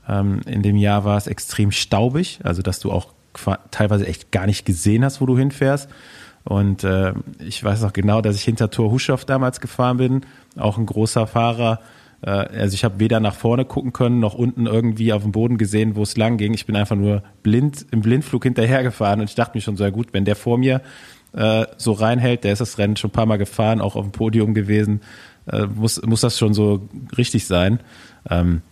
Ähm, 0.08 0.40
in 0.46 0.62
dem 0.62 0.76
Jahr 0.76 1.04
war 1.04 1.16
es 1.16 1.26
extrem 1.28 1.70
staubig, 1.70 2.40
also 2.42 2.60
dass 2.62 2.80
du 2.80 2.90
auch 2.90 3.08
teilweise 3.70 4.06
echt 4.06 4.32
gar 4.32 4.46
nicht 4.46 4.64
gesehen 4.66 5.04
hast, 5.04 5.20
wo 5.20 5.26
du 5.26 5.38
hinfährst. 5.38 5.88
Und 6.44 6.82
äh, 6.82 7.12
ich 7.38 7.62
weiß 7.62 7.82
noch 7.82 7.92
genau, 7.92 8.20
dass 8.20 8.34
ich 8.34 8.42
hinter 8.42 8.68
Thor 8.70 8.90
Huschow 8.90 9.24
damals 9.24 9.60
gefahren 9.60 9.98
bin, 9.98 10.22
auch 10.58 10.76
ein 10.76 10.86
großer 10.86 11.28
Fahrer. 11.28 11.78
Äh, 12.22 12.30
also 12.30 12.74
ich 12.74 12.84
habe 12.84 12.98
weder 12.98 13.20
nach 13.20 13.34
vorne 13.34 13.64
gucken 13.64 13.92
können, 13.92 14.20
noch 14.20 14.34
unten 14.34 14.66
irgendwie 14.66 15.12
auf 15.12 15.22
dem 15.22 15.32
Boden 15.32 15.58
gesehen, 15.58 15.96
wo 15.96 16.02
es 16.02 16.16
lang 16.16 16.36
ging. 16.38 16.54
Ich 16.54 16.66
bin 16.66 16.76
einfach 16.76 16.96
nur 16.96 17.22
blind 17.42 17.86
im 17.90 18.00
Blindflug 18.00 18.44
hinterhergefahren 18.44 19.20
und 19.20 19.28
ich 19.28 19.34
dachte 19.34 19.56
mir 19.56 19.62
schon 19.62 19.76
sehr 19.76 19.90
gut, 19.90 20.08
wenn 20.12 20.24
der 20.24 20.36
vor 20.36 20.58
mir 20.58 20.80
äh, 21.34 21.66
so 21.76 21.92
reinhält, 21.92 22.44
der 22.44 22.52
ist 22.52 22.60
das 22.60 22.78
Rennen 22.78 22.96
schon 22.96 23.10
ein 23.10 23.12
paar 23.12 23.26
Mal 23.26 23.38
gefahren, 23.38 23.80
auch 23.80 23.96
auf 23.96 24.04
dem 24.04 24.12
Podium 24.12 24.54
gewesen, 24.54 25.00
äh, 25.46 25.66
muss, 25.66 26.00
muss 26.02 26.20
das 26.20 26.38
schon 26.38 26.54
so 26.54 26.88
richtig 27.16 27.46
sein. 27.46 27.80
Ähm, 28.28 28.62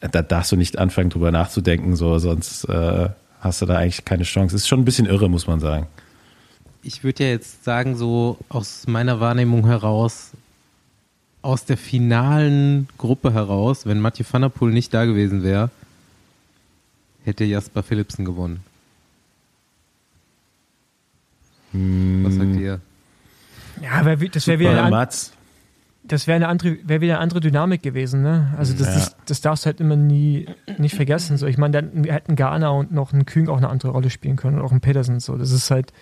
da 0.00 0.22
darfst 0.22 0.52
du 0.52 0.56
nicht 0.56 0.78
anfangen, 0.78 1.10
drüber 1.10 1.30
nachzudenken, 1.30 1.94
so, 1.94 2.18
sonst 2.18 2.66
hast 2.66 3.60
du 3.60 3.66
da 3.66 3.76
eigentlich 3.76 4.06
keine 4.06 4.22
Chance. 4.22 4.56
Ist 4.56 4.66
schon 4.66 4.80
ein 4.80 4.86
bisschen 4.86 5.04
irre, 5.04 5.28
muss 5.28 5.46
man 5.46 5.60
sagen. 5.60 5.88
Ich 6.82 7.04
würde 7.04 7.24
ja 7.24 7.30
jetzt 7.30 7.64
sagen, 7.64 7.96
so 7.96 8.38
aus 8.48 8.86
meiner 8.86 9.20
Wahrnehmung 9.20 9.66
heraus, 9.66 10.32
aus 11.42 11.64
der 11.64 11.76
finalen 11.76 12.88
Gruppe 12.98 13.32
heraus, 13.32 13.86
wenn 13.86 14.00
Mathieu 14.00 14.24
van 14.30 14.42
der 14.42 14.48
Poel 14.50 14.72
nicht 14.72 14.92
da 14.92 15.04
gewesen 15.04 15.42
wäre, 15.42 15.70
hätte 17.24 17.44
Jasper 17.44 17.82
Philipsen 17.82 18.24
gewonnen. 18.24 18.60
Was 21.72 22.34
sagt 22.34 22.56
ihr? 22.56 22.80
ja, 23.80 24.04
wär, 24.04 24.16
das 24.16 24.46
wäre 24.46 24.58
wieder, 24.58 24.84
eine 24.84 25.08
das 26.02 26.26
wär 26.26 26.34
eine 26.34 26.48
andere, 26.48 26.78
wär 26.82 27.00
wieder 27.00 27.14
eine 27.14 27.22
andere 27.22 27.40
Dynamik 27.40 27.82
gewesen. 27.82 28.22
Ne? 28.22 28.52
Also 28.58 28.74
das, 28.74 28.88
Ja. 28.88 28.94
das, 28.94 29.16
das 29.26 29.40
darfst 29.40 29.64
du 29.64 29.66
halt 29.66 29.80
immer 29.80 29.96
nie 29.96 30.46
nicht 30.78 30.94
vergessen. 30.96 31.36
So, 31.36 31.46
ich 31.46 31.58
meine, 31.58 31.82
dann 31.82 32.04
hätten 32.04 32.36
Ghana 32.36 32.70
und 32.70 32.90
noch 32.92 33.12
ein 33.12 33.26
Kühn 33.26 33.48
auch 33.48 33.58
eine 33.58 33.68
andere 33.68 33.90
Rolle 33.90 34.10
spielen 34.10 34.36
können 34.36 34.58
und 34.58 34.64
auch 34.64 34.72
ein 34.72 34.80
Peterson. 34.80 35.20
So, 35.20 35.36
das 35.36 35.52
ist 35.52 35.70
halt 35.70 35.92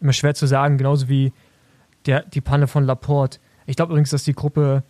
immer 0.00 0.12
schwer 0.12 0.34
zu 0.34 0.46
sagen, 0.46 0.78
genauso 0.78 1.08
wie 1.08 1.32
der, 2.06 2.22
die 2.22 2.40
Panne 2.40 2.66
von 2.66 2.84
Laporte. 2.84 3.38
Ich 3.66 3.76
glaube 3.76 3.92
übrigens, 3.92 4.10
dass 4.10 4.24
die 4.24 4.34
Gruppe 4.34 4.82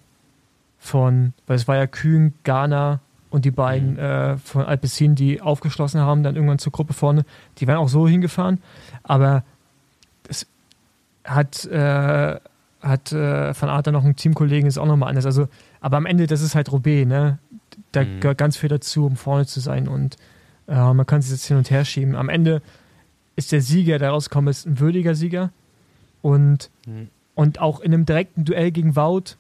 von, 0.78 1.32
weil 1.46 1.56
es 1.56 1.68
war 1.68 1.76
ja 1.76 1.86
Kühn, 1.86 2.34
Ghana 2.44 3.00
und 3.30 3.44
die 3.44 3.50
beiden 3.50 3.98
äh, 3.98 4.36
von 4.38 4.64
Alpecin, 4.64 5.14
die 5.14 5.40
aufgeschlossen 5.40 6.00
haben, 6.00 6.22
dann 6.22 6.34
irgendwann 6.36 6.58
zur 6.58 6.72
Gruppe 6.72 6.92
vorne, 6.92 7.24
die 7.58 7.66
wären 7.66 7.78
auch 7.78 7.88
so 7.88 8.06
hingefahren. 8.08 8.60
Aber 9.04 9.44
es 10.28 10.46
hat, 11.24 11.64
äh, 11.66 12.38
hat 12.82 13.12
äh, 13.12 13.54
Van 13.60 13.82
dann 13.84 13.94
noch 13.94 14.04
einen 14.04 14.16
Teamkollegen, 14.16 14.66
ist 14.68 14.76
auch 14.78 14.86
nochmal 14.86 15.08
anders. 15.08 15.24
Also, 15.26 15.48
aber 15.80 15.96
am 15.96 16.06
Ende, 16.06 16.26
das 16.26 16.42
ist 16.42 16.54
halt 16.54 16.70
Roubaix, 16.72 17.06
ne? 17.06 17.38
Da 17.92 18.02
Mhm. 18.04 18.20
gehört 18.20 18.38
ganz 18.38 18.56
viel 18.56 18.68
dazu, 18.68 19.06
um 19.06 19.16
vorne 19.16 19.46
zu 19.46 19.60
sein 19.60 19.88
und 19.88 20.16
äh, 20.68 20.74
man 20.92 21.06
kann 21.06 21.22
sich 21.22 21.30
jetzt 21.32 21.46
hin 21.46 21.56
und 21.56 21.70
her 21.70 21.84
schieben. 21.84 22.16
Am 22.16 22.28
Ende 22.28 22.60
ist 23.36 23.52
der 23.52 23.60
Sieger, 23.62 23.98
der 23.98 24.10
rausgekommen 24.10 24.50
ist, 24.50 24.66
ein 24.66 24.78
würdiger 24.78 25.14
Sieger 25.14 25.50
und, 26.22 26.70
Mhm. 26.86 27.08
Und 27.34 27.60
auch 27.60 27.80
in 27.80 27.92
einem 27.94 28.06
direkten 28.06 28.44
Duell 28.44 28.70
gegen 28.70 28.96
Wout 28.96 29.36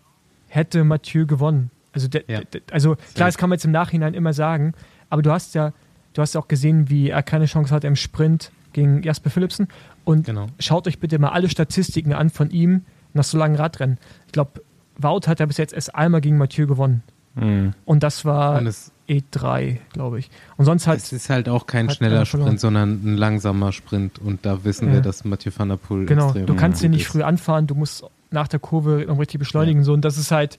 hätte 0.48 0.84
Mathieu 0.84 1.26
gewonnen. 1.26 1.70
Also, 1.92 2.08
der, 2.08 2.24
Ja. 2.26 2.40
der, 2.42 2.60
also 2.70 2.96
klar, 3.14 3.28
das 3.28 3.36
kann 3.38 3.50
man 3.50 3.56
jetzt 3.56 3.64
im 3.64 3.70
Nachhinein 3.70 4.14
immer 4.14 4.32
sagen, 4.32 4.72
aber 5.10 5.22
du 5.22 5.30
hast 5.30 5.54
ja, 5.54 5.72
du 6.14 6.22
hast 6.22 6.34
ja 6.34 6.40
auch 6.40 6.48
gesehen, 6.48 6.88
wie 6.90 7.10
er 7.10 7.22
keine 7.22 7.44
Chance 7.46 7.74
hatte 7.74 7.86
im 7.86 7.96
Sprint 7.96 8.50
gegen 8.72 9.02
Jasper 9.02 9.28
Philipsen. 9.30 9.68
Und 10.04 10.26
Genau. 10.26 10.46
schaut 10.58 10.86
euch 10.88 10.98
bitte 10.98 11.18
mal 11.18 11.28
alle 11.30 11.48
Statistiken 11.50 12.12
an 12.14 12.30
von 12.30 12.50
ihm 12.50 12.84
nach 13.12 13.24
so 13.24 13.36
langen 13.38 13.56
Radrennen. 13.56 13.98
Ich 14.26 14.32
glaube, 14.32 14.62
Wout 14.96 15.22
hat 15.26 15.40
ja 15.40 15.46
bis 15.46 15.56
jetzt 15.58 15.72
erst 15.74 15.94
einmal 15.94 16.20
gegen 16.22 16.38
Mathieu 16.38 16.66
gewonnen. 16.66 17.02
mh, 17.34 17.72
Und 17.84 18.02
das 18.02 18.24
war 18.24 18.58
Und 18.58 18.66
es, 18.66 18.90
E3, 19.20 19.78
glaube 19.92 20.18
ich. 20.18 20.30
Und 20.56 20.64
sonst 20.64 20.86
halt, 20.86 21.00
es 21.00 21.12
ist 21.12 21.28
halt 21.30 21.48
auch 21.48 21.66
kein 21.66 21.90
schneller. 21.90 22.24
Sprint, 22.24 22.60
sondern 22.60 23.02
ein 23.04 23.16
langsamer 23.16 23.72
Sprint. 23.72 24.18
Und 24.18 24.46
da 24.46 24.64
wissen 24.64 24.88
Ja. 24.88 24.94
wir, 24.94 25.00
dass 25.00 25.24
Mathieu 25.24 25.50
van 25.56 25.68
der 25.68 25.76
Poel 25.76 26.06
genau, 26.06 26.26
extrem 26.26 26.46
du 26.46 26.54
kannst 26.56 26.82
ihn 26.82 26.90
nicht 26.92 27.02
ist. 27.02 27.08
früh 27.08 27.22
anfahren, 27.22 27.66
du 27.66 27.74
musst 27.74 28.04
nach 28.30 28.48
der 28.48 28.60
Kurve 28.60 29.04
noch 29.06 29.18
richtig 29.18 29.38
beschleunigen. 29.38 29.84
So, 29.84 29.92
und 29.92 30.04
das 30.04 30.16
ist 30.18 30.30
halt, 30.30 30.58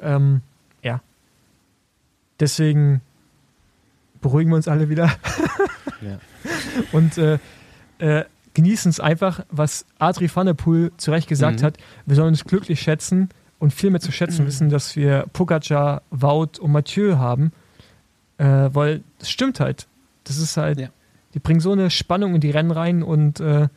ähm, 0.00 0.42
ja. 0.82 1.00
Deswegen 2.40 3.00
beruhigen 4.20 4.50
wir 4.50 4.56
uns 4.56 4.68
alle 4.68 4.88
wieder. 4.88 5.10
Ja. 6.02 6.18
und 6.90 7.16
äh, 7.16 7.38
äh, 7.98 8.24
genießen 8.54 8.90
es 8.90 8.98
einfach, 8.98 9.44
was 9.52 9.86
Adri 10.00 10.28
van 10.34 10.46
der 10.46 10.54
Poel 10.54 10.90
zu 10.96 11.12
Recht 11.12 11.28
gesagt 11.28 11.60
Mhm. 11.60 11.64
hat. 11.64 11.78
Wir 12.06 12.16
sollen 12.16 12.30
uns 12.30 12.44
glücklich 12.44 12.80
schätzen 12.80 13.28
und 13.60 13.72
viel 13.72 13.90
mehr 13.90 14.00
zu 14.00 14.10
schätzen 14.10 14.44
wissen, 14.44 14.68
dass 14.68 14.96
wir 14.96 15.26
Pogacar, 15.32 16.02
Wout 16.10 16.58
und 16.60 16.72
Mathieu 16.72 17.18
haben. 17.18 17.52
Äh, 18.38 18.44
weil 18.72 19.02
es 19.20 19.30
stimmt 19.30 19.60
halt. 19.60 19.86
Das 20.24 20.38
ist 20.38 20.56
halt, 20.56 20.80
Ja. 20.80 20.88
die 21.34 21.38
bringen 21.38 21.60
so 21.60 21.72
eine 21.72 21.90
Spannung 21.90 22.34
in 22.34 22.40
die 22.40 22.50
Rennen 22.50 22.70
rein 22.70 23.02
und 23.02 23.40
äh, 23.40 23.68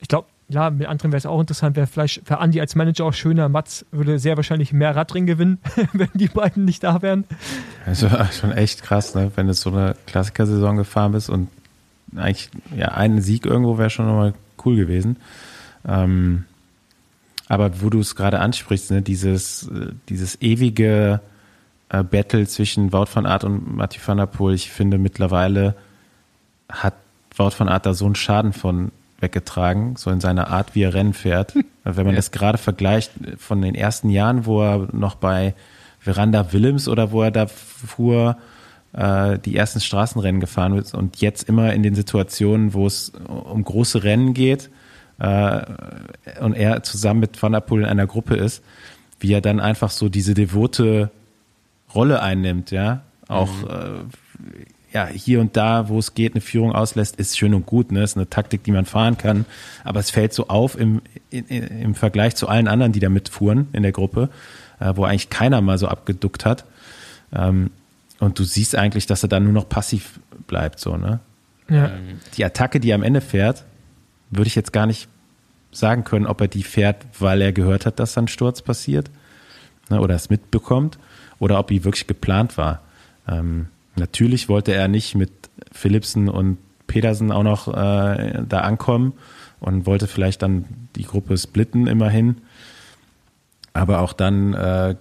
ich 0.00 0.08
glaube, 0.08 0.28
ja, 0.48 0.68
mit 0.70 0.88
anderen 0.88 1.12
wäre 1.12 1.18
es 1.18 1.26
auch 1.26 1.38
interessant, 1.40 1.76
wäre 1.76 1.86
vielleicht 1.86 2.26
für 2.26 2.38
Andi 2.38 2.60
als 2.60 2.74
Manager 2.74 3.04
auch 3.04 3.12
schöner. 3.14 3.48
Mats 3.48 3.86
würde 3.92 4.18
sehr 4.18 4.36
wahrscheinlich 4.36 4.72
mehr 4.72 4.96
Radring 4.96 5.26
gewinnen, 5.26 5.58
wenn 5.92 6.08
die 6.14 6.26
beiden 6.28 6.64
nicht 6.64 6.82
da 6.82 7.02
wären. 7.02 7.24
Also 7.86 8.08
schon 8.40 8.50
echt 8.52 8.82
krass, 8.82 9.14
ne? 9.14 9.30
wenn 9.36 9.46
du 9.46 9.54
so 9.54 9.70
eine 9.70 9.94
Klassikersaison 10.06 10.76
gefahren 10.76 11.12
bist 11.12 11.30
und 11.30 11.48
eigentlich 12.16 12.50
ja 12.76 12.88
ein 12.88 13.20
Sieg 13.22 13.46
irgendwo 13.46 13.78
wäre 13.78 13.90
schon 13.90 14.06
nochmal 14.06 14.34
cool 14.64 14.74
gewesen. 14.76 15.18
Ähm, 15.86 16.44
aber 17.46 17.80
wo 17.80 17.88
du 17.90 18.00
es 18.00 18.16
gerade 18.16 18.40
ansprichst, 18.40 18.90
ne, 18.90 19.02
dieses, 19.02 19.68
äh, 19.68 19.92
dieses 20.08 20.40
ewige 20.42 21.20
äh, 21.90 22.02
Battle 22.02 22.46
zwischen 22.46 22.92
Wout 22.92 23.08
van 23.12 23.26
Aert 23.26 23.44
und 23.44 23.76
Mathieu 23.76 24.00
van 24.04 24.16
der 24.18 24.26
Poel, 24.26 24.54
ich 24.54 24.70
finde 24.70 24.98
mittlerweile 24.98 25.74
hat 26.68 26.94
Wout 27.36 27.52
van 27.58 27.68
Aert 27.68 27.86
da 27.86 27.94
so 27.94 28.06
einen 28.06 28.14
Schaden 28.14 28.52
von 28.52 28.92
weggetragen, 29.20 29.96
so 29.96 30.10
in 30.10 30.20
seiner 30.20 30.48
Art, 30.48 30.74
wie 30.74 30.82
er 30.82 30.94
Rennen 30.94 31.12
fährt. 31.14 31.54
Wenn 31.84 32.04
man 32.06 32.14
Ja. 32.14 32.16
das 32.16 32.30
gerade 32.30 32.58
vergleicht 32.58 33.12
von 33.38 33.60
den 33.60 33.74
ersten 33.74 34.08
Jahren, 34.08 34.46
wo 34.46 34.62
er 34.62 34.88
noch 34.92 35.14
bei 35.14 35.54
Veranda 35.98 36.52
Willems 36.52 36.88
oder 36.88 37.12
wo 37.12 37.22
er 37.22 37.30
da 37.30 37.46
fuhr, 37.46 38.36
äh, 38.92 39.38
die 39.38 39.56
ersten 39.56 39.80
Straßenrennen 39.80 40.40
gefahren 40.40 40.76
ist 40.76 40.94
und 40.94 41.20
jetzt 41.20 41.48
immer 41.48 41.72
in 41.74 41.82
den 41.82 41.94
Situationen, 41.94 42.72
wo 42.72 42.86
es 42.86 43.12
um 43.28 43.62
große 43.62 44.02
Rennen 44.02 44.32
geht 44.32 44.70
äh, 45.18 45.60
und 46.40 46.54
er 46.54 46.82
zusammen 46.82 47.20
mit 47.20 47.40
Van 47.42 47.52
der 47.52 47.60
Poel 47.60 47.82
in 47.82 47.88
einer 47.88 48.06
Gruppe 48.06 48.36
ist, 48.36 48.62
wie 49.20 49.32
er 49.32 49.40
dann 49.42 49.60
einfach 49.60 49.90
so 49.90 50.08
diese 50.08 50.34
devote 50.34 51.10
Rolle 51.94 52.22
einnimmt, 52.22 52.70
ja, 52.70 53.02
auch 53.28 53.62
äh, 53.64 54.04
ja, 54.92 55.06
hier 55.06 55.40
und 55.40 55.56
da, 55.56 55.88
wo 55.88 55.98
es 55.98 56.14
geht, 56.14 56.34
eine 56.34 56.40
Führung 56.40 56.72
auslässt, 56.72 57.16
ist 57.16 57.38
schön 57.38 57.54
und 57.54 57.64
gut, 57.64 57.92
ne? 57.92 58.02
Ist 58.02 58.16
eine 58.16 58.28
Taktik, 58.28 58.64
die 58.64 58.72
man 58.72 58.86
fahren 58.86 59.16
kann. 59.16 59.44
Aber 59.84 60.00
es 60.00 60.10
fällt 60.10 60.32
so 60.32 60.48
auf 60.48 60.76
im, 60.76 61.00
in, 61.30 61.46
in, 61.46 61.80
im 61.80 61.94
Vergleich 61.94 62.34
zu 62.34 62.48
allen 62.48 62.66
anderen, 62.66 62.92
die 62.92 62.98
da 62.98 63.08
mitfuhren 63.08 63.68
in 63.72 63.82
der 63.82 63.92
Gruppe, 63.92 64.30
äh, 64.80 64.92
wo 64.96 65.04
eigentlich 65.04 65.30
keiner 65.30 65.60
mal 65.60 65.78
so 65.78 65.86
abgeduckt 65.86 66.44
hat. 66.44 66.64
Ähm, 67.32 67.70
und 68.18 68.38
du 68.38 68.44
siehst 68.44 68.74
eigentlich, 68.74 69.06
dass 69.06 69.22
er 69.22 69.28
dann 69.28 69.44
nur 69.44 69.52
noch 69.52 69.68
passiv 69.68 70.18
bleibt, 70.46 70.80
so, 70.80 70.96
ne? 70.96 71.20
Ja. 71.68 71.92
Die 72.36 72.44
Attacke, 72.44 72.80
die 72.80 72.90
er 72.90 72.96
am 72.96 73.04
Ende 73.04 73.20
fährt, 73.20 73.64
würde 74.30 74.48
ich 74.48 74.56
jetzt 74.56 74.72
gar 74.72 74.86
nicht 74.86 75.08
sagen 75.70 76.02
können, 76.02 76.26
ob 76.26 76.40
er 76.40 76.48
die 76.48 76.64
fährt, 76.64 77.06
weil 77.20 77.40
er 77.40 77.52
gehört 77.52 77.86
hat, 77.86 78.00
dass 78.00 78.18
ein 78.18 78.26
Sturz 78.26 78.60
passiert 78.60 79.08
ne, 79.88 80.00
oder 80.00 80.16
es 80.16 80.30
mitbekommt 80.30 80.98
oder 81.40 81.58
ob 81.58 81.68
die 81.68 81.84
wirklich 81.84 82.06
geplant 82.06 82.56
war. 82.56 82.82
Ähm, 83.26 83.66
natürlich 83.96 84.48
wollte 84.48 84.72
er 84.72 84.86
nicht 84.86 85.16
mit 85.16 85.32
Philipsen 85.72 86.28
und 86.28 86.58
Pedersen 86.86 87.32
auch 87.32 87.42
noch 87.42 87.66
äh, 87.68 88.42
da 88.48 88.60
ankommen 88.60 89.14
und 89.58 89.86
wollte 89.86 90.06
vielleicht 90.06 90.42
dann 90.42 90.64
die 90.96 91.04
Gruppe 91.04 91.36
splitten 91.36 91.88
immerhin. 91.88 92.36
Aber 93.72 94.00
auch 94.00 94.12
dann 94.12 94.54
äh, 94.54 94.94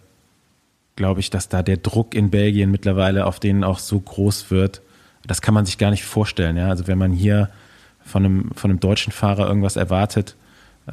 glaube 0.95 1.20
ich, 1.20 1.30
dass 1.30 1.49
da 1.49 1.64
der 1.64 1.78
Druck 1.78 2.14
in 2.14 2.30
Belgien 2.30 2.72
mittlerweile 2.72 3.26
auf 3.26 3.40
denen 3.40 3.64
auch 3.64 3.80
so 3.80 3.99
groß 3.99 4.52
wird. 4.52 4.82
Das 5.26 5.41
kann 5.41 5.53
man 5.53 5.66
sich 5.66 5.78
gar 5.78 5.91
nicht 5.91 6.03
vorstellen. 6.03 6.57
Ja? 6.57 6.70
Also 6.70 6.88
wenn 6.88 6.98
man 6.98 7.11
hier 7.11 7.49
von 8.03 8.26
einem, 8.26 8.52
von 8.56 8.72
einem 8.72 8.80
deutschen 8.80 9.11
Fahrer 9.11 9.48
irgendwas 9.48 9.76
erwartet, 9.76 10.36
äh, 10.88 10.91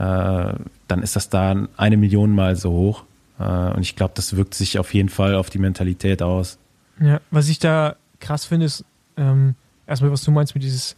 dann 0.88 1.02
ist 1.02 1.16
das 1.16 1.28
da 1.28 1.66
eine 1.76 1.96
Million 1.96 2.34
Mal 2.34 2.56
so 2.56 2.70
hoch. 2.70 3.04
Äh, 3.38 3.44
und 3.44 3.82
ich 3.82 3.96
glaube, 3.96 4.12
das 4.14 4.36
wirkt 4.36 4.54
sich 4.54 4.78
auf 4.78 4.94
jeden 4.94 5.08
Fall 5.08 5.34
auf 5.34 5.50
die 5.50 5.58
Mentalität 5.58 6.22
aus. 6.22 6.58
Ja, 7.00 7.20
was 7.30 7.48
ich 7.48 7.58
da 7.58 7.96
krass 8.20 8.44
finde, 8.44 8.66
ist 8.66 8.84
ähm, 9.16 9.54
erstmal, 9.86 10.10
was 10.10 10.22
du 10.24 10.30
meinst 10.30 10.54
mit 10.54 10.64
dieses, 10.64 10.96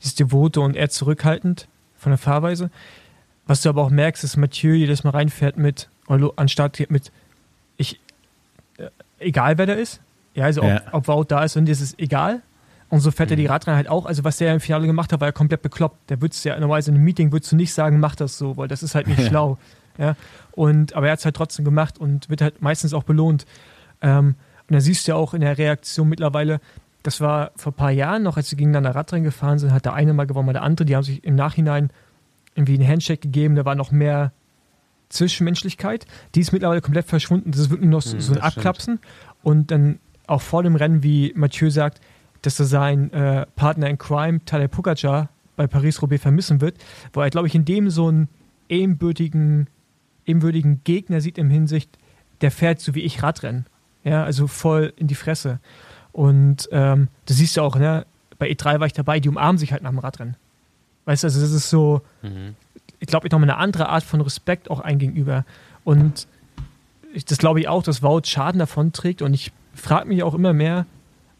dieses 0.00 0.14
Devote 0.14 0.60
und 0.60 0.76
eher 0.76 0.90
zurückhaltend 0.90 1.68
von 1.96 2.10
der 2.10 2.18
Fahrweise. 2.18 2.70
Was 3.46 3.62
du 3.62 3.68
aber 3.68 3.82
auch 3.82 3.90
merkst, 3.90 4.22
ist 4.24 4.36
Mathieu 4.36 4.74
jedes 4.74 5.04
Mal 5.04 5.10
reinfährt 5.10 5.56
mit, 5.56 5.88
anstatt 6.36 6.78
mit, 6.88 7.10
ich, 7.76 8.00
äh, 8.78 8.90
egal 9.18 9.58
wer 9.58 9.66
da 9.66 9.72
ist. 9.72 10.00
Ja, 10.34 10.44
also 10.44 10.62
ja. 10.62 10.82
ob, 10.92 11.08
ob 11.08 11.08
Wout 11.08 11.24
da 11.28 11.44
ist 11.44 11.56
und 11.56 11.68
ist 11.68 11.80
es 11.80 11.98
egal. 11.98 12.42
Und 12.88 13.00
so 13.00 13.10
fährt 13.10 13.30
mhm. 13.30 13.34
er 13.34 13.36
die 13.36 13.42
mhm. 13.44 13.50
Radrennen 13.50 13.76
halt 13.76 13.88
auch. 13.88 14.06
Also 14.06 14.24
was 14.24 14.36
der 14.36 14.52
im 14.52 14.60
Finale 14.60 14.86
gemacht 14.86 15.12
hat, 15.12 15.20
war 15.20 15.28
ja 15.28 15.32
komplett 15.32 15.62
bekloppt. 15.62 16.10
Der 16.10 16.20
würdest 16.20 16.44
ja 16.44 16.54
normalerweise 16.58 16.90
in 16.90 16.96
einem 16.96 17.04
Meeting 17.04 17.32
würdest 17.32 17.52
du 17.52 17.56
nicht 17.56 17.72
sagen, 17.72 18.00
mach 18.00 18.14
das 18.14 18.36
so, 18.36 18.56
weil 18.56 18.68
das 18.68 18.82
ist 18.82 18.94
halt 18.94 19.06
nicht 19.06 19.22
schlau. 19.28 19.58
Ja. 19.98 20.16
Und, 20.52 20.94
aber 20.94 21.06
er 21.06 21.12
hat 21.12 21.18
es 21.20 21.24
halt 21.24 21.36
trotzdem 21.36 21.64
gemacht 21.64 21.98
und 21.98 22.28
wird 22.28 22.42
halt 22.42 22.62
meistens 22.62 22.94
auch 22.94 23.04
belohnt. 23.04 23.46
Ähm, 24.00 24.34
und 24.68 24.74
da 24.74 24.80
siehst 24.80 25.06
du 25.06 25.12
ja 25.12 25.16
auch 25.16 25.34
in 25.34 25.40
der 25.40 25.58
Reaktion 25.58 26.08
mittlerweile, 26.08 26.60
das 27.02 27.20
war 27.20 27.52
vor 27.56 27.72
ein 27.72 27.76
paar 27.76 27.90
Jahren 27.90 28.22
noch, 28.22 28.36
als 28.36 28.50
sie 28.50 28.56
gegeneinander 28.56 28.94
Radrennen 28.94 29.24
gefahren 29.24 29.58
sind, 29.58 29.72
hat 29.72 29.84
der 29.84 29.94
eine 29.94 30.12
mal 30.12 30.26
gewonnen, 30.26 30.46
mal 30.46 30.52
der 30.52 30.62
andere. 30.62 30.84
Die 30.84 30.94
haben 30.94 31.02
sich 31.02 31.24
im 31.24 31.34
Nachhinein 31.34 31.90
irgendwie 32.54 32.74
einen 32.74 32.86
Handshake 32.86 33.22
gegeben, 33.22 33.54
da 33.54 33.64
war 33.64 33.74
noch 33.74 33.90
mehr 33.90 34.32
Zwischenmenschlichkeit. 35.08 36.06
Die 36.34 36.40
ist 36.40 36.52
mittlerweile 36.52 36.80
komplett 36.80 37.06
verschwunden. 37.06 37.50
Das 37.50 37.60
ist 37.60 37.70
wirklich 37.70 37.88
noch 37.88 38.02
so, 38.02 38.16
mhm, 38.16 38.20
so 38.20 38.32
ein 38.34 38.40
Abklapsen. 38.40 39.00
Und 39.42 39.70
dann 39.70 39.98
auch 40.26 40.42
vor 40.42 40.62
dem 40.62 40.76
Rennen, 40.76 41.02
wie 41.02 41.32
Mathieu 41.34 41.70
sagt, 41.70 42.00
dass 42.42 42.58
er 42.60 42.66
seinen 42.66 43.12
äh, 43.12 43.46
Partner 43.56 43.88
in 43.88 43.98
Crime, 43.98 44.44
Tadej 44.44 44.68
Pogacar, 44.68 45.28
bei 45.56 45.66
Paris-Roubaix 45.66 46.22
vermissen 46.22 46.60
wird, 46.60 46.78
wo 47.12 47.20
er, 47.20 47.28
glaube 47.28 47.46
ich, 47.46 47.54
in 47.54 47.66
dem 47.66 47.90
so 47.90 48.08
einen 48.08 48.28
ebenbürtigen, 48.70 49.66
ebenbürtigen 50.26 50.82
Gegner 50.84 51.20
sieht 51.20 51.38
im 51.38 51.50
Hinsicht, 51.50 51.98
der 52.40 52.50
fährt 52.50 52.80
so 52.80 52.94
wie 52.94 53.00
ich 53.00 53.22
Radrennen. 53.22 53.66
Ja, 54.04 54.24
also 54.24 54.46
voll 54.46 54.92
in 54.96 55.06
die 55.06 55.14
Fresse. 55.14 55.60
Und 56.12 56.68
ähm, 56.72 57.08
du 57.26 57.34
siehst 57.34 57.56
ja 57.56 57.62
auch, 57.62 57.76
ne, 57.76 58.06
bei 58.38 58.50
E3 58.50 58.80
war 58.80 58.86
ich 58.86 58.92
dabei, 58.92 59.20
die 59.20 59.28
umarmen 59.28 59.58
sich 59.58 59.72
halt 59.72 59.82
nach 59.82 59.90
dem 59.90 59.98
Radrennen. 59.98 60.36
Weißt 61.04 61.22
du, 61.22 61.26
also 61.26 61.40
das 61.40 61.52
ist 61.52 61.70
so, 61.70 62.02
mhm. 62.22 62.54
ich 62.98 63.08
glaube, 63.08 63.26
ich 63.26 63.32
nochmal 63.32 63.50
eine 63.50 63.58
andere 63.58 63.88
Art 63.88 64.02
von 64.02 64.20
Respekt 64.20 64.70
auch 64.70 64.80
ein 64.80 64.98
gegenüber. 64.98 65.44
Und 65.84 66.26
ich, 67.12 67.24
das 67.24 67.38
glaube 67.38 67.60
ich 67.60 67.68
auch, 67.68 67.82
dass 67.82 68.02
Wout 68.02 68.22
Schaden 68.24 68.58
davon 68.58 68.92
trägt. 68.92 69.22
Und 69.22 69.34
ich 69.34 69.52
frage 69.74 70.08
mich 70.08 70.22
auch 70.22 70.34
immer 70.34 70.52
mehr, 70.52 70.86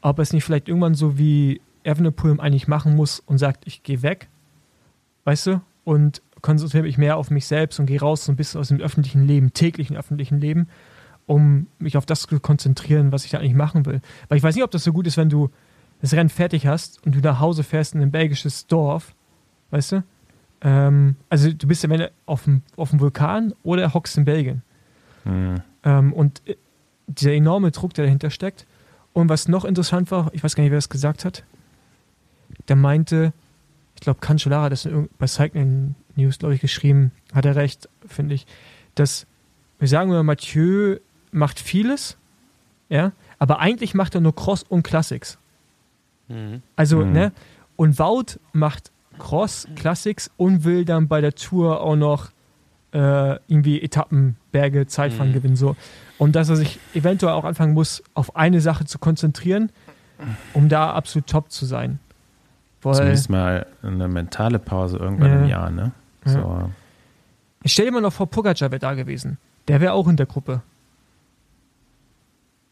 ob 0.03 0.19
es 0.19 0.33
nicht 0.33 0.45
vielleicht 0.45 0.69
irgendwann 0.69 0.95
so 0.95 1.19
wie 1.19 1.61
Evenepoel 1.85 2.41
eigentlich 2.41 2.69
machen 2.69 2.97
muss 2.97 3.21
und 3.21 3.39
sagt, 3.39 3.67
ich 3.67 3.83
gehe 3.83 4.03
weg, 4.03 4.29
weißt 5.25 5.47
du, 5.47 5.61
und 5.85 6.23
konzentriere 6.41 6.85
mich 6.85 6.99
mehr 6.99 7.17
auf 7.17 7.31
mich 7.31 7.47
selbst 7.47 7.79
und 7.81 7.87
gehe 7.87 8.01
raus 8.01 8.25
so 8.25 8.33
ein 8.33 8.37
bisschen 8.37 8.61
aus 8.61 8.69
dem 8.69 8.81
öffentlichen 8.81 9.27
Leben, 9.27 9.53
täglichen 9.53 9.97
öffentlichen 9.97 10.41
Leben, 10.41 10.69
um 11.27 11.67
mich 11.79 11.97
auf 11.97 12.07
das 12.07 12.23
zu 12.23 12.41
konzentrieren, 12.41 13.13
was 13.13 13.25
ich 13.25 13.31
da 13.31 13.39
eigentlich 13.39 13.55
machen 13.55 13.87
will. 13.87 14.01
Weil 14.29 14.39
ich 14.39 14.45
weiß 14.45 14.55
nicht, 14.55 14.65
ob 14.65 14.71
das 14.71 14.85
so 14.85 14.93
gut 14.93 15.07
ist, 15.07 15.17
wenn 15.17 15.29
du 15.29 15.51
das 16.01 16.13
Rennen 16.13 16.31
fertig 16.31 16.67
hast 16.67 17.05
und 17.05 17.15
du 17.15 17.21
nach 17.21 17.41
Hause 17.41 17.63
fährst 17.63 17.95
in 17.95 18.01
ein 18.01 18.11
belgisches 18.11 18.67
Dorf, 18.67 19.15
weißt 19.71 19.93
du? 19.93 20.05
Ähm, 20.63 21.17
also 21.29 21.53
du 21.53 21.67
bist 21.67 21.83
ja 21.83 21.91
wenn 21.91 22.09
auf 22.27 22.45
dem, 22.45 22.63
auf 22.77 22.91
dem 22.91 23.01
Vulkan 23.01 23.55
oder 23.63 23.95
hockst 23.95 24.17
in 24.19 24.25
Belgien. 24.25 24.63
Mhm. 25.25 25.63
Ähm, 25.85 26.13
und 26.13 26.43
äh, 26.47 26.57
dieser 27.07 27.33
enorme 27.33 27.71
Druck, 27.71 27.95
der 27.95 28.05
dahinter 28.05 28.31
steckt, 28.31 28.67
und 29.13 29.29
was 29.29 29.49
noch 29.49 29.65
interessant 29.65 30.11
war, 30.11 30.31
ich 30.33 30.45
weiß 30.45 30.55
gar 30.55 30.63
nicht, 30.63 30.71
wer 30.71 30.79
das 30.79 30.89
gesagt 30.89 31.25
hat, 31.25 31.43
der 32.69 32.77
meinte, 32.77 33.33
ich 33.97 34.01
glaube, 34.01 34.21
Cancellara 34.21 34.69
das 34.69 34.89
bei 35.19 35.27
Cycling 35.27 35.95
News, 36.21 36.39
glaube 36.39 36.55
ich, 36.55 36.61
geschrieben, 36.61 37.13
hat 37.35 37.45
er 37.45 37.57
recht, 37.57 37.89
finde 38.07 38.35
ich, 38.35 38.47
dass, 38.95 39.27
wir 39.79 39.89
sagen 39.89 40.11
immer, 40.11 40.23
Mathieu 40.23 40.97
macht 41.33 41.61
vieles, 41.61 42.17
ja, 42.89 43.13
aber 43.39 43.61
eigentlich 43.61 43.95
macht 43.95 44.15
er 44.15 44.21
nur 44.21 44.35
Cross 44.35 44.63
und 44.65 44.83
Classics. 44.83 45.39
Mhm. 46.29 46.63
Also, 46.77 47.05
mhm. 47.05 47.13
ne, 47.13 47.33
und 47.77 47.99
Wout 47.99 48.39
macht 48.53 48.91
Cross, 49.19 49.69
Classics 49.77 50.31
und 50.37 50.65
will 50.65 50.85
dann 50.85 51.09
bei 51.09 51.21
der 51.21 51.35
Tour 51.35 51.81
auch 51.81 51.97
noch 51.97 52.31
äh, 52.93 53.37
irgendwie 53.49 53.81
Etappen, 53.81 54.37
Berge, 54.53 54.87
Zeitfahren 54.87 55.31
mhm. 55.31 55.35
gewinnen, 55.35 55.57
so. 55.57 55.77
Und 56.19 56.37
dass 56.37 56.49
er 56.49 56.57
sich 56.57 56.79
eventuell 56.95 57.33
auch 57.33 57.45
anfangen 57.45 57.73
muss, 57.73 58.03
auf 58.15 58.37
eine 58.37 58.61
Sache 58.61 58.85
zu 58.85 58.99
konzentrieren, 58.99 59.71
um 60.53 60.69
da 60.69 60.93
absolut 60.93 61.27
top 61.29 61.51
zu 61.51 61.65
sein. 61.65 61.99
Weil, 62.83 62.95
Zumindest 62.95 63.31
mal 63.31 63.67
eine 63.83 64.09
mentale 64.09 64.59
Pause 64.59 64.99
irgendwann 64.99 65.31
ja, 65.31 65.43
im 65.43 65.49
Jahr, 65.49 65.71
ne? 65.71 65.93
So. 66.25 66.39
Ja. 66.39 66.71
Ich 67.63 67.73
stell 67.73 67.87
dir 67.87 67.93
mal 67.93 68.01
noch 68.01 68.13
vor, 68.13 68.27
Pogacar 68.27 68.71
wäre 68.71 68.81
da 68.81 68.95
gewesen. 68.95 69.39
Der 69.69 69.81
wäre 69.81 69.93
auch 69.93 70.09
in 70.09 70.17
der 70.17 70.27
Gruppe. 70.27 70.63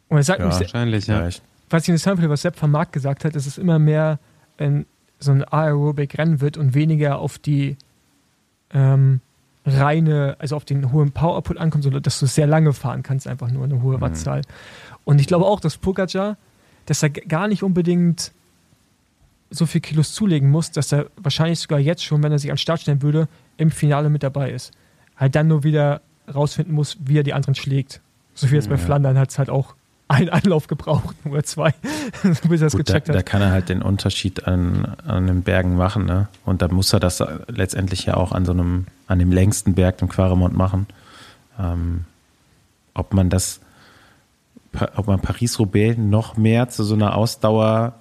Und 0.08 0.16
er 0.16 0.22
sagt 0.22 0.40
ja, 0.40 0.46
mich, 0.46 0.58
wahrscheinlich, 0.58 1.06
ja. 1.06 1.28
Was 1.70 1.82
ich 1.82 1.88
interessant 1.90 2.18
finde, 2.18 2.30
was 2.30 2.42
Sepp 2.42 2.60
van 2.60 2.70
Markt 2.70 2.92
gesagt 2.92 3.24
hat, 3.24 3.34
dass 3.34 3.46
es 3.46 3.58
immer 3.58 3.78
mehr 3.78 4.18
ein, 4.56 4.86
so 5.18 5.32
ein 5.32 5.44
Aerobic-Rennen 5.44 6.40
wird 6.40 6.56
und 6.56 6.74
weniger 6.74 7.18
auf 7.18 7.38
die 7.38 7.76
ähm, 8.72 9.20
reine, 9.66 10.36
also 10.38 10.56
auf 10.56 10.64
den 10.64 10.92
hohen 10.92 11.12
Power-Output 11.12 11.58
ankommt, 11.58 11.84
sondern 11.84 12.02
dass 12.02 12.18
du 12.18 12.26
sehr 12.26 12.46
lange 12.46 12.72
fahren 12.72 13.02
kannst, 13.02 13.26
einfach 13.26 13.50
nur 13.50 13.64
eine 13.64 13.82
hohe 13.82 13.98
mhm. 13.98 14.00
Wattzahl. 14.00 14.42
Und 15.04 15.20
ich 15.20 15.26
glaube 15.26 15.44
auch, 15.44 15.60
dass 15.60 15.76
Pogacar, 15.76 16.36
dass 16.86 17.02
er 17.02 17.10
gar 17.10 17.48
nicht 17.48 17.62
unbedingt 17.62 18.32
so 19.50 19.66
viel 19.66 19.80
Kilos 19.80 20.12
zulegen 20.12 20.50
muss, 20.50 20.70
dass 20.70 20.92
er 20.92 21.06
wahrscheinlich 21.16 21.60
sogar 21.60 21.78
jetzt 21.78 22.04
schon, 22.04 22.22
wenn 22.22 22.32
er 22.32 22.38
sich 22.38 22.50
an 22.50 22.56
den 22.56 22.60
Start 22.60 22.80
stellen 22.80 23.02
würde, 23.02 23.28
im 23.56 23.70
Finale 23.70 24.10
mit 24.10 24.22
dabei 24.22 24.50
ist. 24.50 24.72
Halt 25.16 25.34
dann 25.34 25.48
nur 25.48 25.64
wieder 25.64 26.02
rausfinden 26.32 26.74
muss, 26.74 26.98
wie 27.00 27.18
er 27.18 27.22
die 27.22 27.32
anderen 27.32 27.54
schlägt. 27.54 28.00
So 28.34 28.50
wie 28.50 28.54
jetzt 28.54 28.68
bei 28.68 28.76
ja. 28.76 28.80
Flandern 28.80 29.18
hat 29.18 29.30
es 29.30 29.38
halt 29.38 29.50
auch 29.50 29.74
einen 30.08 30.30
Anlauf 30.30 30.66
gebraucht 30.66 31.14
oder 31.24 31.42
zwei, 31.44 31.74
bis 32.48 32.60
er 32.60 32.68
es 32.68 32.76
gecheckt 32.76 33.08
da, 33.08 33.12
hat. 33.12 33.18
Da 33.18 33.22
kann 33.22 33.42
er 33.42 33.50
halt 33.50 33.68
den 33.68 33.82
Unterschied 33.82 34.46
an, 34.46 34.96
an 35.06 35.26
den 35.26 35.42
Bergen 35.42 35.76
machen, 35.76 36.06
ne? 36.06 36.28
Und 36.44 36.62
da 36.62 36.68
muss 36.68 36.92
er 36.92 37.00
das 37.00 37.22
letztendlich 37.48 38.06
ja 38.06 38.14
auch 38.14 38.32
an 38.32 38.44
so 38.44 38.52
einem, 38.52 38.86
an 39.06 39.18
dem 39.18 39.32
längsten 39.32 39.74
Berg, 39.74 39.98
dem 39.98 40.08
Quaremont, 40.08 40.56
machen. 40.56 40.86
Ähm, 41.58 42.04
ob 42.94 43.12
man 43.12 43.30
das, 43.30 43.60
ob 44.96 45.06
man 45.06 45.20
Paris-Roubaix 45.20 45.98
noch 45.98 46.36
mehr 46.36 46.68
zu 46.68 46.84
so 46.84 46.94
einer 46.94 47.14
Ausdauer, 47.14 47.94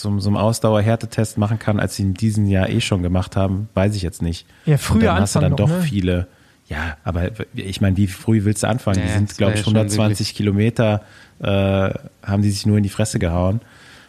so, 0.00 0.18
so 0.18 0.28
einem 0.28 0.36
Ausdauer-Härtetest 0.36 1.38
machen 1.38 1.58
kann, 1.58 1.80
als 1.80 1.96
sie 1.96 2.02
in 2.02 2.14
diesem 2.14 2.46
Jahr 2.46 2.68
eh 2.68 2.80
schon 2.80 3.02
gemacht 3.02 3.36
haben, 3.36 3.68
weiß 3.74 3.94
ich 3.96 4.02
jetzt 4.02 4.22
nicht. 4.22 4.46
Ja, 4.64 4.78
früher 4.78 4.94
Und 4.94 5.04
dann 5.04 5.20
hast 5.20 5.34
du 5.36 5.40
dann 5.40 5.50
noch, 5.50 5.58
doch 5.58 5.68
ne? 5.68 5.82
viele 5.82 6.28
ja, 6.68 6.96
aber 7.04 7.30
ich 7.54 7.80
meine, 7.80 7.96
wie 7.96 8.08
früh 8.08 8.44
willst 8.44 8.64
du 8.64 8.68
anfangen? 8.68 8.98
Ja, 8.98 9.04
die 9.04 9.12
sind, 9.12 9.36
glaube 9.36 9.54
ich, 9.54 9.60
120 9.60 10.34
Kilometer, 10.34 11.02
äh, 11.40 11.46
haben 11.46 12.42
die 12.42 12.50
sich 12.50 12.66
nur 12.66 12.76
in 12.76 12.82
die 12.82 12.88
Fresse 12.88 13.18
gehauen. 13.18 13.60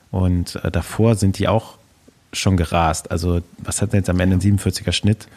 Und 0.10 0.56
äh, 0.64 0.72
davor 0.72 1.16
sind 1.16 1.38
die 1.38 1.48
auch 1.48 1.78
schon 2.34 2.58
gerast. 2.58 3.12
Also, 3.12 3.42
was 3.60 3.82
hat 3.82 3.94
denn 3.94 4.00
jetzt 4.00 4.10
am 4.10 4.20
Ende 4.20 4.38
ein 4.38 4.42
47er 4.42 4.92
Schnitt? 4.92 5.28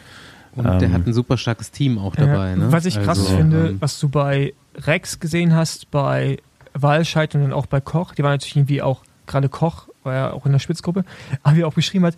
Und 0.55 0.65
ähm, 0.65 0.79
der 0.79 0.91
hat 0.93 1.05
ein 1.05 1.13
super 1.13 1.37
starkes 1.37 1.69
Team 1.69 1.99
auch 1.99 2.15
dabei. 2.15 2.49
Ja, 2.49 2.55
ne? 2.55 2.71
Was 2.71 2.85
ich 2.85 2.95
krass 2.95 3.19
also, 3.19 3.37
finde, 3.37 3.69
ähm, 3.69 3.77
was 3.79 3.99
du 3.99 4.09
bei 4.09 4.53
Rex 4.75 5.19
gesehen 5.19 5.55
hast, 5.55 5.91
bei 5.91 6.37
Walscheid 6.73 7.35
und 7.35 7.41
dann 7.41 7.53
auch 7.53 7.67
bei 7.67 7.81
Koch, 7.81 8.15
die 8.15 8.23
waren 8.23 8.31
natürlich 8.31 8.55
irgendwie 8.55 8.81
auch, 8.81 9.03
gerade 9.27 9.47
Koch 9.47 9.87
war 10.03 10.13
ja 10.13 10.33
auch 10.33 10.45
in 10.45 10.51
der 10.51 10.59
Spitzgruppe, 10.59 11.05
aber 11.43 11.55
wie 11.55 11.61
er 11.61 11.67
auch 11.67 11.73
beschrieben 11.73 12.05
hat, 12.05 12.17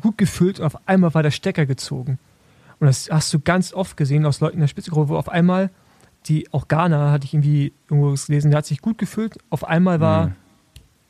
gut 0.00 0.18
gefühlt 0.18 0.60
und 0.60 0.66
auf 0.66 0.88
einmal 0.88 1.14
war 1.14 1.22
der 1.22 1.30
Stecker 1.30 1.66
gezogen. 1.66 2.18
Und 2.80 2.86
das 2.86 3.08
hast 3.10 3.32
du 3.32 3.38
ganz 3.38 3.72
oft 3.72 3.96
gesehen 3.96 4.26
aus 4.26 4.40
Leuten 4.40 4.54
in 4.54 4.60
der 4.60 4.68
Spitzengruppe, 4.68 5.10
wo 5.10 5.16
auf 5.16 5.28
einmal 5.28 5.70
die, 6.26 6.52
auch 6.52 6.68
Ghana 6.68 7.10
hatte 7.10 7.26
ich 7.26 7.34
irgendwie 7.34 7.72
irgendwo 7.88 8.14
gelesen, 8.26 8.50
der 8.50 8.58
hat 8.58 8.66
sich 8.66 8.80
gut 8.80 8.98
gefühlt, 8.98 9.38
auf 9.50 9.64
einmal 9.64 10.00
war, 10.00 10.26
mhm. 10.26 10.32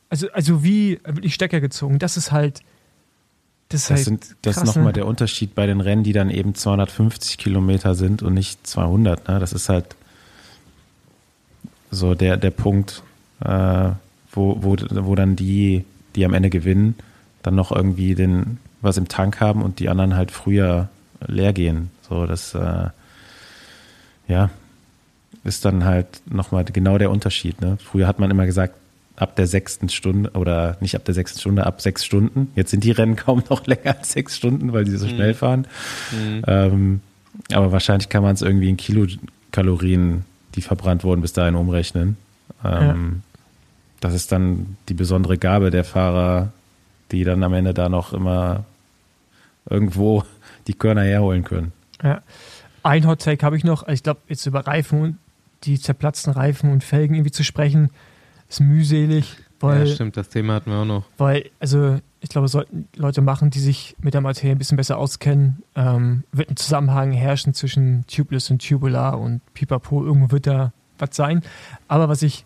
also, 0.09 0.27
also 0.31 0.63
wie 0.63 0.99
wirklich 1.03 1.33
Stecker 1.33 1.61
gezogen. 1.61 1.99
Das 1.99 2.17
ist 2.17 2.31
halt, 2.31 2.61
das 3.69 3.81
ist 3.81 3.89
das 3.89 3.97
halt 3.97 4.05
sind, 4.05 4.35
Das 4.41 4.57
ist 4.57 4.75
nochmal 4.75 4.93
der 4.93 5.07
Unterschied 5.07 5.55
bei 5.55 5.65
den 5.65 5.81
Rennen, 5.81 6.03
die 6.03 6.13
dann 6.13 6.29
eben 6.29 6.55
250 6.55 7.37
Kilometer 7.37 7.95
sind 7.95 8.21
und 8.21 8.33
nicht 8.33 8.65
200. 8.67 9.27
Ne? 9.27 9.39
Das 9.39 9.53
ist 9.53 9.69
halt 9.69 9.95
so 11.89 12.15
der, 12.15 12.37
der 12.37 12.51
Punkt, 12.51 13.03
äh, 13.41 13.89
wo, 14.31 14.57
wo, 14.61 14.75
wo 14.77 15.15
dann 15.15 15.35
die, 15.35 15.85
die 16.15 16.25
am 16.25 16.33
Ende 16.33 16.49
gewinnen, 16.49 16.95
dann 17.41 17.55
noch 17.55 17.71
irgendwie 17.71 18.15
den, 18.15 18.59
was 18.81 18.97
im 18.97 19.07
Tank 19.07 19.39
haben 19.39 19.61
und 19.61 19.79
die 19.79 19.89
anderen 19.89 20.15
halt 20.15 20.31
früher 20.31 20.89
leer 21.27 21.53
gehen. 21.53 21.89
So, 22.07 22.25
das 22.25 22.53
äh, 22.53 22.89
ja, 24.27 24.49
ist 25.43 25.65
dann 25.65 25.83
halt 25.83 26.07
nochmal 26.29 26.63
genau 26.65 26.97
der 26.97 27.11
Unterschied. 27.11 27.61
Ne? 27.61 27.77
Früher 27.83 28.07
hat 28.07 28.19
man 28.19 28.31
immer 28.31 28.45
gesagt, 28.45 28.75
ab 29.15 29.35
der 29.35 29.47
sechsten 29.47 29.89
Stunde 29.89 30.31
oder 30.31 30.77
nicht 30.79 30.95
ab 30.95 31.05
der 31.05 31.13
sechsten 31.13 31.39
Stunde, 31.39 31.65
ab 31.65 31.81
sechs 31.81 32.03
Stunden. 32.03 32.51
Jetzt 32.55 32.71
sind 32.71 32.83
die 32.83 32.91
Rennen 32.91 33.15
kaum 33.15 33.43
noch 33.49 33.65
länger 33.67 33.97
als 33.97 34.13
sechs 34.13 34.37
Stunden, 34.37 34.73
weil 34.73 34.87
sie 34.87 34.97
so 34.97 35.07
schnell 35.07 35.33
fahren. 35.33 35.67
Ähm, 36.47 37.01
aber 37.51 37.71
wahrscheinlich 37.71 38.09
kann 38.09 38.23
man 38.23 38.33
es 38.33 38.41
irgendwie 38.41 38.69
in 38.69 38.77
Kilokalorien, 38.77 40.25
die 40.55 40.61
verbrannt 40.61 41.03
wurden, 41.03 41.21
bis 41.21 41.33
dahin 41.33 41.55
umrechnen. 41.55 42.17
Ähm, 42.63 43.21
Das 44.03 44.13
ist 44.13 44.33
dann 44.33 44.75
die 44.89 44.93
besondere 44.95 45.37
Gabe 45.37 45.69
der 45.69 45.85
Fahrer, 45.85 46.51
die 47.13 47.23
dann 47.23 47.41
am 47.41 47.53
Ende 47.53 47.73
da 47.73 47.87
noch 47.87 48.11
immer 48.11 48.65
irgendwo 49.69 50.25
die 50.67 50.73
Körner 50.73 51.03
herholen 51.03 51.45
können. 51.45 51.71
Ja. 52.03 52.21
Ein 52.83 53.07
Hot 53.07 53.21
Take 53.21 53.45
habe 53.45 53.55
ich 53.55 53.63
noch. 53.63 53.87
Ich 53.87 54.03
glaube, 54.03 54.19
jetzt 54.27 54.45
über 54.45 54.67
Reifen 54.67 55.01
und 55.01 55.17
die 55.63 55.79
zerplatzten 55.79 56.33
Reifen 56.33 56.69
und 56.69 56.83
Felgen 56.83 57.15
irgendwie 57.15 57.31
zu 57.31 57.45
sprechen, 57.45 57.91
ist 58.49 58.59
mühselig, 58.59 59.37
weil, 59.61 59.87
ja, 59.87 59.93
stimmt, 59.93 60.17
das 60.17 60.27
Thema 60.27 60.55
hatten 60.55 60.71
wir 60.71 60.79
auch 60.79 60.85
noch. 60.85 61.05
weil 61.17 61.49
also 61.61 61.97
ich 62.19 62.27
glaube, 62.27 62.49
sollten 62.49 62.89
Leute 62.97 63.21
machen, 63.21 63.51
die 63.51 63.59
sich 63.59 63.95
mit 64.01 64.13
der 64.13 64.19
Materie 64.19 64.53
ein 64.53 64.57
bisschen 64.57 64.75
besser 64.75 64.97
auskennen, 64.97 65.63
ähm, 65.75 66.25
wird 66.33 66.49
ein 66.49 66.57
Zusammenhang 66.57 67.13
herrschen 67.13 67.53
zwischen 67.53 68.05
Tubeless 68.07 68.49
und 68.49 68.67
Tubular 68.67 69.17
und 69.17 69.39
Pipapo. 69.53 70.03
Irgendwo 70.03 70.31
wird 70.31 70.47
da 70.47 70.73
was 70.97 71.15
sein. 71.15 71.41
Aber 71.87 72.09
was 72.09 72.21
ich 72.21 72.43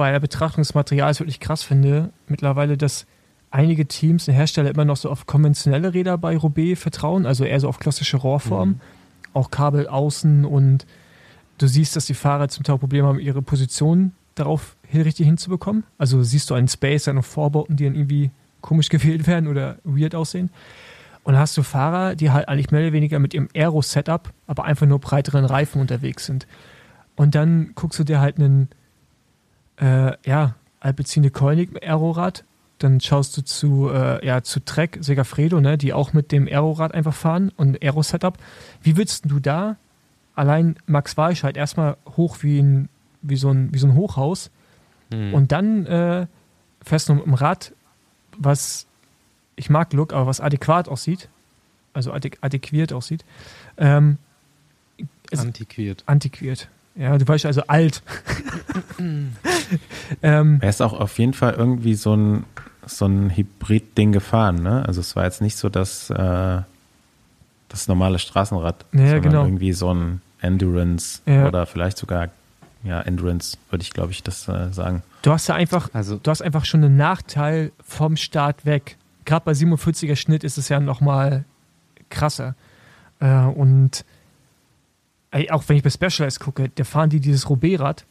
bei 0.00 0.12
der 0.12 0.20
Betrachtung 0.20 0.62
des 0.62 0.72
Materials 0.72 1.20
wirklich 1.20 1.40
krass 1.40 1.62
finde, 1.62 2.08
mittlerweile, 2.26 2.78
dass 2.78 3.04
einige 3.50 3.84
Teams 3.84 4.26
und 4.28 4.32
Hersteller 4.32 4.70
immer 4.70 4.86
noch 4.86 4.96
so 4.96 5.10
auf 5.10 5.26
konventionelle 5.26 5.92
Räder 5.92 6.16
bei 6.16 6.38
Roubaix 6.38 6.80
vertrauen, 6.80 7.26
also 7.26 7.44
eher 7.44 7.60
so 7.60 7.68
auf 7.68 7.78
klassische 7.78 8.16
Rohrform, 8.16 8.80
auch 9.34 9.50
Kabel 9.50 9.88
außen 9.88 10.46
und 10.46 10.86
du 11.58 11.66
siehst, 11.66 11.96
dass 11.96 12.06
die 12.06 12.14
Fahrer 12.14 12.48
zum 12.48 12.64
Teil 12.64 12.78
Probleme 12.78 13.08
haben, 13.08 13.20
ihre 13.20 13.42
Position 13.42 14.12
darauf 14.36 14.74
richtig 14.90 15.26
hinzubekommen. 15.26 15.84
Also 15.98 16.22
siehst 16.22 16.48
du 16.48 16.54
einen 16.54 16.68
Space, 16.68 17.06
eine 17.06 17.22
Vorbauten, 17.22 17.76
die 17.76 17.84
dann 17.84 17.94
irgendwie 17.94 18.30
komisch 18.62 18.88
gewählt 18.88 19.26
werden 19.26 19.48
oder 19.48 19.76
weird 19.84 20.14
aussehen. 20.14 20.48
Und 21.24 21.34
dann 21.34 21.42
hast 21.42 21.58
du 21.58 21.62
Fahrer, 21.62 22.14
die 22.14 22.30
halt 22.30 22.48
eigentlich 22.48 22.70
mehr 22.70 22.80
oder 22.80 22.94
weniger 22.94 23.18
mit 23.18 23.34
ihrem 23.34 23.50
Aero-Setup, 23.54 24.32
aber 24.46 24.64
einfach 24.64 24.86
nur 24.86 24.98
breiteren 24.98 25.44
Reifen 25.44 25.78
unterwegs 25.78 26.24
sind. 26.24 26.46
Und 27.16 27.34
dann 27.34 27.72
guckst 27.74 27.98
du 27.98 28.04
dir 28.04 28.18
halt 28.18 28.38
einen, 28.38 28.70
äh, 29.80 30.12
ja, 30.26 30.54
Alpecin 30.80 31.30
Koenig 31.32 31.70
Aerorad, 31.82 32.44
dann 32.78 33.00
schaust 33.00 33.36
du 33.36 33.42
zu, 33.42 33.90
äh, 33.90 34.24
ja, 34.26 34.42
zu 34.42 34.64
Trek, 34.64 34.98
Segafredo, 35.00 35.60
ne, 35.60 35.76
die 35.76 35.92
auch 35.92 36.12
mit 36.12 36.32
dem 36.32 36.46
Aerorad 36.46 36.94
einfach 36.94 37.14
fahren 37.14 37.52
und 37.56 37.82
Aero-Setup. 37.82 38.38
Wie 38.82 38.96
würdest 38.96 39.24
du 39.30 39.40
da 39.40 39.76
allein 40.34 40.76
Max 40.86 41.16
Walsch 41.16 41.42
halt 41.42 41.56
erstmal 41.56 41.96
hoch 42.16 42.38
wie 42.40 42.60
ein, 42.60 42.88
wie 43.20 43.36
so 43.36 43.50
ein, 43.50 43.74
wie 43.74 43.78
so 43.78 43.86
ein 43.86 43.94
Hochhaus 43.94 44.50
Hm. 45.12 45.34
und 45.34 45.50
dann 45.52 45.86
äh, 45.86 46.26
fährst 46.82 47.08
du 47.08 47.14
mit 47.14 47.26
dem 47.26 47.34
Rad, 47.34 47.72
was 48.38 48.86
ich 49.56 49.68
mag 49.68 49.92
Look, 49.92 50.12
aber 50.12 50.26
was 50.26 50.40
adäquat 50.40 50.88
aussieht, 50.88 51.28
also 51.92 52.12
adäq 52.12 52.38
adäquiert 52.40 52.92
aussieht, 52.92 53.24
ähm, 53.76 54.18
Antiquiert. 55.36 56.04
antiquiert. 56.06 56.68
Ja, 56.96 57.16
du 57.16 57.26
weißt 57.26 57.46
also 57.46 57.62
alt. 57.66 58.02
ähm, 60.22 60.58
Er 60.60 60.68
ist 60.68 60.82
auch 60.82 60.92
auf 60.92 61.18
jeden 61.18 61.34
Fall 61.34 61.54
irgendwie 61.54 61.94
so 61.94 62.14
ein, 62.14 62.44
so 62.86 63.06
ein 63.06 63.30
Hybrid-Ding 63.34 64.12
gefahren, 64.12 64.62
ne? 64.62 64.84
Also 64.86 65.00
es 65.00 65.16
war 65.16 65.24
jetzt 65.24 65.40
nicht 65.40 65.56
so 65.56 65.68
das, 65.68 66.10
äh, 66.10 66.62
das 67.68 67.88
normale 67.88 68.18
Straßenrad, 68.18 68.84
Ja, 68.92 68.98
sondern 68.98 69.22
genau. 69.22 69.44
irgendwie 69.44 69.72
so 69.72 69.92
ein 69.94 70.20
Endurance 70.40 71.20
Ja. 71.26 71.46
oder 71.46 71.66
vielleicht 71.66 71.98
sogar, 71.98 72.28
ja, 72.82 73.00
Endurance, 73.02 73.56
würde 73.70 73.82
ich, 73.82 73.92
glaube 73.92 74.12
ich, 74.12 74.22
das 74.22 74.48
äh, 74.48 74.72
sagen. 74.72 75.02
du 75.22 75.30
hast 75.32 75.46
ja 75.48 75.54
einfach, 75.54 75.90
Also, 75.92 76.16
du 76.16 76.30
hast 76.30 76.42
einfach 76.42 76.64
schon 76.64 76.82
einen 76.84 76.96
Nachteil 76.96 77.72
vom 77.86 78.16
Start 78.16 78.64
weg. 78.66 78.96
Gerade 79.26 79.44
bei 79.44 79.52
47er 79.52 80.16
Schnitt 80.16 80.44
ist 80.44 80.58
es 80.58 80.68
ja 80.68 80.80
nochmal 80.80 81.44
krasser. 82.08 82.54
Äh, 83.20 83.44
und 83.44 84.04
ey, 85.30 85.50
auch 85.50 85.64
wenn 85.68 85.76
ich 85.76 85.82
bei 85.82 85.90
Specialized 85.90 86.40
gucke, 86.40 86.70
da 86.74 86.84
fahren 86.84 87.10
die 87.10 87.20
dieses 87.20 87.48
Roubaix-Rad. 87.48 88.04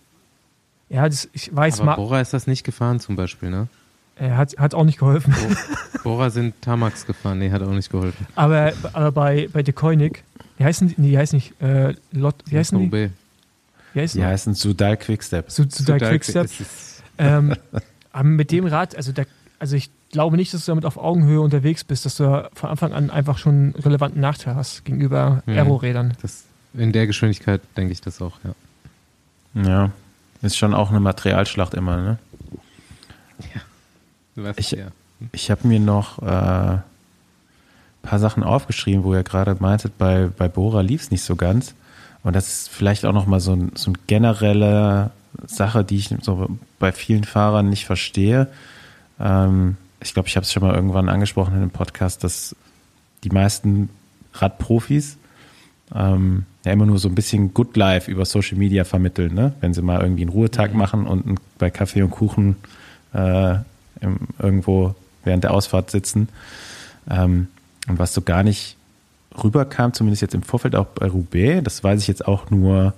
Ja, 0.89 1.07
das, 1.07 1.29
ich 1.33 1.55
weiß, 1.55 1.81
aber 1.81 1.85
Ma 1.91 1.95
Bora 1.95 2.19
ist 2.21 2.33
das 2.33 2.47
nicht 2.47 2.63
gefahren 2.63 2.99
zum 2.99 3.15
Beispiel, 3.15 3.49
ne? 3.49 3.67
er 4.15 4.35
hat, 4.35 4.57
hat 4.57 4.73
auch 4.73 4.83
nicht 4.83 4.99
geholfen. 4.99 5.33
Bora 6.03 6.29
sind 6.29 6.61
Tamax 6.61 7.05
gefahren, 7.05 7.39
nee, 7.39 7.51
hat 7.51 7.61
auch 7.61 7.71
nicht 7.71 7.89
geholfen. 7.89 8.27
Aber, 8.35 8.73
aber 8.93 9.11
bei, 9.13 9.47
bei 9.53 9.63
De 9.63 9.73
Koenig, 9.73 10.23
die 10.57 10.65
heißen, 10.65 10.93
nee, 10.97 11.09
die 11.11 11.17
heißen 11.17 11.37
nicht, 11.37 11.61
äh, 11.61 11.93
Lot, 12.11 12.35
wie 12.47 12.57
heißen 12.57 12.77
die? 12.77 12.83
Roubaix. 12.85 13.13
Wie 13.93 14.01
heißen 14.01 14.19
Die 14.19 14.25
heißen 14.27 14.53
Sudal 14.55 14.97
Quickstep. 14.97 15.47
Total- 15.47 15.99
Quickstep. 15.99 16.49
Ähm, 17.17 17.55
aber 18.11 18.23
mit 18.27 18.51
dem 18.51 18.65
Rad, 18.65 18.95
also, 18.95 19.11
der, 19.13 19.25
also 19.57 19.75
ich 19.77 19.89
glaube 20.11 20.35
nicht, 20.35 20.53
dass 20.53 20.65
du 20.65 20.71
damit 20.71 20.85
auf 20.85 20.97
Augenhöhe 20.97 21.39
unterwegs 21.39 21.83
bist, 21.85 22.05
dass 22.05 22.17
du 22.17 22.23
da 22.23 22.49
von 22.53 22.69
Anfang 22.71 22.91
an 22.93 23.09
einfach 23.11 23.37
schon 23.37 23.53
einen 23.53 23.75
relevanten 23.75 24.19
Nachteil 24.19 24.55
hast 24.55 24.83
gegenüber 24.83 25.43
Mhm. 25.45 25.53
Aero-Rädern. 25.53 26.13
Das, 26.21 26.43
in 26.73 26.91
der 26.91 27.07
Geschwindigkeit 27.07 27.61
denke 27.77 27.91
ich 27.93 28.01
das 28.01 28.21
auch, 28.21 28.37
ja. 28.43 29.63
Ja. 29.63 29.91
Ist 30.41 30.57
schon 30.57 30.73
auch 30.73 30.89
eine 30.89 30.99
Materialschlacht 30.99 31.73
immer, 31.73 31.97
ne? 31.97 32.17
Du 34.35 34.43
weißt, 34.43 34.59
Ich- 34.59 34.71
ja. 34.71 34.87
Ich 35.33 35.51
habe 35.51 35.67
mir 35.67 35.81
noch 35.81 36.21
äh, 36.21 36.25
ein 36.25 36.83
paar 38.03 38.19
Sachen 38.19 38.41
aufgeschrieben, 38.43 39.03
wo 39.03 39.13
ihr 39.13 39.23
gerade 39.23 39.57
meintet, 39.59 39.97
bei, 39.97 40.27
bei 40.37 40.47
Bora 40.47 40.79
lief 40.79 41.01
es 41.01 41.11
nicht 41.11 41.23
so 41.23 41.35
ganz. 41.35 41.73
Und 42.23 42.35
das 42.37 42.47
ist 42.47 42.69
vielleicht 42.69 43.03
auch 43.05 43.11
nochmal 43.11 43.41
so, 43.41 43.53
ein, 43.53 43.71
so 43.75 43.89
eine 43.91 43.99
generelle 44.07 45.11
Sache, 45.45 45.83
die 45.83 45.97
ich 45.97 46.15
so 46.21 46.49
bei 46.79 46.93
vielen 46.93 47.25
Fahrern 47.25 47.67
nicht 47.69 47.85
verstehe. 47.85 48.47
Ähm, 49.19 49.75
ich 49.99 50.13
glaube, 50.13 50.29
ich 50.29 50.37
habe 50.37 50.45
es 50.45 50.53
schon 50.53 50.63
mal 50.63 50.73
irgendwann 50.73 51.09
angesprochen 51.09 51.53
in 51.55 51.61
einem 51.63 51.71
Podcast, 51.71 52.23
dass 52.23 52.55
die 53.25 53.29
meisten 53.29 53.89
Radprofis 54.35 55.17
ähm, 55.95 56.45
ja 56.65 56.71
immer 56.71 56.85
nur 56.85 56.99
so 56.99 57.07
ein 57.09 57.15
bisschen 57.15 57.53
Good 57.53 57.75
Life 57.77 58.09
über 58.09 58.25
Social 58.25 58.57
Media 58.57 58.83
vermitteln, 58.83 59.33
ne? 59.33 59.53
wenn 59.61 59.73
sie 59.73 59.81
mal 59.81 60.01
irgendwie 60.01 60.23
einen 60.23 60.31
Ruhetag 60.31 60.73
machen 60.73 61.07
und 61.07 61.39
bei 61.57 61.69
Kaffee 61.69 62.01
und 62.01 62.11
Kuchen 62.11 62.57
äh, 63.13 63.55
im, 64.01 64.19
irgendwo 64.37 64.95
während 65.23 65.43
der 65.43 65.51
Ausfahrt 65.51 65.91
sitzen. 65.91 66.29
Ähm, 67.09 67.47
und 67.87 67.99
was 67.99 68.13
so 68.13 68.21
gar 68.21 68.43
nicht 68.43 68.77
rüberkam, 69.43 69.93
zumindest 69.93 70.21
jetzt 70.21 70.35
im 70.35 70.43
Vorfeld 70.43 70.75
auch 70.75 70.87
bei 70.87 71.07
Roubaix, 71.07 71.63
das 71.63 71.83
weiß 71.83 72.01
ich 72.01 72.07
jetzt 72.07 72.27
auch 72.27 72.51
nur, 72.51 72.93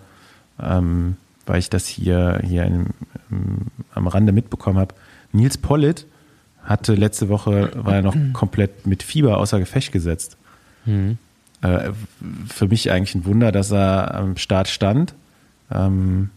ähm, 0.62 1.18
weil 1.46 1.60
ich 1.60 1.70
das 1.70 1.88
hier, 1.88 2.42
hier 2.44 2.66
im, 2.66 2.88
im, 3.30 3.68
am 3.94 4.08
Rande 4.08 4.32
mitbekommen 4.32 4.80
habe. 4.80 4.96
Nils 5.32 5.58
Pollitt 5.58 6.06
hatte 6.64 6.96
letzte 6.96 7.30
Woche, 7.30 7.72
war 7.76 7.96
er 7.96 8.02
noch 8.02 8.16
komplett 8.34 8.86
mit 8.86 9.04
Fieber 9.04 9.38
außer 9.38 9.60
Gefecht 9.60 9.92
gesetzt. 9.92 10.38
Mhm. 10.86 11.18
Äh, 11.62 11.92
für 12.48 12.68
mich 12.68 12.92
eigentlich 12.92 13.16
ein 13.16 13.26
Wunder, 13.26 13.52
dass 13.52 13.72
er 13.72 14.16
am 14.16 14.38
Start 14.38 14.68
stand. 14.68 15.14
Ähm, 15.72 16.30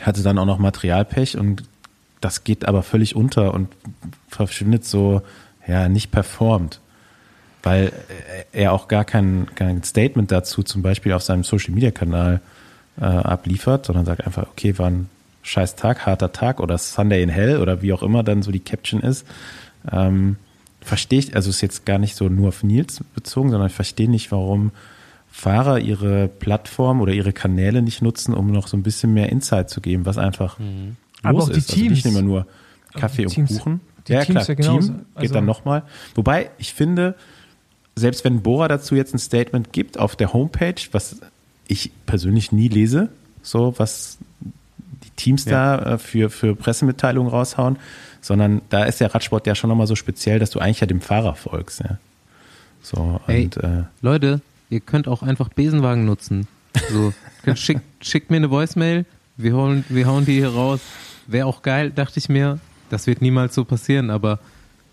hatte 0.00 0.22
dann 0.22 0.38
auch 0.38 0.44
noch 0.44 0.58
Materialpech 0.58 1.36
und 1.36 1.64
das 2.20 2.44
geht 2.44 2.66
aber 2.66 2.82
völlig 2.82 3.16
unter 3.16 3.54
und 3.54 3.68
verschwindet 4.28 4.84
so, 4.84 5.22
ja, 5.66 5.88
nicht 5.88 6.10
performt. 6.10 6.80
Weil 7.62 7.86
äh, 8.52 8.60
er 8.60 8.72
auch 8.72 8.88
gar 8.88 9.04
kein, 9.04 9.48
kein 9.54 9.82
Statement 9.82 10.30
dazu 10.30 10.62
zum 10.62 10.82
Beispiel 10.82 11.12
auf 11.12 11.22
seinem 11.22 11.44
Social 11.44 11.74
Media 11.74 11.90
Kanal 11.90 12.40
äh, 13.00 13.04
abliefert, 13.04 13.86
sondern 13.86 14.04
sagt 14.04 14.24
einfach, 14.24 14.46
okay, 14.48 14.78
war 14.78 14.90
ein 14.90 15.08
scheiß 15.42 15.76
Tag, 15.76 16.06
harter 16.06 16.32
Tag 16.32 16.60
oder 16.60 16.78
Sunday 16.78 17.22
in 17.22 17.28
Hell 17.28 17.60
oder 17.60 17.82
wie 17.82 17.92
auch 17.92 18.02
immer 18.02 18.22
dann 18.22 18.42
so 18.42 18.50
die 18.50 18.60
Caption 18.60 19.00
ist. 19.00 19.26
Ähm, 19.90 20.36
verstehe 20.86 21.18
ich, 21.18 21.34
also 21.34 21.50
ist 21.50 21.60
jetzt 21.60 21.84
gar 21.84 21.98
nicht 21.98 22.16
so 22.16 22.28
nur 22.28 22.48
auf 22.48 22.62
Nils 22.62 23.02
bezogen, 23.14 23.50
sondern 23.50 23.68
ich 23.68 23.74
verstehe 23.74 24.08
nicht, 24.10 24.30
warum 24.32 24.70
Fahrer 25.30 25.80
ihre 25.80 26.28
Plattform 26.28 27.00
oder 27.00 27.12
ihre 27.12 27.32
Kanäle 27.32 27.82
nicht 27.82 28.00
nutzen, 28.00 28.32
um 28.32 28.50
noch 28.52 28.68
so 28.68 28.76
ein 28.76 28.82
bisschen 28.82 29.12
mehr 29.12 29.30
Insight 29.30 29.68
zu 29.68 29.80
geben, 29.82 30.06
was 30.06 30.16
einfach 30.16 30.58
Aber 31.22 31.38
los 31.38 31.44
auch 31.44 31.52
die 31.52 31.58
ist. 31.58 31.70
Also 31.70 31.82
nicht 31.82 32.02
Teams. 32.02 32.14
immer 32.14 32.22
nur 32.22 32.46
die 32.94 32.98
Kaffee 33.00 33.26
und 33.26 33.32
Teams- 33.32 33.58
Kuchen. 33.58 33.80
die 34.08 34.12
ja, 34.12 34.24
Teams 34.24 34.44
klar, 34.44 34.48
ja 34.48 34.54
genauso. 34.54 34.88
Team 34.88 34.96
geht 34.98 35.06
Also- 35.16 35.34
dann 35.34 35.44
nochmal. 35.44 35.82
Wobei, 36.14 36.50
ich 36.58 36.72
finde, 36.72 37.14
selbst 37.96 38.24
wenn 38.24 38.40
Bora 38.42 38.68
dazu 38.68 38.94
jetzt 38.94 39.12
ein 39.14 39.18
Statement 39.18 39.72
gibt 39.72 39.98
auf 39.98 40.16
der 40.16 40.32
Homepage, 40.32 40.74
was 40.92 41.20
ich 41.68 41.90
persönlich 42.06 42.52
nie 42.52 42.68
lese, 42.68 43.08
so 43.42 43.74
was 43.76 44.16
die 45.04 45.10
Teams 45.16 45.44
Ja. 45.44 45.76
da 45.76 45.94
äh, 45.94 45.98
für, 45.98 46.30
für 46.30 46.54
Pressemitteilungen 46.54 47.30
raushauen, 47.30 47.76
sondern 48.20 48.62
da 48.68 48.84
ist 48.84 49.00
der 49.00 49.14
Radsport 49.14 49.46
ja 49.46 49.54
schon 49.54 49.68
nochmal 49.68 49.86
so 49.86 49.94
speziell, 49.94 50.38
dass 50.38 50.50
du 50.50 50.58
eigentlich 50.58 50.80
ja 50.80 50.86
dem 50.86 51.00
Fahrer 51.00 51.34
folgst. 51.34 51.80
Ja. 51.80 51.98
So, 52.82 53.20
Ey. 53.26 53.44
und 53.44 53.56
äh, 53.58 53.84
Leute, 54.00 54.40
ihr 54.70 54.80
könnt 54.80 55.08
auch 55.08 55.22
einfach 55.22 55.48
Besenwagen 55.48 56.04
nutzen. 56.04 56.46
So, 56.90 57.12
könnt, 57.42 57.58
schickt, 57.58 57.82
schickt 58.00 58.30
mir 58.30 58.36
eine 58.36 58.50
Voicemail, 58.50 59.06
wir 59.36 59.54
hauen, 59.54 59.84
wir 59.88 60.06
hauen 60.06 60.24
die 60.24 60.34
hier 60.34 60.50
raus. 60.50 60.80
Wäre 61.26 61.46
auch 61.46 61.62
geil, 61.62 61.90
dachte 61.90 62.18
ich 62.18 62.28
mir. 62.28 62.58
Das 62.90 63.06
wird 63.06 63.20
niemals 63.20 63.54
so 63.54 63.64
passieren, 63.64 64.10
aber 64.10 64.38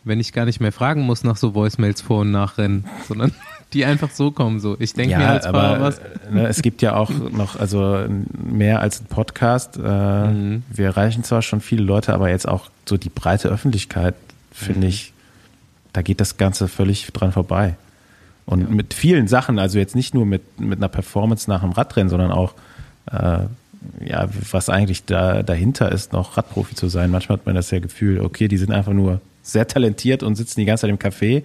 wenn 0.03 0.19
ich 0.19 0.33
gar 0.33 0.45
nicht 0.45 0.59
mehr 0.59 0.71
fragen 0.71 1.01
muss 1.03 1.23
nach 1.23 1.37
so 1.37 1.53
Voicemails 1.53 2.01
vor 2.01 2.21
und 2.21 2.31
nach 2.31 2.57
Rennen, 2.57 2.85
sondern 3.07 3.31
die 3.73 3.85
einfach 3.85 4.11
so 4.11 4.31
kommen. 4.31 4.59
So, 4.59 4.75
ich 4.79 4.93
denke 4.93 5.11
ja, 5.13 5.17
mir 5.19 5.27
als 5.29 5.45
Fahrer 5.45 5.75
aber 5.75 5.81
was. 5.81 6.01
ne, 6.31 6.47
es 6.47 6.61
gibt 6.61 6.81
ja 6.81 6.95
auch 6.95 7.09
noch, 7.09 7.55
also 7.59 8.05
mehr 8.43 8.79
als 8.81 9.01
ein 9.01 9.05
Podcast. 9.05 9.77
Äh, 9.77 9.81
Mhm. 9.81 10.63
Wir 10.71 10.85
erreichen 10.87 11.23
zwar 11.23 11.41
schon 11.41 11.61
viele 11.61 11.83
Leute, 11.83 12.13
aber 12.13 12.29
jetzt 12.29 12.47
auch 12.47 12.69
so 12.87 12.97
die 12.97 13.09
breite 13.09 13.49
Öffentlichkeit, 13.49 14.15
finde 14.51 14.81
Mhm. 14.81 14.87
ich, 14.87 15.13
da 15.93 16.01
geht 16.01 16.19
das 16.21 16.37
Ganze 16.37 16.67
völlig 16.67 17.07
dran 17.13 17.31
vorbei. 17.31 17.75
Und 18.45 18.69
mit 18.71 18.93
vielen 18.93 19.27
Sachen, 19.27 19.57
also 19.59 19.79
jetzt 19.79 19.95
nicht 19.95 20.13
nur 20.13 20.25
mit, 20.25 20.59
mit 20.59 20.79
einer 20.79 20.89
Performance 20.89 21.49
nach 21.49 21.63
einem 21.63 21.71
Radrennen, 21.71 22.09
sondern 22.09 22.31
auch, 22.31 22.53
äh, 23.11 23.39
ja, 24.05 24.29
was 24.51 24.69
eigentlich 24.69 25.05
da 25.05 25.43
dahinter 25.43 25.91
ist, 25.91 26.13
noch 26.13 26.37
Radprofi 26.37 26.75
zu 26.75 26.87
sein. 26.89 27.09
Manchmal 27.11 27.37
hat 27.39 27.45
man 27.45 27.55
das 27.55 27.69
ja 27.71 27.79
Gefühl, 27.79 28.19
okay, 28.21 28.47
die 28.47 28.57
sind 28.57 28.71
einfach 28.71 28.93
nur 28.93 29.21
sehr 29.43 29.67
talentiert 29.67 30.23
und 30.23 30.35
sitzen 30.35 30.59
die 30.61 30.65
ganze 30.65 30.81
Zeit 30.81 30.89
im 30.89 30.97
Café, 30.99 31.43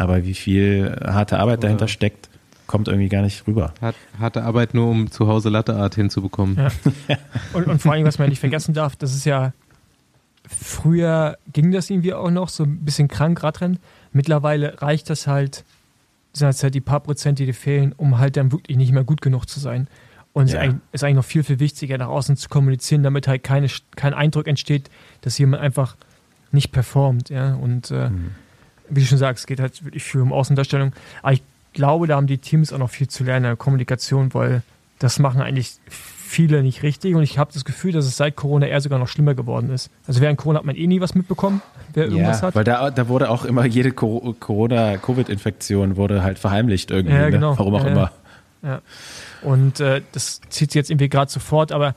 aber 0.00 0.24
wie 0.24 0.34
viel 0.34 0.96
harte 1.04 1.38
Arbeit 1.38 1.62
dahinter 1.62 1.88
steckt, 1.88 2.28
kommt 2.66 2.88
irgendwie 2.88 3.08
gar 3.08 3.22
nicht 3.22 3.46
rüber. 3.46 3.74
Hat, 3.80 3.94
hatte 4.18 4.42
Arbeit 4.44 4.74
nur, 4.74 4.88
um 4.88 5.10
zu 5.10 5.26
Hause 5.28 5.48
Latteart 5.48 5.94
hinzubekommen. 5.96 6.56
Ja. 6.56 7.16
Und, 7.52 7.66
und 7.66 7.82
vor 7.82 7.92
allem, 7.92 8.04
was 8.06 8.18
man 8.18 8.28
nicht 8.28 8.38
vergessen 8.38 8.74
darf, 8.74 8.94
das 8.96 9.14
ist 9.14 9.24
ja, 9.24 9.52
früher 10.46 11.36
ging 11.52 11.70
das 11.72 11.90
irgendwie 11.90 12.14
auch 12.14 12.30
noch, 12.30 12.48
so 12.48 12.64
ein 12.64 12.78
bisschen 12.84 13.08
krank 13.08 13.42
Radrennen. 13.42 13.78
Mittlerweile 14.12 14.80
reicht 14.82 15.10
das 15.10 15.26
halt, 15.26 15.64
sind 16.32 16.46
das 16.48 16.62
halt 16.62 16.74
die 16.74 16.80
paar 16.80 17.00
Prozent, 17.00 17.38
die 17.38 17.46
dir 17.46 17.54
fehlen, 17.54 17.92
um 17.96 18.18
halt 18.18 18.36
dann 18.36 18.52
wirklich 18.52 18.76
nicht 18.76 18.92
mehr 18.92 19.04
gut 19.04 19.20
genug 19.20 19.46
zu 19.48 19.60
sein. 19.60 19.88
Und 20.32 20.44
es 20.44 20.52
Ja. 20.52 20.60
ist 20.60 20.64
eigentlich- 20.64 20.80
ist 20.92 21.04
eigentlich 21.04 21.16
noch 21.16 21.24
viel, 21.24 21.42
viel 21.42 21.58
wichtiger, 21.60 21.98
nach 21.98 22.08
außen 22.08 22.36
zu 22.36 22.48
kommunizieren, 22.48 23.02
damit 23.02 23.26
halt 23.28 23.42
keine, 23.42 23.68
kein 23.96 24.14
Eindruck 24.14 24.46
entsteht, 24.46 24.88
dass 25.22 25.38
jemand 25.38 25.62
einfach 25.62 25.96
nicht 26.52 26.70
performt. 26.72 27.30
Ja? 27.30 27.54
Und 27.54 27.90
äh, 27.90 28.10
wie 28.90 29.00
du 29.00 29.06
schon 29.06 29.18
sagst, 29.18 29.42
es 29.42 29.46
geht 29.46 29.60
halt 29.60 29.84
wirklich 29.84 30.02
viel 30.04 30.20
um 30.20 30.32
Außendarstellung. 30.32 30.92
Aber 31.22 31.32
ich 31.32 31.42
glaube, 31.72 32.06
da 32.06 32.16
haben 32.16 32.26
die 32.26 32.38
Teams 32.38 32.72
auch 32.72 32.78
noch 32.78 32.90
viel 32.90 33.08
zu 33.08 33.24
lernen 33.24 33.44
in 33.44 33.50
der 33.50 33.56
Kommunikation, 33.56 34.34
weil 34.34 34.62
das 34.98 35.18
machen 35.18 35.40
eigentlich 35.40 35.72
viele 35.88 36.62
nicht 36.62 36.82
richtig. 36.82 37.14
Und 37.14 37.22
ich 37.22 37.38
habe 37.38 37.52
das 37.52 37.64
Gefühl, 37.64 37.92
dass 37.92 38.04
es 38.04 38.16
seit 38.16 38.36
Corona 38.36 38.66
eher 38.66 38.80
sogar 38.80 38.98
noch 38.98 39.08
schlimmer 39.08 39.34
geworden 39.34 39.70
ist. 39.70 39.90
Also 40.06 40.20
während 40.20 40.38
Corona 40.38 40.58
hat 40.60 40.66
man 40.66 40.76
eh 40.76 40.86
nie 40.86 41.00
was 41.00 41.14
mitbekommen, 41.14 41.62
wer 41.94 42.04
irgendwas 42.06 42.42
hat. 42.42 42.54
weil 42.54 42.64
da, 42.64 42.90
da 42.90 43.08
wurde 43.08 43.30
auch 43.30 43.44
immer 43.44 43.64
jede 43.66 43.92
Co- 43.92 44.34
Corona-Covid-Infektion 44.38 45.96
wurde 45.96 46.22
halt 46.22 46.38
verheimlicht 46.38 46.90
irgendwie, 46.90 47.14
Ja, 47.14 47.30
genau. 47.30 47.52
ne? 47.52 47.58
warum 47.58 47.74
auch 47.74 47.84
Ja, 47.84 47.90
immer. 47.90 48.12
Ja. 48.62 48.80
Und 49.42 49.80
äh, 49.80 50.02
das 50.12 50.40
zieht 50.50 50.70
sich 50.72 50.74
jetzt 50.74 50.90
irgendwie 50.90 51.08
gerade 51.08 51.30
sofort, 51.30 51.72
aber 51.72 51.94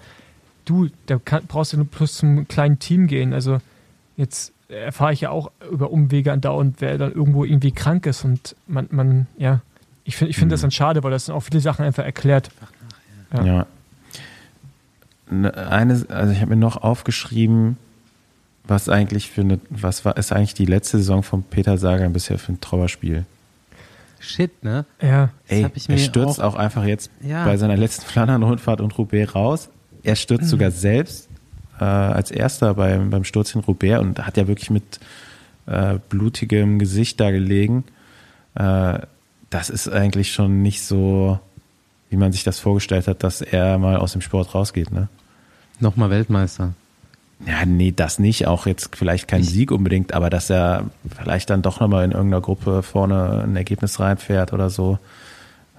du, 0.65 0.87
da 1.07 1.19
kann, 1.23 1.43
brauchst 1.47 1.73
du 1.73 1.77
nur 1.77 1.87
plus 1.87 2.15
zum 2.15 2.47
kleinen 2.47 2.79
Team 2.79 3.07
gehen. 3.07 3.33
Also 3.33 3.57
jetzt 4.15 4.53
erfahre 4.73 5.13
ich 5.13 5.21
ja 5.21 5.29
auch 5.29 5.51
über 5.71 5.91
Umwege 5.91 6.31
andauernd, 6.31 6.77
wer 6.79 6.97
dann 6.97 7.11
irgendwo 7.13 7.43
irgendwie 7.45 7.71
krank 7.71 8.05
ist 8.05 8.23
und 8.25 8.55
man, 8.67 8.87
man 8.91 9.27
ja, 9.37 9.61
ich 10.03 10.15
finde 10.17 10.31
ich 10.31 10.37
find 10.37 10.51
das 10.51 10.61
dann 10.61 10.71
schade, 10.71 11.03
weil 11.03 11.11
das 11.11 11.25
dann 11.25 11.35
auch 11.35 11.41
viele 11.43 11.59
Sachen 11.61 11.85
einfach 11.85 12.03
erklärt. 12.03 12.49
Ja. 13.33 13.43
Ja. 13.43 13.65
Ne, 15.29 15.55
Eine, 15.55 16.05
also 16.09 16.33
ich 16.33 16.39
habe 16.41 16.49
mir 16.51 16.55
noch 16.57 16.77
aufgeschrieben, 16.77 17.77
was 18.65 18.89
eigentlich 18.89 19.29
für 19.29 19.41
eine, 19.41 19.59
was 19.69 20.05
war, 20.05 20.17
ist 20.17 20.31
eigentlich 20.31 20.53
die 20.53 20.65
letzte 20.65 20.97
Saison 20.97 21.23
von 21.23 21.43
Peter 21.43 21.77
Sagan 21.77 22.13
bisher 22.13 22.37
für 22.37 22.53
ein 22.53 22.61
Trauerspiel? 22.61 23.25
Shit, 24.19 24.63
ne? 24.63 24.85
Ja, 25.01 25.29
Ey, 25.47 25.63
hab 25.63 25.75
ich 25.75 25.89
er 25.89 25.97
stürzt 25.97 26.41
auch- 26.41 26.53
auch, 26.53 26.55
einfach 26.55 26.85
jetzt 26.85 27.11
Ja. 27.21 27.43
bei 27.45 27.57
seiner 27.57 27.75
letzten 27.75 28.05
Flandern-Rundfahrt 28.05 28.79
und 28.79 28.97
Roubaix 28.97 29.35
raus. 29.35 29.69
Er 30.03 30.15
stürzt 30.15 30.47
sogar 30.49 30.71
selbst 30.71 31.27
äh, 31.83 32.13
als 32.15 32.31
erster 32.31 32.73
beim, 32.75 33.09
beim 33.09 33.23
Sturz 33.23 33.53
in 33.55 33.61
Roubaix 33.61 33.99
und 33.99 34.25
hat 34.25 34.37
ja 34.37 34.47
wirklich 34.47 34.69
mit 34.69 34.99
äh, 35.65 35.95
blutigem 36.09 36.79
Gesicht 36.79 37.19
da 37.19 37.31
gelegen. 37.31 37.83
Äh, 38.55 38.99
das 39.49 39.69
ist 39.69 39.87
eigentlich 39.89 40.31
schon 40.31 40.61
nicht 40.61 40.81
so, 40.83 41.39
wie 42.09 42.17
man 42.17 42.31
sich 42.31 42.43
das 42.43 42.59
vorgestellt 42.59 43.07
hat, 43.07 43.23
dass 43.23 43.41
er 43.41 43.77
mal 43.77 43.97
aus 43.97 44.13
dem 44.13 44.21
Sport 44.21 44.53
rausgeht, 44.55 44.91
ne? 44.91 45.07
Nochmal 45.79 46.09
Weltmeister. 46.09 46.73
Ja, 47.45 47.65
nee, 47.65 47.91
das 47.95 48.19
nicht. 48.19 48.47
Auch 48.47 48.67
jetzt 48.67 48.95
vielleicht 48.95 49.27
kein 49.27 49.41
Ich- 49.41 49.49
Sieg 49.49 49.71
unbedingt, 49.71 50.13
aber 50.13 50.29
dass 50.29 50.49
er 50.49 50.85
vielleicht 51.17 51.49
dann 51.49 51.61
doch 51.61 51.79
nochmal 51.81 52.05
in 52.05 52.11
irgendeiner 52.11 52.41
Gruppe 52.41 52.83
vorne 52.83 53.43
ein 53.43 53.55
Ergebnis 53.55 53.99
reinfährt 53.99 54.53
oder 54.53 54.69
so. 54.69 54.97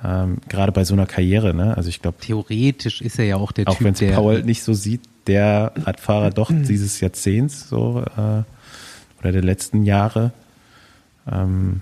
Ähm, 0.04 0.38
gerade 0.48 0.72
bei 0.72 0.84
so 0.84 0.92
einer 0.94 1.06
Karriere, 1.06 1.54
ne? 1.54 1.74
Also 1.76 1.88
ich 1.88 2.02
glaube, 2.02 2.18
Theoretisch 2.20 3.00
ist 3.00 3.18
er 3.18 3.24
ja 3.24 3.36
auch 3.36 3.52
der 3.52 3.66
auch 3.68 3.76
Typ, 3.78 3.84
wenn 3.86 3.94
es. 3.94 4.14
Paul 4.14 4.42
nicht 4.42 4.62
so 4.62 4.74
sieht, 4.74 5.00
der 5.26 5.72
Radfahrer 5.84 6.30
doch 6.30 6.50
dieses 6.52 7.00
Jahrzehnts 7.00 7.68
so 7.68 8.02
äh, 8.16 8.42
oder 9.20 9.32
der 9.32 9.42
letzten 9.42 9.84
Jahre. 9.84 10.32
Ähm, 11.30 11.80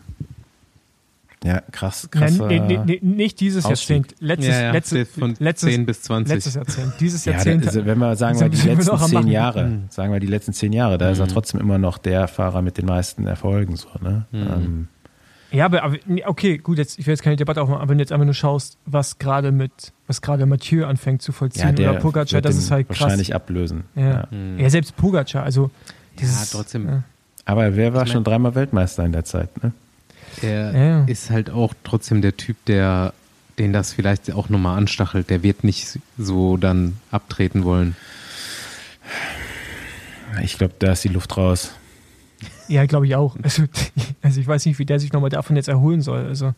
ja, 1.44 1.60
krass, 1.72 2.08
krass. 2.08 2.38
Nee, 2.38 2.60
nee, 2.60 2.78
nee, 2.84 2.98
nicht 3.02 3.40
dieses 3.40 3.64
Ausstieg. 3.64 3.96
Jahrzehnt. 3.96 4.14
Letztes, 4.20 4.48
ja, 4.48 4.62
ja, 4.62 4.70
letztes, 4.70 5.08
von 5.08 5.34
letztes, 5.40 5.70
10 5.70 5.86
bis 5.86 6.02
20. 6.02 6.34
letztes 6.34 6.54
Jahrzehnt. 6.54 6.92
Dieses 7.00 7.24
Ja, 7.24 7.32
Jahrzehnt. 7.32 7.66
also 7.66 7.84
wenn 7.84 7.98
wir 7.98 8.14
sagen 8.14 8.38
wir 8.38 8.48
die 8.48 8.56
letzten 8.68 8.96
zehn. 9.08 9.26
Jahre, 9.26 9.64
Mhm. 9.66 9.82
sagen 9.88 10.12
wir 10.12 10.20
die 10.20 10.28
letzten 10.28 10.52
zehn 10.52 10.72
Jahre, 10.72 10.98
da 10.98 11.10
ist 11.10 11.18
er 11.18 11.26
trotzdem 11.26 11.58
immer 11.60 11.78
noch 11.78 11.98
der 11.98 12.28
Fahrer 12.28 12.62
mit 12.62 12.78
den 12.78 12.86
meisten 12.86 13.26
Erfolgen 13.26 13.74
so, 13.74 13.88
ne? 14.00 14.26
Mhm. 14.30 14.40
Ähm, 14.40 14.88
Ja, 15.52 15.66
aber, 15.66 15.92
okay, 16.26 16.58
gut, 16.58 16.78
jetzt, 16.78 16.98
ich 16.98 17.06
will 17.06 17.12
jetzt 17.12 17.22
keine 17.22 17.36
Debatte 17.36 17.60
aufmachen, 17.62 17.80
aber 17.82 17.90
wenn 17.90 17.98
du 17.98 18.02
jetzt 18.02 18.12
einfach 18.12 18.24
nur 18.24 18.34
schaust, 18.34 18.78
was 18.86 19.18
gerade 19.18 19.52
mit, 19.52 19.92
was 20.06 20.22
gerade 20.22 20.46
Mathieu 20.46 20.86
anfängt 20.86 21.20
zu 21.22 21.32
vollziehen 21.32 21.66
ja, 21.68 21.72
der 21.72 21.90
oder 21.92 22.00
Pogacar, 22.00 22.32
wird 22.32 22.44
das 22.44 22.56
ist 22.56 22.70
halt 22.70 22.88
krass. 22.88 23.00
wahrscheinlich 23.00 23.34
ablösen. 23.34 23.84
Ja. 23.94 24.02
Ja. 24.10 24.28
ja. 24.58 24.70
selbst 24.70 24.96
Pogacar, 24.96 25.42
also 25.42 25.64
ja, 25.64 25.92
dieses, 26.20 26.50
trotzdem. 26.50 26.88
Ja. 26.88 27.02
Aber 27.44 27.76
wer 27.76 27.92
war 27.92 28.02
Ich 28.02 28.08
mein- 28.08 28.12
schon 28.14 28.24
dreimal 28.24 28.54
Weltmeister 28.54 29.04
in 29.04 29.12
der 29.12 29.24
Zeit, 29.24 29.62
ne? 29.62 29.72
Er 30.40 30.72
Ja. 30.74 31.04
ist 31.04 31.30
halt 31.30 31.50
auch 31.50 31.74
trotzdem 31.84 32.22
der 32.22 32.36
Typ, 32.36 32.56
der 32.66 33.12
den 33.58 33.74
das 33.74 33.92
vielleicht 33.92 34.32
auch 34.32 34.48
nochmal 34.48 34.78
anstachelt. 34.78 35.28
Der 35.28 35.42
wird 35.42 35.62
nicht 35.62 35.98
so 36.16 36.56
dann 36.56 36.96
abtreten 37.10 37.64
wollen. 37.64 37.94
Ich 40.42 40.56
glaube, 40.56 40.72
da 40.78 40.92
ist 40.92 41.04
die 41.04 41.08
Luft 41.08 41.36
raus. 41.36 41.72
Ja, 42.72 42.86
glaube 42.86 43.06
ich 43.06 43.14
auch. 43.16 43.36
Also, 43.42 43.64
also 44.22 44.40
ich 44.40 44.46
weiß 44.46 44.64
nicht, 44.66 44.78
wie 44.78 44.84
der 44.86 44.98
sich 44.98 45.12
nochmal 45.12 45.30
davon 45.30 45.56
jetzt 45.56 45.68
erholen 45.68 46.00
soll. 46.00 46.24
Also 46.26 46.54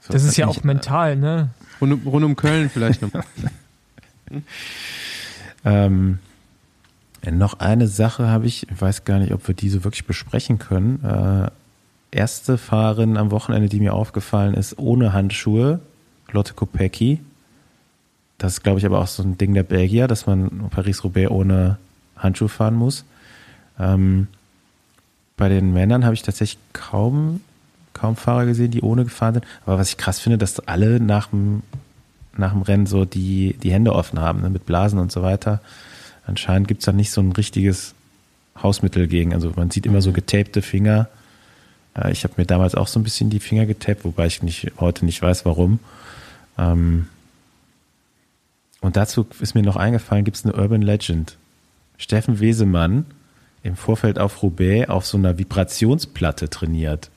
So, 0.00 0.12
das 0.12 0.24
ist 0.24 0.36
ja 0.36 0.48
ich- 0.48 0.58
auch 0.58 0.64
mental, 0.64 1.16
ne? 1.16 1.50
Rund, 1.80 1.92
um- 1.92 2.06
rund 2.06 2.24
um 2.24 2.36
Köln 2.36 2.70
vielleicht 2.70 3.02
noch. 3.02 3.10
Ähm, 5.64 6.18
noch 7.30 7.60
eine 7.60 7.86
Sache 7.86 8.28
habe 8.28 8.46
ich, 8.46 8.68
ich 8.70 8.80
weiß 8.80 9.04
gar 9.04 9.18
nicht, 9.18 9.32
ob 9.34 9.46
wir 9.46 9.54
diese 9.54 9.84
wirklich 9.84 10.06
besprechen 10.06 10.58
können. 10.58 11.04
Äh, 11.04 11.50
erste 12.16 12.56
Fahrerin 12.58 13.16
am 13.16 13.30
Wochenende, 13.30 13.68
die 13.68 13.80
mir 13.80 13.92
aufgefallen 13.94 14.54
ist, 14.54 14.78
ohne 14.78 15.12
Handschuhe, 15.12 15.80
Lotte 16.32 16.54
Kopecky. 16.54 17.20
Das 18.38 18.54
ist, 18.54 18.62
glaube 18.62 18.78
ich, 18.78 18.86
aber 18.86 19.00
auch 19.00 19.06
so 19.06 19.22
ein 19.22 19.36
Ding 19.36 19.52
der 19.52 19.64
Belgier, 19.64 20.08
dass 20.08 20.26
man 20.26 20.70
Paris-Roubaix 20.70 21.30
ohne 21.30 21.76
Handschuhe 22.16 22.48
fahren 22.48 22.74
muss. 22.76 23.04
Ähm, 23.78 24.28
bei 25.40 25.48
den 25.48 25.72
Männern 25.72 26.04
habe 26.04 26.14
ich 26.14 26.22
tatsächlich 26.22 26.60
kaum, 26.74 27.40
kaum 27.94 28.14
Fahrer 28.14 28.44
gesehen, 28.44 28.70
die 28.70 28.82
ohne 28.82 29.04
gefahren 29.04 29.34
sind. 29.34 29.46
Aber 29.64 29.78
was 29.78 29.88
ich 29.88 29.96
krass 29.96 30.20
finde, 30.20 30.36
dass 30.38 30.60
alle 30.60 31.00
nach 31.00 31.28
dem, 31.28 31.62
nach 32.36 32.52
dem 32.52 32.60
Rennen 32.62 32.86
so 32.86 33.06
die, 33.06 33.56
die 33.62 33.72
Hände 33.72 33.94
offen 33.94 34.20
haben, 34.20 34.42
ne, 34.42 34.50
mit 34.50 34.66
Blasen 34.66 34.98
und 34.98 35.10
so 35.10 35.22
weiter. 35.22 35.60
Anscheinend 36.26 36.68
gibt 36.68 36.82
es 36.82 36.84
da 36.84 36.92
nicht 36.92 37.10
so 37.10 37.22
ein 37.22 37.32
richtiges 37.32 37.94
Hausmittel 38.62 39.08
gegen. 39.08 39.32
Also 39.32 39.52
man 39.56 39.70
sieht 39.70 39.86
immer 39.86 40.02
so 40.02 40.12
getapte 40.12 40.60
Finger. 40.60 41.08
Äh, 41.96 42.12
Ich 42.12 42.22
habe 42.22 42.34
mir 42.36 42.44
damals 42.44 42.74
auch 42.74 42.86
so 42.86 43.00
ein 43.00 43.02
bisschen 43.02 43.30
die 43.30 43.40
Finger 43.40 43.64
getappt, 43.64 44.04
wobei 44.04 44.26
ich 44.26 44.42
nicht, 44.42 44.72
heute 44.78 45.06
nicht 45.06 45.22
weiß, 45.22 45.46
warum. 45.46 45.80
Ähm, 46.58 47.08
und 48.82 48.96
dazu 48.96 49.26
ist 49.40 49.54
mir 49.54 49.62
noch 49.62 49.76
eingefallen, 49.76 50.24
gibt 50.24 50.36
es 50.36 50.44
eine 50.44 50.54
Urban 50.54 50.82
Legend. 50.82 51.38
Steffen 51.96 52.40
Wesemann 52.40 53.06
im 53.62 53.76
Vorfeld 53.76 54.18
auf 54.18 54.42
Roubaix 54.42 54.88
auf 54.88 55.06
so 55.06 55.18
einer 55.18 55.38
Vibrationsplatte 55.38 56.48
trainiert. 56.48 57.10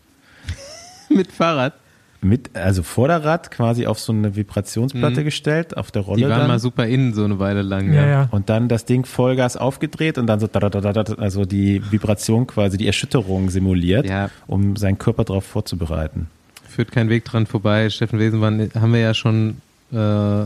Mit 1.09 1.31
Fahrrad. 1.31 1.73
Mit, 2.21 2.55
also 2.55 2.83
Vorderrad 2.83 3.51
quasi 3.51 3.85
auf 3.85 3.99
so 3.99 4.13
eine 4.13 4.35
Vibrationsplatte 4.37 5.21
Mhm. 5.21 5.25
gestellt, 5.25 5.75
auf 5.75 5.91
der 5.91 6.03
Rolle 6.03 6.21
Die 6.23 6.29
waren 6.29 6.39
dann. 6.39 6.47
mal 6.47 6.59
super 6.59 6.87
innen 6.87 7.13
so 7.13 7.25
eine 7.25 7.37
Weile 7.37 7.63
lang. 7.63 7.91
Ja, 7.91 8.05
ja. 8.07 8.27
Und 8.31 8.47
dann 8.49 8.69
das 8.69 8.85
Ding 8.85 9.05
Vollgas 9.05 9.57
aufgedreht 9.57 10.17
und 10.17 10.27
dann 10.27 10.39
so, 10.39 10.47
da, 10.47 10.61
da, 10.61 10.69
da, 10.69 10.79
da, 10.93 11.03
da, 11.03 11.13
also 11.15 11.43
die 11.43 11.81
Vibration 11.91 12.47
quasi, 12.47 12.77
die 12.77 12.87
Erschütterung 12.87 13.49
simuliert, 13.49 14.07
Ja. 14.07 14.29
um 14.47 14.77
seinen 14.77 14.97
Körper 14.97 15.25
darauf 15.25 15.43
vorzubereiten. 15.43 16.27
Führt 16.69 16.93
kein 16.93 17.09
Weg 17.09 17.25
dran 17.25 17.45
vorbei. 17.45 17.89
Steffen 17.89 18.19
Wesenmann 18.19 18.69
haben 18.73 18.93
wir 18.93 19.01
ja 19.01 19.13
schon 19.13 19.57
äh, 19.91 20.45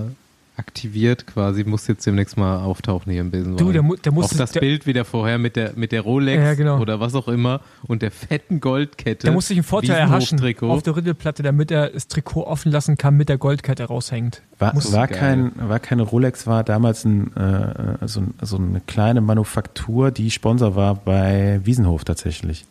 aktiviert 0.58 1.28
quasi. 1.28 1.64
Muss 1.64 1.88
jetzt 1.88 2.06
demnächst 2.06 2.36
mal 2.38 2.58
auftauchen 2.64 3.12
hier 3.12 3.22
im 3.22 3.32
Besenwagen. 3.32 3.58
Du, 3.66 3.72
der, 3.72 3.82
mu- 3.84 3.96
der 3.96 4.12
muss 4.12 4.34
auch 4.34 4.38
das 4.38 4.52
der, 4.52 4.60
Bild 4.60 4.86
wieder 4.86 5.06
vorher 5.06 5.38
mit 5.38 5.56
der, 5.56 5.74
mit 5.76 5.92
der 5.92 6.02
Rolex 6.02 6.42
Ja, 6.44 6.54
genau. 6.56 6.80
oder 6.80 7.00
was 7.00 7.16
auch 7.16 7.28
immer 7.28 7.62
und 7.84 8.02
der 8.02 8.12
fetten 8.12 8.60
Goldkette. 8.60 9.26
der 9.28 9.34
muss 9.34 9.48
sich 9.48 9.58
einen 9.58 9.64
Vorteil 9.64 9.98
erhaschen 9.98 10.40
auf 10.62 10.84
der 10.84 10.96
Rittelplatte, 10.96 11.44
damit 11.44 11.72
er 11.72 11.90
das 11.90 12.08
Trikot 12.08 12.44
offen 12.46 12.72
lassen 12.72 12.98
kann, 12.98 13.16
mit 13.16 13.30
der 13.30 13.38
Goldkette 13.38 13.86
raushängt. 13.86 14.42
War, 14.60 14.74
Muss- 14.74 14.92
war, 14.92 15.08
kein, 15.08 15.52
war 15.58 15.80
keine 15.80 16.02
Rolex, 16.04 16.48
war 16.48 16.64
damals 16.64 17.06
ein, 17.06 17.36
äh, 17.38 18.08
so, 18.08 18.24
so 18.42 18.58
eine 18.58 18.82
kleine 18.82 19.22
Manufaktur, 19.22 20.12
die 20.12 20.32
Sponsor 20.32 20.76
war 20.76 20.96
bei 20.96 21.62
Wiesenhof 21.64 22.04
tatsächlich. 22.04 22.66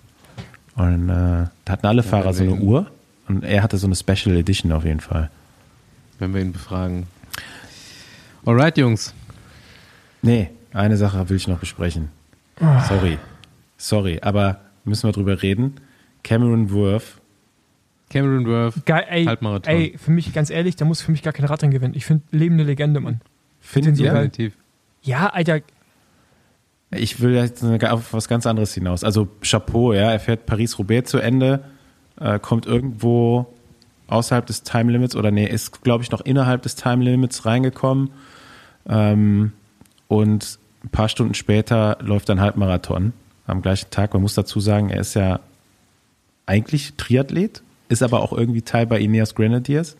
Und 0.74 1.08
äh, 1.08 1.12
da 1.64 1.72
hatten 1.72 1.86
alle 1.86 2.02
Fahrer 2.02 2.34
so 2.34 2.42
eine. 2.42 2.54
Uhr 2.56 2.86
Und 3.28 3.44
er 3.44 3.62
hatte 3.62 3.78
so 3.78 3.86
eine 3.86 3.96
Special 3.96 4.36
Edition 4.36 4.72
auf 4.72 4.84
jeden 4.84 5.00
Fall. 5.00 5.30
Wenn 6.18 6.34
wir 6.34 6.40
ihn 6.42 6.52
befragen. 6.52 7.06
Alright, 8.46 8.78
Jungs. 8.78 9.12
Nee, 10.22 10.50
eine 10.72 10.96
Sache 10.96 11.28
will 11.28 11.36
ich 11.36 11.48
noch 11.48 11.58
besprechen. 11.58 12.10
Sorry. 12.88 13.18
Sorry, 13.76 14.20
aber 14.22 14.60
müssen 14.84 15.08
wir 15.08 15.12
drüber 15.12 15.42
reden. 15.42 15.74
Cameron 16.22 16.70
Worth, 16.70 17.20
Cameron 18.08 18.46
Worth. 18.46 18.86
Geil, 18.86 19.04
ey, 19.08 19.24
Halbmarathon. 19.24 19.74
ey, 19.74 19.98
für 19.98 20.12
mich, 20.12 20.32
ganz 20.32 20.50
ehrlich, 20.50 20.76
da 20.76 20.84
muss 20.84 21.02
für 21.02 21.10
mich 21.10 21.22
gar 21.24 21.32
kein 21.32 21.44
Radrennen 21.44 21.74
gewinnen. 21.74 21.94
Ich 21.96 22.06
finde, 22.06 22.22
lebende 22.30 22.62
Legende, 22.62 23.00
Mann. 23.00 23.20
ihr? 23.98 24.12
geil. 24.12 24.28
Definitiv. 24.28 24.56
Ja, 25.02 25.26
Alter, 25.26 25.60
Ich 26.92 27.20
will 27.20 27.34
jetzt 27.34 27.64
auf 27.64 28.12
was 28.12 28.28
ganz 28.28 28.46
anderes 28.46 28.72
hinaus. 28.74 29.02
Also 29.02 29.28
Chapeau, 29.42 29.92
ja, 29.92 30.12
er 30.12 30.20
fährt 30.20 30.46
Paris-Roubaix 30.46 31.10
zu 31.10 31.18
Ende, 31.18 31.64
äh, 32.20 32.38
kommt 32.38 32.66
irgendwo 32.66 33.52
außerhalb 34.06 34.46
des 34.46 34.62
Time 34.62 34.92
Limits 34.92 35.16
oder 35.16 35.32
nee, 35.32 35.48
ist 35.48 35.82
glaube 35.82 36.04
ich 36.04 36.12
noch 36.12 36.20
innerhalb 36.20 36.62
des 36.62 36.76
Time 36.76 37.02
Limits 37.02 37.44
reingekommen 37.44 38.10
ähm, 38.88 39.52
und 40.08 40.58
ein 40.84 40.88
paar 40.90 41.08
Stunden 41.08 41.34
später 41.34 41.98
läuft 42.00 42.28
dann 42.28 42.40
Halbmarathon 42.40 43.12
am 43.46 43.62
gleichen 43.62 43.90
Tag. 43.90 44.12
Man 44.12 44.22
muss 44.22 44.34
dazu 44.34 44.60
sagen, 44.60 44.90
er 44.90 45.00
ist 45.00 45.14
ja 45.14 45.40
eigentlich 46.46 46.94
Triathlet, 46.96 47.62
ist 47.88 48.02
aber 48.02 48.20
auch 48.20 48.32
irgendwie 48.32 48.62
Teil 48.62 48.86
bei 48.86 49.00
Ineos 49.00 49.34
Grenadiers. 49.34 49.96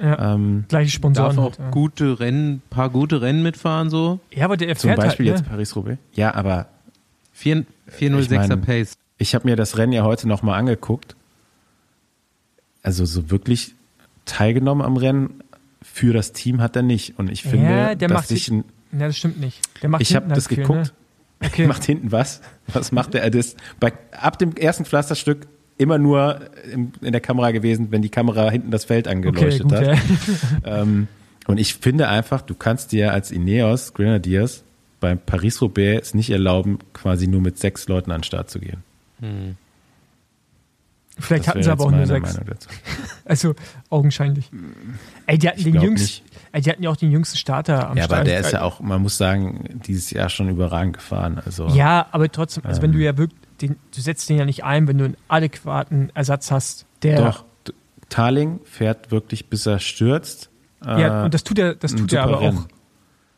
ja, 0.00 0.34
Ähm, 0.34 0.64
gleiche 0.68 0.90
Sponsoren. 0.90 1.36
Darf 1.36 1.38
auch 1.38 1.50
halt, 1.50 1.58
ja. 1.58 1.70
gute 1.70 2.20
Rennen, 2.20 2.60
paar 2.70 2.90
gute 2.90 3.22
Rennen 3.22 3.42
mitfahren 3.42 3.88
so. 3.90 4.20
Ja, 4.32 4.44
aber 4.44 4.56
der 4.56 4.74
zum 4.76 4.88
fährt 4.88 5.00
Beispiel 5.00 5.26
halt, 5.28 5.38
jetzt 5.38 5.46
ne? 5.46 5.50
Paris-Roubaix. 5.50 5.98
Ja, 6.12 6.34
aber 6.34 6.66
4, 7.32 7.64
406er 7.98 8.42
Ich 8.42 8.48
mein- 8.48 8.60
Pace. 8.62 8.94
Ich 9.16 9.34
habe 9.34 9.48
mir 9.48 9.56
das 9.56 9.78
Rennen 9.78 9.92
ja 9.92 10.02
heute 10.02 10.26
nochmal 10.28 10.58
angeguckt. 10.58 11.14
Also 12.82 13.04
so 13.04 13.30
wirklich 13.30 13.74
teilgenommen 14.26 14.84
am 14.84 14.96
Rennen 14.96 15.42
für 15.84 16.12
das 16.12 16.32
Team 16.32 16.60
hat 16.60 16.74
er 16.74 16.82
nicht. 16.82 17.18
Und 17.18 17.30
ich 17.30 17.42
finde, 17.44 17.66
Ja, 17.70 17.94
der 17.94 18.08
dass 18.08 18.14
macht 18.16 18.28
sich 18.28 18.48
ein, 18.50 18.64
Ja, 18.92 19.06
das 19.06 19.16
stimmt 19.18 19.38
nicht. 19.38 19.60
Der 19.82 19.88
macht 19.90 20.02
ich 20.02 20.16
habe 20.16 20.24
hinten 20.24 20.34
das 20.34 20.44
halt 20.46 20.54
viel, 20.54 20.64
geguckt. 20.64 20.86
Ne? 20.86 20.90
Okay. 21.44 21.66
Macht 21.66 21.84
hinten 21.84 22.10
was? 22.10 22.40
Was 22.72 22.90
macht 22.90 23.14
er? 23.14 23.22
Er 23.22 23.34
ist 23.34 23.58
bei, 23.78 23.92
ab 24.18 24.38
dem 24.38 24.56
ersten 24.56 24.86
Pflasterstück 24.86 25.46
immer 25.76 25.98
nur 25.98 26.40
im, 26.72 26.92
in 27.02 27.12
der 27.12 27.20
Kamera 27.20 27.50
gewesen, 27.50 27.88
wenn 27.90 28.00
die 28.00 28.08
Kamera 28.08 28.50
hinten 28.50 28.70
das 28.70 28.86
Feld 28.86 29.06
Okay, 29.06 29.16
angeleuchtet 29.16 29.62
gut, 29.64 29.72
hat. 29.72 29.86
ja. 29.86 29.94
Ähm, 30.64 31.06
und 31.46 31.58
ich 31.60 31.74
finde 31.74 32.08
einfach, 32.08 32.40
du 32.40 32.54
kannst 32.54 32.92
dir 32.92 33.12
als 33.12 33.30
Ineos 33.30 33.92
Grenadiers 33.92 34.62
beim 35.00 35.18
Paris-Roubaix 35.18 36.00
es 36.08 36.14
nicht 36.14 36.30
erlauben, 36.30 36.78
quasi 36.94 37.26
nur 37.26 37.42
mit 37.42 37.58
sechs 37.58 37.88
Leuten 37.88 38.10
an 38.10 38.20
den 38.20 38.24
Start 38.24 38.48
zu 38.48 38.58
gehen. 38.60 38.82
Vielleicht 41.18 41.44
Das 41.44 41.48
hatten 41.50 41.62
sie 41.62 41.70
aber 41.70 41.84
auch 41.84 41.90
nur 41.90 42.06
sechs. 42.06 42.32
Meinung 42.34 42.48
dazu. 42.48 42.68
Also 43.24 43.54
augenscheinlich. 43.88 44.50
Ey, 45.26 45.38
die 45.38 45.48
hatten 45.48 45.58
Ich 45.60 45.64
den 45.64 45.80
jüngsten, 45.80 46.26
ey, 46.52 46.60
die 46.60 46.70
hatten 46.70 46.82
ja 46.82 46.90
auch 46.90 46.96
den 46.96 47.10
jüngsten 47.10 47.38
Starter 47.38 47.88
am 47.88 47.96
Ja, 47.96 48.04
Start. 48.04 48.20
aber 48.20 48.28
der 48.28 48.40
ist 48.40 48.52
ja 48.52 48.62
auch, 48.62 48.80
man 48.80 49.00
muss 49.00 49.16
sagen, 49.16 49.80
dieses 49.86 50.10
Jahr 50.10 50.28
schon 50.28 50.48
überragend 50.50 50.94
gefahren. 50.96 51.40
Also 51.44 51.68
Ja, 51.68 52.06
aber 52.10 52.30
trotzdem, 52.30 52.64
also 52.66 52.82
wenn 52.82 52.90
Ähm. 52.90 52.96
du 52.98 53.02
ja 53.04 53.16
wirklich, 53.16 53.40
den, 53.62 53.76
du 53.94 54.00
setzt 54.00 54.28
den 54.28 54.36
ja 54.38 54.44
nicht 54.44 54.64
ein, 54.64 54.86
wenn 54.88 54.98
du 54.98 55.04
einen 55.06 55.16
adäquaten 55.28 56.10
Ersatz 56.14 56.50
hast, 56.50 56.84
der. 57.02 57.16
doch. 57.22 57.44
Tarling 58.10 58.60
fährt 58.64 59.10
wirklich, 59.10 59.48
bis 59.48 59.64
er 59.66 59.78
stürzt. 59.78 60.50
Ja, 60.84 61.22
Äh, 61.22 61.24
und 61.24 61.32
das 61.34 61.44
tut 61.44 61.58
er, 61.58 61.74
das 61.74 61.94
tut 61.94 62.12
er 62.12 62.24
aber 62.24 62.40
Rennen. 62.40 62.58
auch. 62.58 62.66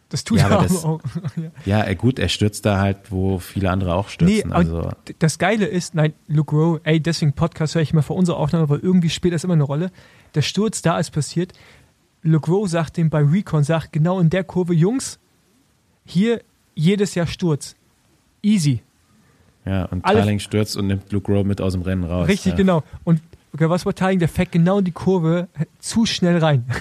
Das 0.09 0.23
tut 0.23 0.39
Ja, 0.39 0.49
er 0.49 0.63
das- 0.63 0.85
auch. 0.85 1.01
ja. 1.37 1.51
Ja, 1.65 1.85
äh, 1.85 1.97
gut, 1.97 2.19
er 2.21 2.29
stürzt 2.29 2.65
da 2.65 2.79
halt, 2.79 3.11
wo 3.11 3.39
viele 3.41 3.71
andere 3.71 3.95
auch 3.95 4.09
stürzen. 4.09 4.49
Nee, 4.51 4.55
also, 4.55 4.91
das 5.19 5.39
Geile 5.39 5.67
ist, 5.67 5.95
nein, 5.97 6.13
Luke 6.29 6.55
Rowe, 6.55 6.81
ey, 6.85 7.01
deswegen 7.01 7.33
Podcast 7.33 7.75
höre 7.75 7.83
ich 7.83 7.93
immer 7.93 8.03
vor 8.03 8.15
unserer 8.17 8.37
Aufnahme, 8.37 8.69
weil 8.69 8.79
irgendwie 8.79 9.11
spielt 9.11 9.35
das 9.35 9.43
immer 9.43 9.55
eine 9.55 9.65
Rolle. 9.65 9.91
Der 10.37 10.43
Sturz 10.43 10.81
da 10.81 10.99
ist 11.01 11.11
passiert. 11.11 11.55
Luke 12.23 12.49
Rowe 12.51 12.69
sagt 12.69 12.97
dem 12.99 13.11
bei 13.11 13.21
Recon, 13.23 13.65
sagt 13.65 13.93
genau 13.93 14.21
in 14.21 14.31
der 14.31 14.45
Kurve, 14.45 14.75
Jungs, 14.75 15.19
hier 16.05 16.41
jedes 16.77 17.15
Jahr 17.17 17.27
Sturz. 17.27 17.75
Easy. 18.43 18.83
ja, 19.65 19.87
und 19.87 20.05
alle- 20.05 20.21
Tarling 20.21 20.39
stürzt 20.39 20.77
und 20.77 20.87
nimmt 20.87 21.11
Luke 21.11 21.33
Rowe 21.33 21.45
mit 21.45 21.61
aus 21.61 21.73
dem 21.73 21.83
Rennen 21.83 22.05
raus. 22.05 22.29
Richtig, 22.29 22.53
ja. 22.53 22.57
genau. 22.57 22.85
Und 23.03 23.21
okay, 23.53 23.69
was 23.69 23.85
war 23.85 23.93
Tarling? 23.95 24.21
Der 24.21 24.29
fährt 24.29 24.53
genau 24.53 24.79
in 24.79 24.85
die 24.85 24.93
Kurve 24.93 25.49
zu 25.81 26.07
schnell 26.07 26.39
rein. 26.39 26.65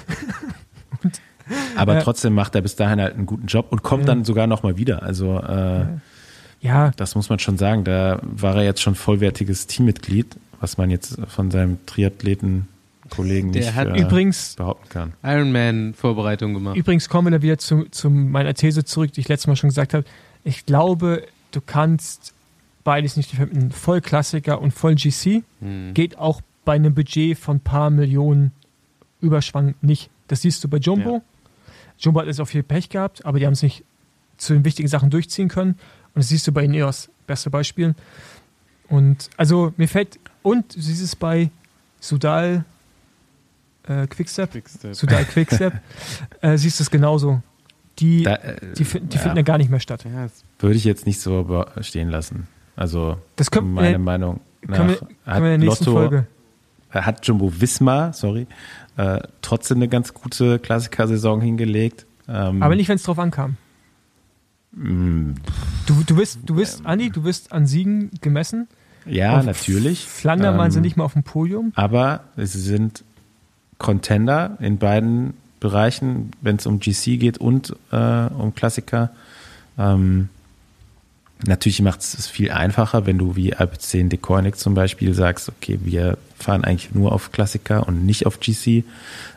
Aber 1.75 1.95
Ja. 1.95 2.01
trotzdem 2.01 2.33
macht 2.33 2.55
er 2.55 2.61
bis 2.61 2.75
dahin 2.75 2.99
halt 2.99 3.15
einen 3.15 3.25
guten 3.25 3.45
Job 3.47 3.67
und 3.71 3.83
kommt 3.83 4.03
Ja. 4.03 4.07
dann 4.07 4.25
sogar 4.25 4.47
nochmal 4.47 4.77
wieder. 4.77 5.03
Also 5.03 5.39
äh, 5.39 5.85
Ja, 6.61 6.91
das 6.97 7.13
muss 7.15 7.29
man 7.29 7.37
schon 7.39 7.57
sagen. 7.57 7.83
Da 7.83 8.19
war 8.23 8.55
er 8.55 8.63
jetzt 8.63 8.81
schon 8.81 8.95
vollwertiges 8.95 9.67
Teammitglied, 9.67 10.35
was 10.59 10.77
man 10.77 10.89
jetzt 10.89 11.17
von 11.27 11.51
seinem 11.51 11.77
Triathleten-Kollegen 11.85 13.51
Der 13.51 13.61
nicht 13.65 13.75
hat 13.75 13.87
äh, 13.89 14.01
übrigens, 14.01 14.55
behaupten 14.55 14.89
kann. 14.89 15.13
Ironman-Vorbereitung 15.23 16.53
gemacht. 16.53 16.75
übrigens 16.77 17.09
kommen 17.09 17.27
wir 17.31 17.37
da 17.37 17.41
wieder 17.43 17.57
zu, 17.57 17.85
zu 17.91 18.09
meiner 18.09 18.53
These 18.53 18.83
zurück, 18.85 19.11
die 19.13 19.21
ich 19.21 19.27
letztes 19.27 19.47
Mal 19.47 19.55
schon 19.55 19.69
gesagt 19.69 19.93
habe. 19.93 20.05
Ich 20.43 20.65
glaube, 20.65 21.23
du 21.51 21.61
kannst 21.61 22.33
beides 22.83 23.17
nicht 23.17 23.31
verbinden. 23.31 23.71
Vollklassiker 23.71 24.61
und 24.61 24.71
voll 24.71 24.95
GC 24.95 25.43
Hm. 25.61 25.93
geht 25.93 26.17
auch 26.17 26.41
bei 26.65 26.73
einem 26.73 26.93
Budget 26.95 27.37
von 27.37 27.57
ein 27.57 27.61
paar 27.61 27.89
Millionen 27.89 28.51
Überschwang 29.21 29.75
nicht. 29.81 30.09
Das 30.27 30.41
siehst 30.41 30.63
du 30.63 30.67
bei 30.67 30.77
Jumbo. 30.77 31.15
Ja. 31.15 31.21
Jumbo 31.99 32.19
hat 32.19 32.27
jetzt 32.27 32.39
auch 32.41 32.47
viel 32.47 32.63
Pech 32.63 32.89
gehabt, 32.89 33.25
aber 33.25 33.39
die 33.39 33.45
haben 33.45 33.53
es 33.53 33.61
nicht 33.63 33.83
zu 34.37 34.53
den 34.53 34.65
wichtigen 34.65 34.87
Sachen 34.89 35.09
durchziehen 35.09 35.47
können. 35.47 35.71
Und 36.13 36.21
das 36.23 36.29
siehst 36.29 36.45
du 36.47 36.51
bei 36.51 36.63
Ineos, 36.63 37.09
beste 37.27 37.49
Beispiel. 37.49 37.95
Und 38.87 39.29
also 39.37 39.73
mir 39.77 39.87
fällt, 39.87 40.19
und 40.43 40.75
du 40.75 40.81
siehst 40.81 41.01
es 41.01 41.15
bei 41.15 41.49
Sudal 41.99 42.63
äh, 43.87 44.07
Quickstep, 44.07 44.49
Sudal 44.91 45.25
Quickstep, 45.31 45.73
äh, 46.41 46.57
siehst 46.57 46.79
du 46.79 46.83
es 46.83 46.91
genauso. 46.91 47.41
Die, 47.99 48.23
Da, 48.23 48.35
äh, 48.35 48.57
die, 48.77 48.83
die 48.83 49.15
ja. 49.15 49.21
finden 49.21 49.37
ja 49.37 49.43
gar 49.43 49.57
nicht 49.57 49.69
mehr 49.69 49.79
statt. 49.79 50.03
Ja, 50.05 50.25
es- 50.25 50.43
Würde 50.59 50.75
ich 50.75 50.83
jetzt 50.83 51.05
nicht 51.05 51.19
so 51.19 51.65
stehen 51.81 52.09
lassen. 52.09 52.47
Also 52.75 53.17
Das 53.37 53.49
können, 53.51 53.73
meine 53.73 53.95
äh, 53.95 53.97
Meinung 53.97 54.41
nach 54.63 54.77
können, 54.77 54.89
wir, 54.89 54.95
hat 54.95 55.07
können 55.35 55.45
wir 55.45 55.53
in 55.55 55.61
der 55.61 55.69
nächsten 55.69 55.85
Lotto, 55.85 55.97
Folge. 55.99 56.27
hat 56.91 57.25
Jumbo 57.25 57.51
Wismar, 57.61 58.11
sorry, 58.13 58.47
äh, 58.97 59.19
trotzdem 59.41 59.77
eine 59.77 59.87
ganz 59.87 60.13
gute 60.13 60.59
Klassiker-Saison 60.59 61.41
hingelegt. 61.41 62.05
Ähm, 62.27 62.63
Aber 62.63 62.75
nicht, 62.75 62.87
wenn 62.89 62.95
es 62.95 63.03
drauf 63.03 63.19
ankam. 63.19 63.57
mh, 64.71 65.35
Du, 65.85 66.01
du 66.05 66.15
bist, 66.15 66.39
du 66.45 66.55
bist, 66.55 66.85
Andi, 66.85 67.11
du 67.11 67.21
bist 67.21 67.51
an 67.51 67.67
Siegen 67.67 68.09
gemessen. 68.21 68.67
ja, 69.05 69.37
Auf 69.39 69.45
natürlich. 69.45 70.03
Flandern 70.05 70.57
waren 70.57 70.71
sie 70.71 70.77
Ähm, 70.79 70.81
nicht 70.83 70.97
mal 70.97 71.03
auf 71.03 71.13
dem 71.13 71.23
Podium. 71.23 71.71
Aber 71.75 72.21
sie 72.37 72.59
sind 72.59 73.03
Contender 73.77 74.57
in 74.59 74.77
beiden 74.79 75.33
Bereichen, 75.59 76.31
wenn 76.41 76.55
es 76.55 76.65
um 76.65 76.79
GC 76.79 77.19
geht 77.19 77.37
und 77.37 77.75
äh, 77.91 77.95
um 78.27 78.55
Klassiker. 78.55 79.11
Ähm, 79.77 80.29
natürlich 81.45 81.81
macht 81.81 81.99
es 81.99 82.27
viel 82.27 82.49
einfacher, 82.51 83.05
wenn 83.05 83.17
du 83.19 83.35
wie 83.35 83.53
Alp 83.53 83.79
10 83.79 84.09
Decornic 84.09 84.57
zum 84.57 84.73
Beispiel 84.73 85.13
sagst, 85.13 85.49
okay, 85.49 85.79
wir 85.83 86.17
fahren 86.37 86.63
eigentlich 86.63 86.93
nur 86.93 87.11
auf 87.11 87.31
Klassiker 87.31 87.87
und 87.87 88.05
nicht 88.05 88.25
auf 88.25 88.39
GC. 88.39 88.83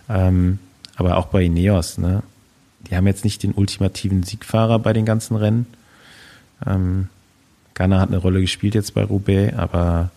Ähm, 0.08 0.58
aber 0.96 1.16
auch 1.16 1.26
bei 1.26 1.44
Ineos, 1.44 1.98
ne? 1.98 2.22
Die 2.88 2.96
haben 2.96 3.06
jetzt 3.06 3.24
nicht 3.24 3.42
den 3.42 3.52
ultimativen 3.52 4.22
Siegfahrer 4.22 4.78
bei 4.78 4.92
den 4.92 5.04
ganzen 5.04 5.36
Rennen. 5.36 5.66
Ähm, 6.66 7.08
Ghana 7.74 8.00
hat 8.00 8.08
eine 8.08 8.18
Rolle 8.18 8.40
gespielt 8.40 8.74
jetzt 8.74 8.94
bei 8.94 9.04
Roubaix, 9.04 9.56
aber 9.56 10.10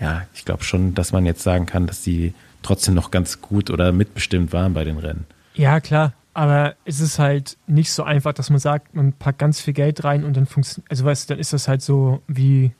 ja, 0.00 0.26
ich 0.34 0.44
glaube 0.44 0.64
schon, 0.64 0.94
dass 0.94 1.12
man 1.12 1.26
jetzt 1.26 1.42
sagen 1.42 1.66
kann, 1.66 1.86
dass 1.86 2.02
die 2.02 2.34
trotzdem 2.62 2.94
noch 2.94 3.10
ganz 3.10 3.40
gut 3.40 3.70
oder 3.70 3.92
mitbestimmt 3.92 4.52
waren 4.52 4.74
bei 4.74 4.84
den 4.84 4.98
Rennen. 4.98 5.26
Ja, 5.54 5.80
klar. 5.80 6.12
Aber 6.34 6.74
es 6.84 7.00
ist 7.00 7.18
halt 7.18 7.56
nicht 7.66 7.90
so 7.90 8.02
einfach, 8.02 8.34
dass 8.34 8.50
man 8.50 8.58
sagt, 8.58 8.94
man 8.94 9.12
packt 9.12 9.38
ganz 9.38 9.60
viel 9.60 9.72
Geld 9.72 10.04
rein 10.04 10.22
und 10.22 10.36
dann 10.36 10.44
funktioniert, 10.44 10.90
also 10.90 11.04
weißt 11.04 11.30
du, 11.30 11.32
dann 11.32 11.40
ist 11.40 11.54
das 11.54 11.66
halt 11.66 11.80
so 11.80 12.22
wie 12.26 12.72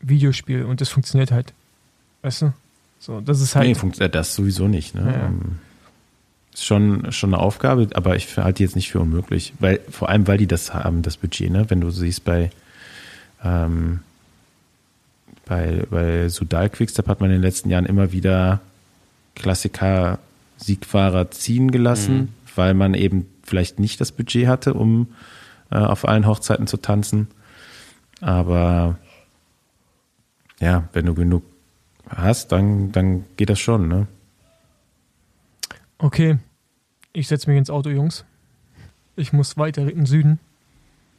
Videospiel 0.00 0.64
und 0.64 0.80
das 0.80 0.88
funktioniert 0.88 1.30
halt. 1.30 1.52
Weißt 2.24 2.42
du? 2.42 2.52
So, 2.98 3.20
das 3.20 3.40
ist 3.42 3.54
halt. 3.54 3.68
nee, 3.68 3.74
funktioniert 3.74 4.14
das 4.14 4.34
sowieso 4.34 4.66
nicht. 4.66 4.94
Ne? 4.94 5.02
Ja. 5.06 5.26
Ähm, 5.26 5.58
Ist 6.54 6.64
schon, 6.64 7.12
schon 7.12 7.34
eine 7.34 7.42
Aufgabe, 7.42 7.88
aber 7.94 8.16
ich 8.16 8.34
halte 8.38 8.58
die 8.58 8.62
jetzt 8.62 8.76
nicht 8.76 8.90
für 8.90 9.00
unmöglich. 9.00 9.52
Weil, 9.60 9.80
vor 9.90 10.08
allem, 10.08 10.26
weil 10.26 10.38
die 10.38 10.46
das 10.46 10.72
haben, 10.72 11.02
das 11.02 11.18
Budget, 11.18 11.50
ne? 11.50 11.68
Wenn 11.68 11.80
du 11.82 11.90
siehst, 11.90 12.24
bei, 12.24 12.48
ähm, 13.44 14.00
bei, 15.44 15.84
bei 15.90 16.28
Sudal 16.30 16.70
Quickstep 16.70 17.06
hat 17.08 17.20
man 17.20 17.28
in 17.30 17.36
den 17.36 17.42
letzten 17.42 17.68
Jahren 17.68 17.84
immer 17.84 18.10
wieder 18.12 18.60
Klassiker-Siegfahrer 19.34 21.30
ziehen 21.30 21.70
gelassen, 21.70 22.16
Mhm. 22.16 22.28
weil 22.56 22.72
man 22.74 22.94
eben 22.94 23.26
vielleicht 23.42 23.78
nicht 23.78 24.00
das 24.00 24.12
Budget 24.12 24.46
hatte, 24.46 24.72
um 24.74 25.08
äh, 25.70 25.76
auf 25.76 26.08
allen 26.08 26.26
Hochzeiten 26.26 26.66
zu 26.66 26.78
tanzen. 26.78 27.28
Aber 28.22 28.98
ja, 30.60 30.88
wenn 30.94 31.04
du 31.06 31.14
genug 31.14 31.42
hast, 32.08 32.52
dann, 32.52 32.92
dann 32.92 33.24
geht 33.36 33.50
das 33.50 33.58
schon, 33.60 33.88
ne? 33.88 34.06
Okay, 35.98 36.38
ich 37.12 37.28
setze 37.28 37.48
mich 37.48 37.58
ins 37.58 37.70
Auto, 37.70 37.88
Jungs. 37.90 38.24
Ich 39.16 39.32
muss 39.32 39.56
weiter 39.56 39.82
in 39.82 39.88
den 39.96 40.06
Süden. 40.06 40.38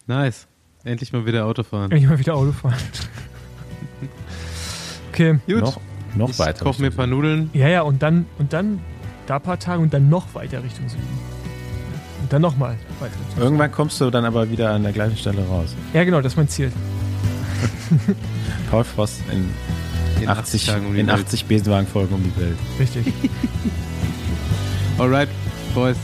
Nice. 0.07 0.47
Endlich 0.83 1.13
mal 1.13 1.25
wieder 1.25 1.45
Auto 1.45 1.63
fahren. 1.63 1.91
Ich 1.91 2.05
mal 2.05 2.19
wieder 2.19 2.35
Auto 2.35 2.51
fahren. 2.51 2.75
Okay, 5.09 5.39
Gut. 5.47 5.61
Noch, 5.61 5.79
Noch 6.15 6.29
ich 6.29 6.39
weiter. 6.39 6.63
koche 6.63 6.81
mir 6.81 6.89
ein 6.89 6.95
paar 6.95 7.07
Nudeln. 7.07 7.49
Ja, 7.53 7.67
ja, 7.69 7.81
und 7.81 8.03
dann, 8.03 8.25
und 8.37 8.51
dann 8.53 8.81
da 9.25 9.37
ein 9.37 9.41
paar 9.41 9.57
Tage 9.57 9.81
und 9.81 9.93
dann 9.93 10.09
noch 10.09 10.35
weiter 10.35 10.61
Richtung 10.63 10.87
Süden. 10.89 11.07
Und 12.21 12.31
dann 12.33 12.41
nochmal 12.41 12.75
weiter 12.99 13.13
Richtung 13.13 13.29
Süden. 13.29 13.41
Irgendwann 13.41 13.71
kommst 13.71 13.99
du 14.01 14.09
dann 14.11 14.25
aber 14.25 14.51
wieder 14.51 14.71
an 14.71 14.83
der 14.83 14.91
gleichen 14.91 15.17
Stelle 15.17 15.43
raus. 15.47 15.73
Ja, 15.93 16.03
genau, 16.03 16.21
das 16.21 16.33
ist 16.33 16.37
mein 16.37 16.49
Ziel. 16.49 16.71
Paul 18.69 18.83
Frost 18.83 19.21
in, 19.31 19.49
In 20.21 20.29
80, 20.29 20.65
Tagen 20.65 20.85
um 20.87 20.93
die 20.93 21.01
in 21.01 21.07
Welt. 21.07 21.19
80 21.25 21.45
Besenwagen-Folgen 21.45 22.15
um 22.15 22.23
die 22.23 22.35
Welt. 22.41 22.57
Richtig. 22.79 23.05
Alright, 24.97 25.29
Boys. 25.73 25.97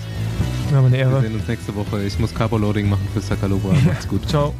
War 0.72 0.82
mal 0.82 0.88
eine 0.88 0.98
Wir 0.98 1.04
Ehre. 1.06 1.22
sehen 1.22 1.36
uns 1.36 1.48
nächste 1.48 1.76
Woche. 1.76 2.04
Ich 2.04 2.20
muss 2.20 2.34
Carbo-Loading 2.34 2.90
machen 2.90 3.08
für 3.14 3.22
Sakalobra. 3.22 3.74
Macht's 3.86 4.08
gut. 4.08 4.28
Ciao. 4.28 4.54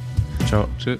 Ciao. 0.48 0.68
Tschüss. 0.78 1.00